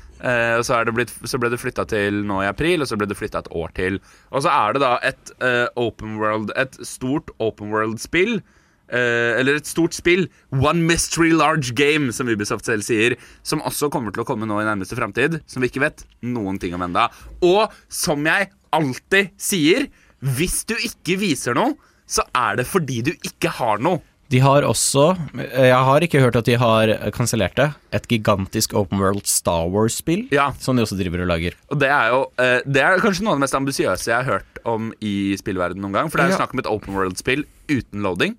og 0.57 0.63
så, 0.65 0.77
det 0.87 0.95
blitt, 0.97 1.15
så 1.29 1.39
ble 1.41 1.51
det 1.53 1.61
flytta 1.61 1.85
til 1.91 2.23
nå 2.27 2.41
i 2.43 2.49
april, 2.49 2.83
og 2.83 2.89
så 2.89 2.97
ble 2.99 3.09
det 3.11 3.19
flytta 3.19 3.45
et 3.45 3.51
år 3.53 3.75
til. 3.77 3.99
Og 4.33 4.47
så 4.47 4.53
er 4.53 4.77
det 4.77 4.85
da 4.85 4.93
et 5.05 5.35
uh, 5.43 5.67
open 5.77 6.17
world 6.23 6.55
Et 6.57 6.79
stort 6.87 7.35
open 7.39 7.75
world-spill. 7.75 8.39
Uh, 8.87 9.35
eller 9.41 9.59
et 9.59 9.67
stort 9.67 9.97
spill. 9.99 10.29
One 10.55 10.87
mystery 10.87 11.33
large 11.35 11.75
game, 11.75 12.13
som 12.15 12.31
Ubisoft 12.31 12.69
selv 12.69 12.87
sier. 12.87 13.17
Som 13.43 13.65
også 13.67 13.91
kommer 13.93 14.15
til 14.15 14.23
å 14.23 14.29
komme 14.29 14.47
nå 14.49 14.61
i 14.63 14.69
nærmeste 14.69 14.99
framtid. 14.99 15.41
Som 15.51 15.65
vi 15.65 15.73
ikke 15.73 15.85
vet 15.85 16.07
noen 16.23 16.61
ting 16.63 16.77
om 16.77 16.87
enda 16.87 17.09
Og 17.45 17.67
som 17.93 18.23
jeg 18.27 18.51
alltid 18.77 19.35
sier, 19.41 19.89
hvis 20.37 20.63
du 20.69 20.77
ikke 20.79 21.19
viser 21.21 21.57
noe, 21.57 21.75
så 22.07 22.25
er 22.37 22.61
det 22.61 22.69
fordi 22.71 23.03
du 23.09 23.13
ikke 23.17 23.51
har 23.59 23.83
noe. 23.83 24.01
De 24.29 24.39
har 24.43 24.63
også 24.67 25.13
Jeg 25.39 25.77
har 25.89 26.01
ikke 26.03 26.19
hørt 26.21 26.35
at 26.41 26.45
de 26.49 26.57
har 26.59 26.91
kansellert 27.15 27.55
det. 27.59 27.69
Et 27.95 28.09
gigantisk 28.11 28.75
Open 28.75 28.99
World 28.99 29.27
Star 29.31 29.69
Wars-spill 29.71 30.25
som 30.59 30.77
de 30.77 30.83
også 30.83 30.97
driver 30.99 31.23
og 31.23 31.29
lager. 31.31 31.55
Og 31.71 31.79
det 31.79 31.91
er 31.95 32.09
jo 32.11 32.25
eh, 32.43 32.59
Det 32.67 32.83
er 32.83 32.99
kanskje 33.05 33.23
noe 33.27 33.37
av 33.37 33.39
det 33.39 33.45
mest 33.47 33.55
ambisiøse 33.59 34.11
jeg 34.11 34.17
har 34.17 34.27
hørt 34.41 34.59
om 34.67 34.91
i 35.01 35.37
spillverdenen 35.39 35.83
noen 35.87 35.95
gang. 36.01 36.11
For 36.11 36.19
det 36.19 36.27
er 36.27 36.31
Ja. 36.35 36.41
snakk 36.43 36.55
om 36.57 36.65
et 36.65 36.67
open 36.67 36.95
world-spill 36.99 37.45
uten 37.71 38.03
loading. 38.03 38.35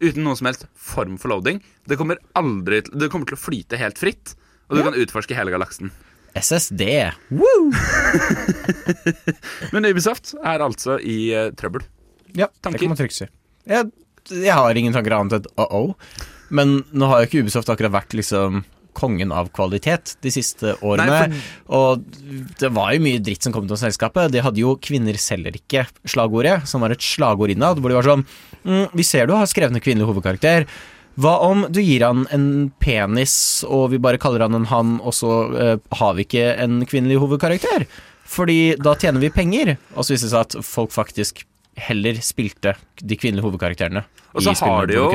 Uten 0.00 0.24
noen 0.24 0.36
som 0.36 0.46
helst 0.50 0.66
form 0.76 1.16
for 1.20 1.28
loading. 1.32 1.62
Det 1.88 1.96
kommer 2.00 2.16
aldri 2.36 2.82
til, 2.84 2.92
Det 2.98 3.08
kommer 3.12 3.26
til 3.28 3.36
å 3.36 3.40
flyte 3.40 3.76
helt 3.80 3.98
fritt, 4.00 4.34
og 4.68 4.76
du 4.76 4.82
Ja. 4.82 4.90
kan 4.90 5.00
utforske 5.00 5.34
hele 5.36 5.50
galaksen. 5.50 5.90
SSD. 6.36 7.10
Men 9.72 9.84
Ubisoft 9.88 10.34
er 10.44 10.60
altså 10.62 10.98
i 11.02 11.32
uh, 11.34 11.48
trøbbel. 11.58 11.82
Ja, 12.38 12.46
det 12.62 12.76
kan 12.78 12.88
man 12.92 12.96
trygt 13.00 13.16
si. 13.16 13.26
Jeg, 13.66 13.88
jeg 14.28 14.52
har 14.52 14.76
ingen 14.76 14.94
tanker 14.96 15.16
annet 15.16 15.40
enn 15.40 15.48
uh-oh. 15.60 15.94
Men 16.50 16.80
nå 16.90 17.06
har 17.06 17.22
jo 17.22 17.28
ikke 17.28 17.42
Ubisoft 17.44 17.70
akkurat 17.70 17.94
vært 17.94 18.16
liksom 18.18 18.64
kongen 18.96 19.32
av 19.32 19.48
kvalitet 19.54 20.16
de 20.24 20.32
siste 20.34 20.74
årene. 20.82 21.20
Nei, 21.30 21.40
Og 21.76 22.02
det 22.60 22.72
var 22.74 22.94
jo 22.94 23.04
mye 23.04 23.22
dritt 23.22 23.46
som 23.46 23.54
kom 23.54 23.68
til 23.70 23.78
selskapet. 23.80 24.32
De 24.34 24.42
hadde 24.42 24.62
jo 24.62 24.76
'Kvinner 24.76 25.14
selger 25.14 25.56
ikke'-slagordet, 25.56 26.66
som 26.66 26.82
var 26.82 26.90
et 26.90 27.02
slagord 27.02 27.50
innad, 27.54 27.78
hvor 27.78 27.90
de 27.90 27.98
var 27.98 28.08
sånn 28.08 28.26
mm, 28.64 28.90
Vi 28.94 29.06
ser 29.06 29.26
du 29.26 29.34
har 29.34 29.46
skrevet 29.46 29.74
en 29.74 29.80
kvinnelig 29.80 30.10
hovedkarakter. 30.10 30.66
Hva 31.20 31.38
om 31.42 31.66
du 31.70 31.80
gir 31.82 32.04
han 32.06 32.26
en 32.32 32.72
penis, 32.80 33.64
og 33.66 33.90
vi 33.90 33.98
bare 33.98 34.18
kaller 34.18 34.40
han 34.46 34.54
en 34.54 34.70
han, 34.70 35.00
og 35.02 35.14
så 35.14 35.32
uh, 35.50 35.76
har 35.98 36.14
vi 36.14 36.24
ikke 36.24 36.54
en 36.56 36.84
kvinnelig 36.86 37.18
hovedkarakter? 37.20 37.86
Fordi 38.30 38.76
da 38.78 38.94
tjener 38.94 39.20
vi 39.20 39.32
penger. 39.34 39.76
Og 39.96 40.06
så 40.06 40.14
viste 40.14 40.30
det 40.30 40.34
seg 40.34 40.46
at 40.46 40.64
folk 40.64 40.94
faktisk 40.94 41.44
heller 41.84 42.18
spilte 42.24 42.74
de 43.00 43.16
kvinnelige 43.18 43.46
hovedkarakterene 43.46 44.02
Og 44.34 44.44
så 44.44 44.54
har 44.60 44.88
de 44.90 44.96
jo. 44.98 45.06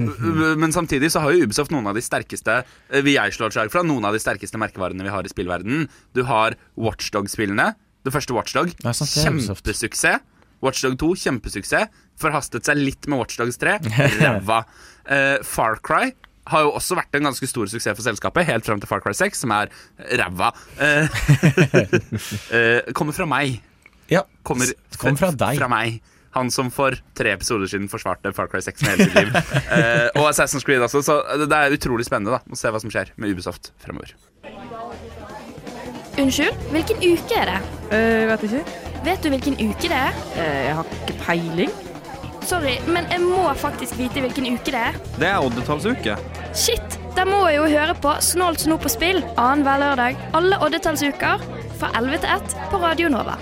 Men 0.62 0.74
samtidig 0.74 1.10
så 1.12 1.22
har 1.24 1.34
jo 1.34 1.46
Ubisoft 1.46 1.74
noen 1.74 1.88
av 1.90 1.98
de 1.98 2.04
sterkeste 2.04 2.60
Vi 2.90 3.02
Vil 3.08 3.16
jeg 3.18 3.36
slå 3.36 3.50
et 3.50 3.56
slag 3.56 3.72
fra 3.72 3.84
Noen 3.86 4.06
av 4.08 4.16
de 4.16 4.22
sterkeste 4.22 4.60
merkevarene 4.60 5.06
vi 5.06 5.12
har 5.12 5.26
i 5.26 5.32
spillverdenen. 5.32 5.88
Du 6.16 6.24
har 6.28 6.58
Watchdog-spillene. 6.80 7.72
Det 8.04 8.12
første 8.12 8.36
Watchdog. 8.36 8.72
Ja, 8.84 8.92
sant, 8.96 9.14
er. 9.16 9.30
Kjempesuksess. 9.30 10.22
Watchdog 10.64 10.96
2, 11.00 11.10
kjempesuksess. 11.24 12.02
Forhastet 12.20 12.68
seg 12.68 12.78
litt 12.80 13.08
med 13.10 13.20
Watchdogs 13.20 13.58
3. 13.60 13.78
Ræva. 14.22 14.62
Uh, 15.04 15.40
Far 15.44 15.80
Cry 15.84 16.12
har 16.50 16.66
jo 16.66 16.74
også 16.76 16.96
vært 16.98 17.16
en 17.16 17.28
ganske 17.28 17.48
stor 17.48 17.68
suksess 17.72 17.96
for 17.96 18.04
selskapet, 18.04 18.44
helt 18.48 18.66
fram 18.66 18.80
til 18.80 18.90
Far 18.90 19.00
Cry 19.04 19.14
6, 19.16 19.44
som 19.44 19.54
er 19.56 19.70
ræva. 20.20 20.50
Uh, 20.76 21.08
uh, 22.52 22.92
kommer 22.96 23.16
fra 23.16 23.28
meg. 23.28 23.62
Ja, 24.12 24.24
Kommer 24.44 24.68
kom 25.00 25.16
fra 25.16 25.30
deg. 25.32 25.58
Fra 25.60 25.68
meg. 25.70 26.00
Han 26.34 26.50
som 26.50 26.70
for 26.74 26.96
tre 27.14 27.30
episoder 27.36 27.70
siden 27.70 27.86
forsvarte 27.90 28.32
Far 28.34 28.48
Cry 28.50 28.58
6 28.64 28.82
med 28.82 28.90
hele 28.90 29.06
sitt 29.06 29.18
liv. 29.20 29.36
Eh, 29.74 30.08
og 30.18 30.28
Assassin's 30.28 30.66
Creed 30.66 30.82
også, 30.82 31.00
så 31.02 31.16
det 31.40 31.56
er 31.56 31.74
utrolig 31.74 32.04
spennende 32.06 32.36
da 32.36 32.40
å 32.42 32.58
se 32.58 32.70
hva 32.70 32.80
som 32.82 32.90
skjer 32.92 33.10
med 33.18 33.32
Ubisoft 33.34 33.72
fremover. 33.82 34.12
Unnskyld, 36.18 36.58
hvilken 36.70 37.00
uke 37.02 37.38
er 37.40 37.50
det? 37.50 37.56
Uh, 37.90 38.26
vet 38.30 38.44
ikke. 38.48 38.60
Vet 39.06 39.24
du 39.24 39.30
hvilken 39.34 39.56
uke 39.58 39.90
det 39.90 39.98
er? 39.98 40.20
jeg 40.38 40.76
har 40.78 40.92
ikke 41.00 41.16
peiling. 41.24 41.74
Sorry, 42.44 42.76
men 42.86 43.08
jeg 43.10 43.22
må 43.24 43.46
faktisk 43.56 43.96
vite 43.98 44.22
hvilken 44.22 44.50
uke 44.52 44.74
det 44.74 44.82
er. 44.90 45.00
Det 45.16 45.30
er 45.30 45.40
oddetallsuke. 45.40 46.18
Shit! 46.54 47.00
Da 47.14 47.24
må 47.28 47.44
jeg 47.46 47.60
jo 47.60 47.66
høre 47.70 47.94
på 48.02 48.12
Snålt 48.26 48.64
snop 48.64 48.82
på 48.84 48.90
spill 48.90 49.22
annenhver 49.38 49.80
lørdag 49.84 50.18
alle 50.34 50.58
oddetallsuker 50.66 51.42
fra 51.78 51.92
11 51.94 52.24
til 52.24 52.32
1 52.36 52.56
på 52.72 52.82
Radio 52.82 53.10
Nova. 53.14 53.38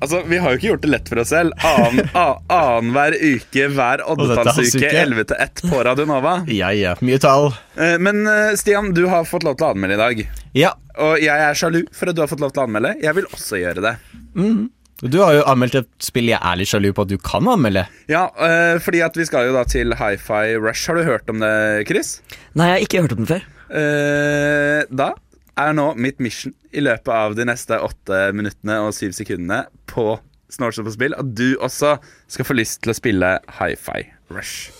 Altså, 0.00 0.20
Vi 0.30 0.38
har 0.38 0.52
jo 0.54 0.58
ikke 0.60 0.68
gjort 0.70 0.82
det 0.84 0.90
lett 0.92 1.08
for 1.10 1.18
oss 1.22 1.32
selv. 1.32 1.52
Annenhver 1.64 3.16
uke, 3.18 3.66
hver 3.74 4.02
oddetallsuke, 4.06 4.84
Oddetallsuke. 4.84 4.92
11 5.02 5.24
til 5.32 5.42
1 5.46 5.62
på 5.72 5.82
Radio 5.88 6.06
Nova. 6.08 6.34
Ja, 6.54 6.70
ja. 6.76 6.94
Mye 7.04 7.18
tall. 7.22 7.50
Eh, 7.76 7.96
Men 8.02 8.22
eh, 8.30 8.54
Stian, 8.60 8.92
du 8.94 9.06
har 9.10 9.26
fått 9.28 9.46
lov 9.46 9.58
til 9.58 9.66
å 9.68 9.72
anmelde 9.74 9.98
i 9.98 10.02
dag. 10.02 10.22
Ja. 10.58 10.72
Og 10.98 11.18
jeg 11.22 11.34
er 11.34 11.54
sjalu 11.58 11.82
for 11.94 12.10
at 12.10 12.18
du 12.18 12.22
har 12.24 12.30
fått 12.30 12.42
lov 12.42 12.54
til 12.54 12.62
å 12.64 12.68
anmelde. 12.68 12.94
Jeg 13.02 13.14
vil 13.18 13.28
også 13.30 13.60
gjøre 13.62 13.84
det. 13.84 13.94
Mm. 14.38 14.68
Du 14.98 15.20
har 15.22 15.36
jo 15.36 15.44
anmeldt 15.46 15.76
et 15.78 15.90
spill 16.02 16.26
jeg 16.32 16.40
er 16.42 16.56
litt 16.58 16.70
sjalu 16.72 16.88
på 16.94 17.04
at 17.06 17.10
du 17.12 17.18
kan 17.22 17.46
anmelde. 17.50 17.84
Ja, 18.10 18.24
eh, 18.42 18.78
fordi 18.82 19.02
at 19.06 19.14
vi 19.18 19.26
skal 19.28 19.46
jo 19.50 19.54
da 19.54 19.62
til 19.70 19.94
Hi-Fi 19.98 20.56
Rush. 20.58 20.88
Har 20.90 20.98
du 20.98 21.06
hørt 21.06 21.30
om 21.30 21.38
det, 21.42 21.52
Chris? 21.90 22.16
Nei, 22.58 22.66
jeg 22.72 22.74
har 22.78 22.86
ikke 22.86 23.04
hørt 23.06 23.14
om 23.18 23.22
det 23.26 23.30
før. 23.36 23.46
Eh, 23.78 24.82
da 24.98 25.12
er 25.58 25.74
nå 25.76 25.90
mitt 25.98 26.22
mission 26.22 26.54
i 26.72 26.82
løpet 26.84 27.12
av 27.12 27.36
de 27.38 27.46
neste 27.48 27.78
åtte 27.82 28.28
minuttene 28.36 28.80
og 28.86 28.94
syv 28.96 29.16
sekundene 29.16 29.64
på 29.90 30.16
Snortsen 30.48 30.86
på 30.86 30.94
spill 30.94 31.12
at 31.18 31.34
du 31.36 31.58
også 31.60 31.98
skal 32.30 32.46
få 32.48 32.56
lyst 32.56 32.80
til 32.80 32.94
å 32.94 32.96
spille 32.96 33.34
Hi-Fi 33.58 34.06
Rush. 34.32 34.70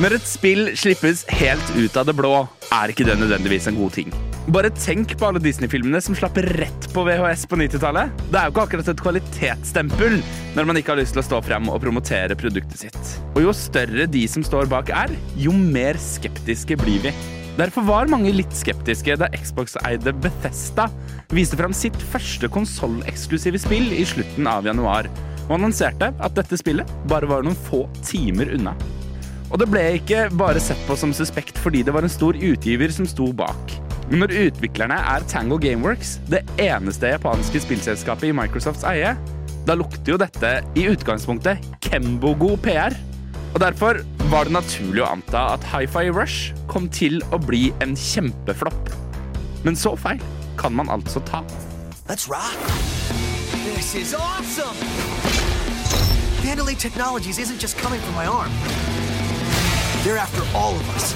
Når 0.00 0.16
et 0.16 0.24
spill 0.24 0.70
slippes 0.80 1.26
helt 1.28 1.72
ut 1.76 1.96
av 2.00 2.06
det 2.08 2.14
blå, 2.16 2.32
er 2.72 2.88
ikke 2.88 3.04
det 3.04 3.18
nødvendigvis 3.20 3.66
en 3.68 3.76
god 3.76 3.92
ting. 3.98 4.14
Bare 4.48 4.70
tenk 4.72 5.12
på 5.20 5.26
alle 5.28 5.42
Disney-filmene 5.44 6.00
som 6.00 6.16
slapp 6.16 6.38
rett 6.56 6.86
på 6.94 7.04
VHS 7.04 7.44
på 7.50 7.58
90-tallet. 7.60 8.14
Det 8.30 8.40
er 8.40 8.48
jo 8.48 8.54
ikke 8.54 8.64
akkurat 8.64 8.88
et 8.88 9.02
kvalitetsstempel 9.04 10.16
når 10.56 10.70
man 10.70 10.80
ikke 10.80 10.94
har 10.94 11.02
lyst 11.02 11.12
til 11.12 11.20
å 11.20 11.26
stå 11.26 11.42
frem 11.44 11.68
og 11.68 11.82
promotere 11.84 12.38
produktet 12.40 12.86
sitt. 12.86 13.12
Og 13.34 13.44
jo 13.44 13.52
større 13.54 14.08
de 14.08 14.24
som 14.32 14.46
står 14.46 14.72
bak 14.72 14.94
er, 14.96 15.12
jo 15.36 15.52
mer 15.52 16.00
skeptiske 16.00 16.80
blir 16.80 17.04
vi. 17.04 17.14
Derfor 17.58 17.84
var 17.86 18.10
mange 18.10 18.30
litt 18.32 18.54
skeptiske 18.56 19.16
da 19.20 19.28
Xbox-eide 19.34 20.12
Bethesda 20.22 20.86
viste 21.34 21.58
fram 21.58 21.74
sitt 21.76 21.98
første 22.12 22.48
konsolleksklusive 22.52 23.58
spill 23.60 23.90
i 23.96 24.06
slutten 24.06 24.48
av 24.48 24.68
januar, 24.68 25.10
og 25.48 25.56
annonserte 25.58 26.12
at 26.14 26.36
dette 26.38 26.58
spillet 26.60 26.88
bare 27.10 27.28
var 27.30 27.44
noen 27.44 27.58
få 27.68 27.84
timer 28.06 28.52
unna. 28.54 28.76
Og 29.50 29.58
det 29.58 29.66
ble 29.70 29.82
ikke 29.98 30.28
bare 30.38 30.62
sett 30.62 30.80
på 30.86 30.94
som 30.98 31.12
suspekt 31.16 31.58
fordi 31.58 31.82
det 31.86 31.94
var 31.94 32.06
en 32.06 32.12
stor 32.12 32.38
utgiver 32.38 32.92
som 32.94 33.08
sto 33.10 33.32
bak. 33.34 33.74
Men 34.10 34.24
når 34.24 34.34
utviklerne 34.46 34.96
er 35.12 35.26
Tango 35.30 35.58
Gameworks, 35.62 36.16
det 36.30 36.44
eneste 36.58 37.12
japanske 37.12 37.62
spillselskapet 37.62 38.30
i 38.30 38.34
Microsofts 38.34 38.86
eie, 38.90 39.12
da 39.66 39.76
lukter 39.78 40.14
jo 40.14 40.18
dette 40.22 40.56
i 40.78 40.86
utgangspunktet 40.90 41.66
Kembo-god 41.84 42.62
PR. 42.64 42.96
Og 43.54 43.60
derfor 43.60 43.98
var 44.30 44.46
det 44.46 44.54
naturlig 44.54 45.02
å 45.02 45.10
anta 45.10 45.40
at 45.56 45.64
Hi-Fi 45.72 46.10
Rush 46.14 46.52
kom 46.70 46.86
til 46.94 47.18
å 47.34 47.38
bli 47.42 47.70
en 47.82 47.96
kjempeflopp. 47.98 48.92
Men 49.66 49.76
så 49.76 49.96
feil 49.98 50.22
kan 50.60 50.76
man 50.76 50.90
altså 50.92 51.22
ta. 51.26 51.42
Let's 52.08 52.28
rock. 52.30 52.56
This 53.66 53.94
is 53.94 54.14
awesome. 54.14 54.76
Vandalay 56.44 56.78
Technologies 56.78 57.38
isn't 57.38 57.60
just 57.60 57.76
coming 57.78 58.00
for 58.00 58.12
my 58.12 58.26
arm. 58.26 58.50
They're 60.04 60.18
after 60.18 60.42
all 60.56 60.74
of 60.74 60.96
us. 60.96 61.14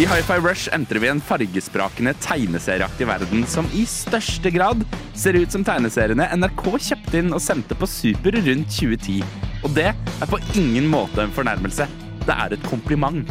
I 0.00 0.06
Hi-Fi 0.08 0.38
Rush 0.40 0.70
entrer 0.72 1.02
vi 1.02 1.10
en 1.12 1.20
fargesprakende 1.20 2.14
tegneserieaktig 2.24 3.06
verden 3.06 3.42
som 3.50 3.66
i 3.76 3.82
største 3.84 4.48
grad 4.54 4.86
ser 5.12 5.36
ut 5.36 5.52
som 5.52 5.66
tegneseriene 5.66 6.30
NRK 6.38 6.64
kjøpte 6.86 7.20
inn 7.20 7.34
og 7.36 7.42
sendte 7.44 7.76
på 7.76 7.90
Super 7.90 8.40
rundt 8.40 8.72
2010. 8.72 9.51
Og 9.62 9.70
det 9.76 9.90
er 9.92 10.30
på 10.30 10.40
ingen 10.58 10.88
måte 10.90 11.22
en 11.22 11.34
fornærmelse. 11.34 11.86
Det 12.26 12.34
er 12.34 12.54
et 12.54 12.68
kompliment. 12.70 13.28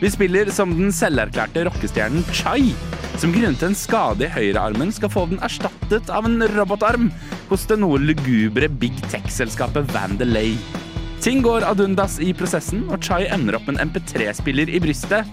Vi 0.00 0.10
spiller 0.12 0.50
som 0.52 0.74
den 0.76 0.92
selverklærte 0.92 1.64
rockestjernen 1.64 2.24
Chai, 2.36 2.74
som 3.16 3.32
grunnet 3.32 3.62
en 3.64 3.76
skade 3.76 4.26
i 4.26 4.32
høyrearmen 4.32 4.92
skal 4.92 5.12
få 5.12 5.24
den 5.30 5.40
erstattet 5.44 6.10
av 6.12 6.28
en 6.28 6.42
robotarm 6.52 7.08
hos 7.48 7.64
det 7.70 7.78
noe 7.80 8.00
lugubre 8.02 8.68
big 8.68 8.98
tech-selskapet 9.08 9.88
Vandelay. 9.94 10.52
Ting 11.24 11.40
går 11.42 11.64
ad 11.64 11.80
undas 11.80 12.18
i 12.20 12.34
prosessen, 12.36 12.84
og 12.92 13.00
Chai 13.02 13.24
ender 13.32 13.56
opp 13.56 13.64
med 13.70 13.80
en 13.80 13.88
MP3-spiller 13.88 14.68
i 14.68 14.82
brystet. 14.84 15.24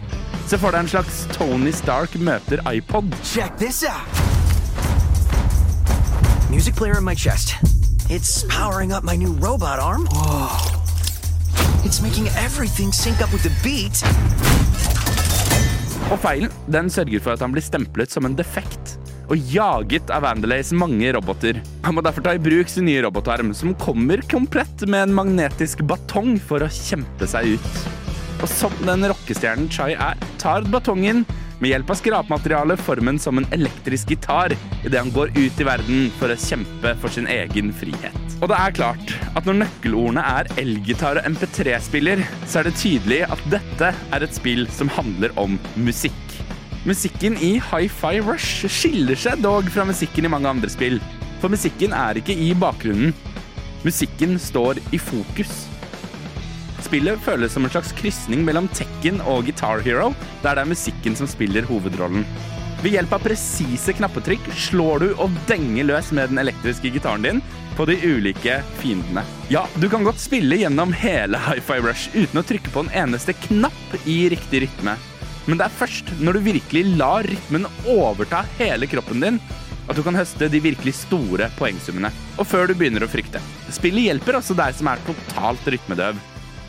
Se 0.47 0.59
for 0.59 0.71
deg 0.71 0.85
en 0.85 0.93
slags 0.95 1.25
Tony 1.35 1.75
Stark 1.75 2.15
møter 2.23 2.63
iPod. 2.71 3.11
Check 3.23 3.59
this 3.59 3.83
out. 3.83 4.07
Music 6.49 6.75
player 6.75 6.97
in 6.97 7.03
my 7.03 7.15
chest. 7.15 7.82
It's 8.09 8.43
powering 8.49 8.91
up 8.91 9.03
my 9.03 9.15
new 9.15 9.31
robot 9.39 9.79
arm. 9.79 10.07
It's 11.85 12.01
making 12.01 12.27
everything 12.35 12.91
sync 12.91 13.21
up 13.21 13.31
with 13.31 13.43
the 13.43 13.51
beat. 13.63 14.03
Og 16.11 16.19
feilen 16.19 16.51
den 16.71 16.89
sørger 16.91 17.23
for 17.23 17.33
at 17.33 17.43
han 17.43 17.51
blir 17.55 17.63
stemplet 17.63 18.11
som 18.11 18.27
en 18.27 18.35
defekt 18.35 18.97
og 19.31 19.39
jaget 19.51 20.11
av 20.11 20.25
Vandelays 20.25 20.73
mange 20.75 21.11
roboter. 21.15 21.61
Han 21.83 21.95
må 21.95 22.03
derfor 22.03 22.25
ta 22.25 22.33
i 22.35 22.41
bruk 22.43 22.71
sin 22.71 22.87
nye 22.87 23.01
robotarm, 23.05 23.53
som 23.55 23.75
kommer 23.79 24.21
komplett 24.31 24.83
med 24.83 25.07
en 25.07 25.15
magnetisk 25.15 25.85
batong 25.87 26.35
for 26.43 26.63
å 26.63 26.71
kjempe 26.71 27.27
seg 27.29 27.55
ut. 27.55 27.79
Og 28.43 28.49
som 28.51 28.75
den 28.83 29.07
rockestjernen 29.11 29.71
Chai 29.71 29.93
er, 29.95 30.19
tar 30.43 30.67
batongen 30.67 31.23
med 31.63 31.71
hjelp 31.71 31.93
av 31.93 31.95
skrapmateriale 31.95 32.75
formen 32.75 33.19
som 33.21 33.39
en 33.39 33.47
elektrisk 33.55 34.09
gitar 34.11 34.51
idet 34.83 34.99
han 34.99 35.11
går 35.15 35.31
ut 35.37 35.61
i 35.61 35.67
verden 35.67 36.09
for 36.19 36.33
å 36.33 36.35
kjempe 36.39 36.91
for 36.99 37.13
sin 37.13 37.29
egen 37.31 37.71
frihet. 37.79 38.19
Og 38.43 38.49
det 38.51 38.57
er 38.59 38.75
klart 38.75 39.13
at 39.31 39.47
når 39.47 39.61
nøkkelordene 39.61 40.25
er 40.27 40.49
elgitar 40.59 41.21
og 41.21 41.29
MP3-spiller, 41.31 42.25
så 42.43 42.59
er 42.59 42.67
det 42.67 42.75
tydelig 42.81 43.21
at 43.31 43.47
dette 43.53 43.93
er 43.95 44.25
et 44.25 44.35
spill 44.35 44.67
som 44.75 44.91
handler 44.91 45.31
om 45.39 45.55
musikk. 45.79 46.19
Musikken 46.83 47.39
i 47.39 47.53
Hi-Fi 47.63 48.17
Rush 48.25 48.67
skiller 48.67 49.15
seg 49.15 49.39
dog 49.45 49.69
fra 49.71 49.87
musikken 49.87 50.27
i 50.27 50.33
mange 50.33 50.51
andre 50.51 50.71
spill. 50.71 50.99
For 51.39 51.53
musikken 51.53 51.95
er 51.95 52.19
ikke 52.19 52.35
i 52.35 52.51
bakgrunnen. 52.59 53.15
Musikken 53.87 54.35
står 54.39 54.83
i 54.91 54.99
fokus. 54.99 55.63
Spillet 56.93 57.23
føles 57.25 57.49
som 57.49 57.63
en 57.65 57.71
slags 57.73 57.89
krysning 57.97 58.43
mellom 58.45 58.67
Tekken 58.69 59.15
og 59.25 59.47
Guitar 59.47 59.79
Hero, 59.81 60.11
der 60.43 60.53
det 60.53 60.61
er 60.61 60.69
musikken 60.69 61.15
som 61.17 61.25
spiller 61.25 61.65
hovedrollen. 61.65 62.21
Ved 62.83 62.93
hjelp 62.93 63.15
av 63.15 63.23
presise 63.23 63.95
knappetrykk 63.97 64.51
slår 64.67 65.01
du 65.01 65.07
og 65.23 65.39
denger 65.49 65.87
løs 65.89 66.11
med 66.13 66.29
den 66.29 66.43
elektriske 66.43 66.91
gitaren 66.93 67.23
din 67.25 67.39
på 67.73 67.87
de 67.89 67.95
ulike 67.97 68.59
fiendene. 68.77 69.23
Ja, 69.49 69.63
du 69.81 69.87
kan 69.89 70.05
godt 70.05 70.21
spille 70.21 70.59
gjennom 70.59 70.93
hele 70.93 71.39
Hi-Fi 71.41 71.79
Rush 71.81 72.13
uten 72.13 72.43
å 72.43 72.43
trykke 72.45 72.69
på 72.75 72.83
en 72.85 72.91
eneste 73.01 73.33
knapp 73.47 73.95
i 74.05 74.19
riktig 74.29 74.61
rytme. 74.67 74.93
Men 75.47 75.57
det 75.57 75.65
er 75.65 75.77
først 75.79 76.11
når 76.21 76.37
du 76.37 76.45
virkelig 76.51 76.83
lar 76.99 77.25
rytmen 77.25 77.65
overta 77.95 78.43
hele 78.59 78.85
kroppen 78.91 79.25
din, 79.25 79.41
at 79.89 79.97
du 79.97 80.03
kan 80.05 80.19
høste 80.19 80.45
de 80.45 80.61
virkelig 80.61 80.93
store 80.99 81.49
poengsummene. 81.57 82.13
Og 82.37 82.45
før 82.45 82.69
du 82.69 82.75
begynner 82.77 83.07
å 83.07 83.09
frykte. 83.09 83.41
Spillet 83.73 84.11
hjelper 84.11 84.37
også 84.43 84.53
deg 84.61 84.77
som 84.77 84.93
er 84.93 85.01
totalt 85.09 85.73
rytmedøv. 85.73 86.21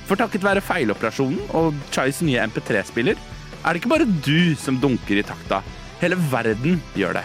For 0.08 0.20
takket 0.20 0.44
være 0.44 0.64
feiloperasjonen 0.64 1.54
og 1.56 1.78
Chais 1.94 2.20
nye 2.24 2.42
MP3-spiller, 2.50 3.16
er 3.64 3.72
det 3.72 3.80
ikke 3.80 3.94
bare 3.94 4.10
du 4.26 4.52
som 4.60 4.76
dunker 4.80 5.20
i 5.20 5.24
takta. 5.24 5.62
Hele 6.02 6.18
verden 6.30 6.82
gjør 6.98 7.16
det. 7.20 7.24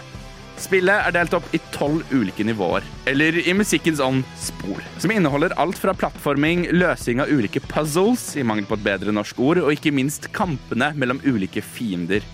Spillet 0.60 1.06
er 1.06 1.14
delt 1.16 1.32
opp 1.36 1.46
i 1.56 1.60
tolv 1.72 2.04
ulike 2.12 2.44
nivåer, 2.44 2.84
eller 3.08 3.38
i 3.40 3.52
musikkens 3.56 4.00
ånd 4.04 4.26
spor, 4.36 4.82
som 5.00 5.12
inneholder 5.12 5.54
alt 5.60 5.78
fra 5.80 5.94
plattforming, 5.96 6.66
løsing 6.76 7.22
av 7.24 7.32
ulike 7.32 7.62
puzzles, 7.64 8.26
i 8.36 8.44
mangel 8.44 8.68
på 8.68 8.76
et 8.76 8.84
bedre 8.84 9.14
norsk 9.16 9.40
ord, 9.40 9.62
og 9.64 9.72
ikke 9.72 9.94
minst 9.96 10.28
kampene 10.36 10.92
mellom 11.00 11.22
ulike 11.24 11.64
fiender. 11.64 12.24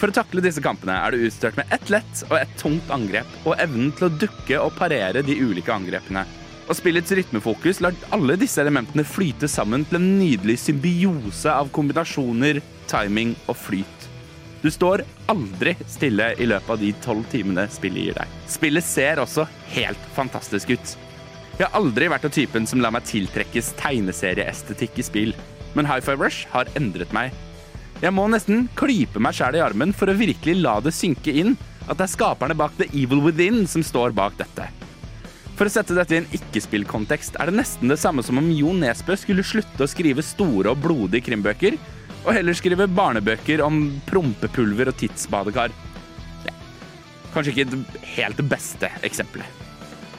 For 0.00 0.10
å 0.10 0.16
takle 0.16 0.42
disse 0.42 0.62
kampene 0.64 0.96
er 0.98 1.14
du 1.14 1.22
utstyrt 1.28 1.58
med 1.60 1.70
ett 1.74 1.90
lett 1.94 2.24
og 2.30 2.38
ett 2.40 2.58
tungt 2.58 2.90
angrep, 2.90 3.38
og 3.44 3.58
evnen 3.62 3.94
til 3.94 4.08
å 4.08 4.14
dukke 4.18 4.62
og 4.64 4.74
parere 4.78 5.22
de 5.22 5.38
ulike 5.38 5.74
angrepene. 5.74 6.26
Og 6.70 6.76
spillets 6.78 7.10
rytmefokus 7.18 7.80
lar 7.82 7.96
alle 8.14 8.36
disse 8.38 8.60
elementene 8.62 9.02
flyte 9.02 9.48
sammen 9.50 9.82
til 9.88 9.98
en 9.98 10.06
nydelig 10.20 10.54
symbiose 10.62 11.50
av 11.50 11.72
kombinasjoner, 11.74 12.60
timing 12.90 13.34
og 13.50 13.58
flyt. 13.58 14.06
Du 14.62 14.68
står 14.70 15.02
aldri 15.32 15.72
stille 15.88 16.28
i 16.38 16.46
løpet 16.46 16.70
av 16.70 16.78
de 16.78 16.92
tolv 17.02 17.24
timene 17.32 17.64
spillet 17.72 18.06
gir 18.06 18.18
deg. 18.20 18.34
Spillet 18.52 18.86
ser 18.86 19.18
også 19.22 19.48
helt 19.74 20.10
fantastisk 20.14 20.70
ut. 20.70 20.92
Jeg 21.58 21.66
har 21.66 21.74
aldri 21.76 22.06
vært 22.12 22.28
av 22.28 22.34
typen 22.36 22.68
som 22.68 22.82
lar 22.84 22.94
meg 22.94 23.08
tiltrekkes 23.08 23.72
tegneserieestetikk 23.80 25.00
i 25.00 25.06
spill, 25.06 25.34
men 25.74 25.88
Hi-Fi 25.90 26.14
Rush 26.20 26.46
har 26.54 26.70
endret 26.78 27.10
meg. 27.16 27.34
Jeg 28.00 28.14
må 28.14 28.28
nesten 28.30 28.68
klype 28.78 29.20
meg 29.20 29.34
sjæl 29.36 29.58
i 29.58 29.64
armen 29.64 29.90
for 29.96 30.08
å 30.08 30.16
virkelig 30.16 30.60
la 30.62 30.78
det 30.84 30.94
synke 30.96 31.34
inn 31.34 31.56
at 31.88 31.98
det 31.98 32.06
er 32.06 32.14
skaperne 32.14 32.54
bak 32.56 32.78
The 32.78 32.86
Evil 32.94 33.24
Within 33.26 33.66
som 33.68 33.82
står 33.84 34.14
bak 34.16 34.38
dette. 34.38 34.70
For 35.60 35.68
å 35.68 35.72
sette 35.74 35.92
dette 35.92 36.14
i 36.16 36.18
en 36.22 36.28
ikke-spillkontekst 36.32 37.34
er 37.36 37.50
det 37.50 37.58
nesten 37.58 37.90
det 37.92 37.98
samme 38.00 38.22
som 38.24 38.38
om 38.40 38.46
Jo 38.48 38.70
Nesbø 38.72 39.12
skulle 39.20 39.42
slutte 39.44 39.84
å 39.84 39.88
skrive 39.92 40.22
store 40.24 40.72
og 40.72 40.78
blodige 40.80 41.26
krimbøker, 41.26 41.74
og 42.22 42.30
heller 42.32 42.56
skrive 42.56 42.86
barnebøker 42.88 43.60
om 43.66 43.82
prompepulver 44.08 44.88
og 44.88 44.96
tidsbadekar. 45.02 45.74
Ja. 46.46 46.54
Kanskje 47.34 47.52
ikke 47.52 47.66
det 47.74 48.00
helt 48.14 48.40
beste 48.48 48.88
eksempelet. 49.04 49.60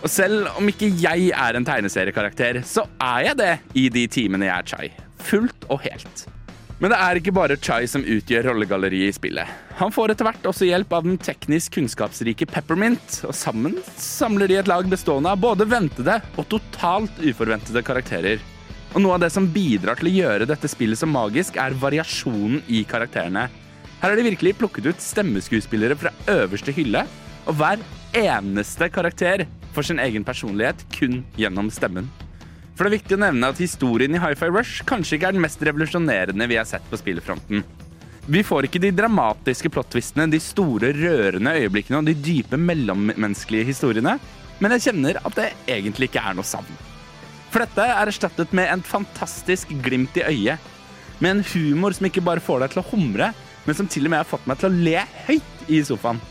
Og 0.03 0.13
selv 0.13 0.51
om 0.61 0.69
ikke 0.69 0.91
jeg 1.01 1.31
er 1.33 1.57
en 1.57 1.65
tegneseriekarakter, 1.65 2.61
så 2.61 2.85
er 3.01 3.31
jeg 3.31 3.41
det 3.41 3.51
i 3.81 3.87
de 3.97 4.05
timene 4.13 4.45
jeg 4.45 4.53
er 4.59 4.69
Chai. 4.75 4.91
Fullt 5.25 5.65
og 5.73 5.81
helt. 5.87 6.27
Men 6.81 6.89
det 6.89 6.97
er 6.97 7.19
ikke 7.19 7.33
bare 7.35 7.59
Chai 7.61 7.83
som 7.85 8.01
utgjør 8.01 8.47
rollegalleriet 8.49 9.11
i 9.11 9.13
spillet. 9.13 9.49
Han 9.77 9.93
får 9.93 10.15
etter 10.15 10.25
hvert 10.25 10.47
også 10.49 10.65
hjelp 10.65 10.95
av 10.97 11.05
den 11.05 11.19
teknisk 11.21 11.75
kunnskapsrike 11.77 12.47
Peppermint, 12.49 13.19
og 13.27 13.35
sammen 13.37 13.75
samler 14.01 14.49
de 14.49 14.57
et 14.57 14.71
lag 14.71 14.89
bestående 14.89 15.29
av 15.29 15.43
både 15.43 15.67
ventede 15.69 16.17
og 16.41 16.47
totalt 16.49 17.21
uforventede 17.21 17.83
karakterer. 17.85 18.41
Og 18.95 19.05
noe 19.05 19.13
av 19.13 19.21
det 19.21 19.29
som 19.31 19.45
bidrar 19.53 20.01
til 20.01 20.09
å 20.09 20.15
gjøre 20.15 20.49
dette 20.49 20.71
spillet 20.73 20.97
så 20.97 21.05
magisk, 21.05 21.61
er 21.61 21.77
variasjonen 21.77 22.65
i 22.65 22.81
karakterene. 22.89 23.45
Her 24.01 24.09
har 24.09 24.17
de 24.17 24.25
virkelig 24.25 24.57
plukket 24.57 24.89
ut 24.89 25.05
stemmeskuespillere 25.05 25.99
fra 26.01 26.15
øverste 26.33 26.73
hylle, 26.73 27.05
og 27.45 27.61
hver 27.61 27.85
eneste 28.17 28.89
karakter 28.89 29.45
får 29.77 29.91
sin 29.91 30.01
egen 30.01 30.25
personlighet 30.25 30.81
kun 30.97 31.21
gjennom 31.37 31.69
stemmen. 31.69 32.09
For 32.81 32.89
det 32.89 32.95
er 32.95 32.97
viktig 33.03 33.13
å 33.13 33.21
nevne 33.21 33.49
at 33.51 33.59
historien 33.61 34.15
i 34.17 34.19
Hi-Fi 34.23 34.47
Rush 34.49 34.79
kanskje 34.89 35.19
ikke 35.19 35.27
er 35.29 35.35
den 35.35 35.43
mest 35.43 35.61
revolusjonerende 35.61 36.47
vi 36.49 36.55
har 36.57 36.65
sett 36.65 36.87
på 36.89 36.97
spillefronten. 36.97 37.59
Vi 38.25 38.41
får 38.41 38.65
ikke 38.65 38.79
de 38.81 38.89
dramatiske 38.97 39.69
plottvistene, 39.69 40.25
de 40.25 40.39
store, 40.41 40.89
rørende 40.97 41.53
øyeblikkene 41.61 41.99
og 41.99 42.09
de 42.09 42.15
dype 42.17 42.57
mellommenneskelige 42.57 43.67
historiene, 43.69 44.15
men 44.57 44.73
jeg 44.73 44.87
kjenner 44.87 45.19
at 45.21 45.37
det 45.37 45.45
egentlig 45.69 46.09
ikke 46.09 46.23
er 46.25 46.39
noe 46.39 46.49
savn. 46.49 46.81
For 47.53 47.61
dette 47.61 47.85
er 47.85 48.09
erstattet 48.09 48.57
med 48.57 48.73
en 48.73 48.81
fantastisk 48.81 49.75
glimt 49.85 50.17
i 50.17 50.25
øyet. 50.25 50.73
Med 51.21 51.35
en 51.35 51.45
humor 51.51 51.93
som 51.93 52.09
ikke 52.09 52.25
bare 52.25 52.41
får 52.41 52.65
deg 52.65 52.73
til 52.73 52.81
å 52.81 52.87
humre, 52.95 53.29
men 53.67 53.77
som 53.77 53.93
til 53.93 54.09
og 54.09 54.15
med 54.15 54.23
har 54.23 54.31
fått 54.33 54.49
meg 54.49 54.57
til 54.57 54.71
å 54.71 54.83
le 54.89 55.05
høyt 55.27 55.69
i 55.69 55.85
sofaen. 55.85 56.25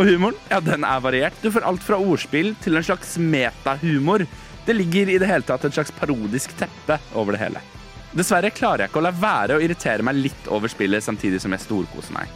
Og 0.00 0.08
humoren, 0.08 0.40
ja, 0.48 0.64
den 0.64 0.88
er 0.88 1.04
variert. 1.04 1.36
Du 1.44 1.52
får 1.52 1.68
alt 1.68 1.84
fra 1.84 2.00
ordspill 2.00 2.54
til 2.64 2.80
en 2.80 2.84
slags 2.84 3.18
metahumor. 3.20 4.24
Det 4.66 4.74
ligger 4.74 5.08
i 5.08 5.18
det 5.22 5.28
hele 5.30 5.46
tatt 5.46 5.64
et 5.64 5.76
slags 5.76 5.94
parodisk 5.94 6.56
teppe 6.58 6.98
over 7.14 7.36
det 7.36 7.44
hele. 7.44 7.62
Dessverre 8.16 8.50
klarer 8.50 8.84
jeg 8.84 8.90
ikke 8.90 9.02
å 9.02 9.06
la 9.06 9.12
være 9.14 9.58
å 9.58 9.62
irritere 9.62 10.02
meg 10.06 10.18
litt 10.18 10.48
over 10.50 10.72
spillet 10.72 11.04
samtidig 11.04 11.38
som 11.42 11.54
jeg 11.54 11.62
storkoser 11.66 12.16
meg. 12.16 12.32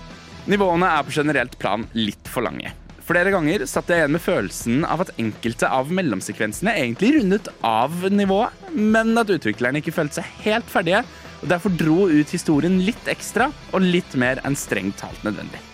Nivåene 0.50 0.88
er 0.94 1.06
på 1.06 1.14
generelt 1.14 1.56
plan 1.60 1.86
litt 1.96 2.30
for 2.30 2.46
lange. 2.46 2.70
Flere 3.10 3.32
ganger 3.34 3.64
satt 3.66 3.88
jeg 3.90 4.04
igjen 4.04 4.14
med 4.14 4.22
følelsen 4.22 4.84
av 4.86 5.02
at 5.02 5.10
enkelte 5.18 5.66
av 5.66 5.90
mellomsekvensene 5.90 6.76
egentlig 6.78 7.16
rundet 7.16 7.50
av 7.66 7.96
nivået, 8.12 8.54
men 8.76 9.18
at 9.18 9.32
utviklerne 9.34 9.82
ikke 9.82 9.96
følte 9.96 10.20
seg 10.20 10.44
helt 10.44 10.70
ferdige, 10.70 11.02
og 11.40 11.50
derfor 11.50 11.74
dro 11.74 12.06
ut 12.12 12.30
historien 12.30 12.78
litt 12.86 13.10
ekstra 13.10 13.48
og 13.72 13.82
litt 13.82 14.14
mer 14.20 14.38
enn 14.46 14.58
strengt 14.58 15.00
talt 15.02 15.26
nødvendig. 15.26 15.69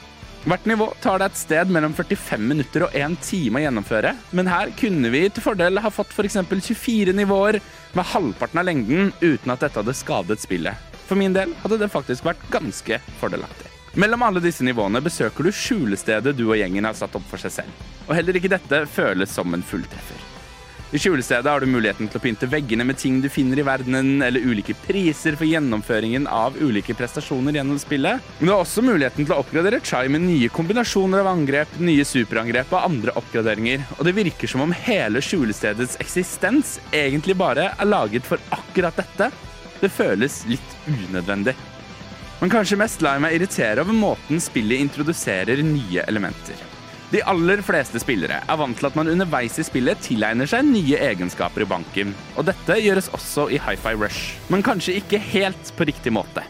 Hvert 0.46 0.66
nivå 0.70 0.86
tar 1.02 1.18
det 1.18 1.26
et 1.26 1.38
sted 1.40 1.70
mellom 1.74 1.90
45 1.90 2.42
minutter 2.46 2.84
og 2.86 2.92
1 2.94 3.16
time 3.26 3.58
å 3.58 3.64
gjennomføre, 3.64 4.12
men 4.30 4.46
her 4.46 4.70
kunne 4.78 5.10
vi 5.10 5.24
til 5.26 5.42
fordel 5.42 5.80
ha 5.82 5.90
fått 5.90 6.14
f.eks. 6.14 6.38
24 6.46 7.14
nivåer 7.18 7.58
med 7.98 8.08
halvparten 8.12 8.60
av 8.62 8.68
lengden 8.68 9.10
uten 9.24 9.54
at 9.54 9.64
dette 9.64 9.82
hadde 9.82 9.96
skadet 9.98 10.38
spillet. 10.44 10.94
For 11.08 11.18
min 11.18 11.34
del 11.34 11.50
hadde 11.64 11.80
det 11.82 11.90
faktisk 11.90 12.28
vært 12.28 12.46
ganske 12.54 13.00
fordelaktig. 13.18 13.72
Mellom 13.98 14.22
alle 14.22 14.44
disse 14.44 14.62
nivåene 14.62 15.02
besøker 15.02 15.48
du 15.48 15.50
skjulestedet 15.50 16.36
du 16.38 16.44
og 16.46 16.60
gjengen 16.60 16.86
har 16.86 16.94
satt 16.94 17.18
opp 17.18 17.26
for 17.26 17.42
seg 17.42 17.58
selv. 17.58 17.84
Og 18.06 18.14
heller 18.14 18.38
ikke 18.38 18.54
dette 18.54 18.84
føles 18.86 19.34
som 19.34 19.50
en 19.56 19.66
fulltreffer. 19.66 20.25
I 20.94 20.98
skjulestedet 21.02 21.50
har 21.50 21.60
du 21.60 21.66
muligheten 21.66 22.06
til 22.06 22.20
å 22.20 22.22
pynte 22.22 22.46
veggene 22.46 22.84
med 22.86 22.98
ting 23.00 23.16
du 23.18 23.26
finner 23.32 23.58
i 23.58 23.64
verdenen, 23.66 24.20
eller 24.22 24.44
ulike 24.46 24.76
priser 24.84 25.34
for 25.34 25.48
gjennomføringen 25.48 26.28
av 26.30 26.54
ulike 26.62 26.94
prestasjoner 26.94 27.58
gjennom 27.58 27.80
spillet. 27.82 28.22
Men 28.38 28.46
du 28.46 28.52
har 28.52 28.62
også 28.62 28.84
muligheten 28.86 29.26
til 29.26 29.34
å 29.34 29.40
oppgradere 29.42 29.80
Chai 29.82 30.04
med 30.12 30.22
nye 30.22 30.50
kombinasjoner 30.54 31.24
av 31.24 31.32
angrep, 31.32 31.74
nye 31.82 32.06
superangrep 32.06 32.70
og 32.70 32.86
andre 32.86 33.16
oppgraderinger. 33.18 33.82
Og 33.98 34.06
det 34.06 34.14
virker 34.20 34.52
som 34.52 34.62
om 34.62 34.76
hele 34.86 35.24
skjulestedets 35.24 35.98
eksistens 36.04 36.76
egentlig 36.94 37.34
bare 37.40 37.72
er 37.74 37.90
laget 37.90 38.28
for 38.28 38.38
akkurat 38.54 39.02
dette. 39.02 39.32
Det 39.82 39.90
føles 39.90 40.44
litt 40.46 40.78
unødvendig. 40.86 41.56
Men 42.38 42.52
kanskje 42.52 42.78
mest 42.78 43.02
lar 43.02 43.18
jeg 43.18 43.26
meg 43.26 43.34
irritere 43.40 43.82
over 43.82 43.96
måten 44.06 44.38
spillet 44.44 44.86
introduserer 44.86 45.66
nye 45.66 46.06
elementer. 46.06 46.75
De 47.16 47.22
aller 47.24 47.62
fleste 47.64 47.96
spillere 48.02 48.42
er 48.44 48.58
vant 48.60 48.76
til 48.76 48.90
at 48.90 48.96
man 48.98 49.08
underveis 49.08 49.54
i 49.56 49.64
spillet 49.64 50.02
tilegner 50.04 50.44
seg 50.50 50.66
nye 50.68 50.98
egenskaper 51.00 51.64
i 51.64 51.68
banken, 51.70 52.10
og 52.36 52.44
dette 52.44 52.76
gjøres 52.76 53.08
også 53.16 53.46
i 53.56 53.60
Hi-Fi 53.64 53.94
Rush, 53.96 54.34
men 54.52 54.64
kanskje 54.66 54.98
ikke 54.98 55.22
helt 55.30 55.70
på 55.78 55.86
riktig 55.88 56.12
måte. 56.12 56.44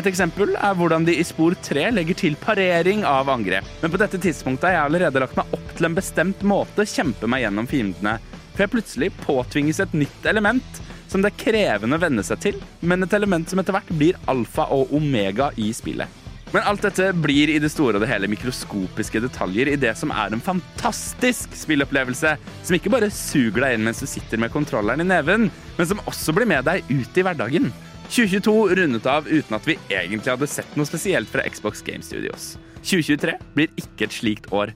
Et 0.00 0.08
eksempel 0.08 0.54
er 0.56 0.80
hvordan 0.80 1.04
de 1.04 1.18
i 1.20 1.28
spor 1.28 1.52
3 1.60 1.90
legger 1.92 2.16
til 2.22 2.40
parering 2.40 3.04
av 3.04 3.28
angrep, 3.28 3.68
men 3.82 3.92
på 3.92 4.00
dette 4.00 4.22
tidspunktet 4.24 4.70
har 4.70 4.78
jeg 4.78 4.84
allerede 4.86 5.26
lagt 5.26 5.36
meg 5.36 5.52
opp 5.60 5.76
til 5.76 5.90
en 5.90 6.00
bestemt 6.00 6.48
måte 6.56 6.86
å 6.86 6.92
kjempe 6.96 7.28
meg 7.28 7.44
gjennom 7.44 7.68
fiendene, 7.68 8.16
for 8.54 8.64
jeg 8.64 8.76
plutselig 8.78 9.14
påtvinges 9.26 9.84
et 9.84 9.92
nytt 9.92 10.32
element 10.32 10.84
som 11.04 11.20
det 11.20 11.34
er 11.34 11.42
krevende 11.50 12.00
å 12.00 12.08
venne 12.08 12.24
seg 12.24 12.40
til, 12.48 12.62
men 12.80 13.04
et 13.04 13.20
element 13.20 13.52
som 13.52 13.60
etter 13.60 13.76
hvert 13.76 13.92
blir 14.00 14.16
alfa 14.24 14.70
og 14.72 14.96
omega 14.96 15.52
i 15.60 15.68
spillet. 15.76 16.24
Men 16.54 16.62
alt 16.62 16.84
dette 16.86 17.08
blir 17.18 17.50
i 17.50 17.58
det 17.62 17.72
store 17.72 17.98
og 17.98 18.04
det 18.04 18.10
hele 18.10 18.28
mikroskopiske 18.30 19.20
detaljer 19.24 19.72
i 19.72 19.78
det 19.80 19.92
som 19.98 20.12
er 20.14 20.32
en 20.32 20.42
fantastisk 20.42 21.56
spillopplevelse, 21.58 22.36
som 22.38 22.76
ikke 22.76 22.92
bare 22.94 23.10
suger 23.12 23.64
deg 23.64 23.76
inn 23.76 23.86
mens 23.88 24.02
du 24.02 24.06
sitter 24.08 24.40
med 24.40 24.54
kontrolleren 24.54 25.02
i 25.02 25.08
neven, 25.08 25.50
men 25.50 25.90
som 25.90 26.02
også 26.06 26.34
blir 26.36 26.48
med 26.48 26.66
deg 26.68 26.86
ut 26.92 27.18
i 27.18 27.26
hverdagen. 27.26 27.72
2022 28.06 28.54
rundet 28.78 29.08
av 29.10 29.26
uten 29.26 29.58
at 29.58 29.66
vi 29.66 29.78
egentlig 29.90 30.30
hadde 30.30 30.48
sett 30.50 30.78
noe 30.78 30.86
spesielt 30.86 31.30
fra 31.32 31.42
Xbox 31.50 31.82
Game 31.82 32.06
Studios. 32.06 32.54
2023 32.86 33.34
blir 33.56 33.72
ikke 33.82 34.06
et 34.06 34.14
slikt 34.14 34.46
år. 34.54 34.70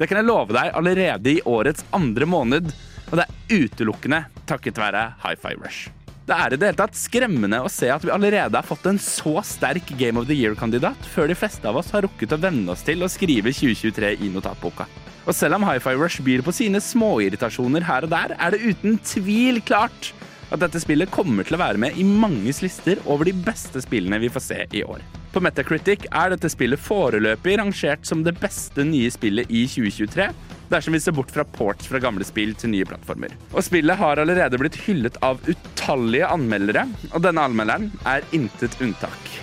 Det 0.00 0.08
kan 0.08 0.22
jeg 0.22 0.30
love 0.30 0.56
deg 0.56 0.72
allerede 0.72 1.34
i 1.36 1.42
årets 1.44 1.84
andre 1.92 2.24
måned, 2.24 2.72
og 3.10 3.20
det 3.20 3.26
er 3.28 3.66
utelukkende 3.66 4.24
takket 4.48 4.80
være 4.80 5.10
Hi-Fi 5.20 5.58
Rush. 5.60 5.99
Det 6.30 6.36
er 6.38 6.54
i 6.54 6.58
det 6.62 6.68
hele 6.68 6.78
tatt 6.78 6.94
skremmende 6.94 7.58
å 7.58 7.70
se 7.72 7.88
at 7.90 8.04
vi 8.06 8.12
allerede 8.14 8.54
har 8.54 8.66
fått 8.66 8.84
en 8.86 9.00
så 9.02 9.40
sterk 9.42 9.88
Game 9.98 10.20
of 10.20 10.28
the 10.28 10.36
Year-kandidat, 10.38 11.08
før 11.10 11.26
de 11.26 11.34
fleste 11.34 11.66
av 11.66 11.80
oss 11.80 11.88
har 11.90 12.04
rukket 12.06 12.36
å 12.36 12.38
venne 12.38 12.70
oss 12.70 12.84
til 12.86 13.02
å 13.02 13.08
skrive 13.10 13.50
2023 13.50 14.12
i 14.22 14.28
notatboka. 14.30 14.86
Og 15.26 15.34
selv 15.34 15.58
om 15.58 15.66
Hi-Fi 15.66 15.96
Rush 15.98 16.22
byr 16.22 16.44
på 16.46 16.54
sine 16.54 16.78
småirritasjoner 16.78 17.82
her 17.88 18.06
og 18.06 18.14
der, 18.14 18.36
er 18.38 18.54
det 18.54 18.62
uten 18.62 19.00
tvil 19.02 19.58
klart 19.66 20.12
at 20.50 20.60
dette 20.62 20.82
spillet 20.82 21.10
kommer 21.14 21.46
til 21.46 21.56
å 21.56 21.62
være 21.62 21.80
med 21.80 21.98
i 21.98 22.04
manges 22.06 22.60
lister 22.64 23.00
over 23.06 23.28
de 23.28 23.34
beste 23.34 23.82
spillene 23.82 24.20
vi 24.22 24.30
får 24.32 24.44
se 24.44 24.60
i 24.76 24.84
år. 24.84 25.02
På 25.30 25.42
Metacritic 25.42 26.08
er 26.10 26.32
dette 26.32 26.50
spillet 26.50 26.82
foreløpig 26.82 27.58
rangert 27.60 28.06
som 28.06 28.24
det 28.26 28.34
beste 28.40 28.82
nye 28.86 29.10
spillet 29.14 29.50
i 29.50 29.62
2023, 29.70 30.26
dersom 30.70 30.94
vi 30.94 31.00
ser 31.02 31.14
bort 31.14 31.30
fra 31.34 31.44
ports 31.46 31.86
fra 31.90 32.00
gamle 32.02 32.26
spill 32.26 32.56
til 32.58 32.72
nye 32.74 32.86
plattformer. 32.86 33.36
Og 33.54 33.62
spillet 33.66 33.98
har 33.98 34.22
allerede 34.22 34.58
blitt 34.58 34.78
hyllet 34.86 35.18
av 35.26 35.38
utallige 35.46 36.30
anmeldere, 36.30 36.88
og 37.12 37.22
denne 37.26 37.46
anmelderen 37.46 37.92
er 38.10 38.26
intet 38.34 38.74
unntak. 38.82 39.36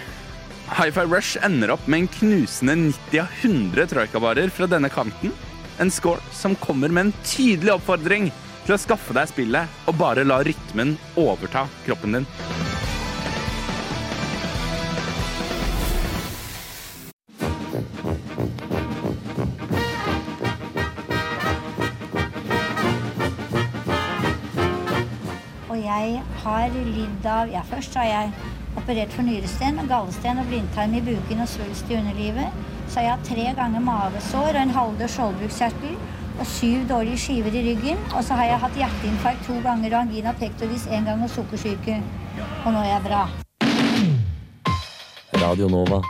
Hi-Fi 0.76 1.06
Rush 1.08 1.40
ender 1.48 1.72
opp 1.72 1.86
med 1.88 2.04
en 2.04 2.10
knusende 2.18 2.76
90 2.82 3.22
av 3.24 3.38
100 3.40 3.88
troikabarer 3.94 4.52
fra 4.52 4.68
denne 4.68 4.92
kanten. 4.92 5.32
En 5.80 5.92
score 5.94 6.20
som 6.36 6.58
kommer 6.60 6.92
med 6.92 7.08
en 7.08 7.16
tydelig 7.24 7.78
oppfordring 7.78 8.28
til 8.68 8.76
å 8.76 8.82
skaffe 8.82 9.14
deg 9.16 9.30
spillet 9.32 9.88
og 9.88 9.96
bare 9.96 10.26
la 10.28 10.42
rytmen 10.44 10.98
overta 11.16 11.64
kroppen 11.86 12.18
din. 12.18 12.28
Jeg 25.88 26.22
har 26.44 26.74
lidd 26.76 27.26
av 27.28 27.50
Ja, 27.52 27.62
først 27.66 27.96
har 27.98 28.06
jeg 28.06 28.32
operert 28.78 29.14
for 29.16 29.26
nyresten, 29.26 29.80
gallesten 29.90 30.40
og 30.42 30.52
blindtarm 30.52 30.94
i 30.96 31.02
buken 31.04 31.42
og 31.44 31.50
svulst 31.50 31.90
i 31.92 31.98
underlivet. 31.98 32.60
Så 32.88 33.00
har 33.00 33.06
jeg 33.06 33.16
hatt 33.16 33.28
tre 33.32 33.48
ganger 33.58 33.84
mavesår 33.88 34.52
og 34.52 34.62
en 34.62 34.76
halvdød 34.76 35.14
skjoldbruskkjertel 35.16 35.98
og 36.40 36.46
syv 36.46 36.86
dårlige 36.90 37.18
skiver 37.18 37.54
i 37.54 37.64
ryggen. 37.70 37.98
Og 38.16 38.24
så 38.24 38.38
har 38.38 38.46
jeg 38.52 38.62
hatt 38.64 38.80
hjerteinfarkt 38.82 39.44
to 39.48 39.58
ganger 39.66 39.96
og 39.96 40.00
angina 40.06 40.34
pectoris 40.38 40.88
én 40.88 41.06
gang 41.10 41.24
og 41.24 41.30
sukkersyke. 41.34 42.00
Og 42.66 42.72
nå 42.74 42.80
er 42.86 42.92
jeg 42.94 43.04
bra. 43.10 43.26
Radio 45.44 45.68
Nova. 45.70 46.02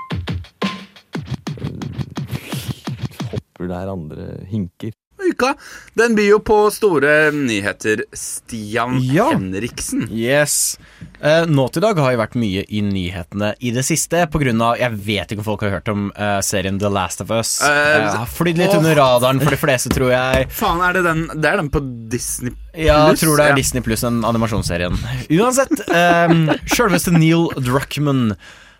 Hopper 3.32 3.68
der 3.68 3.92
andre 3.92 4.32
hinker. 4.48 4.96
Uka 5.32 5.54
den 5.98 6.14
byr 6.18 6.28
jo 6.36 6.40
på 6.46 6.58
store 6.74 7.32
nyheter. 7.34 8.04
Stian 8.14 9.00
Henriksen. 9.02 10.06
Yes. 10.14 10.78
Uh, 11.18 11.48
nå 11.50 11.66
til 11.74 11.82
dag 11.82 11.98
har 11.98 12.14
jo 12.14 12.20
vært 12.22 12.36
mye 12.38 12.62
i 12.70 12.84
nyhetene 12.86 13.54
i 13.66 13.72
det 13.74 13.84
siste. 13.88 14.24
Av, 14.28 14.78
Jeg 14.78 15.00
vet 15.08 15.32
ikke 15.34 15.42
om 15.42 15.48
folk 15.48 15.64
har 15.66 15.74
hørt 15.80 15.90
om 15.90 16.08
eh, 16.14 16.38
serien 16.46 16.78
The 16.80 16.92
Last 16.94 17.22
of 17.26 17.32
Us. 17.34 17.58
Eh, 17.66 17.88
Uh, 17.98 18.14
har 18.22 18.30
flydd 18.30 18.58
litt 18.60 18.72
åh. 18.74 18.78
under 18.80 18.96
radaren 18.98 19.40
for 19.42 19.54
de 19.54 19.58
fleste, 19.60 19.90
tror 19.94 20.12
jeg. 20.14 20.48
Faen, 20.60 20.82
er 20.86 20.98
det 20.98 21.04
den 21.08 21.24
Det 21.34 21.50
er 21.50 21.58
den 21.62 21.70
på 21.74 21.82
Disney 22.12 22.52
Plus? 22.54 22.64
Ja, 22.78 23.00
jeg 23.10 23.20
tror 23.24 23.40
det 23.40 23.46
er 23.48 23.54
ja. 23.56 23.58
Disney 23.58 23.82
Plus, 23.86 24.04
den 24.06 24.20
animasjonsserien. 24.28 24.98
Uansett, 25.34 25.74
um, 26.30 26.44
sjølveste 26.70 27.14
Neil 27.16 27.48
Druckman, 27.58 28.36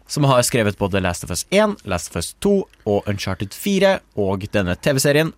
som 0.08 0.28
har 0.30 0.44
skrevet 0.46 0.78
både 0.80 1.02
Last 1.04 1.26
of 1.26 1.34
Us 1.34 1.46
1, 1.50 1.80
Last 1.90 2.12
of 2.12 2.20
Us 2.22 2.34
2 2.46 2.54
og 2.88 3.10
Uncharted 3.10 3.58
4 3.58 3.98
og 4.22 4.46
denne 4.54 4.78
TV-serien, 4.78 5.34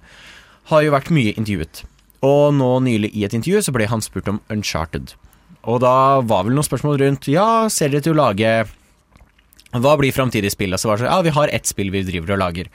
har 0.70 0.84
jo 0.86 0.94
vært 0.94 1.10
mye 1.16 1.34
intervjuet. 1.38 1.84
Og 2.26 2.54
nå 2.58 2.68
nylig 2.86 3.10
i 3.16 3.24
et 3.28 3.34
intervju 3.38 3.62
så 3.66 3.74
ble 3.76 3.88
han 3.90 4.02
spurt 4.04 4.28
om 4.32 4.42
Uncharted. 4.52 5.14
Og 5.70 5.80
da 5.84 6.20
var 6.24 6.46
vel 6.48 6.56
noen 6.56 6.66
spørsmål 6.68 7.00
rundt 7.02 7.28
Ja, 7.32 7.68
ser 7.72 7.92
dere 7.92 8.04
til 8.06 8.14
å 8.16 8.20
lage 8.22 8.52
Hva 9.76 9.92
blir 10.00 10.14
framtidige 10.16 10.54
spill? 10.54 10.72
Og 10.74 10.80
så 10.80 10.88
var 10.88 10.96
det 10.98 11.04
sånn 11.04 11.12
Ja, 11.12 11.22
vi 11.26 11.34
har 11.36 11.52
ett 11.54 11.68
spill 11.68 11.92
vi 11.94 12.04
driver 12.08 12.36
og 12.38 12.40
lager. 12.42 12.70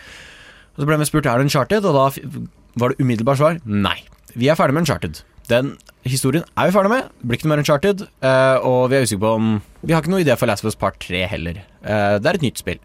Og 0.75 0.83
så 0.83 0.89
ble 0.91 0.99
vi 1.01 1.07
spurt 1.09 1.27
er 1.31 1.39
det 1.41 1.47
Uncharted, 1.49 1.87
og 1.89 1.95
da 1.97 2.35
var 2.83 2.93
det 2.93 3.01
umiddelbart 3.05 3.39
svar 3.41 3.61
nei. 3.65 3.97
Vi 4.35 4.49
er 4.51 4.59
ferdig 4.59 4.75
med 4.77 4.85
Uncharted. 4.85 5.23
Den 5.49 5.75
historien 6.09 6.45
er 6.59 6.69
vi 6.69 6.75
ferdig 6.77 6.91
med. 6.93 7.09
Blir 7.23 7.39
ikke 7.39 7.47
noe 7.49 7.55
mer 7.55 7.63
Uncharted. 7.65 8.05
eh, 8.21 8.57
og 8.67 8.91
vi 8.91 8.97
er 8.99 9.07
usikre 9.07 9.23
på 9.25 9.35
om 9.39 9.51
Vi 9.85 9.93
har 9.95 10.03
ikke 10.03 10.13
noe 10.13 10.25
idé 10.25 10.37
for 10.39 10.51
Last 10.51 10.65
of 10.65 10.73
Us 10.73 10.79
Part 10.81 10.99
3 11.01 11.25
heller. 11.31 11.63
Eh, 11.85 12.19
det 12.19 12.27
er 12.27 12.35
et 12.41 12.47
nytt 12.47 12.59
spill. 12.61 12.81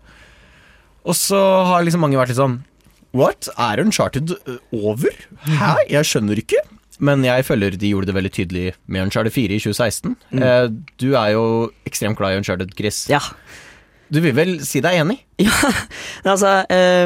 Og 1.07 1.15
så 1.17 1.39
har 1.65 1.83
liksom 1.83 2.03
mange 2.03 2.19
vært 2.19 2.29
litt 2.31 2.39
sånn 2.39 2.59
What? 3.15 3.49
Er 3.57 3.81
Uncharted 3.81 4.35
eh, 4.45 4.59
over? 4.75 5.15
Hæ? 5.45 5.75
Jeg 5.89 6.05
skjønner 6.05 6.41
ikke. 6.41 6.61
Men 6.99 7.23
jeg 7.23 7.45
føler 7.47 7.77
de 7.79 7.93
gjorde 7.93 8.09
det 8.09 8.15
veldig 8.17 8.31
tydelig 8.35 8.65
med 8.91 9.07
Uncharted 9.07 9.31
4 9.31 9.55
i 9.55 9.59
2016. 9.63 10.15
Mm. 10.35 10.43
Eh, 10.43 10.67
du 10.99 11.13
er 11.15 11.33
jo 11.33 11.43
ekstremt 11.87 12.19
glad 12.19 12.35
i 12.35 12.41
Uncharted, 12.41 12.75
Chris. 12.77 13.05
Ja. 13.09 13.21
Du 14.09 14.19
vil 14.23 14.33
vel 14.33 14.55
si 14.65 14.81
deg 14.83 15.01
enig? 15.03 15.21
Ja, 15.39 15.55
Altså, 16.33 16.49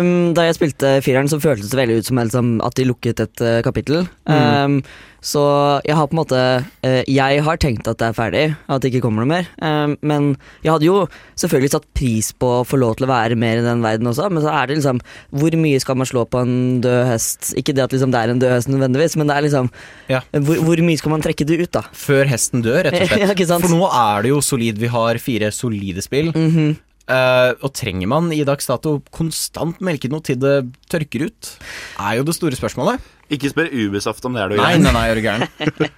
um, 0.01 0.31
da 0.33 0.47
jeg 0.47 0.55
spilte 0.57 0.95
fireren, 1.05 1.27
så 1.29 1.37
føltes 1.43 1.69
det 1.69 1.77
veldig 1.77 1.99
ut 1.99 2.07
som 2.07 2.17
liksom, 2.17 2.53
at 2.65 2.77
de 2.79 2.87
lukket 2.89 3.21
et 3.21 3.43
uh, 3.45 3.59
kapittel. 3.65 4.07
Mm. 4.25 4.33
Ehm, 4.33 4.77
så 5.23 5.41
jeg 5.87 5.95
har 5.95 6.09
på 6.09 6.17
en 6.17 6.19
måte 6.19 6.39
eh, 6.83 7.01
Jeg 7.07 7.43
har 7.45 7.59
tenkt 7.61 7.87
at 7.87 8.01
det 8.01 8.09
er 8.09 8.17
ferdig, 8.17 8.43
at 8.67 8.83
det 8.83 8.91
ikke 8.91 9.05
kommer 9.05 9.23
noe 9.23 9.31
mer. 9.31 9.47
Ehm, 9.63 9.95
men 10.03 10.33
jeg 10.65 10.73
hadde 10.73 10.89
jo 10.89 10.97
selvfølgelig 11.39 11.71
satt 11.73 11.87
pris 11.95 12.33
på 12.35 12.49
å 12.59 12.65
få 12.67 12.79
lov 12.81 12.97
til 12.99 13.07
å 13.07 13.11
være 13.13 13.39
mer 13.39 13.61
i 13.61 13.65
den 13.65 13.83
verden 13.85 14.11
også, 14.11 14.27
men 14.33 14.43
så 14.43 14.51
er 14.51 14.67
det 14.67 14.79
liksom 14.81 14.99
Hvor 15.31 15.57
mye 15.63 15.81
skal 15.81 15.99
man 15.99 16.09
slå 16.09 16.25
på 16.27 16.43
en 16.43 16.55
død 16.83 17.01
hest? 17.07 17.53
Ikke 17.59 17.75
det 17.75 17.87
at 17.87 17.95
liksom, 17.95 18.11
det 18.13 18.19
er 18.19 18.33
en 18.35 18.43
død 18.43 18.55
hest 18.57 18.71
nødvendigvis, 18.71 19.17
men 19.19 19.31
det 19.31 19.37
er 19.37 19.47
liksom 19.47 19.71
hvor, 20.43 20.63
hvor 20.67 20.83
mye 20.85 20.99
skal 20.99 21.15
man 21.15 21.23
trekke 21.23 21.47
det 21.47 21.59
ut, 21.63 21.71
da? 21.73 21.85
Før 21.95 22.27
hesten 22.29 22.63
dør, 22.65 22.83
rett 22.89 22.99
og 22.99 23.07
slett. 23.07 23.21
Ja? 23.53 23.59
For 23.59 23.71
nå 23.71 23.85
er 23.87 24.23
det 24.25 24.31
jo 24.31 24.39
solid. 24.43 24.79
Vi 24.81 24.89
har 24.91 25.17
fire 25.21 25.49
solide 25.55 26.03
spill. 26.03 26.31
Eh, 27.03 27.51
og 27.59 27.73
trenger 27.75 28.07
man 28.07 28.29
i 28.31 28.43
dags 28.47 28.69
dato 28.69 28.97
konstant 29.11 29.81
melke 29.83 30.07
noe 30.11 30.23
til 30.23 30.37
det 30.39 30.55
tørker 30.91 31.27
ut? 31.27 31.49
Er 31.99 32.19
jo 32.19 32.27
det 32.27 32.35
store 32.37 32.55
spørsmålet. 32.59 33.03
Ikke 33.31 33.49
spør 33.51 33.71
Ubisoft 33.71 34.25
om 34.27 34.35
det, 34.35 34.43
er 34.43 34.51
du 34.51 34.57
Nei, 34.59 34.73
gæren? 34.73 34.83
nei, 34.83 34.93
nei, 34.93 35.07
er 35.09 35.15
du 35.15 35.23
gæren. 35.23 35.47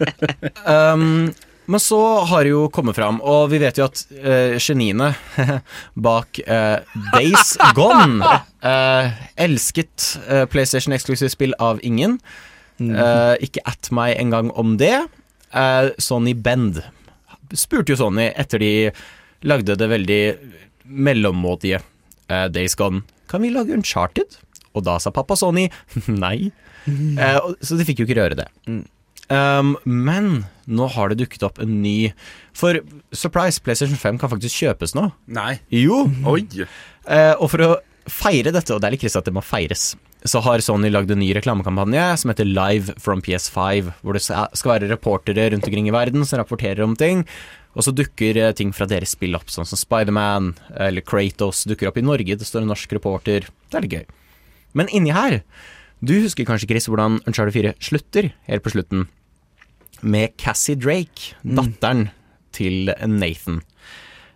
um, 0.75 1.33
men 1.65 1.81
så 1.81 1.99
har 2.29 2.45
det 2.45 2.51
jo 2.51 2.67
kommet 2.69 2.93
fram, 2.95 3.17
og 3.25 3.47
vi 3.49 3.57
vet 3.63 3.79
jo 3.81 3.87
at 3.87 4.03
uh, 4.21 4.57
geniene 4.61 5.13
bak 6.07 6.37
uh, 6.45 6.83
Days 7.15 7.55
Gone 7.73 8.21
uh, 8.21 9.15
Elsket 9.47 10.11
uh, 10.29 10.43
PlayStation-eksklusivt 10.51 11.33
spill 11.33 11.57
av 11.57 11.81
ingen. 11.81 12.19
Eh, 12.75 13.35
ikke 13.45 13.63
at 13.63 13.87
meg 13.95 14.17
engang 14.19 14.51
om 14.59 14.75
det. 14.79 15.07
Eh, 15.55 15.89
Sony 16.01 16.33
Bend 16.35 16.81
spurte 17.55 17.93
jo 17.93 17.99
Sony 17.99 18.31
etter 18.35 18.59
de 18.59 18.71
lagde 19.47 19.77
det 19.79 19.87
veldig 19.87 20.21
mellommådige 20.83 21.79
eh, 22.27 22.47
Days 22.51 22.75
Gone. 22.75 23.05
Kan 23.31 23.45
vi 23.45 23.53
lage 23.53 23.75
Uncharted? 23.77 24.39
Og 24.75 24.83
da 24.83 24.97
sa 24.99 25.13
pappa 25.15 25.37
Sony 25.39 25.69
nei. 26.11 26.51
Eh, 27.19 27.37
og- 27.41 27.55
så 27.65 27.77
de 27.79 27.85
fikk 27.87 28.01
jo 28.03 28.05
ikke 28.07 28.19
røre 28.19 28.37
det. 28.39 28.47
Um, 29.25 29.71
men 29.89 30.43
nå 30.69 30.85
har 30.93 31.09
det 31.09 31.17
dukket 31.23 31.41
opp 31.47 31.57
en 31.63 31.79
ny 31.81 32.11
For 32.53 32.77
surprise, 33.09 33.57
PlayStation 33.65 33.97
5 33.97 34.19
kan 34.21 34.29
faktisk 34.29 34.59
kjøpes 34.61 34.93
nå. 34.93 35.07
Nei. 35.33 35.55
Jo. 35.73 36.03
Oi. 36.33 36.43
Eh, 37.09 37.33
og 37.39 37.49
for 37.49 37.65
å 37.65 37.71
feire 38.05 38.53
dette, 38.53 38.69
og 38.75 38.81
det 38.83 38.87
er 38.87 38.93
litt 38.93 39.01
trist 39.01 39.17
at 39.17 39.25
det 39.25 39.33
må 39.33 39.41
feires, 39.41 39.95
så 40.25 40.41
har 40.45 40.61
Sony 40.61 40.91
lagd 40.93 41.09
en 41.13 41.19
ny 41.21 41.31
reklamekampanje 41.37 42.05
som 42.21 42.29
heter 42.31 42.45
Live 42.49 42.93
from 43.01 43.21
PS5, 43.25 43.91
hvor 44.05 44.13
det 44.17 44.21
skal 44.25 44.71
være 44.75 44.89
reportere 44.93 45.49
rundt 45.53 45.65
omkring 45.69 45.89
i 45.89 45.93
verden 45.93 46.25
som 46.25 46.39
rapporterer 46.41 46.81
om 46.85 46.93
ting. 46.97 47.25
Og 47.75 47.83
så 47.85 47.91
dukker 47.97 48.37
eh, 48.39 48.53
ting 48.57 48.69
fra 48.77 48.85
deres 48.89 49.17
spill 49.17 49.35
opp, 49.37 49.49
sånn 49.53 49.65
som 49.67 49.77
Spiderman 49.81 50.53
eller 50.77 51.01
Kratos 51.05 51.65
dukker 51.69 51.89
opp 51.89 51.97
i 51.97 52.05
Norge. 52.05 52.37
Det 52.37 52.45
står 52.47 52.61
en 52.63 52.71
norsk 52.75 52.93
reporter. 52.97 53.49
Det 53.69 53.77
er 53.81 53.85
litt 53.87 53.97
gøy. 53.97 54.05
Men 54.77 54.89
inni 54.95 55.13
her 55.15 55.41
Du 56.05 56.13
husker 56.21 56.45
kanskje, 56.45 56.67
Chris, 56.69 56.85
hvordan 56.91 57.17
Uncharted 57.25 57.55
4 57.55 57.71
slutter 57.81 58.27
helt 58.49 58.61
på 58.65 58.73
slutten? 58.75 59.07
Med 60.05 60.35
Cassie 60.37 60.77
Drake, 60.77 61.33
datteren 61.41 62.09
til 62.53 62.91
Nathan. 63.09 63.63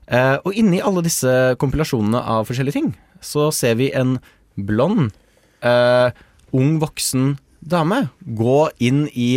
Uh, 0.09 0.39
og 0.47 0.55
inni 0.57 0.79
alle 0.81 1.03
disse 1.05 1.29
kompilasjonene 1.61 2.23
av 2.23 2.47
forskjellige 2.49 2.77
ting, 2.79 2.89
så 3.21 3.49
ser 3.53 3.77
vi 3.77 3.91
en 3.93 4.17
blond, 4.57 5.11
uh, 5.61 6.09
ung 6.55 6.79
voksen 6.81 7.35
dame 7.59 8.07
gå 8.23 8.59
inn 8.81 9.05
i 9.13 9.29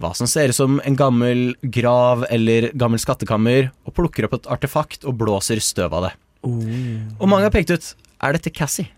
hva 0.00 0.12
som 0.16 0.28
ser 0.28 0.52
ut 0.52 0.58
som 0.58 0.78
en 0.84 0.98
gammel 0.98 1.54
grav 1.62 2.26
eller 2.28 2.70
gammel 2.76 3.00
skattekammer, 3.00 3.70
og 3.86 3.96
plukker 3.96 4.28
opp 4.28 4.36
et 4.36 4.52
artefakt 4.52 5.08
og 5.08 5.16
blåser 5.22 5.62
støv 5.64 5.96
av 5.96 6.10
det. 6.10 6.14
Og 6.44 7.28
mange 7.28 7.46
har 7.46 7.54
pekt 7.54 7.72
ut 7.72 7.92
er 8.20 8.36
dette 8.36 8.52
Cassie. 8.52 8.90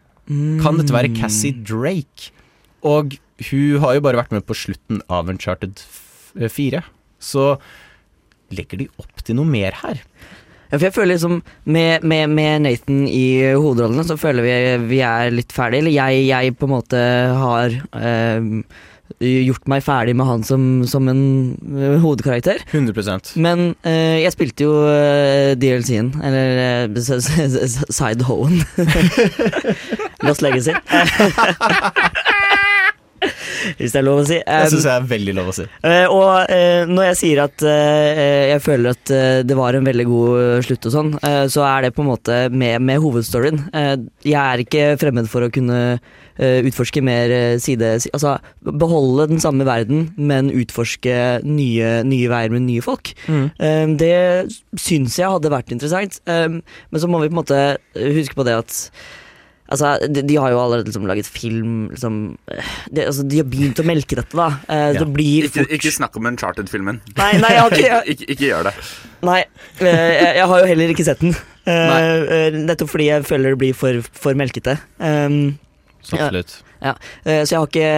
Kan 0.62 0.78
dette 0.78 0.94
være 0.94 1.14
Cassie 1.14 1.54
Drake? 1.54 2.32
Og 2.88 3.16
hun 3.48 3.82
har 3.82 3.96
jo 3.96 4.04
bare 4.04 4.20
vært 4.20 4.34
med 4.34 4.46
på 4.46 4.56
slutten 4.58 5.02
av 5.12 5.30
Uncharted 5.30 5.82
4, 6.36 6.82
så 7.22 7.56
legger 8.52 8.82
de 8.82 8.90
opp 9.00 9.24
til 9.24 9.38
noe 9.38 9.48
mer 9.48 9.76
her. 9.82 10.02
Ja, 10.72 10.78
for 10.78 10.86
jeg 10.86 10.94
føler 10.96 11.12
liksom 11.12 11.42
med, 11.68 12.04
med, 12.08 12.30
med 12.32 12.62
Nathan 12.64 13.02
i 13.04 13.52
hovedrollene, 13.52 14.06
så 14.08 14.16
føler 14.16 14.46
vi 14.46 14.54
vi 14.94 15.02
er 15.04 15.34
litt 15.34 15.52
ferdig. 15.52 15.82
Eller 15.82 15.92
jeg, 15.92 16.24
jeg 16.30 16.56
på 16.56 16.64
en 16.64 16.72
måte 16.72 17.02
har 17.42 17.76
eh, 17.92 18.48
gjort 19.20 19.68
meg 19.68 19.84
ferdig 19.84 20.16
med 20.16 20.30
han 20.30 20.46
som, 20.48 20.64
som 20.88 21.12
en 21.12 21.22
eh, 21.76 21.98
hovedkarakter. 22.00 22.64
100% 22.72 23.34
Men 23.36 23.74
eh, 23.84 24.24
jeg 24.24 24.32
spilte 24.32 24.64
jo 24.64 24.72
DLC-en, 25.60 26.14
eller 26.24 26.88
Side-Hoen. 26.96 28.62
Lost 30.24 30.40
Legacy. 30.40 30.72
Hvis 33.78 33.94
det 33.94 34.00
er 34.00 34.06
lov 34.06 34.22
å 34.22 34.26
si. 34.28 34.38
Det 34.42 34.70
syns 34.72 34.82
Um, 34.82 34.88
jeg 34.88 34.96
er 34.98 35.08
veldig 35.12 35.34
lov 35.36 35.50
å 35.52 35.54
si. 35.56 35.66
Eh, 35.86 36.06
og 36.10 36.50
eh, 36.52 36.82
når 36.90 37.06
jeg 37.10 37.18
sier 37.20 37.42
at 37.44 37.64
eh, 37.66 38.50
jeg 38.52 38.62
føler 38.64 38.96
at 38.96 39.12
det 39.46 39.56
var 39.58 39.76
en 39.76 39.86
veldig 39.86 40.06
god 40.08 40.66
slutt 40.66 40.88
og 40.88 40.94
sånn, 40.96 41.12
så 41.52 41.64
er 41.68 41.86
det 41.86 41.92
på 41.96 42.02
en 42.04 42.10
måte 42.10 42.38
med, 42.52 42.82
med 42.84 43.00
hovedstoryen. 43.02 43.62
Eh, 43.76 43.94
jeg 44.26 44.38
er 44.40 44.62
ikke 44.64 44.88
fremmed 45.00 45.30
for 45.30 45.46
å 45.46 45.52
kunne 45.52 46.00
utforske 46.42 47.02
mer 47.04 47.30
side... 47.60 47.90
Altså 48.16 48.38
beholde 48.64 49.28
den 49.28 49.42
samme 49.42 49.66
verden, 49.68 50.06
men 50.16 50.48
utforske 50.48 51.16
nye, 51.44 51.90
nye 52.08 52.30
veier 52.32 52.54
med 52.54 52.64
nye 52.64 52.82
folk. 52.82 53.12
Mm. 53.28 53.98
Det 54.00 54.16
syns 54.80 55.18
jeg 55.20 55.28
hadde 55.28 55.52
vært 55.52 55.74
interessant, 55.76 56.16
men 56.24 56.62
så 56.98 57.10
må 57.10 57.20
vi 57.20 57.28
på 57.28 57.36
en 57.36 57.42
måte 57.42 57.60
huske 58.16 58.38
på 58.38 58.46
det 58.48 58.56
at 58.62 58.80
Altså, 59.72 59.92
de, 60.12 60.22
de 60.28 60.36
har 60.38 60.52
jo 60.52 60.58
allerede 60.62 60.88
liksom 60.90 61.06
laget 61.08 61.26
film 61.32 61.88
liksom, 61.94 62.16
de, 62.92 63.06
altså, 63.08 63.24
De 63.28 63.38
har 63.40 63.46
begynt 63.48 63.80
å 63.80 63.86
melke 63.88 64.18
dette, 64.18 64.36
da. 64.36 64.50
Eh, 64.68 64.88
Ja. 64.92 64.98
Det 65.02 65.08
blir 65.14 65.46
Ikke, 65.48 65.64
ikke 65.78 65.92
snakk 65.94 66.16
om 66.20 66.26
Uncharted-filmen. 66.32 67.00
Nei, 67.16 67.30
nei, 67.40 67.52
ikke- 67.56 67.80
jeg- 67.86 68.08
ikke, 68.16 68.28
ikke 68.36 68.48
gjør 68.50 68.68
det. 68.70 68.74
Nei, 69.22 69.38
eh, 69.80 69.86
jeg, 69.86 70.34
jeg 70.40 70.46
har 70.52 70.60
jo 70.60 70.66
heller 70.72 70.92
ikke 70.94 71.04
sett 71.08 71.20
den. 71.24 71.34
Eh, 71.64 71.94
eh, 72.36 72.50
nettopp 72.66 72.90
fordi 72.90 73.06
jeg 73.08 73.24
føler 73.28 73.54
det 73.54 73.58
blir 73.62 73.74
for, 73.78 74.02
for 74.12 74.34
melkete. 74.34 74.76
Um, 74.98 75.58
Så 76.02 76.18
absolutt. 76.18 76.56
Ja, 76.58 76.71
eh, 76.82 77.42
så 77.44 77.54
jeg 77.54 77.58
har 77.60 77.68
ikke 77.70 77.92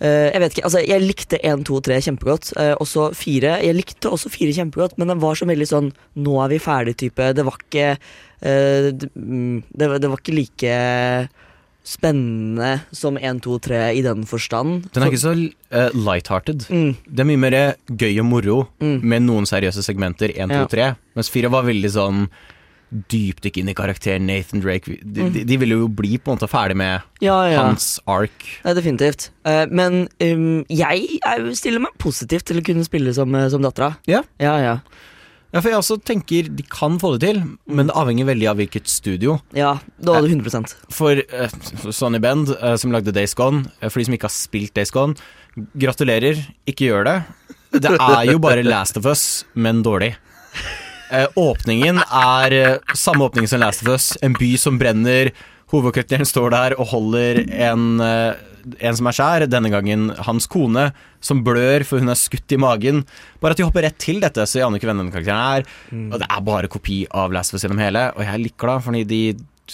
eh, 0.00 0.28
Jeg 0.32 0.40
vet 0.44 0.52
ikke, 0.56 0.64
altså 0.68 0.82
jeg 0.86 1.02
likte 1.06 1.40
1, 1.42 1.64
2, 1.66 1.80
3 1.88 1.98
kjempegodt. 2.06 2.52
Og 2.58 2.84
også 2.86 3.08
4. 3.18 3.56
Jeg 3.66 3.74
likte 3.78 4.12
også 4.14 4.30
4 4.30 4.52
kjempegodt, 4.60 4.98
men 4.98 5.08
den 5.08 5.20
var 5.22 5.34
så 5.40 5.48
veldig 5.48 5.66
sånn 5.70 5.92
Nå 6.16 6.38
er 6.44 6.48
vi 6.54 6.58
ferdig-type. 6.62 7.32
Det 7.34 7.44
var 7.48 7.56
ikke 7.58 7.88
eh, 7.96 8.88
det, 8.94 9.10
mm, 9.16 9.62
det, 9.74 9.88
var- 9.90 10.18
ikke 10.20 10.36
like 10.38 10.76
spennende 11.88 12.80
som 12.92 13.16
1, 13.16 13.40
2, 13.46 13.58
3 13.64 13.78
i 13.96 14.02
den 14.04 14.26
forstand. 14.28 14.90
Den 14.92 15.02
er 15.06 15.08
ikke 15.12 15.22
så 15.22 15.32
uh, 15.32 15.88
lighthearted. 15.96 16.66
Mm. 16.68 16.90
Det 17.08 17.22
er 17.24 17.28
mye 17.30 17.40
mer 17.40 17.56
gøy 17.88 18.18
og 18.20 18.26
moro 18.28 18.58
Mm. 18.82 19.00
med 19.08 19.22
noen 19.24 19.46
seriøse 19.48 19.82
segmenter. 19.86 20.34
1, 20.36 20.50
2, 20.52 20.54
Ja. 20.54 20.66
3. 20.68 20.88
Mens 21.16 21.30
4 21.32 21.48
var 21.50 21.64
veldig 21.64 21.90
sånn 21.94 22.28
dypdykk 22.90 23.58
inn 23.60 23.68
i 23.68 23.74
karakteren 23.76 24.24
Nathan 24.26 24.60
Drake. 24.64 24.86
De, 25.02 25.22
Mm. 25.28 25.32
de, 25.34 25.44
de 25.44 25.56
ville 25.60 25.76
jo 25.76 25.88
bli 25.88 26.16
på 26.18 26.32
en 26.32 26.38
måte 26.38 26.48
ferdig 26.48 26.76
med 26.76 27.02
Ja, 27.20 27.36
ja. 27.50 27.62
hans 27.66 27.98
ark. 28.06 28.46
Ja, 28.64 28.72
definitivt. 28.74 29.30
Eh, 29.44 29.66
men 29.70 30.08
um, 30.20 30.64
jeg 30.68 31.18
er- 31.26 31.52
stiller 31.54 31.80
meg 31.80 31.92
positivt 31.98 32.44
til 32.48 32.58
å 32.60 32.64
kunne 32.64 32.84
spille 32.84 33.12
som, 33.14 33.34
eh, 33.34 33.48
som 33.48 33.60
dattera. 33.62 33.96
Ja. 34.06 34.22
Ja, 34.40 34.56
ja. 34.58 34.78
Ja, 35.52 35.60
for 35.62 35.70
jeg 35.70 35.78
også 35.78 35.96
tenker 36.04 36.48
de 36.54 36.62
kan 36.62 36.98
få 37.00 37.14
det 37.18 37.22
til, 37.26 37.42
men 37.66 37.86
det 37.88 37.94
avhenger 37.96 38.26
veldig 38.28 38.48
av 38.50 38.56
hvilket 38.58 38.86
studio. 38.86 39.40
Ja, 39.56 39.78
da 39.98 40.12
var 40.12 40.20
det 40.26 40.30
100 40.36 40.74
For 40.92 41.12
uh, 41.32 41.48
Sonny 41.90 42.18
Bend, 42.20 42.50
uh, 42.62 42.76
som 42.76 42.92
lagde 42.92 43.12
Days 43.16 43.32
Gone, 43.34 43.64
uh, 43.82 43.88
for 43.88 43.98
de 43.98 44.04
som 44.04 44.14
ikke 44.14 44.28
har 44.28 44.34
spilt 44.36 44.74
Days 44.74 44.90
Gone, 44.90 45.16
gratulerer, 45.76 46.36
ikke 46.68 46.90
gjør 46.90 47.04
det. 47.08 47.24
Det 47.80 47.90
er 47.98 48.24
jo 48.30 48.38
bare 48.38 48.62
Last 48.62 48.96
of 48.98 49.06
Us, 49.06 49.44
men 49.54 49.82
dårlig. 49.82 50.16
Eh, 51.10 51.26
åpningen 51.40 52.00
er 52.04 52.52
eh, 52.56 52.94
samme 52.98 53.24
åpning 53.28 53.48
som 53.48 53.60
Last 53.62 53.82
of 53.84 53.88
Us, 53.94 54.10
en 54.24 54.34
by 54.36 54.50
som 54.60 54.78
brenner. 54.80 55.30
Hovedkarakteren 55.72 56.28
står 56.28 56.52
der 56.52 56.74
og 56.80 56.90
holder 56.92 57.40
en, 57.48 57.86
eh, 58.04 58.34
en 58.84 58.96
som 58.98 59.08
er 59.08 59.16
skjær, 59.16 59.46
denne 59.48 59.70
gangen 59.72 60.10
hans 60.26 60.46
kone, 60.50 60.90
som 61.24 61.40
blør 61.46 61.84
for 61.88 62.02
hun 62.02 62.12
er 62.12 62.18
skutt 62.20 62.52
i 62.52 62.60
magen. 62.60 63.04
Bare 63.40 63.56
at 63.56 63.60
de 63.60 63.64
hopper 63.68 63.86
rett 63.88 63.98
til 64.02 64.20
dette, 64.20 64.44
så 64.44 64.60
jeg 64.60 64.66
aner 64.68 64.80
ikke 64.80 64.90
hvem 64.90 65.00
denne 65.00 65.14
karakteren 65.14 65.44
er. 65.60 65.68
Og 66.12 66.18
det 66.20 66.28
er 66.28 66.44
bare 66.44 66.68
kopi 66.72 67.02
av 67.10 67.32
Last 67.32 67.54
of 67.54 67.58
Us 67.60 67.64
gjennom 67.64 67.80
hele, 67.80 68.08
og 68.14 68.20
jeg 68.24 68.34
er 68.34 68.44
litt 68.44 68.58
glad, 68.60 68.84
fordi 68.84 69.04
de 69.08 69.22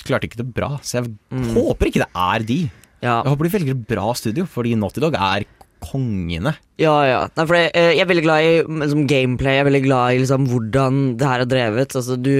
klarte 0.06 0.26
ikke 0.30 0.40
det 0.42 0.48
bra. 0.54 0.72
Så 0.82 1.00
jeg 1.02 1.10
Mm. 1.30 1.54
håper 1.54 1.86
ikke 1.90 2.02
det 2.04 2.10
er 2.14 2.38
de. 2.46 2.60
Ja. 3.02 3.22
Jeg 3.22 3.30
håper 3.34 3.44
de 3.44 3.50
velger 3.58 3.70
et 3.74 3.86
bra 3.88 4.12
studio, 4.14 4.44
fordi 4.46 4.74
Naughty 4.76 5.00
Dog 5.00 5.14
er 5.14 5.44
kongene. 5.90 6.54
Ja, 6.80 6.94
ja. 7.06 7.20
Nei, 7.36 7.46
for 7.46 7.58
jeg, 7.60 7.70
jeg 7.74 8.02
er 8.02 8.10
veldig 8.10 8.24
glad 8.26 8.42
i 8.48 8.50
liksom, 8.82 9.06
gameplay. 9.10 9.58
Jeg 9.58 9.64
er 9.64 9.70
veldig 9.70 9.84
glad 9.86 10.16
i 10.16 10.20
liksom, 10.24 10.48
hvordan 10.50 11.00
det 11.20 11.30
her 11.30 11.44
er 11.44 11.50
drevet. 11.50 11.94
Altså, 12.00 12.16
du 12.18 12.34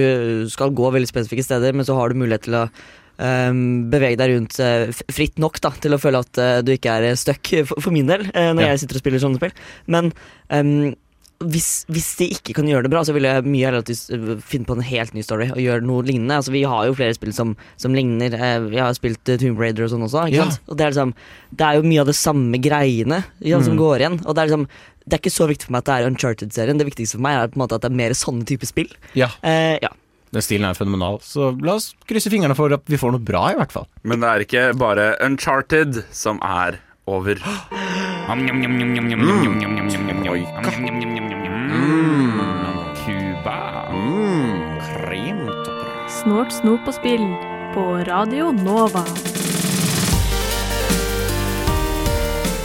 skal 0.51 0.75
gå 0.75 0.91
veldig 0.97 1.09
spesifikke 1.09 1.45
steder, 1.47 1.73
men 1.77 1.87
så 1.87 1.95
har 1.97 2.11
du 2.11 2.21
mulighet 2.23 2.47
til 2.49 2.61
å 2.65 2.67
Um, 3.15 3.85
bevege 3.87 4.17
deg 4.19 4.33
rundt 4.33 4.57
uh, 4.59 4.89
fritt 5.07 5.37
nok 5.39 5.61
da, 5.63 5.69
til 5.79 5.93
å 5.95 5.99
føle 6.03 6.19
at 6.19 6.35
uh, 6.35 6.57
du 6.67 6.73
ikke 6.73 6.97
er 6.99 7.13
stuck, 7.15 7.47
for, 7.63 7.79
for 7.79 7.95
min 7.95 8.09
del, 8.09 8.25
uh, 8.35 8.49
når 8.51 8.65
Ja. 8.65 8.71
jeg 8.73 8.81
sitter 8.81 8.97
og 8.99 9.03
spiller 9.05 9.21
sånne 9.23 9.39
spill. 9.39 9.53
Men 9.87 10.09
ehm, 10.51 10.97
hvis, 11.51 11.85
hvis 11.91 12.07
de 12.19 12.27
ikke 12.35 12.53
kan 12.57 12.67
gjøre 12.69 12.83
det 12.87 12.91
bra, 12.93 13.03
så 13.07 13.13
vil 13.15 13.27
jeg 13.27 13.43
mye 13.45 13.65
heller 13.67 13.83
at 13.83 13.89
de 13.91 13.95
finner 14.45 14.65
på 14.69 14.75
en 14.77 14.83
helt 14.87 15.13
ny 15.17 15.21
story 15.25 15.47
og 15.51 15.61
gjør 15.61 15.83
noe 15.85 16.03
lignende. 16.07 16.37
Altså, 16.41 16.51
vi 16.55 16.63
har 16.67 16.85
jo 16.89 16.95
flere 16.97 17.15
spill 17.17 17.33
som, 17.35 17.55
som 17.81 17.93
ligner. 17.95 18.35
Vi 18.69 18.75
Jeg 18.77 18.83
har 18.85 18.97
spilt 18.97 19.29
eh, 19.33 19.37
Tomb 19.41 19.59
Raider 19.61 19.85
og 19.87 19.93
sånn 19.93 20.05
også. 20.07 20.25
Ikke 20.29 20.41
Ja. 20.41 20.49
sant? 20.49 20.61
Og 20.69 20.77
det 20.77 20.85
er, 20.85 20.91
liksom, 20.95 21.13
det 21.55 21.65
er 21.69 21.79
jo 21.79 21.87
mye 21.89 22.01
av 22.01 22.09
det 22.11 22.15
samme 22.19 22.61
greiene 22.61 23.23
ja, 23.41 23.61
som 23.61 23.73
Mm. 23.75 23.81
går 23.83 23.97
igjen. 24.03 24.19
Og 24.25 24.35
det 24.35 24.41
er 24.43 24.47
liksom 24.51 24.67
det 25.05 25.13
er 25.13 25.21
ikke 25.21 25.35
så 25.37 25.45
viktig 25.45 25.67
for 25.67 25.71
meg 25.75 25.83
at 25.83 25.85
det 25.85 25.95
er 26.01 26.07
Uncharted-serien. 26.09 26.77
Det 26.81 26.87
viktigste 26.87 27.19
for 27.19 27.21
meg 27.21 27.35
er 27.37 27.47
på 27.53 27.59
en 27.59 27.61
måte 27.67 27.75
at 27.77 27.83
det 27.85 27.91
er 27.91 27.95
mer 27.99 28.15
sånne 28.17 28.43
type 28.49 28.65
spill. 28.65 28.89
Ja. 29.13 29.27
Eh, 29.45 29.77
ja. 29.83 29.89
Den 30.33 30.41
stilen 30.41 30.65
er 30.67 30.73
fenomenal, 30.73 31.19
så 31.21 31.51
la 31.63 31.75
oss 31.77 31.91
krysse 32.09 32.31
fingrene 32.33 32.55
for 32.57 32.73
at 32.73 32.81
vi 32.89 32.97
får 32.97 33.13
noe 33.13 33.21
bra, 33.23 33.51
i 33.53 33.55
hvert 33.59 33.71
fall. 33.71 33.85
Men 34.03 34.19
det 34.19 34.27
er 34.31 34.39
ikke 34.47 34.63
bare 34.81 35.11
Uncharted 35.23 36.01
som 36.11 36.39
er 36.41 36.79
over. 37.07 37.37
Cuba. 43.03 43.57
Snort, 46.09 46.53
snop 46.53 46.87
og 46.89 46.95
spill 46.97 47.25
på 47.75 47.83
Radio 48.09 48.49
Nova. 48.55 49.03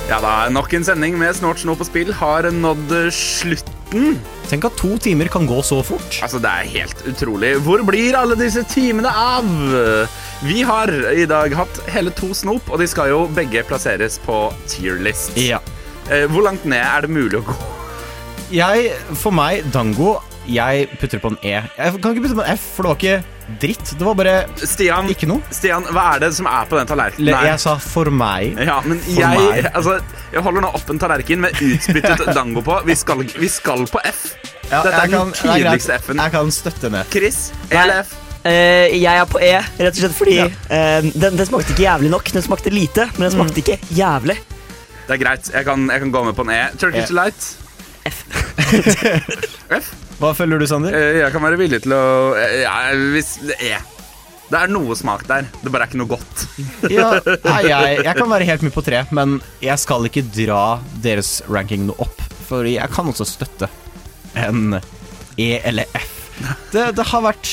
Ja 0.08 0.22
da, 0.24 0.32
nok 0.48 0.72
en 0.74 0.86
sending 0.88 1.18
med 1.20 1.36
Snort, 1.36 1.60
snop 1.60 1.84
og 1.84 1.90
spill 1.90 2.14
har 2.22 2.48
nådd 2.56 2.96
slutten. 3.12 3.79
Tenk 4.50 4.64
at 4.68 4.76
to 4.78 4.96
timer 5.02 5.28
kan 5.32 5.46
gå 5.50 5.58
så 5.66 5.80
fort. 5.86 6.20
Altså, 6.22 6.38
det 6.42 6.50
er 6.50 6.68
helt 6.76 7.02
utrolig. 7.10 7.56
Hvor 7.64 7.82
blir 7.86 8.16
alle 8.18 8.36
disse 8.38 8.62
timene 8.70 9.10
av? 9.10 9.46
Vi 10.46 10.62
har 10.66 10.92
i 11.12 11.26
dag 11.28 11.54
hatt 11.58 11.82
hele 11.90 12.12
to 12.16 12.30
snop, 12.34 12.70
og 12.70 12.78
de 12.80 12.86
skal 12.90 13.10
jo 13.12 13.20
begge 13.36 13.64
plasseres 13.68 14.18
på 14.24 14.38
tierlist. 14.70 15.34
Ja. 15.38 15.58
Eh, 16.10 16.26
Hvor 16.30 16.46
langt 16.46 16.64
ned 16.64 16.80
er 16.82 17.06
det 17.06 17.10
mulig 17.12 17.40
å 17.42 17.44
gå? 17.50 17.56
Jeg, 18.50 18.90
for 19.14 19.30
meg, 19.34 19.66
Dango, 19.74 20.16
jeg 20.48 20.88
putter 21.00 21.18
på 21.22 21.28
en 21.34 21.36
E. 21.42 21.52
Jeg 21.76 21.92
kan 22.02 22.14
ikke 22.14 22.22
putte 22.24 22.36
på 22.38 22.44
en 22.46 22.56
F, 22.56 22.64
for 22.76 22.82
det 22.82 22.90
var 22.90 22.98
ikke 23.00 23.58
dritt. 23.60 23.90
Det 23.98 24.06
var 24.06 24.14
bare 24.18 24.34
Stian, 24.62 25.08
ikke 25.12 25.26
noe. 25.30 25.42
Stian, 25.54 25.84
hva 25.90 26.04
er 26.14 26.22
det 26.24 26.30
som 26.36 26.46
er 26.50 26.68
på 26.70 26.78
den 26.78 26.86
tallerkenen? 26.90 27.26
Le- 27.26 27.34
der? 27.36 27.48
Jeg 27.52 27.60
sa 27.64 27.74
for 27.82 28.10
meg. 28.14 28.56
Ja, 28.62 28.78
men 28.86 29.00
For 29.04 29.20
jeg, 29.20 29.42
meg. 29.50 29.68
altså, 29.74 29.98
jeg 30.32 30.44
holder 30.46 30.64
nå 30.66 30.72
opp 30.78 30.90
en 30.94 31.02
tallerken 31.02 31.40
med 31.44 31.60
utspyttet 31.60 32.24
dango 32.38 32.62
på. 32.66 32.80
Vi 32.86 32.94
skal, 32.98 33.24
vi 33.26 33.48
skal 33.52 33.86
på 33.90 34.02
F. 34.10 34.24
Ja, 34.70 34.82
Dette 34.86 34.96
er 34.96 35.10
kan, 35.10 35.30
den 35.30 35.32
tydeligste 35.34 35.96
F-en. 35.98 36.20
Jeg 36.22 36.34
kan 36.36 36.50
støtte 36.54 36.90
ned. 36.94 37.08
Chris, 37.10 37.40
E 37.70 37.76
eller 37.82 38.04
F? 38.06 38.12
Eh, 38.46 38.94
jeg 39.02 39.10
er 39.20 39.26
på 39.28 39.40
E, 39.44 39.50
rett 39.76 39.90
og 39.92 39.98
slett 40.00 40.14
fordi 40.16 40.36
eh, 40.40 41.08
den, 41.12 41.34
den 41.36 41.46
smakte 41.48 41.74
ikke 41.74 41.82
jævlig 41.84 42.10
nok. 42.14 42.30
Den 42.32 42.42
smakte 42.46 42.70
lite, 42.72 43.08
men 43.18 43.26
den 43.26 43.34
smakte 43.34 43.60
ikke 43.60 43.76
jævlig. 43.92 44.38
Det 45.08 45.16
er 45.18 45.20
greit. 45.24 45.50
Jeg 45.52 45.66
kan, 45.66 45.88
jeg 45.90 46.00
kan 46.06 46.12
gå 46.14 46.22
med 46.24 46.38
på 46.38 46.46
en 46.46 46.54
E. 46.54 46.60
Turkish 46.80 47.10
E. 47.10 47.18
Light. 47.18 47.50
F. 48.08 48.22
F? 49.82 49.90
Hva 50.20 50.34
følger 50.36 50.60
du, 50.60 50.66
Sander? 50.68 50.92
Eh, 50.96 51.18
Jeg 51.22 51.32
kan 51.34 51.42
være 51.44 51.58
villig 51.60 51.80
til 51.86 51.94
å 51.96 52.02
eh, 52.36 52.58
ja, 52.64 52.74
Hvis 53.14 53.34
det 53.48 53.56
er 53.70 53.84
Det 54.50 54.58
er 54.58 54.72
noe 54.72 54.96
smak 54.98 55.22
der. 55.30 55.46
Det 55.62 55.70
bare 55.72 55.86
er 55.86 55.92
ikke 55.92 56.00
noe 56.02 56.10
godt. 56.10 56.44
Ja, 56.96 57.10
nei, 57.46 57.60
jeg, 57.70 58.00
jeg 58.04 58.14
kan 58.18 58.28
være 58.32 58.48
helt 58.48 58.64
mye 58.66 58.74
på 58.74 58.82
tre, 58.84 59.04
men 59.14 59.36
jeg 59.62 59.78
skal 59.80 60.08
ikke 60.08 60.24
dra 60.34 60.62
deres 61.04 61.36
ranking 61.48 61.84
noe 61.88 62.02
opp. 62.02 62.20
For 62.48 62.66
jeg 62.66 62.90
kan 62.92 63.06
også 63.12 63.26
støtte 63.30 63.68
en 64.34 64.74
E 65.40 65.52
eller 65.64 65.86
F. 65.94 66.08
Det, 66.74 66.88
det 66.98 67.06
har 67.12 67.22
vært 67.22 67.52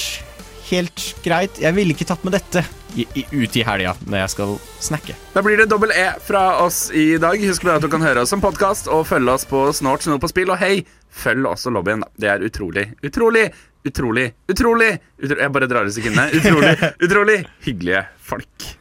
helt 0.71 1.03
greit. 1.25 1.59
Jeg 1.61 1.75
ville 1.77 1.95
ikke 1.95 2.07
tatt 2.09 2.23
med 2.27 2.35
dette 2.37 2.63
i, 2.97 3.05
i, 3.19 3.25
ut 3.31 3.57
i 3.57 3.63
helga 3.67 3.93
når 4.05 4.23
jeg 4.23 4.33
skal 4.35 4.55
snakke. 4.87 5.17
Da 5.33 5.43
blir 5.45 5.59
det 5.61 5.69
dobbel 5.71 5.93
E 5.95 6.07
fra 6.23 6.43
oss 6.63 6.87
i 6.95 7.09
dag. 7.21 7.41
Husk 7.49 7.67
at 7.71 7.85
du 7.85 7.89
kan 7.91 8.05
høre 8.05 8.23
oss 8.23 8.33
som 8.33 8.43
podkast 8.43 8.89
og 8.91 9.05
følge 9.09 9.37
oss 9.37 9.47
på 9.49 9.67
Snort 9.75 10.05
Snop 10.05 10.23
på 10.23 10.31
spill. 10.31 10.53
Og 10.53 10.61
hei, 10.61 10.81
følg 11.09 11.47
også 11.49 11.73
lobbyen, 11.73 12.05
da. 12.05 12.11
Det 12.17 12.33
er 12.33 12.47
utrolig, 12.47 12.89
utrolig, 13.05 13.47
utrolig, 13.87 14.27
utrolig 14.51 14.91
utro 15.23 15.39
Jeg 15.43 15.55
bare 15.59 15.71
drar 15.71 15.87
i 15.87 15.95
sekundene. 15.95 16.29
Utrolig, 16.41 16.75
utrolig 17.07 17.39
hyggelige 17.67 18.03
folk. 18.31 18.77